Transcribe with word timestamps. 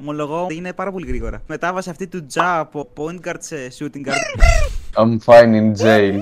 Ομολογώ 0.00 0.46
είναι 0.50 0.72
πάρα 0.72 0.92
πολύ 0.92 1.06
γρήγορα. 1.06 1.42
Μετάβαση 1.46 1.90
αυτή 1.90 2.06
του 2.06 2.26
Τζα 2.26 2.58
από 2.58 2.88
point 2.96 3.28
guard 3.28 3.38
σε 3.38 3.56
shooting 3.78 4.08
guard. 4.08 4.22
I'm 4.94 5.18
fine 5.26 5.54
in 5.54 5.84
jail. 5.84 6.20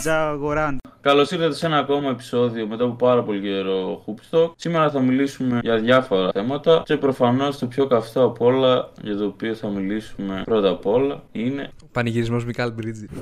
Τζα 0.00 0.32
Γοράν. 0.32 0.78
Καλώς 1.00 1.30
ήρθατε 1.30 1.54
σε 1.54 1.66
ένα 1.66 1.78
ακόμα 1.78 2.08
επεισόδιο 2.10 2.66
μετά 2.66 2.84
από 2.84 2.92
πάρα 2.92 3.22
πολύ 3.22 3.40
καιρό 3.40 4.04
Hoopstock. 4.06 4.52
Σήμερα 4.56 4.90
θα 4.90 5.00
μιλήσουμε 5.00 5.58
για 5.62 5.78
διάφορα 5.78 6.30
θέματα 6.32 6.82
και 6.84 6.96
προφανώς 6.96 7.58
το 7.58 7.66
πιο 7.66 7.86
καυτό 7.86 8.24
από 8.24 8.46
όλα 8.46 8.92
για 9.02 9.16
το 9.16 9.24
οποίο 9.24 9.54
θα 9.54 9.68
μιλήσουμε 9.68 10.42
πρώτα 10.44 10.68
απ' 10.68 10.86
όλα 10.86 11.22
είναι. 11.32 11.70
Πανηγυρισμός 11.92 12.44
Μικάλ 12.44 12.72
Μπρίτζι. 12.72 13.06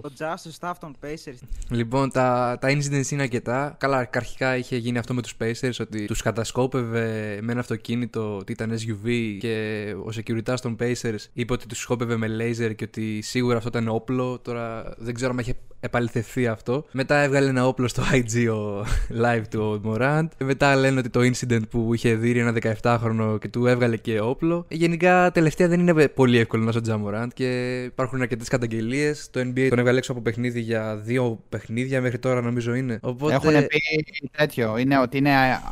Το 0.00 0.12
Τζα 0.14 0.36
στο 0.36 0.50
staff 0.60 0.72
των 0.80 0.96
Pacers. 1.02 1.38
λοιπόν, 1.70 2.10
τα, 2.10 2.58
τα 2.60 2.68
incidents 2.68 3.10
είναι 3.10 3.22
αρκετά. 3.22 3.74
Καλά, 3.78 4.08
αρχικά 4.12 4.56
είχε 4.56 4.76
γίνει 4.76 4.98
αυτό 4.98 5.14
με 5.14 5.22
τους 5.22 5.36
Pacers 5.40 5.76
ότι 5.80 6.04
τους 6.04 6.22
κατασκόπευε 6.22 7.38
με 7.42 7.52
ένα 7.52 7.60
αυτοκίνητο 7.60 8.36
ότι 8.36 8.52
ήταν 8.52 8.72
SUV 8.72 9.36
και 9.38 9.86
ο 10.04 10.08
security 10.14 10.54
των 10.60 10.76
Pacers 10.80 11.24
είπε 11.32 11.52
ότι 11.52 11.66
τους 11.66 11.78
σκόπευε 11.78 12.16
με 12.16 12.26
laser 12.40 12.74
και 12.76 12.84
ότι 12.84 13.20
σίγουρα 13.22 13.56
αυτό 13.56 13.68
ήταν 13.68 13.88
όπλο. 13.88 14.38
Τώρα 14.38 14.94
δεν 14.98 15.14
ξέρω 15.14 15.30
αν 15.30 15.38
είχε 15.38 15.56
επαληθευτεί 15.86 16.46
αυτό. 16.46 16.84
Μετά 16.90 17.16
έβγαλε 17.22 17.48
ένα 17.48 17.66
όπλο 17.66 17.88
στο 17.88 18.02
IG 18.12 18.48
ο 18.54 18.86
live 19.22 19.44
του 19.50 19.80
ο 19.84 19.90
Morant. 19.90 20.26
Μετά 20.44 20.76
λένε 20.76 20.98
ότι 20.98 21.08
το 21.08 21.20
incident 21.20 21.68
που 21.70 21.94
είχε 21.94 22.14
δει 22.14 22.38
ένα 22.38 22.54
17χρονο 22.82 23.36
και 23.40 23.48
του 23.48 23.66
έβγαλε 23.66 23.96
και 23.96 24.20
όπλο. 24.20 24.66
Γενικά 24.68 25.30
τελευταία 25.32 25.68
δεν 25.68 25.80
είναι 25.80 26.08
πολύ 26.08 26.38
εύκολο 26.38 26.64
να 26.64 26.70
είσαι 26.70 26.80
Morant 27.04 27.28
και 27.34 27.82
υπάρχουν 27.82 28.20
αρκετές 28.20 28.48
καταγγελίες. 28.48 29.30
Το 29.30 29.40
NBA 29.40 29.66
τον 29.68 29.78
έβγαλε 29.78 29.98
έξω 29.98 30.12
από 30.12 30.20
παιχνίδι 30.20 30.60
για 30.60 30.96
δύο 30.96 31.40
παιχνίδια 31.48 32.00
μέχρι 32.00 32.18
τώρα 32.18 32.40
νομίζω 32.40 32.74
είναι. 32.74 32.98
Οπότε... 33.02 33.34
Έχουν 33.34 33.66
πει 33.66 34.28
τέτοιο, 34.36 34.78
είναι 34.78 34.98
ότι 34.98 35.18
είναι 35.18 35.30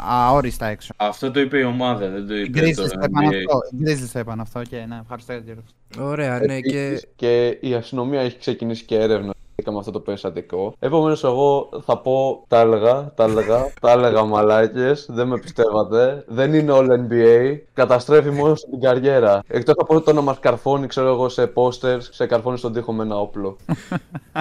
αόριστα 0.08 0.66
έξω. 0.66 0.92
Αυτό 0.96 1.30
το 1.30 1.40
είπε 1.40 1.58
η 1.58 1.62
ομάδα, 1.62 2.08
δεν 2.08 2.26
το 2.26 2.36
Οι 2.36 2.40
είπε 2.40 2.60
Grizzlies 2.60 2.74
το 2.74 2.82
το 2.82 3.00
είπαν 3.04 3.24
NBA. 3.24 3.34
αυτό. 3.34 3.58
Οι 3.70 3.82
Grizzlies 3.84 4.10
το 4.12 4.18
είπαν 4.18 4.40
αυτό 4.40 4.62
και 4.62 4.76
ναι, 4.88 4.98
ευχαριστώ 5.02 5.32
για 5.32 5.42
την 5.42 5.50
ερώτηση. 5.50 5.74
Ωραία, 5.98 6.38
ναι, 6.38 6.60
και 6.60 6.84
Επίσης 6.86 7.06
και 7.16 7.58
η 7.60 7.74
αστυνομία 7.74 8.20
έχει 8.20 8.38
ξεκινήσει 8.38 8.84
και 8.84 8.96
έρευνα 8.98 9.34
σχετικά 9.34 9.43
με 9.70 9.78
αυτό 9.78 9.90
το 9.90 10.00
περιστατικό. 10.00 10.74
Επομένως, 10.78 11.24
εγώ 11.24 11.68
θα 11.84 11.98
πω 11.98 12.44
τα 12.48 12.60
έλεγα, 12.60 13.12
τα 13.14 13.24
έλεγα, 13.24 13.72
τα 13.80 13.90
έλεγα 13.90 14.24
μαλάκες. 14.24 15.06
Δεν 15.10 15.26
με 15.26 15.38
πιστεύατε. 15.38 16.24
Δεν 16.26 16.54
είναι 16.54 16.72
όλο 16.72 17.06
NBA. 17.10 17.58
Καταστρέφει 17.72 18.30
μόνος 18.30 18.58
στην 18.60 18.80
καριέρα. 18.80 19.42
Εκτός 19.46 19.74
από 19.78 20.00
το 20.00 20.12
να 20.12 20.20
μας 20.20 20.38
καρφώνει, 20.40 20.86
ξέρω 20.86 21.08
εγώ, 21.08 21.28
σε 21.28 21.46
πόστερ, 21.46 22.00
σε 22.02 22.26
καρφώνει 22.26 22.58
στον 22.58 22.72
τοίχο 22.72 22.92
με 22.92 23.02
ένα 23.02 23.18
όπλο. 23.20 23.56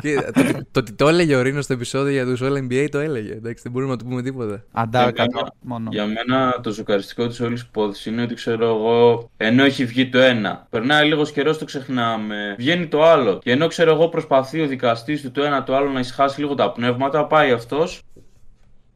Και 0.01 0.15
το, 0.33 0.39
ότι- 0.41 0.67
το 0.71 0.79
ότι 0.79 0.93
το 0.93 1.07
έλεγε 1.07 1.35
ο 1.35 1.41
Ρήνος 1.41 1.63
στο 1.63 1.73
επεισόδιο 1.73 2.11
για 2.11 2.25
τους 2.25 2.41
All 2.43 2.57
NBA 2.57 2.87
το 2.91 2.99
έλεγε. 2.99 3.33
Εντάξει, 3.33 3.63
δεν 3.63 3.71
μπορούμε 3.71 3.91
να 3.91 3.97
του 3.97 4.05
πούμε 4.05 4.21
τίποτα. 4.21 4.63
Αντάω 4.71 5.09
Για 5.09 5.23
100 5.23 5.27
μένα- 5.33 5.53
μόνο. 5.61 5.89
Για 5.91 6.05
μένα 6.05 6.59
το 6.63 6.73
σοκαριστικό 6.73 7.27
της 7.27 7.39
όλης 7.39 7.61
υπόθεσης 7.61 8.05
είναι 8.05 8.21
ότι 8.21 8.33
ξέρω 8.33 8.65
εγώ, 8.65 9.29
ενώ 9.37 9.63
έχει 9.63 9.85
βγει 9.85 10.09
το 10.09 10.19
ένα, 10.19 10.67
περνάει 10.69 11.07
λίγος 11.07 11.31
καιρός, 11.31 11.57
το 11.57 11.65
ξεχνάμε, 11.65 12.55
βγαίνει 12.57 12.87
το 12.87 13.03
άλλο. 13.03 13.39
Και 13.43 13.51
ενώ 13.51 13.67
ξέρω 13.67 13.91
εγώ 13.93 14.07
προσπαθεί 14.07 14.61
ο 14.61 14.67
δικαστής 14.67 15.01
του 15.03 15.31
το 15.31 15.43
ένα 15.43 15.63
το 15.63 15.75
άλλο 15.75 15.89
να 15.89 15.99
ησυχάσει 15.99 16.39
λίγο 16.39 16.55
τα 16.55 16.71
πνεύματα, 16.71 17.25
πάει 17.25 17.51
αυτός. 17.51 18.01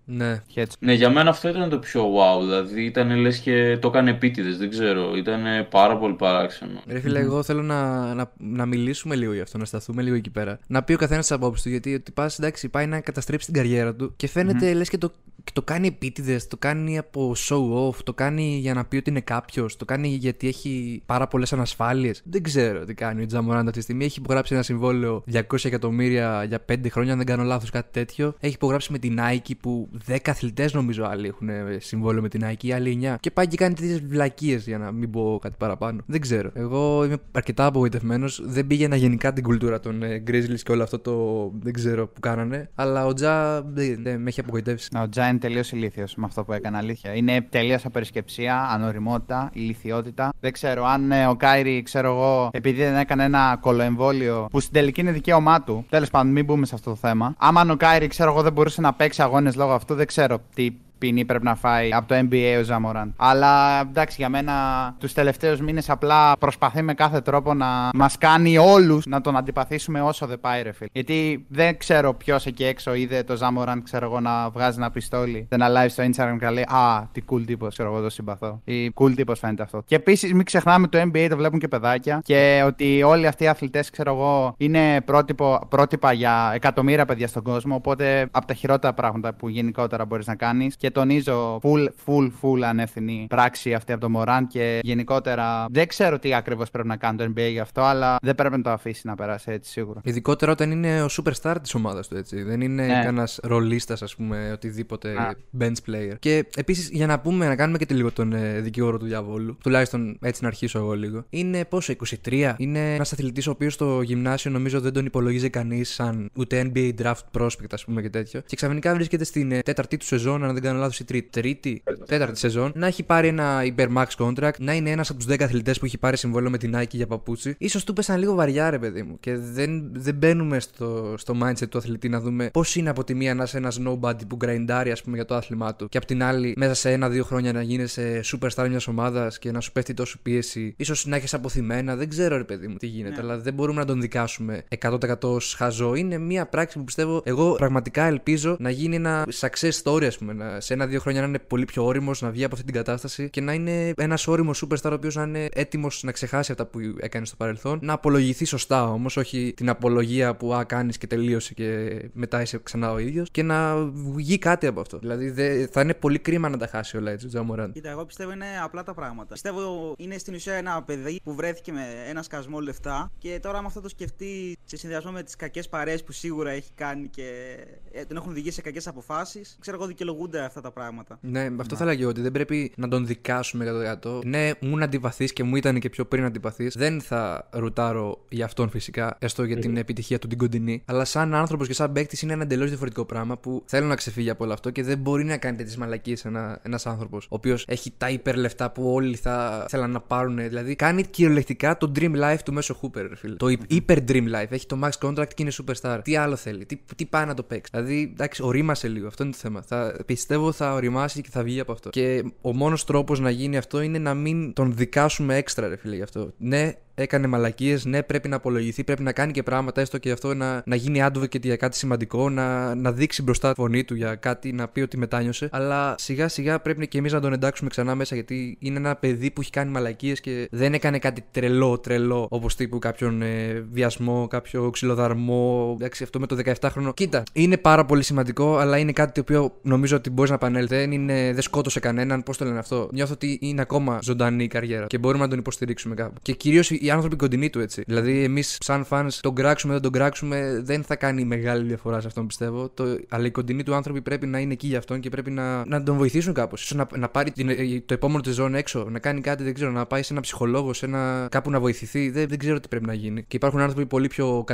Ναι. 0.09 0.41
Και 0.47 0.61
έτσι. 0.61 0.77
Ναι, 0.79 0.93
για 0.93 1.09
μένα 1.09 1.29
αυτό 1.29 1.49
ήταν 1.49 1.69
το 1.69 1.79
πιο 1.79 2.13
wow. 2.15 2.41
Δηλαδή 2.41 2.83
ήταν 2.83 3.15
λες 3.15 3.39
και 3.39 3.77
το 3.81 3.87
έκανε 3.87 4.09
επίτηδες, 4.09 4.57
δεν 4.57 4.69
ξέρω. 4.69 5.15
Ήταν 5.15 5.67
πάρα 5.69 5.97
πολύ 5.97 6.13
παράξενο. 6.13 6.81
Ρε 6.87 6.99
φίλε, 6.99 7.19
εγώ 7.19 7.43
θέλω 7.43 7.61
να, 7.61 8.13
να, 8.13 8.31
να 8.37 8.65
μιλήσουμε 8.65 9.15
λίγο 9.15 9.33
γι' 9.33 9.41
αυτό, 9.41 9.57
να 9.57 9.65
σταθούμε 9.65 10.01
λίγο 10.01 10.15
εκεί 10.15 10.29
πέρα. 10.29 10.59
Να 10.67 10.83
πει 10.83 10.93
ο 10.93 10.97
καθένας 10.97 11.27
τις 11.27 11.35
απόψεις 11.35 11.63
του, 11.63 11.69
γιατί 11.69 11.93
ότι 11.93 12.11
πα 12.11 12.31
εντάξει, 12.39 12.69
πάει 12.69 12.87
να 12.87 13.01
καταστρέψει 13.01 13.45
την 13.45 13.55
καριέρα 13.55 13.95
του 13.95 14.13
και 14.15 14.27
φαίνεται 14.27 14.73
λες 14.73 14.89
και 14.89 14.97
το, 14.97 15.11
και 15.47 15.53
το 15.53 15.61
κάνει 15.61 15.87
επίτηδες, 15.87 16.47
το 16.47 16.57
κάνει 16.57 16.97
από 16.97 17.35
show 17.37 17.87
off, 17.87 17.95
το 18.03 18.13
κάνει 18.13 18.57
για 18.57 18.73
να 18.73 18.85
πει 18.85 18.97
ότι 18.97 19.09
είναι 19.09 19.21
κάποιος, 19.21 19.75
το 19.75 19.85
κάνει 19.85 20.07
γιατί 20.07 20.47
έχει 20.47 21.01
πάρα 21.05 21.27
πολλές 21.27 21.53
ανασφάλειες. 21.53 22.21
Δεν 22.25 22.43
ξέρω 22.43 22.85
τι 22.85 22.93
κάνει 22.93 23.21
ο 23.21 23.25
Τζαμοράντα 23.25 23.65
αυτή 23.65 23.77
τη 23.77 23.81
στιγμή. 23.81 24.05
Έχει 24.05 24.19
υπογράψει 24.19 24.53
ένα 24.53 24.63
συμβόλαιο 24.63 25.23
200 25.33 25.41
εκατομμύρια 25.63 26.43
για 26.43 26.65
5 26.71 26.89
χρόνια, 26.89 27.11
αν 27.11 27.17
δεν 27.17 27.27
κάνω 27.27 27.43
λάθος, 27.43 27.69
κάτι 27.69 27.87
τέτοιο. 27.91 28.35
Έχει 28.39 28.53
υπογράψει 28.53 28.91
με 28.91 28.97
την 28.97 29.19
Nike 29.19 29.51
που 29.59 29.89
10 30.07 30.17
αθλητές 30.25 30.73
νομίζω 30.73 31.05
άλλοι 31.05 31.27
έχουν 31.27 31.49
ε, 31.49 31.77
συμβόλαιο 31.79 32.21
με 32.21 32.29
την 32.29 32.45
Nike, 32.45 32.63
οι 32.63 32.73
άλλοι 32.73 32.99
9. 33.03 33.15
Και 33.19 33.31
πάει 33.31 33.47
και 33.47 33.57
κάνει 33.57 33.73
τέτοιες 33.73 34.01
βλακίες 34.01 34.67
για 34.67 34.77
να 34.77 34.91
μην 34.91 35.09
πω 35.09 35.39
κάτι 35.41 35.55
παραπάνω. 35.57 36.01
Δεν 36.05 36.21
ξέρω. 36.21 36.51
Εγώ 36.53 37.05
είμαι 37.05 37.17
αρκετά 37.31 37.65
απογοητευμένος. 37.65 38.41
Δεν 38.45 38.67
πήγαινα 38.67 38.95
γενικά 38.95 39.33
την 39.33 39.43
κουλτούρα 39.43 39.79
των 39.79 40.03
ε, 40.03 40.23
Grizzlies 40.27 40.59
και 40.63 40.71
όλο 40.71 40.83
αυτό 40.83 40.99
το 40.99 41.51
δεν 41.59 41.73
ξέρω 41.73 42.07
που 42.07 42.19
κάνανε. 42.19 42.69
Αλλά 42.75 43.05
ο 43.05 43.13
Τζα 43.13 43.61
δεν, 43.61 44.03
δεν 44.03 44.21
με 44.21 44.29
έχει 44.29 44.39
απογοητεύσει. 44.39 44.89
Ο 45.03 45.09
Τζά 45.09 45.27
είναι 45.37 45.45
τελείως 45.45 45.71
ηλίθιος 45.71 46.15
με 46.15 46.25
αυτό 46.25 46.43
που 46.43 46.53
έκανε, 46.53 46.77
αλήθεια. 46.77 47.13
Είναι 47.13 47.41
τελείως 47.41 47.85
απερισκεψία, 47.85 48.69
ανοριμότητα, 48.71 49.49
ηλικιότητα. 49.53 50.33
Δεν 50.39 50.51
ξέρω 50.51 50.85
αν 50.85 51.11
ε, 51.11 51.27
ο 51.27 51.35
Κάιρι, 51.35 51.81
ξέρω 51.81 52.07
εγώ, 52.07 52.49
επειδή 52.53 52.83
δεν 52.83 52.95
έκανε 52.95 53.23
ένα 53.23 53.57
κολοεμβόλιο 53.61 54.47
που 54.51 54.59
στην 54.59 54.73
τελική 54.73 55.01
είναι 55.01 55.11
δικαίωμά 55.11 55.63
του. 55.63 55.85
Τέλος 55.89 56.09
πάντων, 56.09 56.31
μην 56.31 56.45
μπούμε 56.45 56.65
σε 56.65 56.75
αυτό 56.75 56.89
το 56.89 56.95
θέμα. 56.95 57.35
Άμα 57.37 57.65
ο 57.71 57.75
Κάιρι, 57.75 58.07
ξέρω 58.07 58.31
εγώ, 58.31 58.41
δεν 58.41 58.53
μπορούσε 58.53 58.81
να 58.81 58.93
παίξει 58.93 59.21
αγώνες 59.21 59.55
λόγω 59.55 59.71
αυτού, 59.71 59.95
δεν 59.95 60.07
ξέρω 60.07 60.39
τι 60.53 60.71
ποινή 60.97 61.25
πρέπει 61.25 61.43
να 61.43 61.55
φάει 61.55 61.93
από 61.93 62.07
το 62.07 62.15
NBA 62.15 62.57
ο 62.59 62.63
Ζαμοράν. 62.63 63.13
Αλλά 63.17 63.79
εντάξει, 63.79 64.15
για 64.19 64.29
μένα 64.29 64.53
τους 64.99 65.13
τελευταίους 65.13 65.61
μήνες 65.61 65.89
απλά 65.89 66.37
προσπαθεί 66.37 66.81
με 66.81 66.93
κάθε 66.93 67.21
τρόπο 67.21 67.53
να 67.53 67.89
μας 67.93 68.17
κάνει 68.17 68.57
όλους 68.57 69.05
να 69.05 69.21
τον 69.21 69.37
αντιπαθήσουμε 69.37 70.01
όσο 70.01 70.25
δεν 70.25 70.39
πάει, 70.39 70.61
ρε 70.61 70.71
φίλε. 70.71 70.89
Γιατί 70.93 71.45
δεν 71.49 71.77
ξέρω 71.77 72.13
ποιος 72.13 72.45
εκεί 72.45 72.63
έξω 72.63 72.93
είδε 72.93 73.23
το 73.23 73.35
Ζαμοράν, 73.35 73.83
ξέρω 73.83 74.05
εγώ, 74.05 74.19
να 74.19 74.49
βγάζει 74.49 74.77
ένα 74.77 74.91
πιστόλι 74.91 75.47
σε 75.49 75.55
ένα 75.55 75.67
live 75.69 75.89
στο 75.89 76.03
Instagram 76.03 76.35
και 76.39 76.45
να 76.45 76.51
λέει 76.51 76.63
Α, 76.63 77.07
τι 77.11 77.21
cool 77.31 77.43
τύπος, 77.45 77.73
ξέρω 77.73 77.91
εγώ, 77.91 78.01
το 78.01 78.09
συμπαθώ. 78.09 78.61
Ή 78.63 78.91
cool 78.95 79.11
τύπος 79.15 79.39
φαίνεται 79.39 79.63
αυτό. 79.63 79.83
Και 79.85 79.95
επίσης 79.95 80.33
μην 80.33 80.45
ξεχνάμε 80.45 80.87
το 80.87 81.01
NBA 81.01 81.27
το 81.29 81.37
βλέπουν 81.37 81.59
και 81.59 81.67
παιδάκια 81.67 82.19
και 82.23 82.63
ότι 82.65 83.03
όλοι 83.03 83.27
αυτοί 83.27 83.43
οι 83.43 83.47
αθλητές, 83.47 83.89
ξέρω 83.89 84.13
εγώ, 84.13 84.53
είναι 84.57 85.01
πρότυπο, 85.01 85.59
πρότυπα 85.69 86.13
για 86.13 86.51
εκατομμύρια 86.53 87.05
παιδιά 87.05 87.27
στον 87.27 87.43
κόσμο. 87.43 87.75
Οπότε 87.75 88.27
από 88.31 88.47
τα 88.47 88.53
χειρότερα 88.53 88.93
πράγματα 88.93 89.33
που 89.33 89.49
γενικότερα 89.49 90.05
μπορείς 90.05 90.27
να 90.27 90.35
κάνεις. 90.35 90.75
Και 90.75 90.86
τονίζω 90.91 91.59
full, 91.63 91.87
full, 92.05 92.29
full 92.41 92.61
ανεύθυνη 92.63 93.25
πράξη 93.29 93.73
αυτή 93.73 93.91
από 93.91 94.01
το 94.01 94.09
Μωράν 94.09 94.47
και 94.47 94.79
γενικότερα 94.83 95.65
δεν 95.69 95.87
ξέρω 95.87 96.19
τι 96.19 96.33
ακριβώς 96.33 96.69
πρέπει 96.69 96.87
να 96.87 96.95
κάνει 96.97 97.17
το 97.17 97.23
NBA 97.23 97.49
γι' 97.51 97.59
αυτό, 97.59 97.81
αλλά 97.81 98.15
δεν 98.21 98.35
πρέπει 98.35 98.57
να 98.57 98.61
το 98.63 98.69
αφήσει 98.69 99.07
να 99.07 99.15
περάσει 99.15 99.51
έτσι 99.51 99.71
σίγουρα. 99.71 100.01
Ειδικότερα 100.03 100.51
όταν 100.51 100.71
είναι 100.71 101.01
ο 101.03 101.07
superstar 101.11 101.55
της 101.61 101.73
ομάδας 101.73 102.07
του, 102.07 102.17
έτσι. 102.17 102.41
Δεν 102.43 102.61
είναι 102.61 102.85
Ναι. 102.85 102.93
κανένας 102.93 103.39
ρολίστας, 103.43 104.01
ας 104.01 104.15
πούμε, 104.15 104.51
οτιδήποτε 104.53 105.09
Α. 105.17 105.35
bench 105.59 105.91
player. 105.91 106.13
Και 106.19 106.45
επίσης, 106.55 106.89
για 106.89 107.07
να 107.07 107.19
πούμε, 107.19 107.47
να 107.47 107.55
κάνουμε 107.55 107.77
και 107.77 107.85
τη 107.85 107.93
λίγο 107.93 108.11
τον 108.11 108.33
ε, 108.33 108.59
δικηγόρο 108.59 108.97
του 108.97 109.05
διαβόλου, 109.05 109.57
τουλάχιστον 109.63 110.17
έτσι 110.21 110.41
να 110.41 110.47
αρχίσω 110.47 110.79
εγώ 110.79 110.93
λίγο. 110.95 111.25
Είναι 111.29 111.65
πόσο, 111.65 111.91
23. 111.91 112.53
Είναι 112.57 112.93
ένας 112.93 113.13
αθλητής 113.13 113.47
ο 113.47 113.51
οποίος 113.51 113.73
στο 113.73 114.01
γυμνάσιο 114.01 114.51
νομίζω 114.51 114.81
δεν 114.81 114.93
τον 114.93 115.05
υπολογίζει 115.05 115.49
κανείς 115.49 115.93
σαν 115.93 116.29
ούτε 116.35 116.71
NBA 116.73 116.91
draft 117.01 117.41
prospect, 117.41 117.71
ας 117.71 117.85
πούμε 117.85 118.01
και 118.01 118.09
τέτοιο. 118.09 118.41
Και 118.45 118.55
ξαφνικά 118.55 118.93
βρίσκεται 118.93 119.23
στην 119.23 119.51
ε, 119.51 119.59
τέταρτη 119.61 119.97
του 119.97 120.05
σεζόν, 120.05 120.43
αν 120.43 120.53
δεν 120.53 120.63
κάνω 120.63 120.76
λάθος, 120.77 120.99
ή 120.99 121.03
τρίτη. 121.03 121.29
Τρίτη, 121.29 121.83
τέταρτη 122.05 122.39
σεζόν, 122.39 122.71
να 122.75 122.87
έχει 122.87 123.03
πάρει 123.03 123.27
ένα 123.27 123.61
hypermax 123.63 124.05
contract, 124.17 124.59
να 124.59 124.73
είναι 124.73 124.89
ένας 124.89 125.09
από 125.09 125.19
τους 125.19 125.27
10 125.27 125.43
αθλητές 125.43 125.79
που 125.79 125.85
έχει 125.85 125.97
πάρει 125.97 126.17
συμβόλαιο 126.17 126.49
με 126.49 126.57
την 126.57 126.75
Nike 126.77 126.89
για 126.89 127.07
παπούτσι. 127.07 127.57
σω 127.69 127.83
του 127.83 127.93
πέσαν 127.93 128.19
λίγο 128.19 128.33
βαριά, 128.33 128.69
ρε 128.69 128.79
παιδί 128.79 129.03
μου. 129.03 129.17
Και 129.19 129.37
δεν, 129.37 129.89
δεν 129.93 130.15
μπαίνουμε 130.15 130.59
στο, 130.59 131.13
στο 131.17 131.33
mindset 131.43 131.69
του 131.69 131.77
αθλητή 131.77 132.09
να 132.09 132.19
δούμε 132.19 132.49
πώς 132.53 132.75
είναι 132.75 132.89
από 132.89 133.03
τη 133.03 133.13
μία 133.13 133.33
να 133.33 133.43
είσαι 133.43 133.57
ένας 133.57 133.79
nobody 133.87 134.27
που 134.27 134.35
γκραϊντάρει, 134.35 134.91
ας 134.91 135.03
πούμε, 135.03 135.15
για 135.15 135.25
το 135.25 135.35
άθλημά 135.35 135.75
του. 135.75 135.89
Και 135.89 135.97
απ' 135.97 136.05
την 136.05 136.23
άλλη, 136.23 136.53
μέσα 136.57 136.73
σε 136.73 136.91
ένα-δύο 136.91 137.23
χρόνια 137.23 137.53
να 137.53 137.61
γίνεσαι 137.61 138.21
superstar 138.23 138.67
μιας 138.69 138.87
ομάδας 138.87 139.39
και 139.39 139.51
να 139.51 139.59
σου 139.59 139.71
πέφτει 139.71 139.93
τόσο 139.93 140.17
πίεση. 140.21 140.75
σω 140.83 140.93
να 141.09 141.15
έχεις 141.15 141.33
αποθυμένα. 141.33 141.95
Δεν 141.95 142.09
ξέρω, 142.09 142.37
ρε 142.37 142.43
παιδί 142.43 142.67
μου, 142.67 142.75
τι 142.77 142.87
γίνεται. 142.87 143.21
Αλλά 143.21 143.37
δεν 143.37 143.53
μπορούμε 143.53 143.79
να 143.79 143.85
τον 143.85 144.01
δικάσουμε 144.01 144.63
100% 144.81 144.99
ως 145.21 145.53
χαζό. 145.57 145.95
Είναι 145.95 146.17
μια 146.17 146.45
πράξη 146.45 146.77
που 146.77 146.83
πιστεύω, 146.83 147.21
εγώ 147.25 147.51
πραγματικά 147.51 148.03
ελπίζω 148.03 148.55
να 148.59 148.69
γίνει 148.69 148.95
ένα 148.95 149.27
success 149.39 149.71
story, 149.83 150.05
ας 150.05 150.17
πούμε. 150.17 150.57
Να, 150.67 150.73
σε 150.73 150.81
ένα-δύο 150.83 150.99
χρόνια 150.99 151.21
να 151.21 151.27
είναι 151.27 151.39
πολύ 151.39 151.65
πιο 151.65 151.85
όριμος, 151.85 152.21
να 152.21 152.29
βγει 152.29 152.43
από 152.43 152.53
αυτή 152.53 152.65
την 152.65 152.75
κατάσταση 152.75 153.29
και 153.29 153.41
να 153.41 153.53
είναι 153.53 153.93
ένας 153.97 154.27
όριμος 154.27 154.65
superstar 154.65 154.89
ο 154.91 154.93
οποίος 154.93 155.15
να 155.15 155.23
είναι 155.23 155.49
έτοιμος 155.53 156.03
να 156.03 156.11
ξεχάσει 156.11 156.51
αυτά 156.51 156.65
που 156.65 156.79
έκανε 156.99 157.25
στο 157.25 157.35
παρελθόν. 157.35 157.79
Να 157.81 157.93
απολογηθεί 157.93 158.45
σωστά 158.45 158.91
όμως, 158.91 159.17
όχι 159.17 159.53
την 159.55 159.69
απολογία 159.69 160.35
που 160.35 160.53
α, 160.53 160.63
κάνεις 160.63 160.97
και 160.97 161.07
τελείωσε 161.07 161.53
και 161.53 161.99
μετά 162.13 162.41
είσαι 162.41 162.59
ξανά 162.63 162.91
ο 162.91 162.97
ίδιος. 162.97 163.31
Και 163.31 163.43
να 163.43 163.85
βγει 163.93 164.37
κάτι 164.37 164.67
από 164.67 164.79
αυτό. 164.81 164.97
Δηλαδή 164.99 165.29
δε, 165.29 165.67
θα 165.67 165.81
είναι 165.81 165.93
πολύ 165.93 166.19
κρίμα 166.19 166.49
να 166.49 166.57
τα 166.57 166.67
χάσει 166.67 166.97
όλα 166.97 167.11
έτσι 167.11 167.25
ο 167.25 167.29
Τζαμοράν. 167.29 167.71
Κοίτα, 167.71 167.89
εγώ 167.89 168.05
πιστεύω 168.05 168.31
είναι 168.31 168.45
απλά 168.63 168.83
τα 168.83 168.93
πράγματα. 168.93 169.33
Πιστεύω 169.33 169.93
είναι 169.97 170.17
στην 170.17 170.33
ουσία 170.33 170.53
ένα 170.53 170.83
παιδί 170.83 171.19
που 171.23 171.35
βρέθηκε 171.35 171.71
με 171.71 171.85
ένα 172.09 172.21
σκασμό 172.21 172.59
λεφτά 172.59 173.11
και 173.17 173.39
τώρα, 173.41 173.57
άμα 173.57 173.67
αυτό 173.67 173.81
το 173.81 173.89
σκεφτεί 173.89 174.57
σε 174.63 174.77
συνδυασμό 174.77 175.11
με 175.11 175.23
τις 175.23 175.35
κακές 175.35 175.69
παρέες 175.69 176.03
που 176.03 176.11
σίγουρα 176.11 176.51
έχει 176.51 176.71
κάνει 176.75 177.07
και 177.07 177.57
ε, 177.91 178.05
τον 178.05 178.17
έχουν 178.17 178.31
οδηγήσει 178.31 178.55
σε 178.55 178.61
κακές 178.61 178.87
αποφάσεις, 178.87 179.57
ξέρω 179.59 179.77
εγώ 179.77 179.85
δικαιολογούνται 179.85 180.39
αυτά 180.39 180.56
αυτά 180.57 180.69
τα 180.69 180.71
πράγματα. 180.71 181.17
Ναι, 181.21 181.49
αυτό 181.57 181.75
θα 181.75 181.83
έλεγα 181.83 182.07
ότι 182.07 182.21
δεν 182.21 182.31
πρέπει 182.31 182.71
να 182.75 182.87
τον 182.87 183.05
δικάσουμε 183.05 183.65
100%. 184.03 184.23
Ναι, 184.25 184.51
μου 184.59 184.83
αντιπαθή 184.83 185.33
και 185.33 185.43
μου 185.43 185.55
ήταν 185.55 185.79
και 185.79 185.89
πιο 185.89 186.05
πριν 186.05 186.23
αντιπαθή. 186.23 186.67
Δεν 186.73 187.01
θα 187.01 187.47
ρουτάρω 187.51 188.25
για 188.29 188.45
αυτόν 188.45 188.69
φυσικά, 188.69 189.17
έστω 189.19 189.43
για 189.43 189.57
την 189.57 189.77
επιτυχία 189.77 190.19
του 190.19 190.27
την 190.27 190.37
κοντινή. 190.37 190.83
Αλλά 190.85 191.05
σαν 191.05 191.33
άνθρωπος 191.33 191.67
και 191.67 191.73
σαν 191.73 191.91
παίκτης 191.91 192.21
είναι 192.21 192.33
ένα 192.33 192.43
εντελώς 192.43 192.67
διαφορετικό 192.67 193.05
πράγμα 193.05 193.37
που 193.37 193.63
θέλω 193.65 193.87
να 193.87 193.95
ξεφύγει 193.95 194.29
από 194.29 194.43
όλο 194.43 194.53
αυτό 194.53 194.69
και 194.69 194.83
δεν 194.83 194.97
μπορεί 194.97 195.23
να 195.23 195.37
κάνει 195.37 195.57
τέτοιες 195.57 195.77
μαλακίες 195.77 196.25
ένα 196.25 196.59
ένας 196.63 196.85
άνθρωπος. 196.85 197.25
Ο 197.25 197.35
οποίος 197.35 197.65
έχει 197.67 197.93
τα 197.97 198.09
υπερλεφτά 198.09 198.71
που 198.71 198.93
όλοι 198.93 199.15
θα 199.15 199.65
θέλαν 199.69 199.91
να 199.91 199.99
πάρουν. 199.99 200.35
Δηλαδή 200.37 200.75
κάνει 200.75 201.03
κυριολεκτικά 201.03 201.77
το 201.77 201.91
dream 201.95 202.15
life 202.15 202.39
του 202.45 202.53
μέσω 202.53 202.79
Hooper, 202.81 203.09
φίλε. 203.15 203.35
Το 203.35 203.47
υπερ 203.67 203.97
dream 204.07 204.23
life. 204.35 204.49
Έχει 204.49 204.65
το 204.65 204.79
max 204.83 205.07
contract 205.07 205.33
και 205.33 205.43
είναι 205.43 205.51
superstar. 205.53 205.99
Τι 206.03 206.15
άλλο 206.15 206.35
θέλει, 206.35 206.65
τι, 206.65 206.79
τι 206.95 207.05
πάει 207.05 207.25
να 207.25 207.33
το 207.33 207.43
παίξει. 207.43 207.71
Δηλαδή, 207.73 208.11
εντάξει, 208.13 208.43
ορίμασε 208.43 208.87
λίγο. 208.87 209.07
Αυτό 209.07 209.23
είναι 209.23 209.31
το 209.31 209.37
θέμα. 209.37 209.61
Θα, 209.61 209.95
πιστεύω 210.05 210.46
θα 210.51 210.73
οριμάσει 210.73 211.21
και 211.21 211.29
θα 211.31 211.43
βγει 211.43 211.59
από 211.59 211.71
αυτό. 211.71 211.89
Και 211.89 212.23
ο 212.41 212.53
μόνος 212.53 212.83
τρόπος 212.85 213.19
να 213.19 213.29
γίνει 213.29 213.57
αυτό 213.57 213.81
είναι 213.81 213.97
να 213.97 214.13
μην 214.13 214.53
τον 214.53 214.75
δικάσουμε 214.75 215.35
έξτρα, 215.35 215.67
ρε 215.67 215.75
φίλε, 215.75 215.95
γι' 215.95 216.01
αυτό. 216.01 216.33
Ναι, 216.37 216.71
έκανε 216.99 217.27
μαλακίες. 217.27 217.85
Ναι, 217.85 218.03
πρέπει 218.03 218.27
να 218.27 218.35
απολογηθεί, 218.35 218.83
πρέπει 218.83 219.03
να 219.03 219.11
κάνει 219.11 219.31
και 219.31 219.43
πράγματα, 219.43 219.81
έστω 219.81 219.97
και 219.97 220.11
αυτό 220.11 220.33
να, 220.33 220.61
να 220.65 220.75
γίνει 220.75 221.03
advocate 221.03 221.41
για 221.41 221.55
κάτι 221.55 221.77
σημαντικό, 221.77 222.29
να, 222.29 222.75
να 222.75 222.91
δείξει 222.91 223.21
μπροστά 223.21 223.49
τη 223.49 223.55
φωνή 223.55 223.83
του 223.83 223.95
για 223.95 224.15
κάτι, 224.15 224.51
να 224.51 224.67
πει 224.67 224.81
ότι 224.81 224.97
μετάνιωσε. 224.97 225.49
Αλλά 225.51 225.95
σιγά 225.97 226.27
σιγά 226.27 226.59
πρέπει 226.59 226.87
και 226.87 226.97
εμείς 226.97 227.13
να 227.13 227.19
τον 227.19 227.33
εντάξουμε 227.33 227.69
ξανά 227.69 227.95
μέσα, 227.95 228.15
γιατί 228.15 228.57
είναι 228.59 228.77
ένα 228.77 228.95
παιδί 228.95 229.31
που 229.31 229.41
έχει 229.41 229.49
κάνει 229.49 229.71
μαλακίες 229.71 230.19
και 230.19 230.47
δεν 230.51 230.73
έκανε 230.73 230.99
κάτι 230.99 231.23
τρελό, 231.31 231.77
τρελό, 231.79 232.27
όπως 232.29 232.55
τύπου 232.55 232.79
κάποιον 232.79 233.21
ε, 233.21 233.65
βιασμό, 233.71 234.27
κάποιο 234.27 234.69
ξυλοδαρμό. 234.69 235.75
Εντάξει, 235.79 236.03
αυτό 236.03 236.19
με 236.19 236.27
το 236.27 236.37
17χρονο. 236.45 236.91
Κοίτα, 236.93 237.23
είναι 237.33 237.57
πάρα 237.57 237.85
πολύ 237.85 238.03
σημαντικό, 238.03 238.57
αλλά 238.57 238.77
είναι 238.77 238.91
κάτι 238.91 239.11
το 239.11 239.19
οποίο 239.21 239.57
νομίζω 239.61 239.95
ότι 239.95 240.09
μπορείς 240.09 240.29
να 240.29 240.35
επανέλθεις. 240.35 240.77
Δεν, 240.77 240.91
είναι, 240.91 241.31
δεν 241.33 241.41
σκότωσε 241.41 241.79
κανέναν, 241.79 242.23
πώς 242.23 242.37
το 242.37 242.45
λένε 242.45 242.59
αυτό. 242.59 242.89
Νιώθω 242.91 243.13
ότι 243.13 243.37
είναι 243.41 243.61
ακόμα 243.61 243.99
ζωντανή 244.01 244.43
η 244.43 244.47
καριέρα 244.47 244.85
και 244.85 244.97
μπορούμε 244.97 245.23
να 245.23 245.29
τον 245.29 245.39
υποστηρίξουμε 245.39 245.95
κάπου. 245.95 246.19
Και 246.21 246.33
κυρίως 246.33 246.71
οι 246.87 246.91
άνθρωποι 246.91 247.15
κοντινοί 247.15 247.49
του 247.49 247.59
έτσι. 247.59 247.83
Δηλαδή, 247.85 248.23
εμείς 248.23 248.57
σαν 248.59 248.85
fans 248.89 249.07
τον 249.21 249.35
κράξουμε, 249.35 249.73
δεν 249.73 249.81
τον 249.81 249.91
κράξουμε, 249.91 250.61
δεν 250.63 250.83
θα 250.83 250.95
κάνει 250.95 251.25
μεγάλη 251.25 251.67
διαφορά 251.67 252.01
σε 252.01 252.07
αυτόν 252.07 252.27
πιστεύω. 252.27 252.69
Το, 252.73 252.83
αλλά 253.09 253.25
οι 253.25 253.31
κοντινοί 253.31 253.63
του 253.63 253.75
άνθρωποι 253.75 254.01
πρέπει 254.01 254.25
να 254.25 254.39
είναι 254.39 254.53
εκεί 254.53 254.67
για 254.67 254.77
αυτόν 254.77 254.99
και 254.99 255.09
πρέπει 255.09 255.31
να, 255.31 255.65
να 255.65 255.83
τον 255.83 255.97
βοηθήσουν 255.97 256.33
κάπως. 256.33 256.61
σω 256.61 256.75
να, 256.75 256.87
να 256.95 257.09
πάρει 257.09 257.31
την, 257.31 257.47
το 257.85 257.93
επόμενο 257.93 258.21
της 258.21 258.33
ζώνη 258.35 258.57
έξω, 258.57 258.87
να 258.89 258.99
κάνει 258.99 259.21
κάτι, 259.21 259.43
δεν 259.43 259.53
ξέρω, 259.53 259.71
να 259.71 259.85
πάει 259.85 260.03
σε 260.03 260.13
ένα 260.13 260.21
ψυχολόγο, 260.21 260.73
σε 260.73 260.85
ένα, 260.85 261.27
κάπου 261.31 261.49
να 261.49 261.59
βοηθηθεί. 261.59 262.09
Δεν, 262.09 262.27
δεν 262.27 262.37
ξέρω 262.37 262.59
τι 262.59 262.67
πρέπει 262.67 262.85
να 262.85 262.93
γίνει. 262.93 263.23
Και 263.23 263.35
υπάρχουν 263.35 263.59
άνθρωποι 263.59 263.85
πολύ 263.85 264.07
πιο 264.07 264.45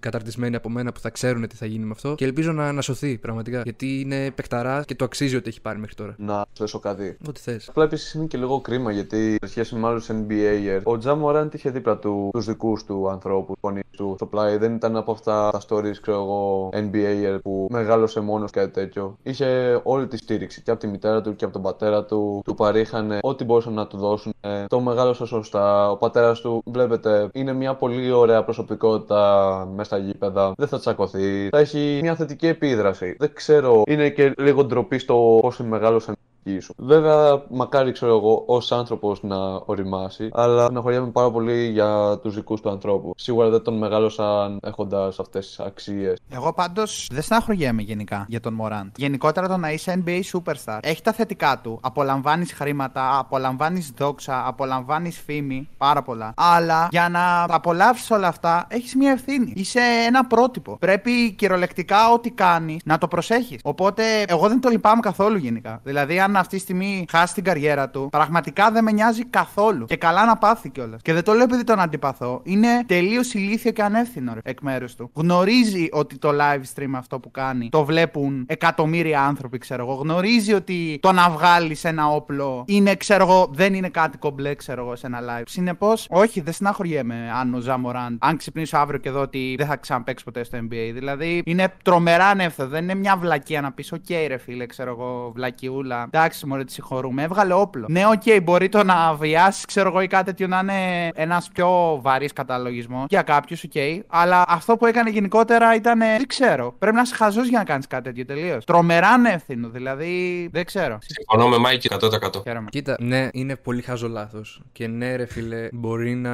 καταρτισμένοι 0.00 0.56
από 0.56 0.68
μένα 0.68 0.92
που 0.92 1.00
θα 1.00 1.10
ξέρουν 1.10 1.48
τι 1.48 1.56
θα 1.56 1.66
γίνει 1.66 1.84
με 1.84 1.90
αυτό 1.90 2.14
και 2.14 2.24
ελπίζω 2.24 2.52
να, 2.52 2.72
να 2.72 2.82
σωθεί 2.82 3.18
πραγματικά. 3.18 3.60
Γιατί 3.64 4.00
είναι 4.00 4.30
παικταρά 4.30 4.82
και 4.86 4.94
το 4.94 5.04
αξίζει 5.04 5.36
ότι 5.36 5.48
έχει 5.48 5.60
πάρει 5.60 5.78
μέχρι 5.78 5.94
τώρα. 5.94 6.14
Να 6.18 6.44
θέσω 6.52 6.78
κάτι. 6.78 7.16
Ό,τι 7.28 7.40
θες. 7.40 7.68
Απλά 7.68 7.84
επίσης 7.84 8.12
είναι 8.12 8.26
και 8.26 8.38
λίγο 8.38 8.60
κρίμα 8.60 8.92
γιατί 8.92 9.36
σε 9.40 9.48
σχέση 9.50 9.74
με 9.74 9.86
άλλου 9.86 10.02
NBA, 10.02 10.80
ο 10.82 10.98
Τζαμοράν 10.98 11.50
είχε 11.52 11.70
δίπλα 11.80 11.98
του 11.98 12.28
τους 12.32 12.46
δικούς 12.46 12.84
του 12.84 13.08
ανθρώπους, 13.08 13.56
φωνή 13.60 13.80
του 13.96 14.12
στο 14.16 14.26
πλάι. 14.26 14.56
Δεν 14.56 14.74
ήταν 14.74 14.96
από 14.96 15.12
αυτά 15.12 15.50
τα 15.50 15.60
stories, 15.68 15.96
ξέρω 16.00 16.18
εγώ, 16.18 16.68
NBA 16.72 17.38
που 17.42 17.66
μεγάλωσε 17.70 18.20
μόνος 18.20 18.50
κάτι 18.50 18.70
τέτοιο. 18.70 19.16
Είχε 19.22 19.80
όλη 19.82 20.06
τη 20.06 20.16
στήριξη 20.16 20.62
και 20.62 20.70
από 20.70 20.80
τη 20.80 20.86
μητέρα 20.86 21.20
του 21.20 21.36
και 21.36 21.44
από 21.44 21.52
τον 21.52 21.62
πατέρα 21.62 22.04
του. 22.04 22.42
Του 22.44 22.54
παρήχανε 22.54 23.18
ό,τι 23.22 23.44
μπορούσαν 23.44 23.72
να 23.72 23.86
του 23.86 23.96
δώσουν. 23.96 24.32
Το 24.66 24.80
μεγάλωσε 24.80 25.26
σωστά. 25.26 25.90
Ο 25.90 25.96
πατέρας 25.96 26.40
του, 26.40 26.62
βλέπετε, 26.66 27.28
είναι 27.32 27.52
μια 27.52 27.74
πολύ 27.74 28.10
ωραία 28.10 28.44
προσωπικότητα 28.44 29.68
μέσα 29.74 29.84
στα 29.84 29.98
γήπεδα. 29.98 30.52
Δεν 30.56 30.68
θα 30.68 30.78
τσακωθεί. 30.78 31.48
Θα 31.48 31.58
έχει 31.58 31.98
μια 32.02 32.14
θετική 32.14 32.46
επίδραση. 32.46 33.16
Δεν 33.18 33.30
ξέρω, 33.34 33.82
είναι 33.86 34.08
και 34.08 34.34
λίγο 34.38 34.64
ντροπή 34.64 34.98
στο 34.98 35.38
πόσο 35.42 35.64
μεγάλωσαν 35.64 36.14
σου. 36.60 36.74
Βέβαια, 36.76 37.42
μακάρι 37.50 37.92
ξέρω 37.92 38.16
εγώ 38.16 38.42
ως 38.46 38.72
άνθρωπος 38.72 39.22
να 39.22 39.36
οριμάσει, 39.54 40.28
αλλά 40.32 40.64
αναχωριέμαι 40.64 41.10
πάρα 41.10 41.30
πολύ 41.30 41.68
για 41.68 42.18
τους 42.22 42.34
δικούς 42.34 42.60
του 42.60 42.70
ανθρώπους. 42.70 43.12
Σίγουρα 43.16 43.48
δεν 43.48 43.62
τον 43.62 43.78
μεγάλωσαν 43.78 44.58
έχοντας 44.62 45.18
αυτές 45.18 45.46
τις 45.46 45.60
αξίες. 45.60 46.18
Εγώ 46.30 46.52
πάντως 46.52 47.06
δεν 47.12 47.22
στεναχωριέμαι 47.22 47.82
γενικά 47.82 48.24
για 48.28 48.40
τον 48.40 48.54
Μωράντ. 48.54 48.88
Γενικότερα 48.96 49.48
το 49.48 49.56
να 49.56 49.72
είσαι 49.72 50.02
NBA 50.04 50.20
superstar 50.32 50.78
έχει 50.82 51.02
τα 51.02 51.12
θετικά 51.12 51.60
του. 51.62 51.78
Απολαμβάνεις 51.82 52.52
χρήματα, 52.52 53.18
απολαμβάνεις 53.18 53.92
δόξα, 53.96 54.46
απολαμβάνεις 54.46 55.20
φήμη, 55.26 55.68
πάρα 55.78 56.02
πολλά. 56.02 56.32
Αλλά 56.36 56.88
για 56.90 57.08
να 57.08 57.42
απολαύσεις 57.48 58.10
όλα 58.10 58.28
αυτά 58.28 58.66
έχεις 58.68 58.94
μια 58.94 59.10
ευθύνη. 59.10 59.52
Είσαι 59.56 59.80
ένα 60.06 60.26
πρότυπο. 60.26 60.76
Πρέπει 60.78 61.32
κυριολεκτικά 61.32 62.12
ό,τι 62.12 62.30
κάνεις 62.30 62.80
να 62.84 62.98
το 62.98 63.08
προσέχεις. 63.08 63.60
Οπότε 63.62 64.02
εγώ 64.28 64.48
δεν 64.48 64.60
το 64.60 64.68
λυπάμαι 64.68 65.00
καθόλου 65.00 65.36
γενικά. 65.36 65.80
Δηλαδή, 65.82 66.20
αν 66.20 66.29
αυτή 66.38 66.56
τη 66.56 66.62
στιγμή 66.62 67.04
χάσει 67.10 67.34
την 67.34 67.44
καριέρα 67.44 67.88
του, 67.88 68.08
πραγματικά 68.10 68.70
δεν 68.70 68.84
με 68.84 68.92
νοιάζει 68.92 69.24
καθόλου. 69.24 69.84
Και 69.84 69.96
καλά 69.96 70.24
να 70.24 70.36
πάθει 70.36 70.70
κιόλας. 70.70 71.02
Και 71.02 71.12
δεν 71.12 71.24
το 71.24 71.32
λέω 71.32 71.42
επειδή 71.42 71.64
τον 71.64 71.80
αντιπαθώ. 71.80 72.40
Είναι 72.44 72.84
τελείως 72.86 73.34
ηλίθιο 73.34 73.70
και 73.70 73.82
ανεύθυνο 73.82 74.34
ρε, 74.34 74.40
εκ 74.44 74.60
μέρους 74.60 74.94
του. 74.94 75.10
Γνωρίζει 75.14 75.88
ότι 75.92 76.18
το 76.18 76.30
live 76.40 76.62
stream 76.74 76.90
αυτό 76.94 77.18
που 77.20 77.30
κάνει 77.30 77.68
το 77.68 77.84
βλέπουν 77.84 78.44
εκατομμύρια 78.48 79.22
άνθρωποι, 79.22 79.58
ξέρω 79.58 79.84
εγώ. 79.84 79.94
Γνωρίζει 79.94 80.52
ότι 80.52 80.98
το 81.02 81.12
να 81.12 81.30
βγάλει 81.30 81.76
ένα 81.82 82.08
όπλο 82.08 82.64
είναι, 82.66 82.94
ξέρω 82.94 83.22
εγώ, 83.22 83.50
δεν 83.52 83.74
είναι 83.74 83.88
κάτι 83.88 84.18
κομπλέ, 84.18 84.54
ξέρω 84.54 84.82
εγώ, 84.82 84.96
σε 84.96 85.06
ένα 85.06 85.20
live. 85.20 85.44
Συνεπώς, 85.46 86.06
όχι, 86.10 86.40
δεν 86.40 86.52
στεναχωριέμαι 86.52 87.30
αν 87.40 87.54
ο 87.54 87.58
Τζα 87.60 87.77
Μοράντ, 87.77 88.18
αν 88.20 88.36
ξυπνήσω 88.36 88.76
αύριο 88.76 88.98
και 88.98 89.10
δω 89.10 89.20
ότι 89.20 89.54
δεν 89.58 89.66
θα 89.66 89.76
ξαναπαίξει 89.76 90.24
ποτέ 90.24 90.44
στο 90.44 90.58
NBA. 90.58 90.90
Δηλαδή, 90.94 91.42
είναι 91.46 91.72
τρομερά 91.82 92.26
ανεύθυνο. 92.26 92.68
Δεν 92.68 92.82
είναι 92.82 92.94
μια 92.94 93.16
βλακία 93.16 93.60
να 93.60 93.72
πεις, 93.72 93.92
OK, 93.92 94.04
okay, 94.08 94.24
ρε 94.28 94.36
φίλε, 94.36 94.66
ξέρω 94.66 94.90
εγώ, 94.90 95.32
βλακιούλα 95.34 96.08
εντάξει, 96.20 96.46
μωρέ, 96.46 96.64
τη 96.64 96.72
συγχωρούμε. 96.72 97.22
Έβγαλε 97.22 97.52
όπλο. 97.54 97.86
Ναι, 97.88 98.06
OK, 98.06 98.22
okay, 98.24 98.40
μπορεί 98.42 98.68
το 98.68 98.84
να 98.84 99.14
βιάσει, 99.14 99.66
ξέρω 99.66 99.88
εγώ, 99.88 100.00
ή 100.00 100.06
κάτι 100.06 100.24
τέτοιο 100.24 100.46
να 100.46 100.58
είναι 100.58 101.10
ένας 101.14 101.48
πιο 101.54 101.98
βαρύς 102.02 102.32
καταλογισμός 102.32 103.04
για 103.08 103.22
κάποιους, 103.22 103.64
OK. 103.64 103.70
Okay, 103.74 104.00
αλλά 104.06 104.44
αυτό 104.48 104.76
που 104.76 104.86
έκανε 104.86 105.10
γενικότερα 105.10 105.74
ήταν. 105.74 105.98
Δεν 105.98 106.26
ξέρω. 106.26 106.74
Πρέπει 106.78 106.96
να 106.96 107.02
είσαι 107.02 107.14
χαζός 107.14 107.48
για 107.48 107.58
να 107.58 107.64
κάνεις 107.64 107.86
κάτι 107.86 108.02
τέτοιο 108.02 108.24
τελείως. 108.24 108.64
Τρομερά 108.64 109.08
ανεύθυνο, 109.08 109.68
δηλαδή. 109.68 110.48
Δεν 110.52 110.64
ξέρω. 110.64 110.98
Συμφωνώ 111.00 111.48
με 111.48 111.58
Μάικη 111.58 111.88
100%. 111.90 112.42
Χαίρομαι. 112.42 112.68
Κοίτα, 112.70 112.96
ναι, 113.00 113.28
είναι 113.32 113.56
πολύ 113.56 113.82
χαζό 113.82 114.08
λάθος. 114.08 114.62
Και 114.72 114.86
ναι, 114.86 115.16
ρε 115.16 115.26
φίλε, 115.26 115.68
μπορεί 115.72 116.14
να 116.14 116.30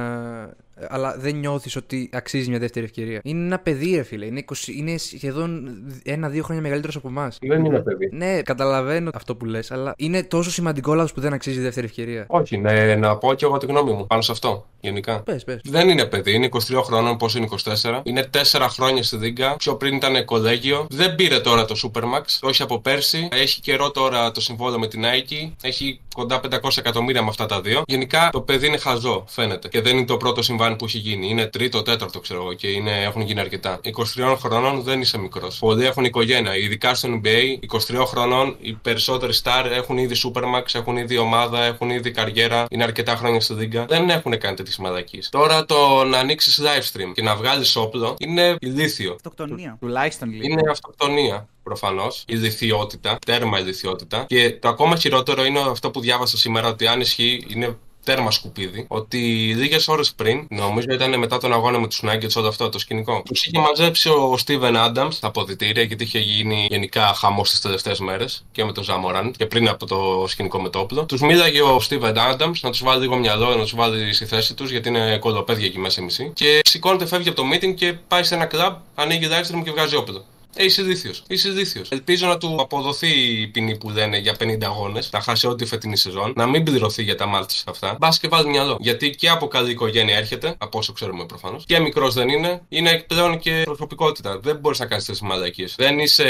αλλά 0.89 1.15
δεν 1.17 1.35
νιώθεις 1.35 1.75
ότι 1.75 2.09
αξίζει 2.13 2.49
μια 2.49 2.59
δεύτερη 2.59 2.85
ευκαιρία. 2.85 3.19
Είναι 3.23 3.45
ένα 3.45 3.59
παιδί, 3.59 3.95
ρε 3.95 4.03
φίλε. 4.03 4.25
Είναι, 4.25 4.43
20, 4.47 4.53
είναι 4.77 4.97
σχεδόν 4.97 5.69
ένα-δύο 6.03 6.43
χρόνια 6.43 6.63
μεγαλύτερος 6.63 6.95
από 6.95 7.07
εμάς. 7.07 7.37
Δεν 7.41 7.65
είναι 7.65 7.79
παιδί. 7.79 8.09
Ναι, 8.11 8.41
καταλαβαίνω 8.41 9.09
αυτό 9.13 9.35
που 9.35 9.45
λες, 9.45 9.71
αλλά 9.71 9.93
είναι 9.97 10.23
τόσο 10.23 10.51
σημαντικό 10.51 10.93
λάθος 10.93 11.13
που 11.13 11.21
δεν 11.21 11.33
αξίζει 11.33 11.59
δεύτερη 11.59 11.85
ευκαιρία. 11.85 12.25
Όχι, 12.27 12.57
ναι, 12.57 12.95
να 12.95 13.17
πω 13.17 13.33
και 13.33 13.45
εγώ 13.45 13.57
τη 13.57 13.65
γνώμη 13.65 13.91
μου 13.91 14.07
πάνω 14.07 14.21
σε 14.21 14.31
αυτό. 14.31 14.67
Γενικά. 14.79 15.21
Πες, 15.23 15.43
πες. 15.43 15.61
Δεν 15.63 15.89
είναι 15.89 16.05
παιδί, 16.05 16.33
είναι 16.33 16.49
23 16.51 16.81
χρόνων, 16.83 17.17
πώς 17.17 17.35
είναι 17.35 17.47
24. 17.63 18.01
Είναι 18.03 18.29
4 18.33 18.67
χρόνια 18.69 19.03
στη 19.03 19.17
Δίγκα. 19.17 19.55
Πιο 19.55 19.75
πριν 19.75 19.95
ήταν 19.95 20.25
κολέγιο. 20.25 20.85
Δεν 20.89 21.15
πήρε 21.15 21.39
τώρα 21.39 21.65
το 21.65 21.75
Supermax, 21.83 22.23
όχι 22.41 22.61
από 22.61 22.79
πέρσι. 22.79 23.27
Έχει 23.31 23.61
καιρό 23.61 23.91
τώρα 23.91 24.31
το 24.31 24.41
συμβόλαιο 24.41 24.79
με 24.79 24.87
την 24.87 25.03
Nike. 25.03 25.51
Έχει 25.61 25.99
κοντά 26.15 26.39
500 26.63 26.77
εκατομμύρια 26.77 27.21
με 27.21 27.29
αυτά 27.29 27.45
τα 27.45 27.61
δύο. 27.61 27.83
Γενικά 27.87 28.29
το 28.31 28.41
παιδί 28.41 28.67
είναι 28.67 28.77
χαζό, 28.77 29.23
φαίνεται. 29.27 29.67
Και 29.67 29.81
δεν 29.81 29.97
είναι 29.97 30.05
το 30.05 30.17
πρώτο 30.17 30.41
συμβάν 30.41 30.66
που 30.75 30.85
έχει 30.85 30.97
γίνει. 30.97 31.29
Είναι 31.29 31.45
τρίτο, 31.45 31.81
τέταρτο, 31.81 32.19
ξέρω 32.19 32.41
εγώ, 32.41 32.53
και 32.53 32.67
είναι, 32.67 33.01
έχουν 33.03 33.21
γίνει 33.21 33.39
αρκετά. 33.39 33.79
23 34.15 34.35
χρονών 34.39 34.81
δεν 34.81 35.01
είσαι 35.01 35.17
μικρός. 35.17 35.57
Πολλοί 35.59 35.85
έχουν 35.85 36.03
οικογένεια. 36.03 36.57
Ειδικά 36.57 36.95
στο 36.95 37.21
NBA, 37.23 37.59
23 37.93 38.03
χρονών 38.05 38.55
οι 38.59 38.73
περισσότεροι 38.73 39.33
star 39.43 39.65
έχουν 39.71 39.97
ήδη 39.97 40.15
Supermax, 40.23 40.63
έχουν 40.73 40.97
ήδη 40.97 41.17
ομάδα, 41.17 41.63
έχουν 41.63 41.89
ήδη 41.89 42.11
καριέρα. 42.11 42.65
Είναι 42.69 42.83
αρκετά 42.83 43.15
χρόνια 43.15 43.41
στη 43.41 43.53
Δίγκα. 43.53 43.85
Δεν 43.85 44.09
έχουν 44.09 44.37
κάνει 44.37 44.55
τέτοιες 44.55 44.77
μαλακίες. 44.77 45.29
Τώρα 45.29 45.65
το 45.65 46.03
να 46.03 46.17
ανοίξεις 46.17 46.61
live 46.61 46.97
stream 46.97 47.11
και 47.13 47.21
να 47.21 47.35
βγάλεις 47.35 47.75
όπλο 47.75 48.15
είναι 48.17 48.55
ηλίθιο. 48.59 49.13
Αυτοκτονία. 49.13 49.77
Τουλάχιστον 49.79 50.29
λίγο. 50.29 50.43
Είναι 50.43 50.61
αυτοκτονία 50.71 51.47
προφανώς. 51.63 52.23
Ηλικιότητα, 52.27 53.17
τέρμα 53.25 53.59
ηλικιότητα. 53.59 54.25
Και 54.27 54.51
το 54.51 54.67
ακόμα 54.67 54.95
χειρότερο 54.95 55.45
είναι 55.45 55.59
αυτό 55.59 55.91
που 55.91 55.99
διάβασα 55.99 56.37
σήμερα 56.37 56.67
ότι 56.67 56.87
αν 56.87 56.99
ισχύει 56.99 57.45
είναι 57.47 57.77
τέρμα 58.07 58.31
σκουπίδι, 58.31 58.85
ότι 58.87 59.17
λίγες 59.57 59.87
ώρες 59.87 60.13
πριν, 60.13 60.47
νομίζω 60.49 60.87
ήταν 60.91 61.19
μετά 61.19 61.37
τον 61.37 61.53
αγώνα 61.53 61.79
με 61.79 61.87
τους 61.87 62.01
Nuggets, 62.03 62.35
όλο 62.35 62.47
αυτό 62.47 62.69
το 62.69 62.79
σκηνικό, 62.79 63.21
τους 63.25 63.45
είχε 63.45 63.59
μαζέψει 63.59 64.09
ο 64.09 64.37
Steven 64.45 64.75
Adams 64.87 65.13
τα 65.19 65.27
αποδητήρια, 65.27 65.83
γιατί 65.83 66.03
είχε 66.03 66.19
γίνει 66.19 66.67
γενικά 66.69 67.13
χαμός 67.15 67.49
τις 67.49 67.61
τελευταίες 67.61 67.99
μέρες 67.99 68.45
και 68.51 68.65
με 68.65 68.71
τον 68.71 68.83
Ζάμοραν 68.83 69.31
και 69.31 69.45
πριν 69.45 69.69
από 69.69 69.85
το 69.85 70.25
σκηνικό 70.27 70.61
με 70.61 70.69
το 70.69 70.79
όπλο. 70.79 71.05
Τους 71.05 71.21
μίλαγε 71.21 71.61
ο 71.61 71.81
Steven 71.89 72.15
Adams 72.15 72.59
να 72.61 72.69
τους 72.69 72.83
βάλει 72.83 73.01
λίγο 73.01 73.15
μυαλό, 73.15 73.55
να 73.55 73.61
τους 73.61 73.75
βάλει 73.75 74.13
στη 74.13 74.25
θέση 74.25 74.53
τους, 74.53 74.71
γιατί 74.71 74.89
είναι 74.89 75.17
κολοπέδια 75.17 75.65
εκεί 75.65 75.79
μέσα 75.79 76.01
μισή. 76.01 76.31
Και 76.33 76.59
σηκώνεται, 76.63 77.05
φεύγει 77.05 77.29
από 77.29 77.41
το 77.41 77.47
meeting 77.53 77.73
και 77.75 77.93
πάει 78.07 78.23
σε 78.23 78.35
ένα 78.35 78.45
κλαμπ, 78.45 78.75
ανοίγει 78.95 79.27
live 79.29 79.55
stream 79.55 79.61
και 79.63 79.71
βγάζει 79.71 79.95
όπλο. 79.95 80.25
Ε, 80.55 80.63
είσαι 80.63 80.81
δίθιος. 80.81 81.23
Είσαι 81.27 81.49
δίθιος. 81.49 81.89
Ελπίζω 81.89 82.27
να 82.27 82.37
του 82.37 82.57
αποδοθεί 82.59 83.07
η 83.41 83.47
ποινή 83.47 83.77
που 83.77 83.89
λένε 83.89 84.17
για 84.17 84.35
50 84.39 84.57
αγώνες, 84.63 85.09
να 85.11 85.21
χάσει 85.21 85.47
ό,τι 85.47 85.65
φετινή 85.65 85.97
σεζόν, 85.97 86.33
να 86.35 86.47
μην 86.47 86.63
πληρωθεί 86.63 87.03
για 87.03 87.15
τα 87.15 87.25
μάλτσα 87.25 87.63
αυτά. 87.67 87.95
Μπας 87.99 88.19
και 88.19 88.27
βάλει 88.27 88.49
μυαλό. 88.49 88.77
Γιατί 88.79 89.09
και 89.09 89.29
από 89.29 89.47
καλή 89.47 89.71
οικογένεια 89.71 90.17
έρχεται, 90.17 90.55
από 90.57 90.77
όσο 90.77 90.93
ξέρουμε 90.93 91.25
προφανώς. 91.25 91.63
Και 91.65 91.79
μικρός 91.79 92.13
δεν 92.13 92.29
είναι, 92.29 92.61
είναι 92.69 93.03
πλέον 93.07 93.39
και 93.39 93.61
προσωπικότητα. 93.65 94.39
Δεν 94.39 94.57
μπορείς 94.57 94.79
να 94.79 94.85
κάνεις 94.85 95.05
τέτοιες 95.05 95.29
μαλακίες. 95.29 95.75
Δεν 95.77 95.99
είσαι 95.99 96.25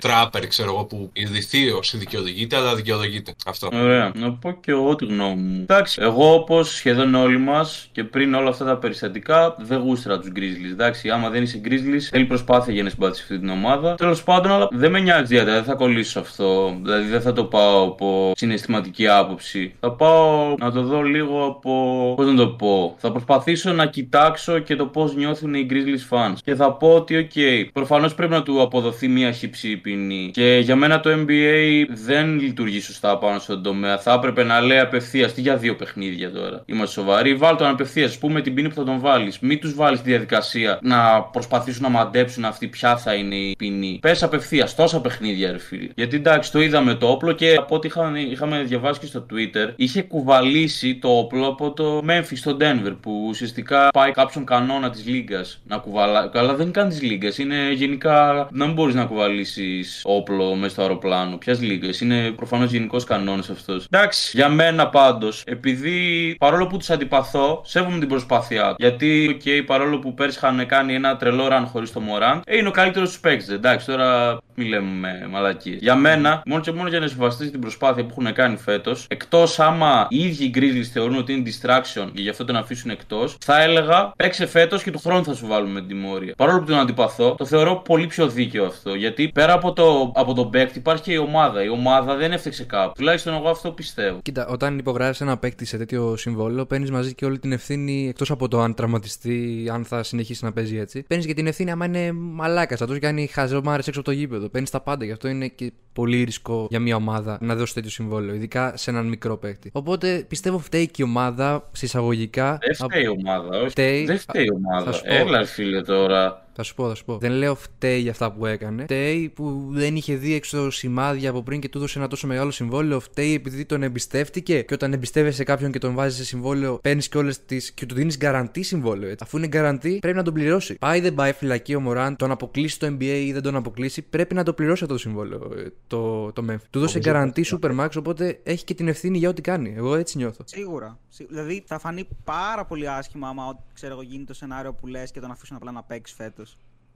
τράπερ, 0.00 0.46
ξέρω 0.46 0.70
εγώ, 0.72 0.84
που 0.84 1.10
ειδηθείω 1.12 1.80
δικαιολογείται, 1.94 2.56
αλλά 2.56 2.74
δικαιολογείται. 2.74 3.34
Αυτό. 3.46 3.68
Ωραία. 3.72 4.12
Να 4.14 4.32
πω 4.32 4.58
και 4.60 4.70
εγώ 4.70 4.94
τη 4.94 5.04
γνώμη 5.04 5.42
μου. 5.42 5.60
Εντάξει, 5.60 5.98
εγώ 6.02 6.34
όπως 6.34 6.74
σχεδόν 6.74 7.14
όλοι 7.14 7.38
μας 7.38 7.88
και 7.92 8.04
πριν 8.04 8.34
όλα 8.34 8.48
αυτά 8.48 8.64
τα 8.64 8.76
περιστατικά 8.76 9.56
δεν 9.58 9.78
γούστρα 9.78 10.18
τους 10.18 10.30
Grizzlies. 10.36 10.72
Εντάξει, 10.72 11.10
άμα 11.10 11.30
δεν 11.30 11.42
είσαι 11.42 11.60
Grizzlies, 11.64 12.00
θέλει 12.10 12.24
προσπάθεια 12.24 12.72
για 12.72 12.82
να 12.82 12.90
συμπατήσει 12.90 13.22
αυτή 13.22 13.38
την 13.38 13.50
ομάδα. 13.56 13.94
Τέλος 13.94 14.22
πάντων, 14.22 14.52
αλλά 14.52 14.68
δεν 14.72 14.90
με 14.90 15.00
νοιάζει 15.00 15.22
ιδιαίτερα, 15.22 15.54
δεν 15.54 15.64
θα 15.64 15.74
κολλήσω 15.74 16.20
αυτό. 16.20 16.76
Δηλαδή 16.82 17.08
δεν 17.08 17.20
θα 17.20 17.32
το 17.32 17.44
πάω 17.44 17.82
από 17.82 18.32
συναισθηματική 18.36 19.08
άποψη. 19.08 19.74
Θα 19.80 19.92
πάω 19.92 20.54
να 20.58 20.72
το 20.72 20.82
δω 20.82 21.02
λίγο 21.02 21.44
από. 21.44 22.12
Πώς 22.16 22.26
να 22.26 22.34
το 22.34 22.48
πω. 22.48 22.94
Θα 22.98 23.12
προσπαθήσω 23.12 23.72
να 23.72 23.86
κοιτάξω 23.86 24.58
και 24.58 24.76
το 24.76 24.86
πώς 24.86 25.14
νιώθουν 25.14 25.54
οι 25.54 25.66
Grizzlies 25.70 26.16
fans. 26.16 26.34
Και 26.44 26.54
θα 26.54 26.72
πω 26.72 26.88
ότι, 26.94 27.16
OK, 27.16 27.30
okay, 27.34 27.68
προφανώς 27.72 28.14
πρέπει 28.14 28.32
να 28.32 28.42
του 28.42 28.62
αποδοθεί 28.62 29.08
μια 29.08 29.32
Χ 29.32 29.43
ύψους 29.43 29.76
ποινή. 29.76 30.30
Και 30.32 30.58
για 30.62 30.76
μένα 30.76 31.00
το 31.00 31.10
NBA 31.10 31.84
δεν 31.88 32.40
λειτουργεί 32.40 32.80
σωστά 32.80 33.18
πάνω 33.18 33.38
στον 33.38 33.62
τομέα. 33.62 33.98
Θα 33.98 34.12
έπρεπε 34.12 34.44
να 34.44 34.60
λέει 34.60 34.78
απευθείας. 34.78 35.34
Τι 35.34 35.40
για 35.40 35.56
δύο 35.56 35.76
παιχνίδια 35.76 36.32
τώρα. 36.32 36.62
Είμαστε 36.66 37.00
σοβαροί. 37.00 37.34
Βάλ 37.34 37.56
τον 37.56 37.66
απευθείας. 37.66 38.16
Α 38.16 38.18
πούμε 38.18 38.40
την 38.40 38.54
ποινή 38.54 38.68
που 38.68 38.74
θα 38.74 38.84
τον 38.84 39.00
βάλεις. 39.00 39.38
Μην 39.38 39.60
τους 39.60 39.74
βάλεις 39.74 40.02
τη 40.02 40.10
διαδικασία 40.10 40.78
να 40.82 41.22
προσπαθήσουν 41.22 41.82
να 41.82 41.88
μαντέψουν 41.88 42.44
αυτή 42.44 42.66
ποια 42.66 42.96
θα 42.96 43.14
είναι 43.14 43.36
η 43.48 43.56
ποινή. 43.58 43.98
Πες 44.02 44.22
απευθείας. 44.22 44.74
Τόσα 44.74 45.00
παιχνίδια, 45.00 45.52
ρε 45.52 45.58
φίλε. 45.58 45.88
Γιατί 45.94 46.16
εντάξει, 46.16 46.52
το 46.52 46.60
είδαμε 46.60 46.94
το 46.94 47.08
όπλο 47.08 47.32
και 47.32 47.54
από 47.58 47.74
ό,τι 47.74 47.86
είχαμε, 47.86 48.20
είχαμε 48.20 48.62
διαβάσει 48.62 49.00
και 49.00 49.06
στο 49.06 49.26
Twitter, 49.30 49.72
είχε 49.76 50.02
κουβαλήσει 50.02 50.94
το 50.94 51.08
όπλο 51.08 51.46
από 51.46 51.72
το 51.72 52.02
Memphis 52.08 52.34
στο 52.34 52.56
Denver 52.60 52.96
που 53.00 53.24
ουσιαστικά 53.28 53.88
σπάει 53.88 54.10
κάποιον 54.10 54.44
κανόνα 54.44 54.90
της 54.90 55.06
λίγκα 55.06 55.44
να 55.66 55.76
κουβαλά. 55.76 56.30
Αλλά 56.34 56.54
δεν 56.54 56.62
είναι 56.62 56.70
καν 56.70 56.88
της 56.88 57.02
λίγκα. 57.02 57.30
Είναι 57.36 57.72
γενικά. 57.72 58.48
Να 58.52 58.64
μην 58.64 58.74
μπορείς 58.74 58.94
να 58.94 59.04
κουβαλήσεις 59.04 60.00
όπλο 60.04 60.54
μέσα 60.54 60.68
στο 60.72 60.82
αεροπλάνο. 60.82 61.36
Ποιας 61.36 61.60
λίγα. 61.60 61.88
Είναι 62.00 62.30
προφανώς 62.30 62.70
γενικός 62.70 63.04
κανόνας 63.04 63.50
αυτός. 63.50 63.86
Εντάξει, 63.90 64.36
για 64.36 64.48
μένα 64.48 64.88
πάντως, 64.88 65.42
επειδή 65.46 66.36
παρόλο 66.38 66.66
που 66.66 66.76
τους 66.76 66.90
αντιπαθώ, 66.90 67.62
σέβομαι 67.64 67.98
την 67.98 68.08
προσπάθειά 68.08 68.68
του. 68.68 68.74
Γιατί, 68.78 69.36
OK, 69.40 69.62
παρόλο 69.66 69.98
που 69.98 70.14
πέρσι 70.14 70.38
είχαν 70.38 70.66
κάνει 70.66 70.94
ένα 70.94 71.16
τρελό 71.16 71.48
ραν 71.48 71.66
χωρίς 71.66 71.92
το 71.92 72.00
Μωράν, 72.00 72.42
ε, 72.46 72.56
είναι 72.56 72.68
ο 72.68 72.70
καλύτερος 72.70 73.08
τους 73.08 73.20
παίκτη. 73.20 73.35
Εντάξει, 73.48 73.86
τώρα 73.86 74.38
μην 74.54 74.68
λέμε 74.68 74.90
με 74.90 75.28
μαλακίες. 75.30 75.78
Για 75.80 75.94
μένα, 75.94 76.42
μόνο 76.46 76.60
και 76.60 76.72
μόνο 76.72 76.88
για 76.88 77.00
να 77.00 77.06
συμβαστεί 77.06 77.50
την 77.50 77.60
προσπάθεια 77.60 78.04
που 78.04 78.14
έχουν 78.18 78.32
κάνει 78.32 78.56
φέτος, 78.56 79.06
εκτός 79.08 79.60
άμα 79.60 80.06
οι 80.10 80.24
ίδιοι 80.24 80.44
οι 80.44 80.52
Grizzlies 80.54 80.88
θεωρούν 80.92 81.16
ότι 81.16 81.32
είναι 81.32 81.42
distraction 81.46 82.08
και 82.14 82.22
γι' 82.22 82.28
αυτό 82.28 82.44
τον 82.44 82.56
αφήσουν 82.56 82.90
εκτός, 82.90 83.36
θα 83.40 83.62
έλεγα 83.62 84.12
παίξε 84.16 84.46
φέτος 84.46 84.82
και 84.82 84.90
του 84.90 84.98
χρόνου 84.98 85.24
θα 85.24 85.34
σου 85.34 85.46
βάλουμε 85.46 85.80
την 85.80 85.88
τιμωρία. 85.88 86.34
Παρόλο 86.36 86.58
που 86.58 86.64
τον 86.64 86.78
αντιπαθώ, 86.78 87.34
το 87.34 87.44
θεωρώ 87.44 87.76
πολύ 87.76 88.06
πιο 88.06 88.28
δίκαιο 88.28 88.64
αυτό. 88.64 88.94
Γιατί 88.94 89.30
πέρα 89.34 89.52
από, 89.52 89.72
το, 89.72 90.12
από 90.14 90.34
τον 90.34 90.50
παίκτη 90.50 90.78
υπάρχει 90.78 91.02
και 91.02 91.12
η 91.12 91.16
ομάδα. 91.16 91.64
Η 91.64 91.68
ομάδα 91.68 92.14
δεν 92.14 92.32
έφτιαξε 92.32 92.64
κάπου. 92.64 92.92
Τουλάχιστον 92.96 93.34
εγώ 93.34 93.48
αυτό 93.48 93.70
πιστεύω. 93.70 94.18
Κοίτα, 94.22 94.46
όταν 94.46 94.78
υπογράφεις 94.78 95.20
ένα 95.20 95.36
παίκτη 95.36 95.64
σε 95.64 95.76
τέτοιο 95.76 96.16
συμβόλαιο, 96.16 96.66
παίρνεις 96.66 96.90
μαζί 96.90 97.14
και 97.14 97.24
όλη 97.24 97.38
την 97.38 97.52
ευθύνη 97.52 98.08
εκτός 98.08 98.30
από 98.30 98.48
το 98.48 98.60
αν 98.60 98.74
τραυματιστεί, 98.74 99.68
αν 99.72 99.84
θα 99.84 100.02
συνεχίσει 100.02 100.44
να 100.44 100.52
παίζει 100.52 100.76
έτσι. 100.78 101.04
Παίρνεις 101.08 101.26
και 101.26 101.34
την 101.34 101.46
ευθύνη 101.46 101.70
άμα 101.70 101.84
είναι 101.84 102.12
μαλάκας, 102.12 102.78
θα 102.78 102.86
τους 102.86 102.98
κάνει 102.98 103.25
χαζομάρε 103.26 103.82
έξω 103.86 104.00
από 104.00 104.08
το 104.08 104.10
γήπεδο. 104.10 104.48
Παίρνεις 104.48 104.70
τα 104.70 104.80
πάντα, 104.80 105.04
γι' 105.04 105.12
αυτό 105.12 105.28
είναι 105.28 105.48
και 105.48 105.72
πολύ 105.92 106.22
ρίσκο 106.22 106.66
για 106.70 106.80
μια 106.80 106.96
ομάδα 106.96 107.38
να 107.40 107.54
δώσει 107.54 107.74
τέτοιο 107.74 107.90
συμβόλαιο, 107.90 108.34
ειδικά 108.34 108.76
σε 108.76 108.90
έναν 108.90 109.06
μικρό 109.06 109.36
παίκτη. 109.36 109.70
Οπότε 109.72 110.24
πιστεύω 110.28 110.58
φταίει 110.58 110.86
και 110.86 111.02
η 111.02 111.04
ομάδα 111.04 111.68
συσσαγωγικά. 111.72 112.58
Δεν 112.60 112.74
φταίει 112.74 113.02
η 113.02 113.08
ομάδα, 113.08 113.58
όχι. 113.58 113.68
Φταίει... 113.68 114.04
Δεν 114.04 114.18
φταίει 114.18 114.44
η 114.44 114.46
Θα 114.46 114.54
ομάδα. 114.54 114.92
σου 114.92 115.02
πω. 115.02 115.14
Έλα, 115.14 115.44
φίλε 115.44 115.82
τώρα. 115.82 116.45
Θα 116.58 116.62
σου 116.64 116.74
πω, 116.74 116.88
θα 116.88 116.94
σου 116.94 117.04
πω. 117.04 117.18
Δεν 117.18 117.32
λέω 117.32 117.54
φταίει 117.54 118.00
για 118.00 118.10
αυτά 118.10 118.32
που 118.32 118.46
έκανε. 118.46 118.82
Φταίει 118.82 119.28
που 119.28 119.66
δεν 119.70 119.96
είχε 119.96 120.14
δει 120.14 120.34
έξω 120.34 120.70
σημάδια 120.70 121.30
από 121.30 121.42
πριν 121.42 121.60
και 121.60 121.68
του 121.68 121.78
έδωσε 121.78 121.98
ένα 121.98 122.08
τόσο 122.08 122.26
μεγάλο 122.26 122.50
συμβόλαιο. 122.50 123.00
Φταίει 123.00 123.34
επειδή 123.34 123.64
τον 123.64 123.82
εμπιστεύτηκε. 123.82 124.62
Και 124.62 124.74
όταν 124.74 124.92
εμπιστεύεσαι 124.92 125.44
κάποιον 125.44 125.72
και 125.72 125.78
τον 125.78 125.94
βάζεις 125.94 126.16
σε 126.18 126.24
συμβόλαιο, 126.24 126.78
παίρνεις 126.82 127.08
και 127.08 127.18
όλες 127.18 127.44
τι. 127.44 127.72
και 127.74 127.86
του 127.86 127.94
δίνεις 127.94 128.16
γκαραντί 128.16 128.62
συμβόλαιο. 128.62 129.08
Έτσι. 129.10 129.24
Αφού 129.26 129.36
είναι 129.36 129.46
γκαραντί, 129.46 129.98
πρέπει 129.98 130.16
να 130.16 130.22
τον 130.22 130.34
πληρώσει. 130.34 130.74
Πάει 130.78 131.00
δεν 131.00 131.14
πάει 131.14 131.32
φυλακή 131.32 131.74
ο 131.74 131.80
Μωράν, 131.80 132.16
τον 132.16 132.30
αποκλείσει 132.30 132.78
το 132.78 132.86
NBA 132.86 133.02
ή 133.26 133.32
δεν 133.32 133.42
τον 133.42 133.56
αποκλείσει, 133.56 134.02
πρέπει 134.02 134.34
να 134.34 134.42
το 134.42 134.52
πληρώσει 134.52 134.82
αυτό 134.82 134.94
το 134.94 135.00
συμβόλαιο. 135.00 135.50
ε, 135.56 135.66
Το, 135.86 136.32
το 136.32 136.44
Memphis. 136.50 136.56
Του 136.70 136.80
δώσε 136.80 136.98
γκαραντί 136.98 137.44
Supermax, 137.52 137.88
οπότε 137.98 138.40
έχει 138.42 138.64
και 138.64 138.74
την 138.74 138.88
ευθύνη 138.88 139.18
για 139.18 139.28
ό,τι 139.28 139.40
κάνει. 139.40 139.74
Εγώ 139.76 139.94
έτσι 139.94 140.16
νιώθω. 140.16 140.42
Σίγουρα. 140.44 140.98
Σί- 141.08 141.28
Δηλαδή 141.28 141.64
θα 141.66 141.78
φανεί 141.78 142.08
πάρα 142.24 142.64
πολύ 142.64 142.88
άσχημα 142.88 143.28
άμα 143.28 143.46
ό- 143.46 143.62
ξέρω 143.74 143.92
εγώ 143.92 144.02
γίνει 144.02 144.24
το 144.24 144.34
σενάριο 144.34 144.72
που 144.72 144.86
λες 144.86 145.10
και 145.10 145.20
τον 145.20 145.30
αφήσουν 145.30 145.56
απλά 145.56 145.70
να 145.72 145.82
παίξει 145.82 146.14
φέτος. 146.14 146.45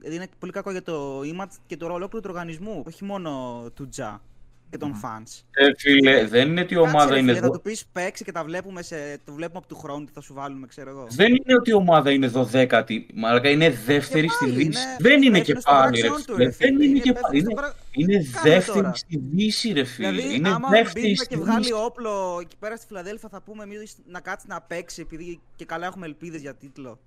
Δηλαδή 0.01 0.15
είναι 0.17 0.27
πολύ 0.39 0.51
κακό 0.51 0.71
για 0.71 0.81
το 0.83 1.19
image 1.19 1.55
και 1.65 1.77
το 1.77 1.85
ολόκληρο 1.85 2.23
του 2.23 2.29
οργανισμού. 2.33 2.83
Όχι 2.87 3.03
μόνο 3.03 3.63
του 3.73 3.89
Τζα 3.89 4.21
και 4.69 4.77
των 4.77 4.93
fans. 5.03 5.41
Ε, 5.51 5.67
φίλε, 5.77 6.25
δεν 6.27 6.47
είναι 6.49 6.61
ότι 6.61 6.73
η 6.73 6.77
ομάδα 6.77 6.97
Κάτσε, 6.97 7.13
ρε 7.13 7.19
είναι. 7.19 7.29
φίλε, 7.33 7.39
δο- 7.45 7.47
Θα 7.51 7.53
του 7.57 7.61
πεις 7.61 7.85
παίξει 7.91 8.23
και 8.23 8.31
τα 8.31 8.43
βλέπουμε, 8.43 8.81
σε, 8.81 9.17
το 9.25 9.33
βλέπουμε 9.33 9.57
από 9.57 9.67
του 9.67 9.75
χρόνου 9.75 10.05
τι 10.05 10.11
θα 10.11 10.21
σου 10.21 10.33
βάλουμε, 10.33 10.67
ξέρω 10.67 10.89
εγώ. 10.89 11.07
Δεν 11.09 11.27
είναι 11.27 11.53
ότι 11.59 11.69
η 11.69 11.73
ομάδα 11.73 12.11
είναι 12.11 12.27
δωδέκατη. 12.27 13.07
Μαλάκα 13.13 13.49
είναι 13.49 13.69
δεύτερη 13.69 14.27
Και 14.27 14.33
στη 14.33 14.45
πάλι, 14.45 14.55
Δύση. 14.55 14.65
είναι- 14.65 14.95
Δεν 14.99 15.21
είναι 15.21 15.39
και 15.41 15.53
πέφτουν 15.53 15.61
στο 15.61 15.71
πάλι, 15.71 16.01
ρε 16.01 16.07
βραξιόν 16.07 16.25
του, 16.27 16.33
φίλε. 16.33 16.45
ρε 16.45 16.51
φίλε. 16.51 16.67
Δεν 16.69 16.75
είναι 16.81 16.85
Είναι 16.85 16.99
και 16.99 17.11
πέφτουν 17.11 17.29
πάλι. 17.29 17.39
στο 17.41 17.49
Είναι, 17.51 17.61
βρα- 17.61 17.75
είναι 17.91 18.17
Τι 18.17 18.29
κάνουμε 18.29 18.49
δεύτερη 18.55 18.77
τώρα; 18.81 18.93
στη 18.93 19.17
Δύση, 19.31 19.71
ρε 19.71 19.83
φίλε. 19.83 20.11
Δηλαδή, 20.11 20.35
Είναι 20.35 20.49
άμα 20.49 20.69
δεύτερη 20.69 21.07
μπει 21.09 21.15
στη 21.15 21.27
και 21.27 21.37
βγάλει 21.37 21.57
Δύση. 21.59 21.73
όπλο 21.73 22.37
εκεί 22.41 22.55
πέρα 22.59 22.75
στη 22.77 22.85
Φιλαδέλφια, 22.85 23.29
θα 23.29 23.41
πούμε 23.41 23.63
εμείς 23.63 23.95
να 24.05 24.19
κάτσει 24.19 24.47
να 24.47 24.61
παίξει 24.61 25.01
επειδή 25.01 25.39
και 25.55 25.65
καλά 25.65 25.85
έχουμε 25.85 26.05
ελπίδες 26.05 26.41
για 26.41 26.53
τίτλο. 26.55 26.99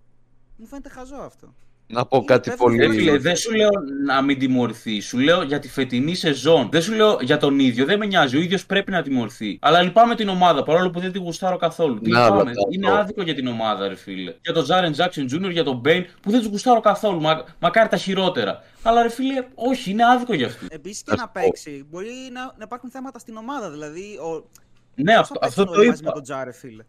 Μου 0.56 0.66
φαίνεται 0.66 0.88
χαζό 0.88 1.16
αυτό. 1.16 1.54
Να 1.86 2.06
πω 2.06 2.16
Είναι 2.16 2.26
κάτι 2.26 2.50
πέφτουν 2.50 2.76
Ρε 2.76 2.86
Πολύ- 2.86 2.98
φίλε, 2.98 3.18
δεν 3.18 3.36
σου 3.36 3.52
λέω 3.54 3.70
να 4.06 4.22
μην 4.22 4.38
τιμωρηθεί. 4.38 5.00
Σου 5.00 5.18
λέω 5.18 5.42
για 5.42 5.58
τη 5.58 5.68
φετινή 5.68 6.14
σεζόν. 6.14 6.68
Δεν 6.72 6.82
σου 6.82 6.92
λέω 6.92 7.18
για 7.20 7.36
τον 7.36 7.58
ίδιο. 7.58 7.84
Δεν 7.84 7.98
με 7.98 8.06
νοιάζει. 8.06 8.36
Ο 8.36 8.40
ίδιος 8.40 8.66
πρέπει 8.66 8.90
να 8.90 9.02
τιμωρηθεί. 9.02 9.58
Αλλά 9.60 9.82
λυπάμαι 9.82 10.14
την 10.14 10.28
ομάδα 10.28 10.62
παρόλο 10.62 10.90
που 10.90 11.00
δεν 11.00 11.12
τη 11.12 11.18
γουστάρω 11.18 11.56
καθόλου. 11.56 11.94
Ναι, 11.94 12.00
Λυπάμαι. 12.08 12.26
αλλά 12.26 12.50
αυτό- 12.50 12.68
Είναι 12.70 12.90
άδικο 12.98 13.22
για 13.22 13.34
την 13.34 13.46
ομάδα, 13.46 13.88
ρε 13.88 13.94
φίλε. 13.94 14.34
Για 14.42 14.52
τον 14.52 14.62
Τζάρεν 14.62 14.92
Τζάξον 14.92 15.26
Τζούνιορ, 15.26 15.50
για 15.50 15.64
τον 15.64 15.76
Μπέιν 15.76 16.06
που 16.20 16.30
δεν 16.30 16.40
τους 16.40 16.48
γουστάρω 16.48 16.80
καθόλου. 16.80 17.20
Μα, 17.20 17.44
μακάρι 17.60 17.88
τα 17.88 17.96
χειρότερα. 17.96 18.62
Αλλά 18.82 19.02
ρε 19.02 19.08
φίλε, 19.10 19.46
όχι, 19.54 19.90
είναι 19.90 20.04
άδικο 20.06 20.34
για 20.34 20.46
αυτούς. 20.46 20.68
Επίσης 20.70 21.02
και 21.02 21.10
Θα 21.10 21.16
να 21.16 21.22
σου 21.22 21.30
πω. 21.34 21.40
παίξει, 21.42 21.86
μπορεί 21.90 22.08
να, 22.32 22.40
να 22.40 22.64
υπάρχουν 22.64 22.90
θέματα 22.90 23.18
στην 23.18 23.36
ομάδα. 23.36 23.70
Δηλαδή, 23.70 24.18
ο, 24.18 24.48
Ναι, 24.94 25.12
πώς 25.12 25.20
αυτό, 25.20 25.34
θα 25.40 25.46
αυτό 25.46 25.64
παίξουν 25.64 25.74
το 25.74 25.80
όλοι 25.80 25.88
μαζί 25.88 26.00
είπα. 26.00 26.08
με 26.08 26.14
τον 26.14 26.22
Τζάρε, 26.22 26.52
φίλε; 26.52 26.84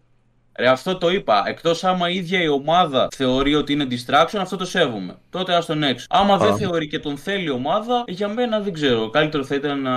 Ρε, 0.60 0.68
αυτό 0.68 0.96
το 0.98 1.10
είπα. 1.10 1.44
Εκτός 1.48 1.84
άμα 1.84 2.10
η 2.10 2.16
ίδια 2.16 2.42
η 2.42 2.48
ομάδα 2.48 3.08
θεωρεί 3.16 3.56
ότι 3.56 3.74
είναι 3.74 3.88
distraction, 3.90 4.38
αυτό 4.40 4.56
το 4.58 4.66
σέβομαι. 4.66 5.16
Τότε 5.30 5.54
ας 5.56 5.66
τον 5.66 5.84
έξω. 5.84 6.06
Άμα 6.10 6.38
δεν 6.38 6.52
Α. 6.52 6.56
θεωρεί 6.56 6.88
και 6.88 7.00
τον 7.00 7.18
θέλει 7.18 7.46
η 7.46 7.50
ομάδα, 7.50 8.04
για 8.08 8.28
μένα 8.28 8.60
δεν 8.60 8.74
ξέρω. 8.74 9.10
Καλύτερο 9.10 9.44
θα 9.44 9.56
ήταν 9.56 9.82
να... 9.82 9.92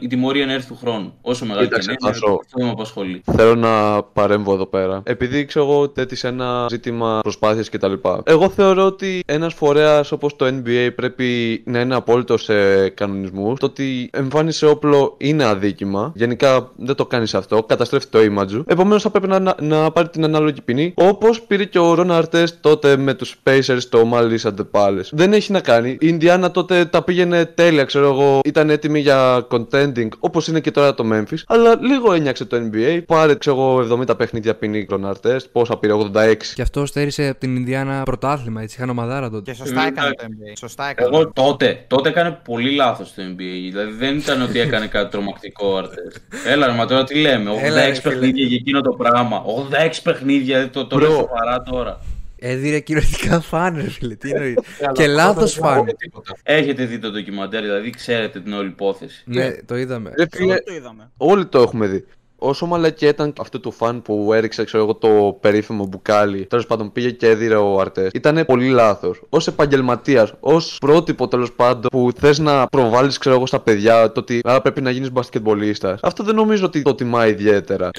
η 0.00 0.06
τιμωρία 0.06 0.46
να 0.46 0.52
έρθει 0.52 0.68
του 0.68 0.76
χρόνου. 0.80 1.14
Όσο 1.20 1.44
μεγάλη 1.44 1.68
και 1.68 1.78
Κοίταξε, 1.78 1.88
να 1.90 1.96
είναι, 2.00 2.12
θα 2.12 2.26
σου- 2.26 2.40
αυτό 2.44 2.64
με 2.64 2.70
απασχολεί. 2.70 3.22
Θέλω 3.32 3.54
να 3.54 4.02
παρέμβω 4.02 4.52
εδώ 4.54 4.66
πέρα. 4.66 5.02
Επειδή 5.04 5.44
ξέρω 5.44 5.64
εγώ 5.64 5.88
τέτοισε 5.88 6.28
ένα 6.28 6.66
ζήτημα 6.68 7.18
προσπάθεια 7.22 7.64
κτλ. 7.70 7.92
Εγώ 8.24 8.48
θεωρώ 8.48 8.84
ότι 8.86 9.22
ένας 9.26 9.54
φορέας 9.54 10.12
όπως 10.12 10.36
το 10.36 10.46
NBA 10.46 10.90
πρέπει 10.94 11.62
να 11.66 11.80
είναι 11.80 11.94
απόλυτο 11.94 12.36
σε 12.36 12.88
κανονισμούς. 12.88 13.58
Το 13.60 13.66
ότι 13.66 14.10
εμφάνισε 14.12 14.66
όπλο 14.66 15.14
είναι 15.18 15.44
αδίκημα. 15.44 16.12
Γενικά 16.14 16.70
δεν 16.76 16.94
το 16.94 17.06
κάνεις 17.06 17.34
αυτό. 17.34 17.62
Καταστρέφει 17.62 18.06
το 18.06 18.18
image 18.18 18.48
σου. 18.50 18.64
Επομένως 18.66 19.02
θα 19.02 19.10
πρέπει 19.10 19.26
να, 19.26 19.38
να, 19.38 19.54
να 19.60 19.90
πάρει 19.94 20.08
την 20.08 20.24
ανάλογη 20.24 20.60
ποινή. 20.64 20.92
Όπως 20.96 21.42
πήρε 21.42 21.64
και 21.64 21.78
ο 21.78 21.94
Ρον 21.94 22.10
Αρτές 22.12 22.60
τότε 22.60 22.96
με 22.96 23.14
τους 23.14 23.36
Pacers 23.44 23.76
στο 23.78 24.10
Malice 24.14 24.48
at 24.48 24.54
the 24.54 24.66
Palace. 24.70 25.08
Δεν 25.10 25.32
έχει 25.32 25.52
να 25.52 25.60
κάνει. 25.60 25.90
Η 25.90 25.96
Ινδιάνα 26.00 26.50
τότε 26.50 26.84
τα 26.84 27.02
πήγαινε 27.02 27.44
τέλεια, 27.44 27.84
ξέρω 27.84 28.06
εγώ. 28.08 28.40
Ήταν 28.44 28.70
έτοιμη 28.70 29.00
για 29.00 29.46
contending 29.50 30.08
όπως 30.18 30.48
είναι 30.48 30.60
και 30.60 30.70
τώρα 30.70 30.94
το 30.94 31.04
Memphis. 31.12 31.38
Αλλά 31.46 31.78
λίγο 31.80 32.12
ένιαξε 32.12 32.44
το 32.44 32.56
NBA. 32.72 33.00
Πάρε, 33.06 33.34
ξέρω 33.34 33.56
εγώ, 33.56 34.00
70 34.08 34.16
παιχνίδια 34.16 34.54
ποινή 34.54 34.86
Ρον 34.90 35.06
Αρτές. 35.06 35.48
Πόσα 35.52 35.76
πήρε, 35.78 35.92
86. 35.92 36.34
Και 36.54 36.62
αυτό 36.62 36.86
στέρισε 36.86 37.28
από 37.28 37.38
την 37.40 37.56
Ινδιάνα 37.56 38.02
πρωτάθλημα, 38.02 38.62
έτσι. 38.62 38.76
Είχαν 38.78 38.90
ομαδάρα 38.90 39.30
τότε. 39.30 39.50
Και 39.50 39.56
σωστά 39.56 39.82
Ε, 39.84 39.86
έκανε 39.86 40.10
το 40.10 40.24
εντάξει. 40.24 40.38
NBA. 40.52 40.52
Σωστά 40.58 40.88
έκανε. 40.90 41.16
Εγώ 41.16 41.32
τότε, 41.32 41.84
τότε 41.86 42.08
έκανε 42.08 42.38
πολύ 42.44 42.70
λάθος 42.70 43.14
το 43.14 43.22
NBA. 43.22 43.68
Δηλαδή 43.70 43.92
δεν 43.92 44.16
ήταν 44.16 44.42
ότι 44.42 44.60
έκανε 44.60 44.86
κάτι 44.86 45.10
τρομακτικό 45.10 45.76
αρτές. 45.76 46.16
Έλα, 46.52 46.66
ρε, 46.66 46.72
μα 46.72 46.86
τώρα 46.86 47.04
τι 47.04 47.14
λέμε. 47.14 47.50
86 47.50 47.64
Έλα, 47.64 47.84
ρε, 47.86 47.94
φίλε. 47.94 48.12
παιχνίδια 48.14 48.44
για 48.46 48.56
εκείνο 48.60 48.80
το 48.80 48.90
πράγμα. 48.90 49.42
86 49.46 49.83
παιχνίδια, 50.02 50.70
το, 50.70 50.86
το 50.86 50.96
Bro. 50.96 51.00
λέω 51.00 51.10
σοβαρά 51.10 51.62
τώρα. 51.62 52.00
Έδιρε 52.38 52.80
κυριολεκτικά 52.80 53.40
φαν, 53.40 53.76
ρε 53.76 53.90
φίλε. 53.90 54.14
Τι 54.14 54.30
εννοείς; 54.30 54.54
και 54.96 55.06
λάθος 55.06 55.52
φαν. 55.52 55.84
Τίποτα. 55.96 56.36
Έχετε 56.42 56.84
δει 56.84 56.98
το 56.98 57.10
ντοκιμαντέρ, 57.10 57.62
δηλαδή 57.62 57.90
ξέρετε 57.90 58.40
την 58.40 58.52
όλη 58.52 58.68
υπόθεση. 58.68 59.22
Ναι, 59.26 59.52
το 59.66 59.76
είδαμε. 59.76 60.12
Ρε 60.18 60.24
φίλε, 60.32 60.52
Όλοι 60.52 60.62
το 60.62 60.74
είδαμε. 60.74 61.10
όλοι 61.16 61.46
το 61.46 61.60
έχουμε 61.60 61.86
δει. 61.86 62.04
Όσο 62.48 62.66
μαλακιά 62.66 63.08
ήταν 63.08 63.32
αυτό 63.40 63.60
του 63.60 63.70
φαν 63.72 64.02
που 64.02 64.32
έριξε, 64.32 64.64
ξέρω 64.64 64.82
εγώ, 64.82 64.94
το 64.94 65.36
περίφημο 65.40 65.86
μπουκάλι, 65.86 66.46
τέλος 66.46 66.66
πάντων 66.66 66.92
πήγε 66.92 67.10
και 67.10 67.28
έδιρε 67.28 67.54
ο 67.56 67.80
Αρτές, 67.80 68.10
ήταν 68.14 68.44
πολύ 68.46 68.68
λάθος. 68.68 69.22
Ω 69.28 69.36
επαγγελματίας, 69.46 70.32
ως 70.40 70.76
πρότυπο 70.80 71.28
τέλος 71.28 71.52
πάντων 71.52 71.86
που 71.90 72.10
θες 72.18 72.38
να 72.38 72.66
προβάλλεις, 72.66 73.18
ξέρω 73.18 73.34
εγώ, 73.34 73.46
στα 73.46 73.60
παιδιά 73.60 74.12
το 74.12 74.20
ότι 74.20 74.40
άρα 74.44 74.60
πρέπει 74.60 74.80
να 74.80 74.90
γίνεις 74.90 75.10
μπασκετμπολίστας. 75.12 76.00
Αυτό 76.02 76.24
δεν 76.24 76.34
νομίζω 76.34 76.64
ότι 76.64 76.82
το 76.82 76.94
τιμά 76.94 77.26
ιδιαίτερα. 77.26 77.90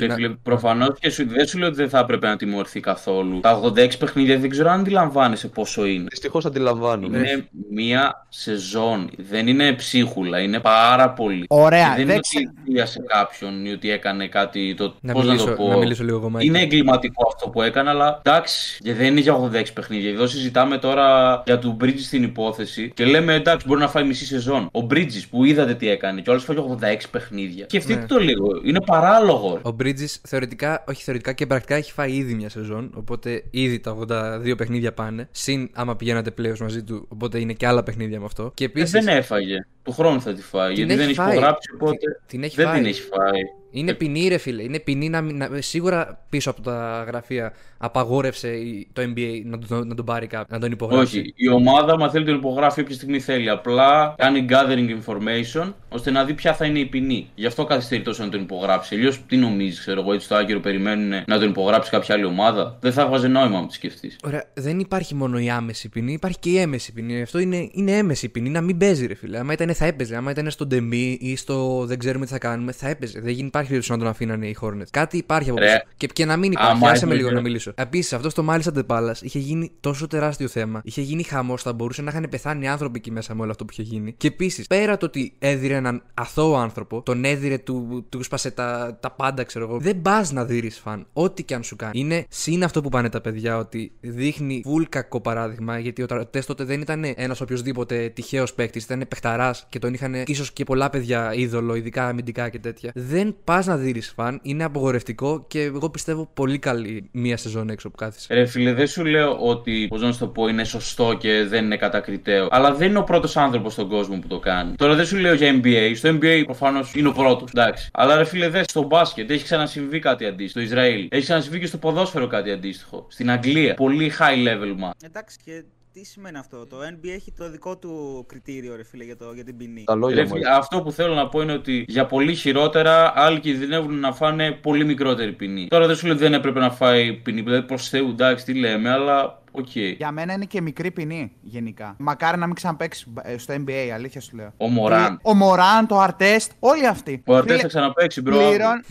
Προφανώς 0.43 0.89
και 0.99 1.09
σου, 1.09 1.27
δεν 1.29 1.47
σου 1.47 1.57
λέω 1.57 1.67
ότι 1.67 1.77
δεν 1.77 1.89
θα 1.89 1.99
έπρεπε 1.99 2.27
να 2.27 2.35
τιμωρηθεί 2.35 2.79
καθόλου. 2.79 3.39
Τα 3.39 3.59
86 3.75 3.97
παιχνίδια 3.99 4.37
δεν 4.39 4.49
ξέρω 4.49 4.69
αν 4.69 4.79
αντιλαμβάνεσαι 4.79 5.47
πόσο 5.47 5.85
είναι. 5.85 6.05
Δυστυχώς 6.09 6.45
αντιλαμβάνομαι. 6.45 7.17
Είναι 7.17 7.47
μία 7.71 8.25
σεζόν. 8.29 9.09
Δεν 9.17 9.47
είναι 9.47 9.73
ψίχουλα, 9.73 10.39
είναι 10.39 10.59
πάρα 10.59 11.09
πολύ. 11.09 11.45
Ωραία, 11.49 11.87
Και 11.89 11.95
δεν 11.95 12.05
δεν 12.05 12.15
είναι 12.15 12.19
ξε- 12.19 12.81
ότι 12.81 12.91
σε 12.91 12.99
κάποιον 13.07 13.65
ή 13.65 13.71
ότι 13.71 13.91
έκανε 13.91 14.27
κάτι. 14.35 14.73
Το... 14.77 14.93
Να 15.01 15.13
πώς 15.13 15.25
μιλήσω, 15.25 15.45
να 15.45 15.55
το 15.55 15.63
πω. 15.63 15.69
να 15.69 15.77
μιλήσω 15.77 16.03
λίγο 16.03 16.17
εγώ, 16.17 16.29
Μάικλ. 16.29 16.47
Είναι 16.47 16.61
εγκληματικό 16.61 17.23
αυτό 17.33 17.49
που 17.49 17.61
έκανα, 17.61 17.89
αλλά 17.89 18.21
εντάξει, 18.25 18.79
και 18.83 18.93
δεν 18.93 19.05
είναι 19.05 19.19
για 19.19 19.35
86 19.51 19.63
παιχνίδια. 19.73 20.09
Εδώ 20.09 20.27
συζητάμε 20.27 20.77
τώρα 20.77 21.05
για 21.45 21.59
του 21.59 21.77
Bridges 21.81 21.99
στην 21.99 22.23
υπόθεση 22.23 22.91
και 22.95 23.05
λέμε 23.05 23.33
εντάξει, 23.33 23.67
μπορεί 23.67 23.79
να 23.79 23.87
φάει 23.87 24.03
μισή 24.03 24.25
σεζόν. 24.25 24.69
Ο 24.71 24.87
Bridges 24.91 25.23
που 25.29 25.43
είδατε 25.45 25.73
τι 25.73 25.89
έκανε, 25.89 26.21
και 26.21 26.29
όλο 26.29 26.39
φάει 26.39 26.57
86 26.57 27.01
παιχνίδια. 27.11 27.65
Σκεφτείτε 27.69 27.99
Ναι. 27.99 28.05
το 28.05 28.17
λίγο, 28.19 28.47
είναι 28.63 28.81
παράλογο. 28.81 29.59
Ο 29.63 29.75
Bridges 29.83 30.15
θεωρητικά, 30.27 30.83
όχι 30.87 31.03
θεωρητικά 31.03 31.33
και 31.33 31.45
πρακτικά 31.45 31.75
έχει 31.75 31.91
φάει 31.91 32.11
ήδη 32.11 32.33
μια 32.33 32.49
σεζόν. 32.49 32.91
Οπότε 32.95 33.43
ήδη 33.51 33.79
τα 33.79 33.91
82 33.91 34.53
παιχνίδια 34.57 34.93
πάνε. 34.93 35.27
Συν 35.31 35.69
άμα 35.73 35.95
πηγαίνατε 35.95 36.31
πλέον 36.31 36.55
μαζί 36.61 36.83
του. 36.83 37.05
Οπότε 37.09 37.39
είναι 37.39 37.53
και 37.53 37.67
άλλα 37.67 37.83
παιχνίδια 37.83 38.19
με 38.19 38.25
αυτό. 38.25 38.51
Και 38.53 38.63
Ε, 38.63 38.67
επίση. 38.67 38.99
δεν 38.99 39.07
έφαγε. 39.07 39.65
Του 39.83 39.91
χρόνου 39.91 40.21
θα 40.21 40.33
τη 40.33 40.41
φάει. 40.41 40.73
Την 40.73 40.75
γιατί 40.75 40.91
έχει 40.91 40.99
δεν 41.01 41.09
έχει 41.09 41.17
φάει. 41.19 41.31
υπογράψει, 41.31 41.69
οπότε 41.73 41.97
Την- 41.97 42.17
την 42.27 42.43
έχει 42.43 42.55
δεν 42.55 42.65
φάει. 42.65 42.75
την 42.77 42.85
έχει 42.85 43.01
φάει. 43.01 43.41
Είναι 43.79 43.93
ποινή, 43.93 44.27
ρε 44.27 44.37
φίλε. 44.37 44.63
Είναι 44.63 44.79
ποινή 44.79 45.09
να, 45.09 45.21
μην- 45.21 45.37
να, 45.37 45.49
σίγουρα 45.61 46.25
πίσω 46.29 46.49
από 46.49 46.61
τα 46.61 47.03
γραφεία 47.07 47.53
απαγόρευσε 47.77 48.47
η- 48.47 48.87
το 48.93 49.01
NBA 49.01 49.41
να 49.45 49.57
τον, 49.59 49.87
να 49.87 49.95
τον 49.95 50.05
πάρει 50.05 50.27
κάποιο, 50.27 50.47
να 50.55 50.59
τον 50.59 50.71
υπογράψει. 50.71 51.19
Όχι, 51.19 51.33
η 51.35 51.49
ομάδα, 51.49 51.97
μα 51.97 52.09
θέλει 52.09 52.25
τον 52.25 52.35
υπογράφει 52.35 52.81
όποια 52.81 52.95
στιγμή 52.95 53.19
θέλει. 53.19 53.49
Απλά 53.49 54.15
κάνει 54.17 54.45
gathering 54.49 54.89
information 55.03 55.73
ώστε 55.89 56.11
να 56.11 56.23
δει 56.23 56.33
ποια 56.33 56.53
θα 56.53 56.65
είναι 56.65 56.79
η 56.79 56.85
ποινή. 56.85 57.29
Γι' 57.35 57.45
αυτό 57.45 57.63
καθυστερεί 57.65 58.01
τόσο 58.01 58.23
να 58.23 58.29
τον 58.29 58.41
υπογράψει. 58.41 58.95
Αλλιώ 58.95 59.13
τι 59.27 59.37
νομίζεις, 59.37 59.79
ξέρω 59.79 60.01
εγώ, 60.01 60.13
έτσι 60.13 60.25
στο 60.25 60.35
Άγκυρο 60.35 60.59
περιμένουν 60.59 61.23
να 61.27 61.39
τον 61.39 61.49
υπογράψει 61.49 61.89
κάποια 61.89 62.15
άλλη 62.15 62.25
ομάδα. 62.25 62.77
Δεν 62.81 62.91
θα 62.91 63.01
έβγαζε 63.01 63.27
νόημα 63.27 63.57
αν 63.57 63.67
τη 63.67 63.73
σκεφτείς. 63.73 64.15
Ωραία, 64.25 64.43
δεν 64.53 64.79
υπάρχει 64.79 65.15
μόνο 65.15 65.39
η 65.39 65.49
άμεση 65.49 65.89
ποινή, 65.89 66.13
υπάρχει 66.13 66.39
και 66.39 66.49
η 66.49 66.57
έμεση 66.57 66.93
ποινή. 66.93 67.21
Αυτό 67.21 67.39
είναι, 67.39 67.69
είναι 67.71 67.91
έμεση 67.97 68.29
ποινή, 68.29 68.49
να 68.49 68.61
μην 68.61 68.77
παίζει, 68.77 69.05
ρε 69.05 69.13
φίλε. 69.15 69.37
Άμα 69.39 69.53
ήταν, 69.53 69.73
θα 69.73 69.85
έπαιζε. 69.85 70.15
Άμα 70.15 70.31
ήταν 70.31 70.49
στο 70.51 70.65
ντεμί 70.65 71.17
ή 71.21 71.35
στο 71.35 71.85
δεν 71.85 71.99
ξέρουμε 71.99 72.25
τι 72.25 72.31
θα 72.31 72.37
κάνουμε, 72.37 72.71
θα 72.71 72.89
έπαιζε. 72.89 73.19
Δεν 73.19 73.31
γίνει- 73.33 73.49
υπάρχει 73.65 73.89
περίπτωση 73.89 73.91
να 73.91 73.97
τον 73.97 74.07
αφήνανε 74.07 74.47
οι 74.47 74.57
Hornets. 74.61 74.89
Κάτι 74.91 75.17
υπάρχει 75.17 75.49
από 75.49 75.59
Ρε. 75.59 75.65
πίσω. 75.65 75.83
Και, 75.97 76.07
και 76.07 76.25
να 76.25 76.37
μην 76.37 76.51
υπάρχει. 76.51 76.71
Άμα 76.71 76.89
Άσε 76.89 77.05
με 77.05 77.11
έπαιζε. 77.11 77.27
λίγο 77.27 77.35
να 77.35 77.41
μιλήσω. 77.41 77.71
Επίσης, 77.75 78.13
αυτό 78.13 78.29
στο 78.29 78.43
μάλιστα 78.43 78.71
Ντεπάλα 78.71 79.15
είχε 79.21 79.39
γίνει 79.39 79.71
τόσο 79.79 80.07
τεράστιο 80.07 80.47
θέμα. 80.47 80.81
Είχε 80.83 81.01
γίνει 81.01 81.23
χαμός, 81.23 81.61
θα 81.61 81.73
μπορούσε 81.73 82.01
να 82.01 82.11
είχαν 82.11 82.27
πεθάνει 82.29 82.67
άνθρωποι 82.67 82.97
εκεί 82.97 83.11
μέσα 83.11 83.35
με 83.35 83.41
όλο 83.41 83.51
αυτό 83.51 83.65
που 83.65 83.71
είχε 83.71 83.81
γίνει. 83.81 84.13
Και 84.17 84.27
επίσης, 84.27 84.67
πέρα 84.67 84.97
το 84.97 85.05
ότι 85.05 85.33
έδιρε 85.39 85.75
έναν 85.75 86.03
αθώο 86.13 86.55
άνθρωπο, 86.55 87.01
τον 87.01 87.25
έδιρε, 87.25 87.57
του, 87.57 88.05
του 88.09 88.23
σπάσε 88.23 88.51
τα, 88.51 88.97
τα 89.01 89.11
πάντα, 89.11 89.43
ξέρω 89.43 89.65
εγώ. 89.65 89.77
Δεν 89.79 90.01
πας 90.01 90.31
να 90.31 90.45
δεις 90.45 90.79
φαν. 90.79 91.07
Ό,τι 91.13 91.43
και 91.43 91.53
αν 91.55 91.63
σου 91.63 91.75
κάνει. 91.75 91.99
Είναι 91.99 92.25
συν 92.29 92.63
αυτό 92.63 92.81
που 92.81 92.89
πάνε 92.89 93.09
τα 93.09 93.21
παιδιά, 93.21 93.57
ότι 93.57 93.91
δείχνει 93.99 94.61
βουλ 94.65 94.83
κακό 94.89 95.21
παράδειγμα, 95.21 95.79
γιατί 95.79 96.01
ο 96.01 96.05
Τέ 96.31 96.39
τότε 96.39 96.63
δεν 96.63 96.81
ήταν 96.81 97.03
ένας 97.15 97.41
οποιοδήποτε 97.41 98.09
τυχαίος 98.15 98.53
παίκτης, 98.53 98.83
ήταν 98.83 99.05
παιχταράς 99.07 99.65
και 99.69 99.79
τον 99.79 99.93
είχαν 99.93 100.13
ίσως 100.25 100.51
και 100.51 100.63
πολλά 100.63 100.89
παιδιά 100.89 101.33
είδωλο, 101.33 101.75
ειδικά 101.75 102.07
αμυντικά 102.07 102.49
και 102.49 102.59
τέτοια. 102.59 102.91
Δεν 102.95 103.35
πας 103.43 103.54
να 103.63 103.77
δεις 103.77 104.13
φαν, 104.15 104.39
είναι 104.43 104.63
απογορευτικό 104.63 105.45
και 105.47 105.61
εγώ 105.61 105.89
πιστεύω 105.89 106.29
πολύ 106.33 106.59
καλή 106.59 107.09
μία 107.11 107.37
σεζόν 107.37 107.69
έξω 107.69 107.89
που 107.89 107.95
κάθισε. 107.95 108.33
Ρε 108.33 108.45
φίλε, 108.45 108.73
δεν 108.73 108.87
σου 108.87 109.05
λέω 109.05 109.37
ότι, 109.37 109.85
πώς 109.89 110.01
να 110.01 110.11
σου 110.11 110.19
το 110.19 110.27
πω, 110.27 110.47
είναι 110.47 110.63
σωστό 110.63 111.17
και 111.19 111.43
δεν 111.43 111.65
είναι 111.65 111.77
κατακριτέο. 111.77 112.47
Αλλά 112.51 112.73
δεν 112.73 112.89
είναι 112.89 112.97
ο 112.97 113.03
πρώτος 113.03 113.37
άνθρωπος 113.37 113.73
στον 113.73 113.89
κόσμο 113.89 114.19
που 114.19 114.27
το 114.27 114.39
κάνει. 114.39 114.75
Τώρα 114.75 114.95
δεν 114.95 115.05
σου 115.05 115.17
λέω 115.17 115.33
για 115.33 115.61
NBA. 115.61 115.91
Στο 115.95 116.09
NBA 116.09 116.41
προφανώς 116.45 116.93
είναι 116.95 117.07
ο 117.07 117.11
πρώτος. 117.11 117.49
Εντάξει. 117.53 117.89
Αλλά 117.93 118.15
ρε 118.15 118.23
φίλε, 118.23 118.49
δε 118.49 118.63
στο 118.63 118.83
μπάσκετ 118.83 119.31
έχει 119.31 119.43
ξανασυμβεί 119.43 119.99
κάτι 119.99 120.25
αντίστοιχο. 120.25 120.65
Στο 120.65 120.75
Ισραήλ. 120.75 121.07
Έχει 121.11 121.23
ξανασυμβεί 121.23 121.59
και 121.59 121.65
στο 121.65 121.77
ποδόσφαιρο 121.77 122.27
κάτι 122.27 122.51
αντίστοιχο. 122.51 123.07
Στην 123.09 123.29
Αγγλία. 123.29 123.73
Πολύ 123.73 124.11
high 124.19 124.47
level 124.47 124.75
μα. 124.77 124.91
Εντάξει, 125.03 125.37
και 125.45 125.63
τι 125.99 126.05
σημαίνει 126.05 126.37
αυτό. 126.37 126.65
Το 126.65 126.77
NBA 126.77 127.09
έχει 127.15 127.31
το 127.31 127.49
δικό 127.51 127.77
του 127.77 128.25
κριτήριο, 128.27 128.75
ρε 128.75 128.83
φίλε, 128.83 129.03
για, 129.03 129.17
το, 129.17 129.31
για 129.33 129.43
την 129.43 129.57
ποινή. 129.57 129.83
Τα 129.83 129.95
λόγια 129.95 130.15
Ρε 130.15 130.21
μου. 130.21 130.27
φίλε, 130.29 130.49
αυτό 130.55 130.81
που 130.81 130.91
θέλω 130.91 131.13
να 131.13 131.27
πω 131.29 131.41
είναι 131.41 131.53
ότι 131.53 131.85
για 131.87 132.05
πολύ 132.05 132.35
χειρότερα 132.35 133.13
άλλοι 133.15 133.39
κινδυνεύουν 133.39 133.99
να 133.99 134.13
φάνε 134.13 134.51
πολύ 134.51 134.85
μικρότερη 134.85 135.31
ποινή. 135.33 135.67
Τώρα 135.67 135.87
δεν 135.87 135.95
σου 135.95 136.05
λέω 136.05 136.15
ότι 136.15 136.23
δεν 136.23 136.33
έπρεπε 136.33 136.59
να 136.59 136.71
φάει 136.71 137.13
ποινή. 137.13 137.41
Δηλαδή 137.41 137.61
προς 137.67 137.89
Θεού, 137.89 138.09
εντάξει, 138.09 138.45
τι 138.45 138.53
λέμε, 138.53 138.89
αλλά 138.89 139.41
οκ. 139.51 139.75
Για 139.75 140.11
μένα 140.11 140.33
είναι 140.33 140.45
και 140.45 140.61
μικρή 140.61 140.91
ποινή 140.91 141.31
γενικά. 141.41 141.95
Μακάρι 141.99 142.37
να 142.37 142.45
μην 142.45 142.55
ξαναπαίξει 142.55 143.13
ε, 143.23 143.37
στο 143.37 143.53
NBA, 143.65 143.89
αλήθεια 143.93 144.21
σου 144.21 144.35
λέω. 144.35 144.53
Ο 144.57 144.67
Μοράντ. 144.67 145.19
Ο 145.23 145.33
Μοράντ, 145.33 145.87
το 145.87 145.99
Αρτέστ, 145.99 146.51
όλοι 146.59 146.87
αυτοί. 146.87 147.21
Ο 147.25 147.35
Αρτέ 147.35 147.49
Φίλε, 147.49 147.61
θα 147.61 147.67
ξαναπαίξει, 147.67 148.21
bro. 148.21 148.37
πληρών- 148.37 148.83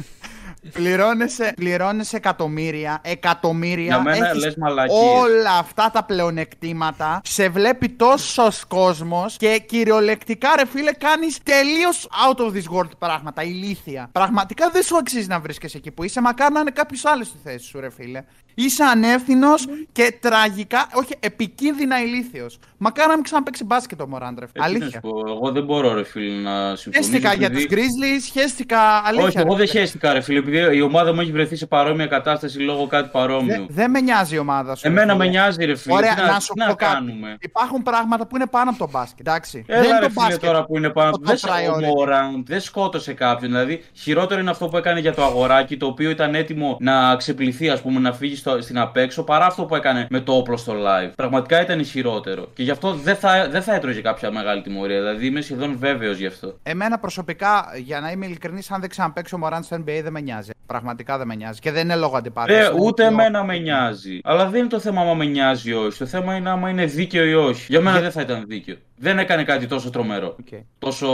Πληρώνεσαι, 0.72 1.52
πληρώνεσαι 1.56 2.16
εκατομμύρια, 2.16 3.00
εκατομμύρια. 3.04 3.84
Για 3.84 4.02
μένα 4.02 4.28
έχεις 4.28 4.44
λες 4.44 4.56
μαλακίες. 4.56 4.98
όλα 5.20 5.52
αυτά 5.58 5.90
τα 5.92 6.04
πλεονεκτήματα. 6.04 7.20
Σε 7.24 7.48
βλέπει 7.48 7.88
τόσος 7.88 8.64
κόσμος 8.64 9.36
και 9.36 9.62
κυριολεκτικά, 9.66 10.48
ρε 10.58 10.66
φίλε, 10.66 10.92
κάνεις 10.92 11.38
τελείως 11.42 12.08
out 12.28 12.36
of 12.40 12.52
this 12.52 12.78
world 12.78 12.90
πράγματα. 12.98 13.42
Ηλίθια. 13.42 14.08
Πραγματικά 14.12 14.70
δεν 14.70 14.82
σου 14.82 14.96
αξίζει 14.96 15.26
να 15.28 15.40
βρίσκεσαι 15.40 15.76
εκεί 15.76 15.90
που 15.90 16.04
είσαι. 16.04 16.20
Μακάρι 16.20 16.52
να 16.54 16.60
είναι 16.60 16.70
κάποιος 16.70 17.04
άλλος 17.04 17.26
στη 17.26 17.38
θέση 17.44 17.64
σου, 17.66 17.80
ρε 17.80 17.90
φίλε. 17.90 18.22
Είσαι 18.56 18.84
ανεύθυνος 18.84 19.66
και 19.92 20.16
τραγικά, 20.20 20.86
όχι, 20.92 21.12
επικίνδυνα 21.20 22.00
ηλίθιος. 22.02 22.58
Μακάρι 22.76 23.08
να 23.08 23.14
μην 23.14 23.24
ξαναπέξει 23.24 23.64
μπάσκετ 23.64 24.00
ο 24.00 24.06
Μωράντρεφ. 24.06 24.48
Ε, 24.48 24.52
τι 24.52 24.58
να 24.60 24.66
σου 24.66 24.74
Αλήθεια. 24.74 25.00
πω, 25.00 25.08
Εγώ 25.28 25.50
δεν 25.52 25.64
μπορώ, 25.64 25.94
ρε 25.94 26.04
φίλε, 26.04 26.40
να 26.50 26.76
συμφωνήσω. 26.76 27.10
Χαίστηκα 27.10 27.34
για 27.34 27.50
τους 27.50 27.64
επειδή- 27.64 27.80
Grizzlies, 27.82 28.28
χαίστηκα 28.32 28.80
αλήθεια. 29.04 29.26
Όχι, 29.26 29.38
εγώ 29.38 29.50
ρε 29.52 29.56
δεν 29.58 29.68
φίλε. 29.68 29.80
χαίστηκα, 29.80 30.12
ρε 30.12 30.20
φίλε, 30.20 30.38
επειδή 30.38 30.53
η 30.58 30.80
ομάδα 30.80 31.14
μου 31.14 31.20
έχει 31.20 31.32
βρεθεί 31.32 31.56
σε 31.56 31.66
παρόμοια 31.66 32.06
κατάσταση 32.06 32.58
λόγω 32.58 32.86
κάτι 32.86 33.08
παρόμοιου. 33.12 33.66
Δεν 33.68 33.84
δεν 33.84 33.90
με 33.90 34.00
νοιάζει 34.00 34.34
η 34.34 34.38
ομάδα 34.38 34.74
σου. 34.74 34.82
ρε 34.84 34.88
Εμένα 34.88 35.12
φίλε. 35.12 35.24
με 35.24 35.30
νοιάζει, 35.30 35.64
ρε 35.64 35.74
φίλε. 35.74 35.94
Ωραία, 35.94 36.14
τι 36.14 36.20
να, 36.22 36.40
σου 36.40 36.52
τι 36.52 36.58
να 36.58 36.66
πω 36.66 36.74
κάτι. 36.74 36.94
κάνουμε; 36.94 37.36
Υπάρχουν 37.40 37.82
πράγματα 37.82 38.26
που 38.26 38.36
είναι 38.36 38.46
πάνω 38.46 38.70
από 38.70 38.78
το 38.78 38.88
μπάσκετ. 38.90 39.26
Εντάξει. 39.26 39.64
Έλα 39.66 39.80
δεν 39.80 39.90
είναι 39.90 39.98
ρε 39.98 40.04
το 40.04 40.10
φίλε 40.10 40.24
μπάσκετ. 40.24 40.44
τώρα 40.48 40.64
που 40.64 40.76
είναι 40.76 40.88
πάνω 40.90 41.10
το 41.10 41.18
από 41.24 41.26
δεν, 41.26 41.38
top 41.42 41.48
priority. 41.48 41.82
ο 41.82 41.86
Μωράν 41.86 42.44
δεν 42.46 42.60
σκότωσε 42.60 43.12
κάποιον. 43.12 43.50
Δηλαδή, 43.50 43.84
χειρότερο 43.92 44.40
είναι 44.40 44.50
αυτό 44.50 44.68
που 44.68 44.76
έκανε 44.76 45.00
για 45.00 45.14
το 45.14 45.24
αγοράκι, 45.24 45.76
το 45.76 45.86
οποίο 45.86 46.10
ήταν 46.10 46.34
έτοιμο 46.34 46.76
να 46.80 47.16
ξεπληθεί, 47.16 47.68
ας 47.70 47.80
πούμε, 47.80 48.00
να 48.00 48.12
φύγει 48.12 48.36
στο, 48.36 48.62
στην 48.62 48.78
απέξω, 48.78 49.22
παρά 49.22 49.46
αυτό 49.46 49.64
που 49.64 49.74
έκανε 49.74 50.06
με 50.10 50.20
το 50.20 50.32
όπλο 50.32 50.56
στο 50.56 50.72
live. 50.72 51.12
Πραγματικά 51.16 51.60
ήταν 51.62 51.84
χειρότερο. 51.84 52.48
Και 52.54 52.62
γι' 52.62 52.70
αυτό 52.70 52.92
δεν 52.92 53.16
θα, 53.16 53.48
δεν 53.50 53.62
θα 53.62 53.74
έτρωγε 53.74 54.00
κάποια 54.00 54.30
μεγάλη 54.30 54.62
τιμωρία. 54.62 54.98
Δηλαδή, 54.98 55.26
είμαι 55.26 55.40
σχεδόν 55.40 55.76
βέβαιος 55.78 56.18
γι' 56.18 56.26
αυτό. 56.26 56.54
Εμένα 56.62 56.98
προσωπικά, 56.98 57.66
για 57.76 58.00
να 58.00 58.10
είμαι 58.10 58.26
ειλικρινής, 58.26 58.70
αν 58.70 58.80
δεν 58.80 58.88
ξαναπέξω 58.90 59.38
Μωράν 59.38 59.62
στο 59.62 59.76
NBA 59.76 60.00
δεν 60.02 60.12
με 60.12 60.20
νοιάζει. 60.20 60.43
Πραγματικά 60.66 61.18
δεν 61.18 61.26
με 61.26 61.34
νοιάζει. 61.34 61.60
Και 61.60 61.70
δεν 61.72 61.82
είναι 61.82 61.96
λόγω 61.96 62.16
αντιπάθειας. 62.16 62.68
Ρε, 62.68 62.74
ούτε 62.80 63.04
εμένα 63.04 63.44
με 63.44 63.58
νοιάζει. 63.58 64.20
Αλλά 64.24 64.46
δεν 64.48 64.60
είναι 64.60 64.68
το 64.68 64.78
θέμα 64.78 65.00
άμα 65.00 65.14
με 65.14 65.24
νοιάζει 65.24 65.70
ή 65.70 65.72
όχι. 65.74 65.98
Το 65.98 66.06
θέμα 66.06 66.34
είναι 66.36 66.50
άμα 66.50 66.70
είναι 66.70 66.84
δίκαιο 66.84 67.24
ή 67.24 67.34
όχι. 67.34 67.66
Για 67.68 67.80
μένα 67.80 68.00
δεν 68.00 68.10
θα 68.10 68.20
ήταν 68.20 68.44
δίκαιο. 68.46 68.76
Δεν 68.96 69.18
έκανε 69.18 69.44
κάτι 69.44 69.66
τόσο 69.66 69.90
τρομερό. 69.90 70.36
Τόσο 70.78 71.06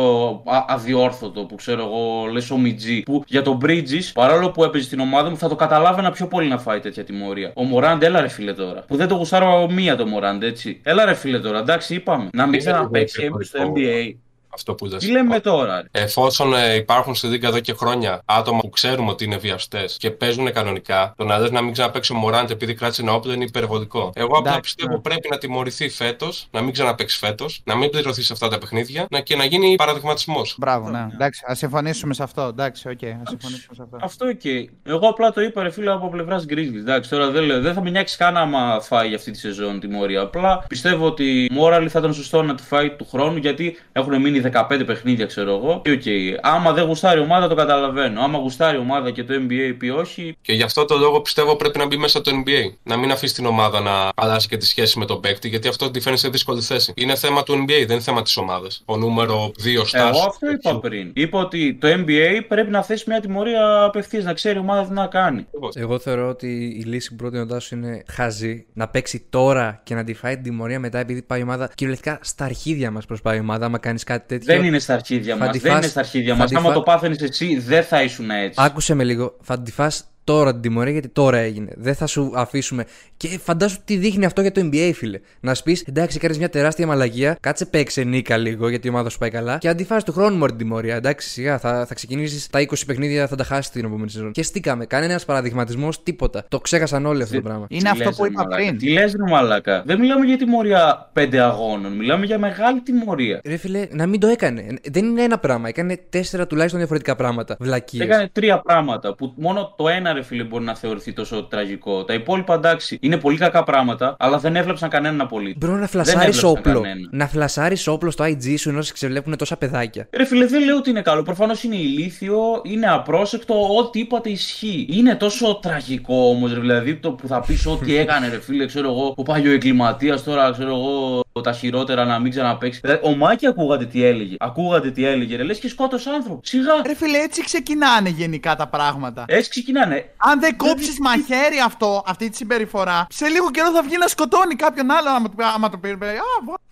α- 0.47 0.65
αδιόρθωτο 0.69 1.45
που 1.45 1.55
ξέρω 1.55 1.83
εγώ, 1.83 2.27
λες 2.33 2.51
ο 2.51 2.57
Μιτζή. 2.59 3.03
Που 3.03 3.23
για 3.27 3.43
τον 3.43 3.59
Bridges, 3.65 4.11
παρόλο 4.15 4.51
που 4.51 4.65
έπαιζε 4.65 4.85
στην 4.85 5.01
ομάδα 5.01 5.31
μου, 5.31 5.37
θα 5.37 5.49
το 5.49 5.57
καταλάβαινα 5.57 6.11
πιο 6.11 6.27
πολύ 6.27 6.49
να 6.49 6.59
φάει 6.59 6.81
τέτοια 6.81 7.05
τιμωρία. 7.05 7.53
Ο 7.55 7.63
Μωράντ, 7.63 8.03
έλα 8.03 8.21
ρε 8.21 8.29
φίλε 8.29 8.53
τώρα. 8.53 8.81
Που 8.87 8.97
δεν 8.97 9.09
το 9.09 9.15
γουστάρω 9.15 9.69
μία 9.71 9.97
το 9.97 10.07
Μωράντ, 10.07 10.43
έτσι. 10.43 10.81
Έλα 10.83 11.05
ρε 11.05 11.15
φίλε 11.15 11.39
τώρα, 11.39 11.59
εντάξει, 11.59 11.95
είπαμε. 11.95 12.29
Να 12.33 12.47
μην 12.47 12.59
ξαναπέξει 12.59 13.23
εγώ 13.23 13.43
στο 13.43 13.61
έχω- 13.63 13.73
NBA. 13.77 14.15
Αυτό 14.55 14.75
που 14.75 14.85
λες. 14.85 15.05
Τι 15.05 15.11
λέμε 15.11 15.41
τώρα, 15.41 15.81
ρε. 15.81 16.03
Εφόσον 16.03 16.55
ε, 16.55 16.75
υπάρχουν 16.75 17.15
στη 17.15 17.27
Λίγκα 17.27 17.49
εδώ 17.49 17.61
και 17.61 17.73
χρόνια 17.73 18.23
άτομα 18.25 18.61
που 18.61 18.71
ξέρουμε 18.71 19.11
ότι 19.11 19.25
είναι 19.25 19.37
βιαστές 19.37 19.97
και 19.99 20.11
παίζουν 20.11 20.53
κανονικά, 20.53 21.15
το 21.17 21.25
να 21.25 21.39
λε 21.39 21.51
να 21.51 21.63
μην 21.63 21.73
ξαναπαίξει 21.73 22.13
ο 22.13 22.17
Μωράντ 22.17 22.51
επειδή 22.51 22.75
κράτησε 22.75 23.03
ένα 23.03 23.13
όπλο 23.13 23.33
είναι 23.33 23.45
υπερβολικό. 23.45 24.13
Εγώ 24.15 24.37
απλά 24.37 24.51
Εντάξει, 24.51 24.75
πιστεύω 24.75 24.97
ναι. 24.97 25.01
πρέπει 25.01 25.29
να 25.31 25.39
τιμωρηθεί 25.39 25.89
φέτος, 25.89 26.49
να 26.51 26.61
μην 26.61 26.73
ξαναπαίξει 26.73 27.19
φέτος, 27.19 27.61
να 27.65 27.77
μην 27.77 27.91
πληρωθεί 27.91 28.23
σε 28.23 28.33
αυτά 28.33 28.49
τα 28.49 28.59
παιχνίδια 28.59 29.07
να, 29.11 29.21
και 29.21 29.37
να 29.37 29.45
γίνει 29.45 29.75
παραδειγματισμός. 29.75 30.55
Μπράβο, 30.59 30.91
ναι. 30.91 31.07
Εντάξει, 31.13 31.43
ας 31.47 31.59
συμφωνήσουμε 31.59 32.15
σε 32.15 32.23
αυτό. 32.23 32.43
Εντάξει, 32.43 32.89
οκ, 32.89 33.05
ας 33.23 33.29
συμφωνήσουμε 33.29 33.75
σε 33.75 33.83
αυτό. 33.83 33.97
Αυτό 34.01 34.33
και. 34.33 34.71
Εγώ 34.83 35.09
απλά 35.09 35.33
το 35.33 35.41
είπα, 35.41 35.63
ρε 35.63 35.71
φίλε, 35.71 35.93
από 35.93 36.09
πλευράς 36.09 36.45
Grizzlies. 36.49 36.81
Εντάξει, 36.81 37.11
τώρα 37.11 37.31
δεν, 37.31 37.43
λέω, 37.43 37.61
δεν 37.61 37.75
θα 37.75 37.83
με 37.83 37.91
νοιάξει 37.91 38.17
καν 38.17 38.37
άμα 38.37 38.81
φάει 38.81 39.09
για 39.09 39.17
αυτή 39.17 39.31
τη 39.31 39.39
σεζόν 39.39 39.81
τιμωρία. 39.81 40.21
Απλά 40.21 40.65
πιστεύω 40.69 41.07
ότι 41.07 41.49
morally 41.53 41.88
θα 41.89 41.99
ήταν 41.99 42.15
σωστό 42.15 42.43
να 42.43 42.55
τη 42.55 42.63
φάει 42.63 42.91
του 42.91 43.07
χρόνου 43.11 43.37
γιατί 43.37 43.79
έχουν 43.93 44.21
μείνει 44.21 44.39
δει 44.40 44.50
15 44.55 44.83
παιχνίδια, 44.87 45.26
ξέρω 45.26 45.55
εγώ. 45.55 45.81
Και 45.85 45.90
οκ. 45.90 46.03
Άμα 46.40 46.72
δεν 46.72 46.85
γουστάρει 46.85 47.20
η 47.20 47.22
ομάδα, 47.22 47.48
το 47.48 47.55
καταλαβαίνω. 47.55 48.22
Άμα 48.22 48.38
γουστάρει 48.38 48.76
η 48.76 48.81
ομάδα 48.81 49.11
και 49.11 49.24
το 49.24 49.35
NBA 49.35 49.74
πει 49.79 49.88
όχι. 49.88 50.37
Και 50.42 50.53
γι' 50.53 50.62
αυτό 50.62 50.85
το 50.85 50.96
λόγο 50.96 51.20
πιστεύω 51.20 51.57
πρέπει 51.57 51.79
να 51.79 51.87
μπει 51.87 51.96
μέσα 51.96 52.20
το 52.20 52.31
NBA. 52.35 52.72
Να 52.83 52.96
μην 52.96 53.11
αφήσει 53.11 53.35
την 53.35 53.46
ομάδα 53.46 53.81
να 53.81 54.09
αλλάζει 54.14 54.48
και 54.48 54.57
τη 54.57 54.66
σχέση 54.66 54.98
με 54.98 55.05
τον 55.05 55.20
παίκτη, 55.20 55.48
γιατί 55.48 55.68
αυτό 55.68 55.90
τη 55.90 56.00
φέρνει 56.00 56.18
σε 56.18 56.29
δύσκολη 56.29 56.61
θέση. 56.61 56.92
Είναι 56.96 57.14
θέμα 57.14 57.42
του 57.42 57.53
NBA, 57.53 57.66
δεν 57.66 57.90
είναι 57.90 58.00
θέμα 58.00 58.22
της 58.22 58.37
ομάδας. 58.37 58.83
Ο 58.85 58.96
νούμερο 58.96 59.53
2 59.64 59.87
στάσης. 59.87 60.20
Εγώ 60.20 60.29
αυτό 60.29 60.50
είπα 60.50 60.79
πριν. 60.79 61.11
Είπα 61.14 61.38
ότι 61.38 61.74
το 61.74 61.88
NBA 61.88 62.40
πρέπει 62.48 62.70
να 62.70 62.83
θέσει 62.83 63.05
μια 63.07 63.20
τιμωρία 63.20 63.83
απευθείας, 63.83 64.24
να 64.24 64.33
ξέρει 64.33 64.57
η 64.57 64.61
ομάδα 64.61 64.87
τι 64.87 64.92
να 64.92 65.07
κάνει. 65.07 65.46
Εγώ 65.74 65.98
θεωρώ 65.98 66.29
ότι 66.29 66.76
η 66.81 66.83
λύση 66.83 67.11
που 67.11 67.16
πρότεινε 67.16 67.42
ο 67.42 67.46
Τάσο 67.46 67.76
είναι 67.76 68.03
χαζή. 68.09 68.66
Να 68.72 68.88
παίξει 68.88 69.26
τώρα 69.31 69.81
και 69.85 69.94
να 69.94 70.05
τη 70.05 70.14
φάει 70.14 70.35
την 70.35 70.42
τιμωρία 70.42 70.81
μετά 70.81 70.98
επειδή 70.98 71.22
πάει 71.22 71.40
η 71.40 71.42
ομάδα 71.42 71.70
κυριολεκτικά 71.74 72.18
στα 72.22 72.44
αρχίδια 72.44 72.90
μας 72.90 73.07
προσπάει 73.07 73.37
η 73.37 73.40
ομάδα. 73.40 73.66
Άμα 73.66 73.79
κάνεις 73.79 74.05
κάτι 74.05 74.26
τέτοιο. 74.38 74.55
Δεν 74.55 74.64
είναι 74.64 74.79
στα 74.79 74.95
αρχίδια 74.95 75.37
θα 75.37 75.45
μας. 75.45 75.53
τη 75.53 75.59
Δεν 75.59 75.71
φας- 75.71 75.81
είναι 75.81 75.90
στα 75.90 76.01
αρχίδια 76.01 76.33
θα 76.35 76.38
μας. 76.40 76.51
τη 76.51 76.57
Άμα 76.57 76.64
φας- 76.66 76.75
το 76.77 76.83
πάθαινες 76.83 77.19
εσύ, 77.19 77.59
δεν 77.59 77.83
θα 77.85 78.03
ήσουν 78.03 78.31
έτσι. 78.31 78.62
Άκουσε 78.62 78.95
με 78.95 79.05
λίγο. 79.05 79.37
Θα 79.43 79.61
τη 79.61 79.71
φας 79.73 80.05
τώρα 80.31 80.53
την 80.53 80.61
τιμωρία 80.61 80.93
γιατί 80.93 81.09
τώρα 81.09 81.38
έγινε. 81.38 81.73
Δεν 81.77 81.95
θα 81.95 82.07
σου 82.07 82.33
αφήσουμε. 82.35 82.85
Και 83.16 83.29
φαντάσου 83.29 83.79
τι 83.85 83.97
δείχνει 83.97 84.25
αυτό 84.25 84.40
για 84.40 84.53
το 84.53 84.61
NBA, 84.64 84.90
φίλε. 84.95 85.21
Να 85.40 85.55
σου 85.55 85.62
πεις 85.62 85.83
εντάξει, 85.88 86.19
κάνεις 86.19 86.38
μια 86.38 86.49
τεράστια 86.49 86.87
μαλαγία, 86.87 87.37
κάτσε 87.40 87.66
παίξε 87.66 88.03
νίκα 88.03 88.37
λίγο 88.37 88.69
γιατί 88.69 88.87
η 88.87 88.90
ομάδα 88.90 89.09
σου 89.09 89.19
πάει 89.19 89.31
καλά. 89.31 89.59
Και 89.59 89.69
αντιφάσεις 89.69 90.05
του 90.05 90.12
χρόνου 90.12 90.37
μωρή 90.37 90.51
την 90.51 90.61
τιμωρία. 90.61 90.95
Εντάξει, 90.95 91.29
σιγά 91.29 91.59
θα, 91.59 91.87
θα 91.87 91.95
ξεκινήσεις 91.95 92.47
τα 92.47 92.61
20 92.61 92.66
παιχνίδια, 92.87 93.27
θα 93.27 93.37
τα 93.37 93.45
χάσεις 93.45 93.71
την 93.71 93.85
επόμενη 93.85 94.11
σεζόν. 94.11 94.33
Και 94.33 94.43
στήκαμε. 94.43 94.87
Κανένα 94.87 95.21
παραδειγματισμός, 95.27 96.03
τίποτα. 96.03 96.45
Το 96.49 96.59
ξέχασαν 96.59 97.07
όλοι 97.07 97.23
αυτό 97.23 97.35
το 97.35 97.43
πράγμα. 97.43 97.66
Είναι 97.69 97.83
Τι 97.83 97.88
αυτό 97.88 98.05
λες, 98.05 98.16
που 98.16 98.25
ρε 98.25 98.31
είπα 98.31 98.43
μαλάκα; 98.43 98.62
πριν. 98.62 98.79
Τι 98.79 98.88
λες, 98.93 99.12
ρε 99.12 99.31
Μαλάκα; 99.31 99.83
Δεν 99.87 99.99
μιλάμε 99.99 100.27
για 100.27 100.37
τιμωρία 100.37 101.11
πέντε 101.12 101.40
αγώνων. 101.40 101.93
Μιλάμε 101.93 102.27
για 102.27 102.38
μεγάλη 102.38 102.81
τιμωρία. 102.81 103.40
Ρε 103.45 103.57
φίλε, 103.57 103.87
να 103.90 104.07
μην 104.07 104.21
το 104.21 104.27
έκανε. 104.27 104.66
Δεν 104.90 105.05
είναι 105.05 105.23
ένα 105.23 105.38
πράγμα. 105.38 105.69
Έκανε 105.69 106.01
τέσσερα 106.11 106.47
τουλάχιστον 106.47 106.79
διαφορετικά 106.79 107.16
πράγματα. 107.16 107.57
Βλακίες. 107.61 108.05
Έκανε 108.05 108.29
τρία 108.33 108.61
πράγματα 108.61 109.14
που 109.14 109.33
μόνο 109.37 109.75
το 109.77 109.88
ένα 109.88 110.12
ρε 110.21 110.27
φίλε 110.27 110.43
μπορεί 110.45 110.65
να 110.65 110.75
θεωρηθεί 110.77 111.13
τόσο 111.13 111.45
τραγικό. 111.45 112.05
Τα 112.05 112.15
υπόλοιπα 112.15 112.55
εντάξει 112.55 112.99
είναι 113.01 113.17
πολύ 113.17 113.37
κακά 113.37 113.65
πράγματα, 113.65 114.17
αλλά 114.19 114.39
δεν 114.39 114.57
έβλεψαν 114.57 114.89
κανέναν 114.89 115.21
απολύτως. 115.21 115.57
Μπρο 115.69 115.73
να 115.73 115.79
Δεν 115.79 115.89
φλασάρεις 115.89 116.19
έβλεψαν 116.43 116.51
όπλο. 116.51 116.81
κανένα. 116.81 117.09
Να 117.11 117.27
φλασάρεις 117.29 117.87
όπλο 117.87 118.11
στο 118.11 118.25
IG 118.25 118.55
σου 118.59 118.69
ενώ 118.69 118.83
σε 118.83 118.93
ξεβλέπουν 118.93 119.37
τόσα 119.37 119.57
παιδάκια. 119.57 120.09
Ρε 120.17 120.25
φίλε, 120.25 120.47
δεν 120.47 120.65
λέω 120.65 120.77
ότι 120.77 120.91
είναι 120.91 121.03
καλό. 121.03 121.23
Προφανώς 121.23 121.63
είναι 121.63 121.77
ηλίθιο, 121.77 122.39
είναι 122.63 122.87
απρόσεκτο, 122.91 123.55
ό,τι 123.79 124.01
είπατε 124.01 124.31
ισχύει. 124.31 124.87
Είναι 124.91 125.15
τόσο 125.15 125.59
τραγικό 125.63 126.29
όμως, 126.29 126.55
δηλαδή 126.61 126.95
το 126.97 127.11
που 127.13 127.27
θα 127.27 127.41
πεις 127.41 127.67
ό,τι 127.67 127.97
έκανε, 128.03 128.29
ρε 128.29 128.41
φίλε, 128.41 128.67
ξέρω 128.67 128.89
εγώ, 128.91 129.15
ο 129.17 129.23
πάγιο 129.23 129.53
εγκληματίας 129.53 130.25
τώρα, 130.25 130.51
ξέρω 130.53 130.69
εγώ, 130.75 131.21
τα 131.43 131.53
χειρότερα 131.53 132.05
να 132.05 132.19
μην 132.19 132.31
ξαναπέξει. 132.31 132.81
Δηλαδή, 132.83 133.01
ο 133.05 133.14
Μάκη 133.16 133.47
ακούγατε 133.47 133.85
τι 133.87 134.05
έλεγε. 134.05 134.35
Ακούγατε 134.38 134.90
τι 134.90 135.05
έλεγε, 135.07 135.37
ρε, 135.37 135.43
λες 135.43 135.59
και 135.59 135.69
σκότωσε 135.69 136.11
άνθρωπο. 136.11 136.40
Σιγά. 136.45 136.73
Ρε 136.87 136.95
φίλε, 136.95 137.19
έτσι 137.19 137.45
ξεκινάνε 137.45 138.09
γενικά 138.09 138.57
τα 138.57 138.66
πράγματα. 138.69 139.25
Έτσι 139.29 139.51
ξεκινάνε. 139.51 140.11
Αν 140.16 140.40
δεν 140.40 140.57
κόψεις 140.57 140.99
μαχαίρι 141.01 141.59
αυτό, 141.64 142.03
αυτή 142.07 142.29
τη 142.31 142.37
συμπεριφορά, 142.37 143.07
σε 143.11 143.29
λίγο 143.29 143.51
καιρό 143.51 143.71
θα 143.71 143.83
βγει 143.83 143.97
να 143.99 144.07
σκοτώνει 144.07 144.55
κάποιον 144.55 144.90
άλλον 144.90 145.14
άμα, 145.14 145.29
του- 145.31 145.45
άμα 145.55 145.69
το 145.71 145.79
πει. 145.79 145.88
Α, 145.88 145.97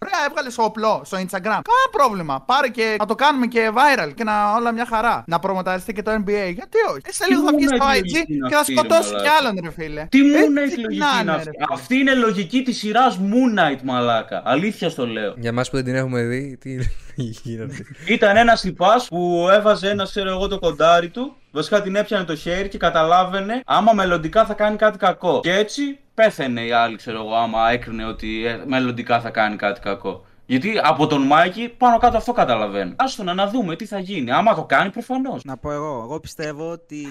ωραία, 0.05 0.21
έβγαλες 0.29 0.59
όπλο 0.59 1.03
στο 1.05 1.18
Instagram. 1.18 1.42
Κάνα 1.42 1.88
πρόβλημα. 1.90 2.40
Πάρε 2.47 2.68
και 2.68 2.97
να 2.99 3.07
το 3.07 3.14
κάνουμε 3.14 3.47
και 3.47 3.71
viral 3.75 4.11
και 4.14 4.25
να 4.25 4.55
όλα 4.55 4.73
μια 4.73 4.87
χαρά. 4.87 5.25
Να 5.27 5.38
προμοταριστεί 5.38 5.92
και 5.92 6.03
το 6.03 6.11
NBA. 6.11 6.25
Γιατί 6.55 6.79
όχι; 6.90 7.01
Ε, 7.05 7.12
σε 7.12 7.25
λίγο 7.29 7.42
θα 7.42 7.51
Τι 7.51 7.57
βγεις 7.57 7.68
στο 7.68 7.77
μούνα 7.79 7.92
IG 7.92 7.97
εκλογική 7.97 8.33
είναι 8.35 8.49
και 8.49 8.55
θα 8.55 8.61
αυτή, 8.61 8.73
ρε 8.75 8.79
σκοτώσει 8.81 9.09
κι 9.09 9.14
μαλάκα. 9.14 9.37
άλλον, 9.38 9.59
ρε 9.64 9.71
φίλε. 9.71 10.07
Τι 10.11 10.18
Έτσι 10.18 10.33
Moon 10.35 10.51
Knight 10.51 10.55
λογική 10.55 10.83
ξεκινάνε, 10.83 11.21
είναι 11.21 11.31
ρε 11.33 11.37
αυτή. 11.38 11.51
φίλε. 11.51 11.64
Αυτή 11.71 11.97
είναι 11.97 12.14
λογική 12.14 12.62
της 12.62 12.79
σειράς 12.79 13.18
Moon 13.18 13.59
Knight, 13.59 13.81
μαλάκα. 13.83 14.42
Αλήθεια 14.49 14.91
στο 14.91 15.07
λέω. 15.07 15.35
Για 15.37 15.51
εμά 15.51 15.63
που 15.63 15.71
δεν 15.73 15.85
την 15.85 15.95
έχουμε 15.95 16.23
δει, 16.23 16.57
τι 16.61 16.79
λογική 17.17 17.53
είναι 17.53 17.65
αυτή. 17.71 17.85
Ήταν 18.07 18.37
ένας 18.37 18.61
τυπάς 18.61 19.09
που 19.09 19.49
έβαζε 19.53 19.91
ένα, 19.91 20.05
ξέρω 20.05 20.31
εγώ, 20.31 20.49
το 20.49 20.59
κοντάρι 20.59 21.09
του. 21.09 21.37
Βασικά 21.51 21.83
την 21.83 21.97
έπιανε 21.97 22.25
το 22.25 22.37
χέρι 22.37 22.69
και 22.69 22.79
καταλάβαινε 22.79 23.63
άμα 23.67 23.93
μελλοντικά 23.93 24.45
θα 24.45 24.55
κάνει 24.55 24.77
κάτι 24.77 24.99
κακό. 24.99 25.41
Και 25.43 25.53
έτσι 25.53 25.99
πέθαινε 26.15 26.65
η 26.65 26.73
άλλη, 26.73 26.97
ξέρω 26.97 27.19
εγώ, 27.19 27.35
άμα 27.35 27.71
έκρινε 27.71 28.05
ότι 28.05 28.47
ε, 28.47 28.63
μελλοντικά 28.67 29.21
θα 29.21 29.31
κάνει 29.31 29.57
κάτι 29.57 29.81
κακό. 29.81 30.25
Γιατί 30.47 30.81
από 30.83 31.07
τον 31.07 31.23
Μάικη 31.23 31.69
πάνω 31.69 31.99
κάτω 31.99 32.17
αυτό 32.17 32.33
καταλαβαίνω. 32.33 32.95
Άστο 32.97 33.23
να, 33.23 33.35
να 33.35 33.49
δούμε 33.49 33.77
τι 33.77 33.87
θα 33.87 33.99
γίνει. 33.99 34.31
Άμα 34.31 34.55
το 34.55 34.65
κάνει, 34.65 34.91
προφανώς. 34.91 35.45
Να 35.45 35.57
πω 35.57 35.73
εγώ. 35.73 36.03
Εγώ 36.03 36.21
πιστεύω 36.21 36.71
ότι 36.71 37.07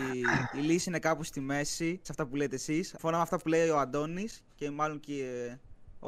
η 0.57 0.61
λύση 0.61 0.89
είναι 0.89 0.99
κάπου 0.99 1.23
στη 1.23 1.39
μέση 1.39 1.99
σε 2.03 2.07
αυτά 2.09 2.25
που 2.25 2.35
λέτε 2.35 2.55
εσείς. 2.55 2.87
Συμφωνώ 2.87 3.15
με 3.15 3.21
αυτά 3.21 3.37
που 3.37 3.47
λέει 3.47 3.69
ο 3.69 3.79
Αντώνης 3.79 4.43
και 4.55 4.69
μάλλον 4.71 4.99
και 4.99 5.13
ε, 5.13 5.59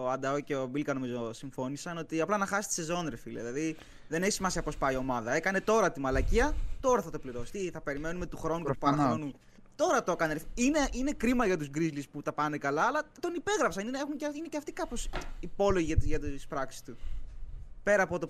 ο 0.04 0.10
Ανταό 0.10 0.40
και 0.40 0.56
ο 0.56 0.66
Μπίλκα 0.68 0.94
νομίζω 0.94 1.34
συμφώνησαν 1.34 1.98
ότι 1.98 2.22
απλά 2.22 2.38
να 2.38 2.46
χάσει 2.46 2.68
τη 2.68 2.74
σεζόν, 2.74 3.08
ρε 3.10 3.16
φίλε. 3.18 3.40
Δηλαδή 3.40 3.76
δεν 4.08 4.22
έχει 4.24 4.32
σημασία 4.32 4.64
πώς 4.64 4.78
πάει 4.78 4.94
η 4.94 4.98
ομάδα. 4.98 5.34
Έκανε 5.34 5.62
τώρα 5.62 5.92
τη 5.92 6.00
μαλακία, 6.00 6.54
τώρα 6.80 7.02
θα 7.02 7.10
το 7.10 7.20
πληρώσει. 7.20 7.52
Τι, 7.52 7.70
θα 7.72 7.82
περιμένουμε 7.82 8.26
του 8.26 8.38
χρόνου 8.38 8.64
και 8.66 8.72
του 8.72 8.78
Προφανώς. 8.78 9.04
παραχρόνου. 9.06 9.34
Τώρα 9.76 10.04
το 10.04 10.12
έκανε. 10.12 10.34
ρε 10.34 10.40
φίλε. 10.40 10.68
Είναι, 10.68 10.88
είναι 10.92 11.12
κρίμα 11.12 11.46
για 11.46 11.58
τους 11.58 11.70
Grizzlies 11.76 12.04
που 12.12 12.22
τα 12.22 12.34
πάνε 12.34 12.58
καλά, 12.58 12.82
αλλά 12.84 13.02
τον 13.20 13.34
υπέγραψαν. 13.36 13.88
Είναι, 13.88 13.98
έχουν 14.00 14.16
και, 14.18 14.32
είναι 14.36 14.48
και 14.48 14.58
αυτοί 14.58 14.72
κάπως 14.72 15.10
υπόλογοι 15.40 15.86
για, 15.86 15.96
τις- 15.98 16.08
για 16.08 16.20
τις 16.20 16.48
πράξεις 16.48 16.82
του. 16.82 16.98
Πέρα 17.84 18.04
από 18.04 18.20
το 18.20 18.28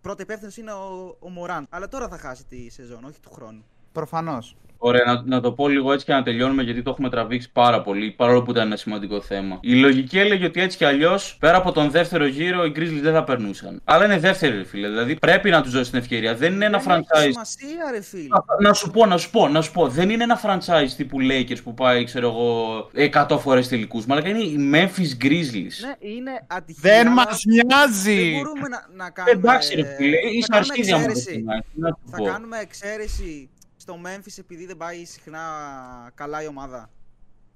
πρώτο 0.00 0.22
υπεύθυνο 0.22 0.50
είναι 0.56 0.72
ο, 0.72 1.16
ο 1.20 1.28
Μωράν. 1.30 1.66
Αλλά 1.70 1.88
τώρα 1.88 2.08
θα 2.08 2.18
χάσει 2.18 2.44
τη 2.44 2.70
σεζόν, 2.70 3.04
όχι 3.04 3.20
του 3.20 3.30
χρόνου. 3.32 3.64
Προφανώς. 3.92 4.56
Ωραία, 4.80 5.04
να, 5.06 5.22
να 5.24 5.40
το 5.40 5.52
πω 5.52 5.68
λίγο 5.68 5.92
έτσι 5.92 6.04
και 6.04 6.12
να 6.12 6.22
τελειώνουμε 6.22 6.62
γιατί 6.62 6.82
το 6.82 6.90
έχουμε 6.90 7.08
τραβήξει 7.10 7.50
πάρα 7.52 7.82
πολύ, 7.82 8.10
παρόλο 8.10 8.42
που 8.42 8.50
ήταν 8.50 8.66
ένα 8.66 8.76
σημαντικό 8.76 9.20
θέμα. 9.20 9.58
Η 9.60 9.74
λογική 9.74 10.18
έλεγε 10.18 10.44
ότι 10.46 10.60
έτσι 10.60 10.76
κι 10.76 10.84
αλλιώς, 10.84 11.36
πέρα 11.40 11.56
από 11.56 11.72
τον 11.72 11.90
δεύτερο 11.90 12.26
γύρο, 12.26 12.64
οι 12.64 12.72
Grizzlies 12.76 13.00
δεν 13.02 13.12
θα 13.12 13.24
περνούσαν. 13.24 13.80
Αλλά 13.84 14.04
είναι 14.04 14.18
δεύτερη, 14.18 14.56
ρε 14.56 14.64
φίλε. 14.64 14.88
Δηλαδή 14.88 15.14
πρέπει 15.14 15.50
να 15.50 15.62
τους 15.62 15.72
δώσει 15.72 15.90
την 15.90 15.98
ευκαιρία. 15.98 16.34
Δεν 16.34 16.52
είναι 16.52 16.64
ένα 16.64 16.78
Δεν 16.78 16.90
έχει 16.96 17.06
franchise. 17.10 17.28
σημασία, 17.30 17.90
ρε 17.90 18.02
φίλε. 18.02 18.22
Α, 18.34 18.38
Να 18.60 18.72
σου 18.72 18.90
πω, 18.90 19.06
να 19.06 19.16
σου 19.16 19.30
πω, 19.30 19.48
να 19.48 19.60
σου 19.62 19.72
πω. 19.72 19.88
Δεν 19.88 20.10
είναι 20.10 20.22
ένα 20.22 20.40
franchise 20.44 20.90
τύπου 20.96 21.16
Lakers 21.20 21.62
που 21.64 21.74
πάει, 21.74 22.04
ξέρω 22.04 22.28
εγώ, 22.28 22.90
100 23.28 23.38
φορές 23.38 23.68
τελικούς. 23.68 24.06
Μαλάκα 24.06 24.28
είναι 24.28 24.38
οι 24.42 24.70
Memphis 24.72 25.24
Grizzlies. 25.24 25.76
Ναι, 25.80 25.94
είναι 26.10 26.44
ατυχία. 26.46 26.80
Δεν 26.92 27.06
αλλά 27.06 27.14
μα 27.14 27.24
Δεν 27.24 27.36
νοιάζει. 27.66 28.32
μπορούμε 28.36 28.68
να, 28.68 28.86
να 29.04 29.10
κάνουμε. 29.10 29.36
Εντάξει, 29.48 29.74
ρε 29.74 29.84
φίλε, 29.96 30.16
θα 30.16 30.28
είσαι 30.28 30.46
κάνουμε 30.48 30.66
αρχίδια 30.70 30.98
μου. 30.98 31.04
εξαίρεση. 31.04 31.30
ρε 31.30 31.38
φίλε, 31.40 31.60
τι 31.74 31.80
να 31.80 31.88
σου 31.88 31.98
Θα 32.10 32.16
πω. 32.16 32.24
κάνουμε 32.24 32.58
εξαίρεση 32.58 33.48
στο 33.88 34.00
Memphis 34.04 34.38
επειδή 34.38 34.66
δεν 34.66 34.76
πάει 34.76 35.04
συχνά 35.04 35.40
καλά 36.14 36.42
η 36.42 36.46
ομάδα. 36.46 36.90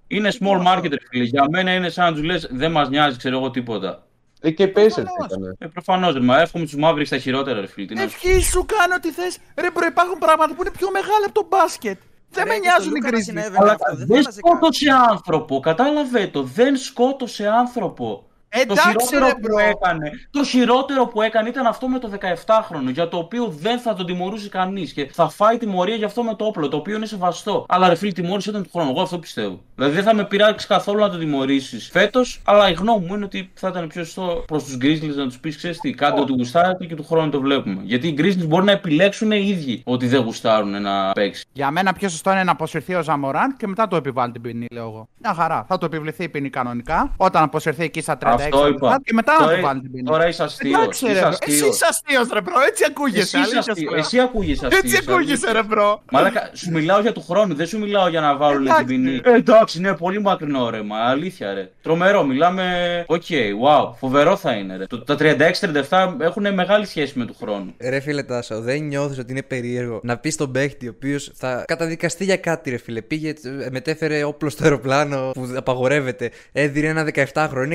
Είναι 0.06 0.30
Τι 0.30 0.36
small 0.40 0.44
πω 0.62 0.68
αυτό. 0.68 0.72
market, 0.80 0.90
ρε 0.90 0.96
φίλε. 1.08 1.24
Για 1.24 1.44
μένα 1.50 1.74
είναι 1.74 1.88
σαν 1.88 2.04
να 2.04 2.12
τους 2.12 2.22
λες, 2.22 2.48
δεν 2.50 2.70
μας 2.70 2.88
νοιάζει, 2.88 3.16
ξέρω 3.18 3.36
εγώ 3.38 3.50
τίποτα. 3.50 4.06
Ε, 4.40 4.50
και 4.50 4.62
οι 4.62 4.66
Pacers 4.66 4.72
Προφανώς. 4.72 5.26
ήτανε. 5.26 5.54
Ε, 5.58 5.66
προφανώς, 5.66 6.12
ρε, 6.14 6.20
μα 6.20 6.40
εύχομαι 6.40 6.66
του 6.66 6.78
μαύρου 6.78 7.02
τα 7.04 7.18
χειρότερα, 7.18 7.60
ρε 7.60 7.66
φίλε. 7.66 7.86
Τι 7.86 7.94
να 7.94 8.00
σου 8.00 8.06
Ευχή 8.06 8.40
σου 8.42 8.64
κάνω 8.66 8.94
ό,τι 8.94 9.10
θες. 9.12 9.38
Ρε, 9.60 9.70
μπρο, 9.70 9.86
υπάρχουν 9.86 10.18
πράγματα 10.18 10.54
που 10.54 10.60
είναι 10.62 10.70
πιο 10.70 10.90
μεγάλα 10.90 11.24
από 11.24 11.34
το 11.34 11.46
μπάσκετ. 11.50 11.98
Δεν 12.30 12.44
Ρε, 12.44 12.48
με 12.48 12.54
και 12.54 12.60
νοιάζουν 12.60 12.82
στο 12.82 12.90
οι 12.96 13.00
Λούκα 13.00 13.10
να 13.10 13.18
Grizzlies. 13.18 13.22
συνέβαινε 13.22 13.56
Αλλά 13.60 13.72
αυτό, 13.72 13.84
δεν 13.88 13.98
θα 13.98 14.04
δεν 14.06 14.16
άλλαζε 14.16 14.40
κάτι. 14.40 14.56
σκότωσε 14.56 14.90
άνθρωπο, 15.10 15.60
κατάλαβε 15.60 16.26
το. 16.26 16.42
Δεν 16.42 16.76
σκότωσε 16.76 17.46
άνθρωπο. 17.48 18.26
Το 18.52 18.58
Εντάξει, 18.60 18.88
χειρότερο 18.88 19.26
ρε, 19.26 19.32
που 19.32 19.38
μπρο. 19.40 19.58
έκανε. 19.58 20.10
Το 20.30 20.44
χειρότερο 20.44 21.06
που 21.06 21.22
έκανε 21.22 21.48
ήταν 21.48 21.66
αυτό 21.66 21.88
με 21.88 21.98
το 21.98 22.10
17χρονο, 22.20 22.92
για 22.92 23.08
το 23.08 23.16
οποίο 23.16 23.46
δεν 23.60 23.78
θα 23.78 23.94
τον 23.94 24.06
τιμωρούσε 24.06 24.48
κανείς 24.48 24.92
και 24.92 25.10
θα 25.12 25.28
φάει 25.28 25.58
τιμωρία 25.58 25.94
για 25.94 26.06
αυτό 26.06 26.22
με 26.22 26.34
το 26.34 26.44
όπλο, 26.44 26.68
το 26.68 26.76
οποίο 26.76 26.96
είναι 26.96 27.06
σεβαστό. 27.06 27.66
Αλλά 27.68 27.88
ρε 27.88 27.94
φίλε, 27.94 28.12
τιμώρησε 28.12 28.50
ήταν 28.50 28.62
του 28.62 28.70
χρόνου. 28.72 28.90
Εγώ 28.90 29.00
αυτό 29.02 29.18
πιστεύω. 29.18 29.60
Δηλαδή 29.74 29.94
δεν 29.94 30.04
θα 30.04 30.14
με 30.14 30.24
πειράξει 30.24 30.66
καθόλου 30.66 30.98
να 30.98 31.10
το 31.10 31.18
τιμωρήσεις 31.18 31.88
φέτος, 31.92 32.40
αλλά 32.44 32.68
η 32.68 32.72
γνώμη 32.72 33.06
μου 33.06 33.14
είναι 33.14 33.24
ότι 33.24 33.50
θα 33.54 33.68
ήταν 33.68 33.86
πιο 33.86 34.04
σωστό 34.04 34.44
προς 34.46 34.64
τους 34.64 34.76
Grizzlies 34.82 35.14
να 35.16 35.24
τους 35.24 35.38
πεις: 35.38 35.56
Ξέρεις 35.56 35.78
τι, 35.80 35.90
κάντε 35.90 36.20
ό,τι 36.20 36.32
γουστάρετε 36.32 36.86
και 36.86 36.94
του 36.94 37.04
χρόνου 37.04 37.30
το 37.30 37.40
βλέπουμε. 37.40 37.80
Γιατί 37.84 38.08
οι 38.08 38.14
Grizzlies 38.18 38.46
μπορεί 38.46 38.64
να 38.64 38.72
επιλέξουν 38.72 39.30
οι 39.32 39.44
ίδιοι 39.48 39.82
ότι 39.84 40.06
δεν 40.06 40.20
γουστάρουν 40.22 40.82
να 40.82 41.12
παίξει. 41.12 41.44
Για 41.52 41.70
μένα 41.70 41.92
πιο 41.92 42.08
σωστό 42.08 42.30
είναι 42.32 42.44
να 42.44 42.52
αποσυρθεί 42.52 42.94
ο 42.94 43.02
Ja 43.02 43.16
Morant 43.16 43.56
και 43.56 43.66
μετά 43.66 43.88
το 43.88 43.96
επιβάλλει 43.96 44.32
την 44.32 44.40
ποινή, 44.42 44.66
λέω 44.72 44.82
εγώ. 44.82 45.08
Μια 45.18 45.34
χαρά. 45.34 45.64
Θα 45.68 45.78
του 45.78 45.84
επιβληθεί 45.86 46.24
η 46.24 46.28
ποινή 46.28 46.50
κανονικά. 46.50 47.12
Όταν 47.16 47.42
αποσυρθεί 47.42 47.82
εκεί 47.84 48.00
στα 48.00 48.18
36 48.22 48.38
Αυτό 48.44 48.58
είπα. 48.68 48.86
λεπτά 48.88 49.00
και 49.04 49.12
μετά 49.12 49.32
να 49.32 49.38
Τώρα- 49.38 49.56
του 49.56 49.62
βάλεις 49.62 49.82
την 49.82 49.90
ποινή. 49.92 50.02
τώρα 50.08 50.28
είσαι 50.28 50.42
αστείος, 50.42 50.80
Εντάξει, 50.80 51.04
ρε, 51.06 51.10
είσαι 51.12 51.20
bro. 51.20 51.28
αστείος. 51.28 51.58
Εσύ 51.60 51.68
είσαι 51.68 51.86
αστείος, 51.88 52.28
ρε, 52.32 52.40
bro. 52.40 52.54
Έτσι 52.68 52.82
Εσύ 52.82 52.92
ακούγεσαι. 52.96 53.20
είσαι 53.22 53.36
αλήθεια 53.38 53.58
αστείο. 53.58 53.74
σου 53.76 53.90
λέω. 53.90 53.98
Εσύ 53.98 54.18
ακούγεσαι 54.20 54.66
αστείος. 54.66 54.82
Έτσι 54.94 55.10
ακούγεσαι, 55.10 55.52
ρε, 55.52 55.62
bro. 55.62 56.02
Μαλάκα, 56.12 56.50
σου 56.52 56.70
μιλάω 56.70 57.00
για 57.00 57.12
του 57.12 57.24
χρόνου, 57.28 57.54
δεν 57.54 57.66
σου 57.66 57.78
μιλάω 57.78 58.08
για 58.08 58.20
να 58.20 58.36
βάλουν 58.36 58.62
την 58.62 58.66
Εντάξει. 58.72 58.84
ποινή. 58.94 59.20
Ε, 59.24 59.32
εντάξει, 59.34 59.78
είναι 59.78 59.94
πολύ 59.94 60.20
μακρινό 60.20 60.70
ρε, 60.70 60.82
μα 60.82 60.96
αλήθεια 60.98 61.52
ρε. 61.54 61.70
Τρομερό, 61.82 62.24
μιλάμε. 62.24 62.64
Οκ, 63.06 63.22
wow, 63.64 63.92
φοβερό 63.98 64.36
θα 64.36 64.52
είναι 64.52 64.76
ρε. 64.76 64.86
Το- 64.86 65.02
Τα 65.04 65.16
36-37 65.16 66.16
έχουν 66.20 66.54
μεγάλη 66.54 66.86
σχέση 66.86 67.18
με 67.18 67.24
του 67.24 67.34
χρόνου. 67.40 67.74
Ρε 67.80 68.00
φίλε 68.00 68.22
Τάσο, 68.22 68.60
δεν 68.60 68.82
νιώθεις 68.82 69.18
ότι 69.18 69.32
είναι 69.32 69.42
περίεργο 69.42 70.00
να 70.02 70.18
πεις 70.18 70.34
στον 70.34 70.52
παίχτη 70.52 70.86
ο 70.88 70.92
οποίος 70.96 71.30
θα 71.34 71.64
καταδικαστεί 71.66 72.24
για 72.24 72.36
κάτι, 72.36 72.70
ρε 72.70 72.76
φίλε. 72.76 73.02
Πήγε, 73.02 73.28
ε, 73.28 73.70
μετέφερε 73.70 74.24
όπλο 74.24 74.50
στο 74.50 74.62
αεροπλάνο 74.64 75.30
που 75.34 75.48
απαγορεύεται. 75.56 76.30
Έδιρε 76.52 76.86
ένα 76.88 77.04
17χρονο. 77.04 77.64
Είναι 77.64 77.74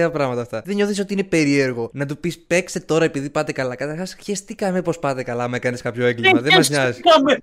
καταδικαστέα 0.00 0.10
πράγματα 0.10 0.40
αυτά. 0.40 0.62
Δεν 0.64 0.74
νιώθεις 0.74 0.98
ότι 0.98 1.12
είναι 1.12 1.24
περίεργο 1.24 1.90
να 1.92 2.06
του 2.06 2.18
πεις 2.18 2.38
παίξτε 2.38 2.80
τώρα 2.80 3.04
επειδή 3.04 3.30
πάτε 3.30 3.52
καλά. 3.52 3.74
Καταρχάς, 3.74 4.16
χαιστήκαμε 4.24 4.82
πώ 4.82 4.92
πάτε 5.00 5.22
καλά, 5.22 5.48
με 5.48 5.56
έκανε 5.56 5.76
κάποιο 5.82 6.06
έγκλημα. 6.06 6.40
δεν 6.40 6.54
μας 6.54 6.68
νοιάζει. 6.70 7.00
Κάμε. 7.00 7.38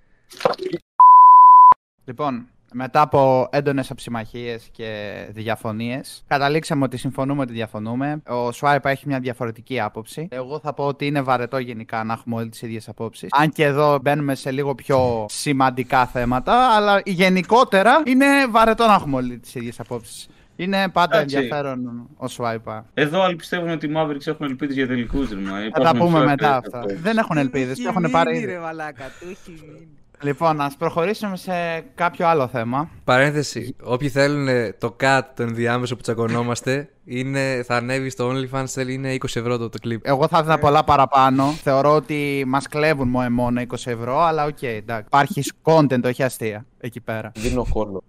Λοιπόν, 2.06 2.48
μετά 2.74 3.02
από 3.02 3.48
έντονες 3.52 3.92
αψημαχίες 3.92 4.70
και 4.72 5.14
διαφωνίες, 5.30 6.24
καταλήξαμε 6.28 6.84
ότι 6.84 6.98
συμφωνούμε 6.98 7.42
ότι 7.42 7.54
διαφωνούμε. 7.54 8.22
Ο 8.28 8.52
Σουάιπα 8.52 8.90
έχει 8.90 9.08
μια 9.08 9.20
διαφορετική 9.20 9.80
άποψη. 9.80 10.28
Εγώ 10.32 10.60
θα 10.60 10.74
πω 10.74 10.86
ότι 10.86 11.06
είναι 11.06 11.22
βαρετό 11.22 11.58
γενικά 11.58 12.04
να 12.04 12.14
έχουμε 12.14 12.36
όλοι 12.36 12.50
τις 12.50 12.62
ίδιες 12.62 12.90
απόψεις. 12.90 13.30
Αν 13.32 13.50
και 13.50 13.64
εδώ 13.64 14.00
μπαίνουμε 14.02 14.36
σε 14.36 14.52
λίγο 14.52 14.76
πιο 14.76 15.26
σημαντικά 15.30 16.06
θέματα, 16.06 16.76
αλλά 16.76 17.02
γενικότερα 17.06 18.02
είναι 18.06 18.26
βαρετό 18.50 18.86
να 18.86 18.94
έχουμε 18.94 19.16
όλοι 19.16 19.38
τις 19.38 19.56
ίδιες 19.56 19.80
απόψεις. 19.80 20.30
Είναι 20.60 20.90
πάντα 20.94 21.16
Εντάξει. 21.18 21.36
ενδιαφέρον 21.36 22.08
ο 22.18 22.28
Σουάιπα. 22.28 22.86
Εδώ 22.94 23.22
άλλοι 23.22 23.36
πιστεύουν 23.36 23.70
ότι 23.70 23.86
οι 23.86 23.92
Mavericks 23.96 24.28
έχουν 24.28 24.46
ελπίδες 24.46 24.76
για 24.76 24.88
τελικούς 24.88 25.30
ρε 25.30 25.37
man. 25.37 25.52
Θα 25.74 25.82
τα 25.82 25.96
πούμε 25.98 26.24
μετά 26.26 26.56
αυτά. 26.56 26.84
Δεν 27.02 27.18
έχουν 27.18 27.38
ελπίδες, 27.38 27.78
Του 27.78 27.84
το 27.84 27.90
έχουν 27.90 28.04
έχει 28.04 28.14
πάρει 28.14 28.30
μείνει, 28.32 28.44
ήδη. 28.44 28.52
ρε 28.52 28.60
μαλάκα, 28.60 29.04
του 29.20 29.28
έχει 29.30 29.64
μείνει. 29.66 29.88
Λοιπόν, 30.22 30.62
ας 30.62 30.76
προχωρήσουμε 30.78 31.38
σε 31.38 31.52
κάποιο 31.96 32.28
άλλο 32.28 32.48
θέμα. 32.48 32.90
Παρένθεση. 33.04 33.76
Όποιοι 33.84 34.10
θέλουν 34.10 34.48
το 34.78 34.96
cut, 35.04 35.22
το 35.36 35.44
ενδιάμεσο 35.44 35.96
που 35.96 36.02
τσακωνόμαστε, 36.02 36.90
είναι, 37.06 37.64
θα 37.66 37.76
ανέβει 37.76 38.10
στο 38.10 38.32
OnlyFans, 38.32 38.66
θέλει 38.68 38.94
είναι 38.94 39.14
20 39.14 39.24
ευρώ 39.34 39.58
το, 39.58 39.70
το 39.70 39.78
clip. 39.84 39.98
Εγώ 40.02 40.28
θα 40.28 40.38
ήθελα 40.40 40.60
πολλά 40.60 40.84
παραπάνω. 40.84 41.52
Θεωρώ 41.52 41.96
ότι 41.96 42.44
μας 42.48 42.68
κλέβουν 42.68 43.08
μόνο, 43.08 43.30
μόνο 43.30 43.62
20 43.62 43.74
ευρώ, 43.86 44.20
αλλά 44.22 44.46
οκ, 44.46 44.62
εντάξει. 44.62 45.04
Υπάρχει 45.08 45.42
content, 45.64 46.04
όχι 46.04 46.24
αστεία 46.24 46.66
εκεί 46.80 47.02
πέρα. 47.02 47.32
Δίνω 47.36 47.66
κώλο. 47.70 48.04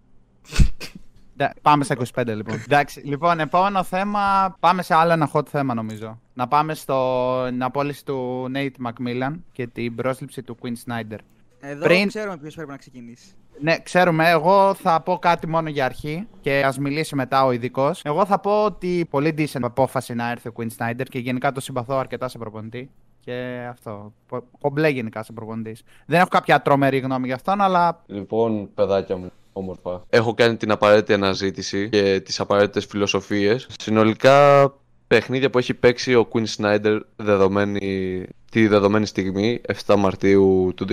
Ντα- 1.38 1.54
Πάμε 1.62 1.84
στα 1.84 1.94
25 2.14 2.26
λοιπόν. 2.26 2.54
Εντάξει, 2.64 3.00
λοιπόν, 3.00 3.40
επόμενο 3.40 3.82
θέμα. 3.82 4.56
Πάμε 4.60 4.82
σε 4.82 4.94
άλλο 4.94 5.12
ένα 5.12 5.30
hot 5.32 5.46
θέμα 5.48 5.74
νομίζω. 5.74 6.20
Να 6.34 6.48
πάμε 6.48 6.74
στην 6.74 7.62
απόλυση 7.62 8.04
του 8.04 8.46
Nate 8.54 8.86
McMillan 8.88 9.32
και 9.52 9.66
την 9.66 9.94
πρόσληψη 9.94 10.42
του 10.42 10.56
Quinn 10.62 10.72
Snyder. 10.92 11.18
Εδώ 11.60 11.84
Πριν- 11.84 12.06
ξέρουμε 12.08 12.36
ποιος 12.36 12.54
πρέπει 12.54 12.70
να 12.70 12.76
ξεκινήσει. 12.76 13.26
Ναι, 13.60 13.78
ξέρουμε. 13.78 14.30
Εγώ 14.30 14.74
θα 14.74 15.00
πω 15.00 15.18
κάτι 15.18 15.46
μόνο 15.48 15.68
για 15.68 15.84
αρχή 15.84 16.26
και 16.40 16.62
ας 16.64 16.78
μιλήσει 16.78 17.14
μετά 17.14 17.44
ο 17.44 17.52
ειδικός. 17.52 18.00
Εγώ 18.04 18.24
θα 18.26 18.38
πω 18.40 18.64
ότι 18.64 19.06
πολύ 19.10 19.34
decent 19.38 19.60
απόφαση 19.62 20.14
να 20.14 20.30
έρθει 20.30 20.48
ο 20.48 20.52
Quinn 20.56 20.66
Snyder 20.78 21.02
και 21.10 21.18
γενικά 21.18 21.52
το 21.52 21.60
συμπαθώ 21.60 21.96
αρκετά 21.98 22.28
σε 22.28 22.38
προπονητή. 22.38 22.90
Και 23.20 23.66
αυτό. 23.70 24.12
Πο- 24.26 24.44
Κομπλέ 24.60 24.88
γενικά 24.88 25.22
σε 25.22 25.32
προπονητής. 25.32 25.82
Δεν 26.06 26.18
έχω 26.20 26.28
κάποια 26.28 26.62
τρομερή 26.62 26.98
γνώμη 26.98 27.26
για 27.26 27.34
αυτόν, 27.34 27.60
αλλά 27.60 28.02
Λοιπόν, 28.06 28.74
παιδάκια 28.74 29.16
μου, 29.16 29.32
όμορφα. 29.58 30.04
Έχω 30.10 30.34
κάνει 30.34 30.56
την 30.56 30.70
απαραίτητη 30.70 31.12
αναζήτηση 31.12 31.88
και 31.88 32.20
τις 32.24 32.40
απαραίτητες 32.40 32.84
φιλοσοφίες. 32.84 33.66
Συνολικά, 33.78 34.72
παιχνίδια 35.06 35.50
που 35.50 35.58
έχει 35.58 35.74
παίξει 35.74 36.14
ο 36.14 36.28
Quinn 36.32 36.44
Snyder 36.56 37.00
δεδομένη, 37.16 38.22
τη 38.50 38.66
δεδομένη 38.66 39.06
στιγμή, 39.06 39.60
7 39.86 39.94
Μαρτίου 39.98 40.72
του 40.76 40.86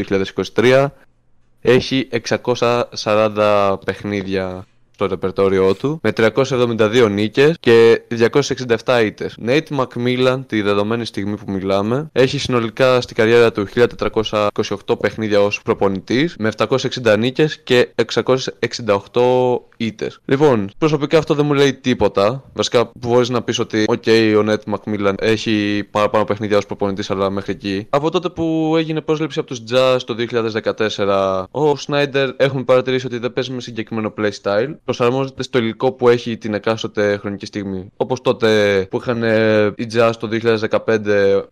2023, 0.56 0.88
έχει 1.62 2.10
640 3.04 3.78
παιχνίδια 3.86 4.66
στο 4.96 5.06
ρεπερτόριό 5.08 5.74
του, 5.74 6.00
με 6.04 6.12
372 6.12 7.08
νίκες 7.12 7.56
και 7.60 8.02
267 8.86 9.02
ήττες. 9.06 9.38
Nate 9.46 9.68
McMillan, 9.80 10.40
τη 10.48 10.62
δεδομένη 10.62 11.06
στιγμή 11.06 11.36
που 11.36 11.52
μιλάμε, 11.52 12.10
έχει 12.12 12.38
συνολικά 12.38 13.02
στην 13.02 13.16
καριέρα 13.16 13.52
του 13.52 13.68
1428 13.68 15.00
παιχνίδια 15.00 15.42
ως 15.42 15.62
προπονητής, 15.62 16.36
με 16.40 16.52
760 16.58 17.16
νίκες 17.18 17.60
και 17.64 17.90
668 17.96 19.62
ήττες. 19.78 20.20
Λοιπόν, 20.26 20.70
προσωπικά 20.78 21.18
αυτό 21.18 21.34
δεν 21.34 21.46
μου 21.46 21.54
λέει 21.54 21.74
τίποτα. 21.74 22.44
Βασικά, 22.54 22.92
μπορείς 23.00 23.30
να 23.30 23.42
πεις 23.42 23.60
ότι, 23.60 23.84
οκ, 23.88 24.04
ο 24.38 24.44
Nate 24.48 24.74
McMillan 24.74 25.14
έχει 25.20 25.88
παραπάνω 25.92 26.24
παιχνίδια 26.24 26.58
ως 26.58 26.66
προπονητής, 26.66 27.10
αλλά 27.10 27.30
μέχρι 27.30 27.52
εκεί. 27.52 27.88
Από 27.90 28.12
τότε 28.12 28.30
που 28.30 28.74
έγινε 28.78 29.02
πρόσληψη 29.02 29.40
από 29.40 29.48
τους 29.48 29.64
Jazz 29.72 29.98
το 30.06 30.16
2014, 30.16 31.46
ο 31.52 31.74
Snyder 31.88 32.30
έχουμε 32.38 32.64
παρατηρήσει 32.64 33.06
ότι 33.06 33.18
δεν 33.18 33.34
παίζει 33.34 33.52
με 33.52 33.62
συγκεκριμένο 33.62 34.14
playstyle. 34.18 34.76
Προσαρμόζεται 34.86 35.44
στο 35.44 35.58
υλικό 35.58 35.92
που 35.92 36.10
έχει 36.10 36.38
την 36.38 36.54
εκάστοτε 36.54 37.18
χρονική 37.18 37.46
στιγμή. 37.46 37.88
Όπως 37.98 38.22
τότε 38.22 38.88
που 38.90 38.98
είχαν 38.98 39.24
ε, 39.24 39.66
οι 39.76 39.88
Jazz 39.94 40.12
το 40.20 40.30
2015 40.86 40.98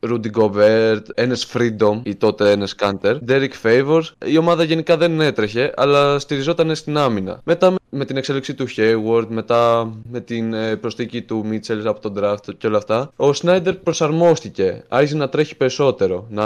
Rudy 0.10 0.32
Gobert, 0.38 1.02
Enes 1.16 1.44
Freedom 1.54 2.00
ή 2.04 2.16
τότε 2.16 2.56
Enes 2.60 2.86
Kanter, 2.86 3.18
Derek 3.28 3.50
Favors. 3.64 4.04
Η 4.26 4.38
ομάδα 4.38 4.64
γενικά 4.64 4.98
δεν 4.98 5.22
έτρεχε, 5.22 5.72
αλλά 5.76 6.20
στηριζόταν 6.20 6.76
στην 6.76 6.98
άμυνα. 6.98 7.42
Μετά 7.44 7.72
με- 7.72 7.78
με 7.96 8.06
την 8.06 8.18
εξέλιξη 8.18 8.54
του 8.54 8.66
Hayward, 8.78 9.26
μετά 9.28 9.92
με 10.12 10.20
την 10.20 10.54
ε, 10.54 10.76
προσθήκη 10.76 11.22
του 11.22 11.46
Mitchell 11.52 11.82
από 11.86 12.00
τον 12.00 12.14
draft 12.20 12.56
και 12.58 12.68
όλα 12.68 12.78
αυτά, 12.78 13.12
ο 13.16 13.30
Snyder 13.42 13.74
προσαρμόστηκε. 13.84 14.84
Άρχισε 14.90 15.16
να 15.16 15.30
τρέχει 15.30 15.56
περισσότερο, 15.58 16.26
να 16.30 16.46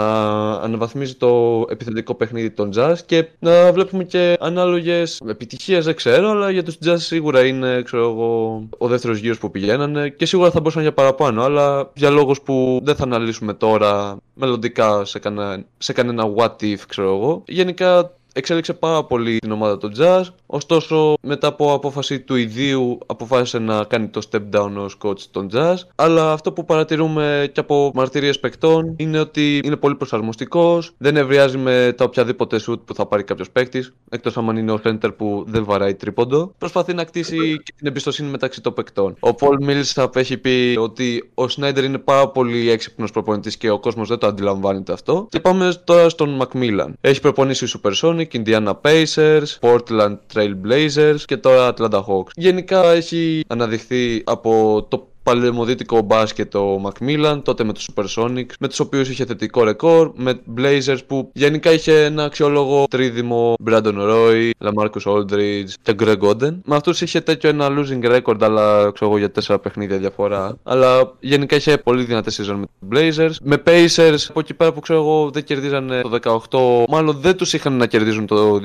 αναβαθμίζει 0.52 1.14
το 1.14 1.64
επιθετικό 1.70 2.14
παιχνίδι 2.14 2.50
των 2.50 2.70
Jazz 2.76 2.94
και 3.06 3.28
να 3.38 3.72
βλέπουμε 3.72 4.04
και 4.04 4.36
ανάλογες 4.40 5.20
επιτυχίες, 5.28 5.84
δεν 5.84 5.94
ξέρω, 5.94 6.30
αλλά 6.30 6.50
για 6.50 6.62
τους 6.62 6.77
Jazz 6.84 6.96
σίγουρα 6.96 7.46
είναι 7.46 7.82
ξέρω 7.82 8.10
εγώ, 8.10 8.62
ο 8.78 8.88
δεύτερος 8.88 9.18
γύρος 9.18 9.38
που 9.38 9.50
πηγαίνανε 9.50 10.08
και 10.08 10.26
σίγουρα 10.26 10.50
θα 10.50 10.58
μπορούσαν 10.58 10.82
για 10.82 10.92
παραπάνω, 10.92 11.42
αλλά 11.42 11.90
για 11.94 12.10
λόγους 12.10 12.40
που 12.40 12.80
δεν 12.82 12.96
θα 12.96 13.04
αναλύσουμε 13.04 13.54
τώρα 13.54 14.16
μελλοντικά 14.34 15.04
σε, 15.04 15.18
κανένα, 15.18 15.64
σε 15.78 15.92
κανένα 15.92 16.24
what 16.36 16.62
if, 16.62 16.78
ξέρω 16.88 17.14
εγώ. 17.14 17.42
Γενικά 17.46 18.17
εξέλιξε 18.32 18.72
πάρα 18.72 19.04
πολύ 19.04 19.38
την 19.38 19.52
ομάδα 19.52 19.78
των 19.78 19.92
Jazz. 19.98 20.22
Ωστόσο, 20.46 21.14
μετά 21.20 21.46
από 21.46 21.72
απόφαση 21.72 22.20
του 22.20 22.34
ιδίου, 22.34 22.98
αποφάσισε 23.06 23.58
να 23.58 23.84
κάνει 23.84 24.08
το 24.08 24.20
step 24.30 24.56
down 24.56 24.70
ως 24.76 24.96
coach 25.02 25.20
των 25.30 25.50
Jazz. 25.52 25.74
Αλλά 25.94 26.32
αυτό 26.32 26.52
που 26.52 26.64
παρατηρούμε 26.64 27.50
και 27.52 27.60
από 27.60 27.90
μαρτυρίες 27.94 28.40
παικτών 28.40 28.94
είναι 28.96 29.18
ότι 29.18 29.60
είναι 29.64 29.76
πολύ 29.76 29.94
προσαρμοστικός, 29.94 30.92
δεν 30.98 31.16
ευριάζει 31.16 31.58
με 31.58 31.94
τα 31.96 32.04
οποιαδήποτε 32.04 32.60
shoot 32.66 32.80
που 32.84 32.94
θα 32.94 33.06
πάρει 33.06 33.22
κάποιος 33.24 33.50
παίκτης, 33.50 33.92
εκτός 34.08 34.36
αν 34.36 34.56
είναι 34.56 34.72
ο 34.72 34.80
center 34.84 35.10
που 35.16 35.44
δεν 35.46 35.64
βαράει 35.64 35.94
τρίποντο. 35.94 36.52
Προσπαθεί 36.58 36.94
να 36.94 37.04
κτίσει 37.04 37.36
και 37.62 37.72
την 37.76 37.86
εμπιστοσύνη 37.86 38.30
μεταξύ 38.30 38.60
των 38.60 38.74
παικτών. 38.74 39.16
Ο 39.20 39.28
Paul 39.40 39.68
Millsap 39.68 40.16
έχει 40.16 40.38
πει 40.38 40.76
ότι 40.80 41.30
ο 41.34 41.44
Snyder 41.56 41.82
είναι 41.84 41.98
πάρα 41.98 42.28
πολύ 42.28 42.70
έξυπνος 42.70 43.10
προπονητής 43.10 43.56
και 43.56 43.70
ο 43.70 43.78
κόσμος 43.78 44.08
δεν 44.08 44.18
το 44.18 44.26
αντιλαμβάνεται 44.26 44.92
αυτό. 44.92 45.26
Και 45.30 45.40
πάμε 45.40 45.74
τώρα 45.84 46.08
στον 46.08 46.42
Macmillan. 46.42 46.92
Έχει 47.00 47.20
προπονήσει 47.20 47.80
Supersonic, 47.82 48.17
Indiana 48.20 48.72
Pacers, 48.82 49.58
Portland 49.60 50.16
Trail 50.34 50.54
Blazers 50.64 51.20
και 51.24 51.36
τώρα 51.36 51.74
Atlanta 51.74 52.04
Hawks. 52.04 52.30
Γενικά 52.34 52.92
έχει 52.92 53.44
αναδειχθεί 53.48 54.22
από 54.24 54.82
το 54.90 55.08
παλαιομοδίτικο 55.28 56.00
μπάσκετ 56.00 56.54
ο 56.54 56.80
Macmillan, 56.84 57.40
τότε 57.42 57.64
με 57.64 57.72
τους 57.72 57.88
Supersonics, 57.94 58.52
με 58.60 58.68
τους 58.68 58.80
οποίους 58.80 59.08
είχε 59.08 59.24
θετικό 59.24 59.64
ρεκόρ, 59.64 60.12
με 60.14 60.40
Blazers 60.56 60.98
που 61.06 61.30
γενικά 61.34 61.72
είχε 61.72 62.04
ένα 62.04 62.24
αξιόλογο 62.24 62.84
τρίδημο 62.90 63.54
Brandon 63.66 63.94
Roy, 63.94 64.50
LaMarcus 64.64 65.02
Aldridge 65.04 65.68
και 65.82 65.94
Greg 66.00 66.18
Oden. 66.20 66.58
Με 66.64 66.76
αυτούς 66.76 67.00
είχε 67.00 67.20
τέτοιο 67.20 67.48
ένα 67.48 67.68
losing 67.70 68.16
record, 68.16 68.36
αλλά 68.40 68.90
ξέρω 68.92 69.10
εγώ 69.10 69.18
για 69.18 69.30
τέσσερα 69.30 69.58
παιχνίδια 69.58 69.98
διαφορά. 69.98 70.56
Αλλά 70.62 71.12
γενικά 71.20 71.56
είχε 71.56 71.78
πολύ 71.78 72.04
δυνατές 72.04 72.40
season 72.40 72.56
με 72.56 72.66
τους 72.66 72.88
Blazers. 72.92 73.34
Με 73.42 73.62
Pacers, 73.66 74.26
από 74.28 74.40
εκεί 74.40 74.54
πέρα 74.54 74.72
που 74.72 74.80
ξέρω 74.80 74.98
εγώ 74.98 75.30
δεν 75.32 75.44
κερδίζανε 75.44 76.00
το 76.00 76.40
18, 76.50 76.84
μάλλον 76.88 77.18
δεν 77.20 77.36
τους 77.36 77.52
είχαν 77.52 77.72
να 77.72 77.86
κερδίζουν 77.86 78.26
το 78.26 78.60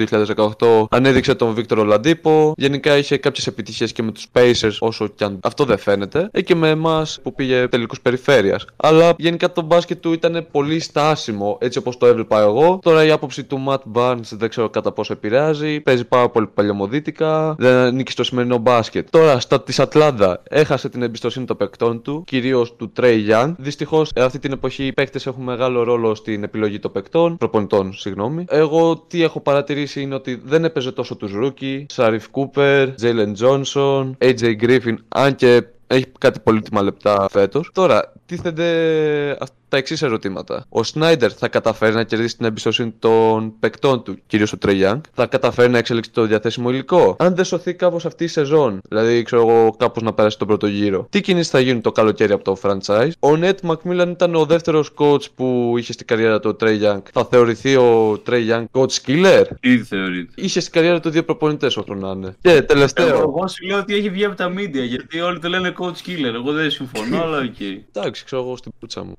2018, 0.59 0.85
ανέδειξε 0.89 1.35
τον 1.35 1.55
Victor 1.57 1.77
Oladipo. 1.77 2.51
Γενικά 2.55 2.97
είχε 2.97 3.17
κάποιες 3.17 3.47
επιτυχίες 3.47 3.91
και 3.91 4.03
με 4.03 4.11
τους 4.11 4.27
Pacers, 4.33 4.77
όσο 4.79 5.07
κι 5.07 5.23
αν 5.23 5.39
αυτό 5.43 5.65
δεν 5.65 5.77
φαίνεται. 5.77 6.29
Ε, 6.31 6.41
και 6.53 6.59
με 6.59 6.69
εμάς 6.69 7.19
που 7.23 7.33
πήγε 7.33 7.67
τελικούς 7.67 7.95
περιφέρειας. 8.01 8.65
Αλλά 8.75 9.13
γενικά 9.17 9.51
το 9.51 9.61
μπάσκετ 9.61 10.01
του 10.01 10.13
ήταν 10.13 10.47
πολύ 10.51 10.79
στάσιμο, 10.79 11.57
έτσι 11.61 11.77
όπως 11.77 11.97
το 11.97 12.05
έβλεπα 12.05 12.39
εγώ. 12.39 12.79
Τώρα 12.81 13.05
η 13.05 13.11
άποψη 13.11 13.43
του 13.43 13.63
Matt 13.67 13.79
Barnes 13.93 14.29
δεν 14.31 14.49
ξέρω 14.49 14.69
κατά 14.69 14.91
πόσο 14.91 15.13
επηρεάζει. 15.13 15.79
Παίζει 15.79 16.05
πάρα 16.05 16.29
πολύ 16.29 16.47
παλαιομοδίτικα. 16.47 17.55
Δεν 17.57 17.75
ανήκει 17.75 18.11
στο 18.11 18.23
σημερινό 18.23 18.57
μπάσκετ. 18.57 19.07
Τώρα 19.09 19.39
στα 19.39 19.61
της 19.61 19.79
Ατλάντα 19.79 20.41
έχασε 20.49 20.89
την 20.89 21.01
εμπιστοσύνη 21.01 21.45
των 21.45 21.57
παικτών 21.57 22.01
του, 22.01 22.23
κυρίως 22.27 22.75
του 22.75 22.91
Trae 22.99 23.29
Young. 23.29 23.53
Δυστυχώς 23.57 24.11
αυτή 24.15 24.39
την 24.39 24.51
εποχή 24.51 24.85
οι 24.85 24.93
παίκτες 24.93 25.25
έχουν 25.25 25.43
μεγάλο 25.43 25.83
ρόλο 25.83 26.15
στην 26.15 26.43
επιλογή 26.43 26.79
των 26.79 26.91
παικτών, 26.91 27.37
προπονητών, 27.37 27.93
συγγνώμη. 27.93 28.45
Εγώ 28.49 28.97
τι 29.07 29.23
έχω 29.23 29.39
παρατηρήσει 29.39 30.01
είναι 30.01 30.15
ότι 30.15 30.41
δεν 30.45 30.63
έπαιζε 30.63 30.91
τόσο 30.91 31.15
τους 31.15 31.31
Rookie, 31.43 31.85
Sharife 31.87 32.29
Cooper, 32.29 32.89
Jalen 33.01 33.33
Johnson, 33.41 34.11
AJ 34.17 34.61
Griffin, 34.61 34.95
αν 35.07 35.35
και 35.35 35.63
έχει 35.93 36.11
κάτι 36.19 36.39
πολύτιμα 36.39 36.81
λεπτά 36.81 37.27
φέτος. 37.31 37.69
Τώρα, 37.73 38.13
τίθενται 38.25 39.37
αυ- 39.39 39.51
τα 39.73 39.79
εξής 39.79 40.01
ερωτήματα. 40.01 40.65
Ο 40.69 40.83
Σνάιντερ 40.83 41.31
θα 41.37 41.47
καταφέρει 41.47 41.95
να 41.95 42.03
κερδίσει 42.03 42.37
την 42.37 42.45
εμπιστοσύνη 42.45 42.93
των 42.99 43.53
παικτών 43.59 44.03
του, 44.03 44.17
κυρίως 44.27 44.53
ο 44.53 44.57
Τρέι 44.57 44.79
Young; 44.83 45.01
Θα 45.13 45.25
καταφέρει 45.25 45.71
να 45.71 45.77
εξελίξει 45.77 46.11
το 46.11 46.25
διαθέσιμο 46.25 46.69
υλικό; 46.69 47.15
Αν 47.19 47.35
δεν 47.35 47.45
σωθεί 47.45 47.73
κάπως 47.73 48.05
αυτή 48.05 48.23
η 48.23 48.27
σεζόν, 48.27 48.81
δηλαδή 48.89 49.23
ξέρω 49.23 49.49
εγώ 49.49 49.75
κάπως 49.77 50.03
να 50.03 50.13
περάσει 50.13 50.37
τον 50.37 50.47
πρώτο 50.47 50.67
γύρο, 50.67 51.07
τι 51.09 51.21
κινήσεις 51.21 51.49
θα 51.49 51.59
γίνουν 51.59 51.81
το 51.81 51.91
καλοκαίρι 51.91 52.33
από 52.33 52.43
το 52.43 52.57
franchise; 52.61 53.11
Ο 53.19 53.35
Νέτ 53.35 53.59
Μακμίλαν 53.61 54.09
ήταν 54.09 54.35
ο 54.35 54.45
δεύτερος 54.45 54.91
coach 54.97 55.31
που 55.35 55.75
είχε 55.77 55.93
στην 55.93 56.07
καριέρα 56.07 56.39
του 56.39 56.49
ο 56.49 56.55
Τρέι 56.55 56.79
Young. 56.83 57.01
Θα 57.13 57.25
θεωρηθεί 57.25 57.75
ο 57.75 58.21
Τρέι 58.23 58.47
Young 58.49 58.65
coach 58.71 58.95
killer; 59.07 59.43
Ήδη 59.61 59.83
θεωρείται. 59.83 60.31
Είχε 60.35 60.59
στην 60.59 60.73
καριέρα 60.73 60.99
του 60.99 61.09
δύο 61.09 61.23
προπονητές 61.23 61.77
όσο 61.77 61.93
να 61.93 62.09
είναι. 62.09 62.35
Και 62.41 62.61
τελευταίο. 62.61 63.07
Εγώ, 63.07 63.17
εγώ 63.17 63.47
σου 63.47 63.65
λέω 63.65 63.77
ότι 63.77 63.95
έχει 63.95 64.09
βγει 64.09 64.25
από 64.25 64.35
τα 64.35 64.53
media 64.53 64.87
γιατί 64.87 65.19
όλοι 65.19 65.39
το 65.39 65.49
λένε 65.49 65.73
coach 65.79 66.07
killer. 66.07 66.33
Εγώ 66.33 66.51
δεν 66.51 66.71
συμφωνώ, 66.71 67.21
αλλά 67.23 67.37
οκ. 67.37 67.59
Εντάξει, 67.93 68.25
ξέρω 68.25 68.41
εγώ 68.41 68.57
στην 68.57 68.71
πούτσα 68.79 69.03
μου. 69.03 69.13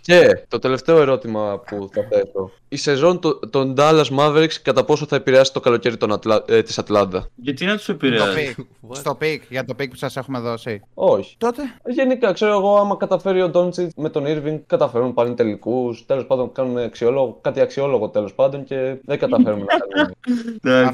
Και 0.00 0.44
το 0.48 0.58
τελευταίο 0.58 1.00
ερώτημα 1.00 1.58
που 1.66 1.90
θα 1.92 2.06
θέσω. 2.10 2.50
Η 2.68 2.76
σεζόν 2.76 3.20
το- 3.20 3.38
των 3.38 3.74
Dallas 3.78 4.04
Mavericks 4.18 4.52
κατά 4.62 4.84
πόσο 4.84 5.06
θα 5.06 5.16
επηρεάσει 5.16 5.52
το 5.52 5.60
καλοκαίρι 5.60 5.96
των 5.96 6.12
Ατλα... 6.12 6.44
ε, 6.48 6.62
της 6.62 6.78
Ατλάντα; 6.78 7.28
Γιατί 7.34 7.64
να 7.64 7.72
τους 7.74 7.82
Στο 7.82 7.92
επηρεάζει. 7.92 8.54
pick. 8.54 8.66
Στο 8.90 9.14
pick, 9.14 9.42
για 9.48 9.64
το 9.64 9.74
pick 9.74 9.90
που 9.90 9.96
σας 9.96 10.16
έχουμε 10.16 10.38
δώσει. 10.38 10.80
Όχι. 10.94 11.36
Τότε; 11.38 11.62
Γενικά, 11.86 12.32
ξέρω 12.32 12.52
εγώ, 12.52 12.76
άμα 12.76 12.96
καταφέρει 12.96 13.42
ο 13.42 13.48
Ντόντσιτς 13.48 13.90
με 13.96 14.08
τον 14.10 14.24
Irving, 14.26 14.60
καταφέρουν 14.66 15.14
πάλι 15.14 15.34
τελικούς. 15.34 16.06
Τέλος 16.06 16.26
πάντων, 16.26 16.52
κάνουν 16.52 16.78
αξιόλογο, 16.78 17.38
κάτι 17.40 17.60
αξιόλογο 17.60 18.08
τέλος 18.08 18.34
πάντων 18.34 18.64
και 18.64 18.96
δεν 19.04 19.18
καταφέρουμε 19.18 19.64
να 19.64 19.78
κάνουμε. 19.78 20.92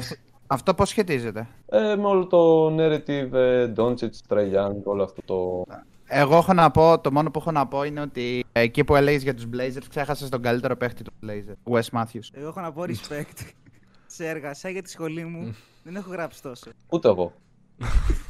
Εντάξει. 0.51 0.63
Αυτό 0.63 0.73
πώς 0.73 0.89
σχετίζεται; 0.89 1.47
Ε, 1.65 1.95
με 1.95 2.07
όλο 2.07 2.27
το 2.27 2.67
narrative, 2.67 3.33
ε, 3.33 3.67
Ντόντσιτ, 3.67 4.15
Trey 4.27 4.53
Young, 4.53 4.83
όλο 4.83 5.03
αυτό 5.03 5.21
το. 5.25 5.65
Εγώ 6.05 6.37
έχω 6.37 6.53
να 6.53 6.71
πω, 6.71 6.99
το 6.99 7.11
μόνο 7.11 7.31
που 7.31 7.39
έχω 7.39 7.51
να 7.51 7.67
πω 7.67 7.83
είναι 7.83 8.01
ότι 8.01 8.45
εκεί 8.51 8.83
που 8.83 8.95
έλεγες 8.95 9.23
για 9.23 9.33
τους 9.33 9.45
Blazers 9.53 9.85
ξέχασες 9.89 10.29
τον 10.29 10.41
καλύτερο 10.41 10.75
παίχτη 10.75 11.03
του 11.03 11.11
Blazers, 11.25 11.73
Wes 11.73 11.99
Matthews. 11.99 12.29
Εγώ 12.31 12.47
έχω 12.47 12.61
να 12.61 12.71
πω 12.71 12.81
respect 12.81 13.51
σε 14.15 14.27
εργασία 14.27 14.69
για 14.69 14.81
τη 14.81 14.89
σχολή 14.89 15.25
μου. 15.25 15.55
Δεν 15.83 15.95
έχω 15.95 16.11
γράψει 16.11 16.41
τόσο. 16.41 16.71
Ούτε 16.89 17.07
εγώ. 17.07 17.33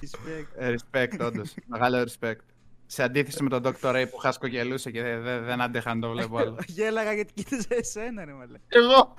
Respect. 0.01 0.47
Ε, 0.57 0.73
respect, 0.73 1.25
όντως. 1.25 1.53
Μεγάλο 1.73 2.03
respect. 2.03 2.43
Σε 2.85 3.03
αντίθεση 3.03 3.43
με 3.43 3.49
τον 3.49 3.61
Dr. 3.63 3.95
Ray 3.95 4.05
που 4.11 4.17
χασκογελούσε 4.17 4.91
και 4.91 5.01
δεν, 5.01 5.21
δεν, 5.21 5.43
δεν 5.43 5.61
άντεχα 5.61 5.95
να 5.95 6.01
το 6.01 6.09
βλέπω 6.09 6.37
άλλο. 6.37 6.57
Γέλαγα 6.67 7.13
γιατί 7.13 7.33
κοίταζε 7.33 7.67
εσένα, 7.69 8.25
ρε 8.25 8.33
μαλέ. 8.33 8.57
Εγώ! 8.67 9.13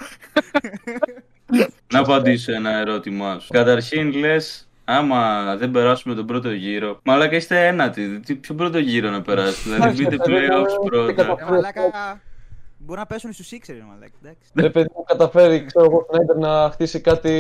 Να 1.93 1.99
απαντήσω 1.99 2.53
ένα 2.53 2.71
ερώτημά 2.79 3.39
σου. 3.39 3.49
Καταρχήν 3.53 4.13
λες, 4.13 4.69
άμα 4.85 5.57
δεν 5.57 5.71
περάσουμε 5.71 6.15
τον 6.15 6.27
πρώτο 6.27 6.51
γύρο. 6.51 7.01
Μαλάκα 7.05 7.37
είστε 7.37 7.67
ένατοι. 7.67 8.21
Τι 8.21 8.35
ποιο 8.35 8.55
πρώτο 8.55 8.79
γύρο 8.79 9.11
να 9.11 9.23
περάσει. 9.23 9.63
Δηλαδή 9.63 10.03
μπείτε 10.03 10.17
playoffs 10.27 10.85
πρώτα. 10.85 11.23
Ε, 11.23 11.51
μαλάκα, 11.51 12.21
μπορεί 12.79 12.99
να 12.99 13.07
πέσουν 13.07 13.33
στους 13.33 13.49
Sixers, 13.53 13.75
ρε 13.77 13.85
μαλάκα. 13.89 14.13
Εντάξει. 14.23 14.51
Δεν 14.53 14.73
παιδί 14.73 14.89
μου 14.97 15.05
καταφέρει, 15.05 15.65
ξέρω 15.65 15.85
εγώ, 15.85 15.97
ο 15.97 16.07
Σνάιντερ 16.11 16.37
να 16.37 16.71
χτίσει 16.71 17.01
κάτι 17.01 17.31